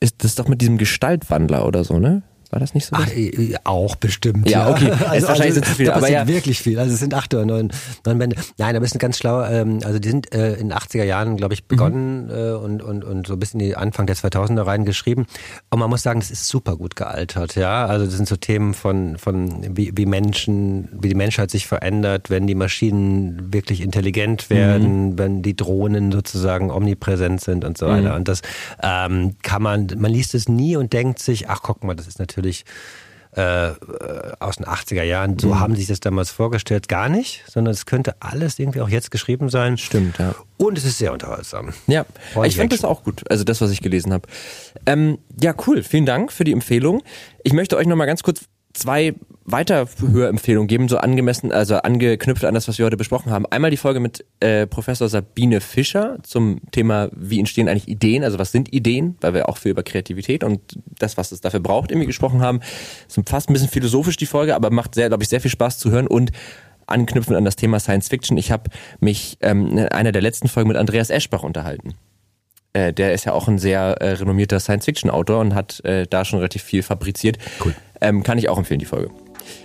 ist 0.00 0.24
das 0.24 0.34
doch 0.34 0.48
mit 0.48 0.60
diesem 0.60 0.78
Gestaltwandler 0.78 1.66
oder 1.66 1.84
so, 1.84 1.98
ne? 1.98 2.22
War 2.56 2.60
das 2.60 2.72
nicht 2.72 2.86
so? 2.86 2.96
Ach, 2.98 3.06
äh, 3.14 3.54
auch 3.64 3.96
bestimmt. 3.96 4.48
Ja, 4.48 4.70
okay. 4.70 4.90
also, 4.90 5.04
also, 5.04 5.28
wahrscheinlich 5.28 5.54
sind 5.56 5.66
es 5.66 5.74
viele, 5.74 5.94
aber 5.94 6.08
ja. 6.08 6.26
wirklich 6.26 6.58
viel. 6.58 6.78
Also 6.78 6.94
es 6.94 7.00
sind 7.00 7.12
acht 7.12 7.34
oder 7.34 7.44
neun, 7.44 7.70
neun 8.06 8.18
Bände. 8.18 8.36
Nein, 8.56 8.74
aber 8.74 8.82
es 8.86 8.94
ein 8.94 8.98
ganz 8.98 9.18
schlauer, 9.18 9.50
ähm, 9.50 9.80
also 9.84 9.98
die 9.98 10.08
sind 10.08 10.32
äh, 10.34 10.54
in 10.54 10.70
den 10.70 10.78
80er 10.78 11.04
Jahren, 11.04 11.36
glaube 11.36 11.52
ich, 11.52 11.64
begonnen 11.64 12.28
mhm. 12.28 12.30
äh, 12.30 12.52
und, 12.52 12.82
und, 12.82 13.04
und 13.04 13.26
so 13.26 13.36
bis 13.36 13.52
in 13.52 13.58
die 13.58 13.76
Anfang 13.76 14.06
der 14.06 14.16
2000er 14.16 14.64
rein 14.64 14.86
geschrieben. 14.86 15.26
Und 15.68 15.80
man 15.80 15.90
muss 15.90 16.02
sagen, 16.02 16.18
das 16.18 16.30
ist 16.30 16.48
super 16.48 16.78
gut 16.78 16.96
gealtert, 16.96 17.56
ja. 17.56 17.84
Also 17.84 18.06
das 18.06 18.14
sind 18.14 18.26
so 18.26 18.36
Themen 18.36 18.72
von, 18.72 19.18
von 19.18 19.76
wie, 19.76 19.92
wie 19.94 20.06
Menschen, 20.06 20.88
wie 20.98 21.10
die 21.10 21.14
Menschheit 21.14 21.50
sich 21.50 21.66
verändert, 21.66 22.30
wenn 22.30 22.46
die 22.46 22.54
Maschinen 22.54 23.52
wirklich 23.52 23.82
intelligent 23.82 24.48
werden, 24.48 25.10
mhm. 25.10 25.18
wenn 25.18 25.42
die 25.42 25.56
Drohnen 25.56 26.10
sozusagen 26.10 26.70
omnipräsent 26.70 27.42
sind 27.42 27.66
und 27.66 27.76
so 27.76 27.86
weiter. 27.86 28.12
Mhm. 28.12 28.16
Und 28.16 28.28
das 28.28 28.40
ähm, 28.82 29.34
kann 29.42 29.62
man, 29.62 29.88
man 29.98 30.10
liest 30.10 30.34
es 30.34 30.48
nie 30.48 30.74
und 30.76 30.94
denkt 30.94 31.18
sich, 31.18 31.50
ach 31.50 31.60
guck 31.60 31.84
mal, 31.84 31.94
das 31.94 32.06
ist 32.06 32.18
natürlich 32.18 32.45
natürlich 32.46 32.64
äh, 33.32 33.72
aus 34.40 34.56
den 34.56 34.66
80er 34.66 35.02
Jahren. 35.02 35.38
So 35.38 35.48
mhm. 35.48 35.60
haben 35.60 35.74
sie 35.74 35.80
sich 35.80 35.88
das 35.88 36.00
damals 36.00 36.30
vorgestellt. 36.30 36.88
Gar 36.88 37.10
nicht, 37.10 37.44
sondern 37.46 37.72
es 37.72 37.84
könnte 37.84 38.14
alles 38.20 38.58
irgendwie 38.58 38.80
auch 38.80 38.88
jetzt 38.88 39.10
geschrieben 39.10 39.50
sein. 39.50 39.76
Stimmt, 39.76 40.18
ja. 40.18 40.34
Und 40.56 40.78
es 40.78 40.84
ist 40.84 40.96
sehr 40.96 41.12
unterhaltsam. 41.12 41.74
Ja, 41.86 42.06
Freund 42.32 42.48
ich 42.48 42.56
fand 42.56 42.72
das 42.72 42.84
auch 42.84 43.04
gut. 43.04 43.30
Also 43.30 43.44
das, 43.44 43.60
was 43.60 43.70
ich 43.70 43.82
gelesen 43.82 44.12
habe. 44.12 44.26
Ähm, 44.86 45.18
ja, 45.38 45.54
cool. 45.66 45.82
Vielen 45.82 46.06
Dank 46.06 46.32
für 46.32 46.44
die 46.44 46.52
Empfehlung. 46.52 47.02
Ich 47.42 47.52
möchte 47.52 47.76
euch 47.76 47.86
nochmal 47.86 48.06
ganz 48.06 48.22
kurz 48.22 48.46
zwei 48.76 49.14
Weiterhörempfehlungen 49.44 50.66
geben, 50.66 50.88
so 50.88 50.98
angemessen, 50.98 51.52
also 51.52 51.76
angeknüpft 51.76 52.44
an 52.44 52.54
das, 52.54 52.66
was 52.66 52.78
wir 52.78 52.84
heute 52.84 52.96
besprochen 52.96 53.30
haben. 53.30 53.46
Einmal 53.46 53.70
die 53.70 53.76
Folge 53.76 54.00
mit 54.00 54.24
äh, 54.40 54.66
Professor 54.66 55.08
Sabine 55.08 55.60
Fischer 55.60 56.18
zum 56.24 56.60
Thema, 56.72 57.08
wie 57.12 57.38
entstehen 57.38 57.68
eigentlich 57.68 57.88
Ideen, 57.88 58.24
also 58.24 58.38
was 58.40 58.50
sind 58.50 58.72
Ideen, 58.72 59.16
weil 59.20 59.34
wir 59.34 59.48
auch 59.48 59.58
viel 59.58 59.70
über 59.70 59.84
Kreativität 59.84 60.42
und 60.42 60.60
das, 60.98 61.16
was 61.16 61.30
es 61.30 61.40
dafür 61.40 61.60
braucht, 61.60 61.92
irgendwie 61.92 62.08
gesprochen 62.08 62.42
haben. 62.42 62.60
Ist 63.06 63.20
fast 63.28 63.48
ein 63.48 63.52
bisschen 63.52 63.68
philosophisch 63.68 64.16
die 64.16 64.26
Folge, 64.26 64.56
aber 64.56 64.70
macht 64.70 64.96
sehr, 64.96 65.08
glaube 65.08 65.22
ich, 65.22 65.28
sehr 65.28 65.40
viel 65.40 65.50
Spaß 65.50 65.78
zu 65.78 65.90
hören 65.90 66.08
und 66.08 66.32
anknüpfen 66.86 67.36
an 67.36 67.44
das 67.44 67.56
Thema 67.56 67.78
Science 67.78 68.08
Fiction. 68.08 68.36
Ich 68.38 68.50
habe 68.50 68.70
mich 68.98 69.38
ähm, 69.40 69.78
in 69.78 69.88
einer 69.88 70.12
der 70.12 70.22
letzten 70.22 70.48
Folgen 70.48 70.68
mit 70.68 70.76
Andreas 70.76 71.10
Eschbach 71.10 71.44
unterhalten. 71.44 71.94
Äh, 72.76 72.92
der 72.92 73.14
ist 73.14 73.24
ja 73.24 73.32
auch 73.32 73.48
ein 73.48 73.58
sehr 73.58 73.96
äh, 74.00 74.12
renommierter 74.12 74.60
Science-Fiction-Autor 74.60 75.40
und 75.40 75.54
hat 75.54 75.82
äh, 75.84 76.06
da 76.06 76.24
schon 76.24 76.40
relativ 76.40 76.62
viel 76.62 76.82
fabriziert. 76.82 77.38
Cool. 77.64 77.74
Ähm, 78.00 78.22
kann 78.22 78.38
ich 78.38 78.48
auch 78.48 78.58
empfehlen, 78.58 78.80
die 78.80 78.86
Folge. 78.86 79.10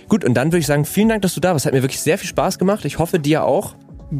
Gut, 0.08 0.24
und 0.24 0.34
dann 0.34 0.48
würde 0.48 0.58
ich 0.58 0.66
sagen, 0.66 0.84
vielen 0.84 1.08
Dank, 1.08 1.22
dass 1.22 1.34
du 1.34 1.40
da 1.40 1.52
warst. 1.52 1.66
Hat 1.66 1.72
mir 1.72 1.82
wirklich 1.82 2.00
sehr 2.00 2.18
viel 2.18 2.28
Spaß 2.28 2.58
gemacht. 2.58 2.84
Ich 2.84 2.98
hoffe, 2.98 3.18
dir 3.18 3.44
auch. 3.44 3.74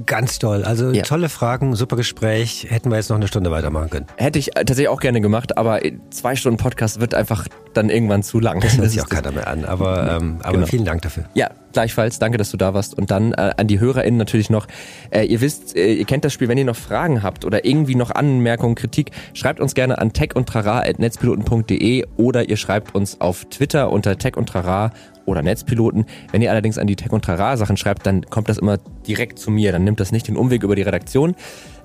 Ganz 0.07 0.39
toll. 0.39 0.65
Also 0.65 0.91
ja. 0.91 1.03
tolle 1.03 1.29
Fragen, 1.29 1.77
super 1.77 1.97
Gespräch. 1.97 2.67
Hätten 2.71 2.91
wir 2.91 2.97
jetzt 2.97 3.11
noch 3.11 3.17
eine 3.17 3.29
Stunde 3.29 3.51
weitermachen 3.51 3.91
können. 3.91 4.07
Hätte 4.17 4.39
ich 4.39 4.47
tatsächlich 4.55 4.89
auch 4.89 5.01
gerne 5.01 5.21
gemacht, 5.21 5.59
aber 5.59 5.81
zwei 6.11 6.35
Stunden 6.35 6.57
Podcast 6.57 7.01
wird 7.01 7.15
einfach 7.15 7.47
dann 7.75 7.91
irgendwann 7.91 8.23
zu 8.23 8.41
lang. 8.41 8.61
Das 8.61 8.79
hört 8.79 8.91
sich 8.91 9.03
auch 9.03 9.09
keiner 9.09 9.33
mehr 9.33 9.47
an. 9.49 9.65
Aber, 9.67 10.19
ähm, 10.21 10.39
aber 10.43 10.55
genau. 10.55 10.67
vielen 10.67 10.85
Dank 10.87 11.03
dafür. 11.03 11.25
Ja, 11.35 11.51
gleichfalls. 11.73 12.19
Danke, 12.19 12.39
dass 12.39 12.51
du 12.51 12.57
da 12.57 12.73
warst. 12.73 12.97
Und 12.97 13.11
dann 13.11 13.33
äh, 13.33 13.53
an 13.57 13.67
die 13.67 13.81
HörerInnen 13.81 14.17
natürlich 14.17 14.49
noch. 14.49 14.67
Äh, 15.11 15.25
ihr 15.25 15.43
wisst, 15.43 15.77
äh, 15.77 15.93
ihr 15.93 16.05
kennt 16.07 16.25
das 16.25 16.33
Spiel. 16.33 16.49
Wenn 16.49 16.59
ihr 16.59 16.65
noch 16.65 16.77
Fragen 16.77 17.23
habt 17.23 17.45
oder 17.45 17.67
irgendwie 17.67 17.95
noch 17.95 18.11
Anmerkungen, 18.11 18.75
Kritik, 18.77 19.11
schreibt 19.35 19.61
uns 19.61 19.75
gerne 19.75 19.99
an 19.99 20.15
techundtrara.netzpiloten.de 20.15 22.07
oder 22.17 22.49
ihr 22.49 22.57
schreibt 22.57 22.95
uns 22.95 23.21
auf 23.21 23.45
Twitter 23.47 23.91
unter 23.91 24.17
tech 24.17 24.37
und 24.37 24.49
trara 24.49 24.93
oder 25.27 25.43
Netzpiloten. 25.43 26.07
Wenn 26.31 26.43
ihr 26.43 26.51
allerdings 26.51 26.79
an 26.79 26.87
die 26.87 26.97
Tech 26.97 27.13
und 27.13 27.25
Trara 27.25 27.57
Sachen 27.57 27.77
schreibt, 27.77 28.07
dann 28.07 28.23
kommt 28.23 28.49
das 28.49 28.59
immer 28.59 28.79
direkt 29.07 29.39
zu 29.39 29.51
mir. 29.51 29.73
Dann 29.73 29.85
nimmt 29.85 30.01
das 30.01 30.13
nicht 30.13 30.29
den 30.29 30.37
Umweg 30.37 30.63
über 30.63 30.77
die 30.77 30.83
Redaktion. 30.83 31.35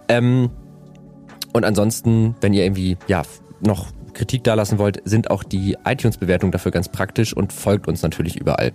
Ähm, 0.07 0.49
und 1.53 1.65
ansonsten, 1.65 2.35
wenn 2.41 2.53
ihr 2.53 2.63
irgendwie 2.63 2.97
ja 3.07 3.23
noch 3.61 3.87
Kritik 4.13 4.43
dalassen 4.43 4.79
wollt, 4.79 5.01
sind 5.05 5.29
auch 5.29 5.43
die 5.43 5.77
iTunes-Bewertungen 5.85 6.51
dafür 6.51 6.71
ganz 6.71 6.89
praktisch 6.89 7.35
und 7.35 7.53
folgt 7.53 7.87
uns 7.87 8.01
natürlich 8.01 8.35
überall. 8.35 8.73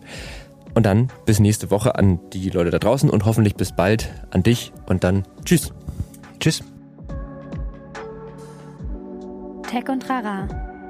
Und 0.74 0.86
dann 0.86 1.08
bis 1.26 1.38
nächste 1.38 1.70
Woche 1.70 1.96
an 1.96 2.20
die 2.32 2.48
Leute 2.50 2.70
da 2.70 2.78
draußen 2.78 3.10
und 3.10 3.26
hoffentlich 3.26 3.56
bis 3.56 3.72
bald 3.72 4.10
an 4.30 4.42
dich 4.42 4.72
und 4.86 5.04
dann 5.04 5.24
tschüss. 5.44 5.72
Tschüss. 6.40 6.62
Tech 9.68 9.88
und 9.88 10.08
Rara 10.08 10.71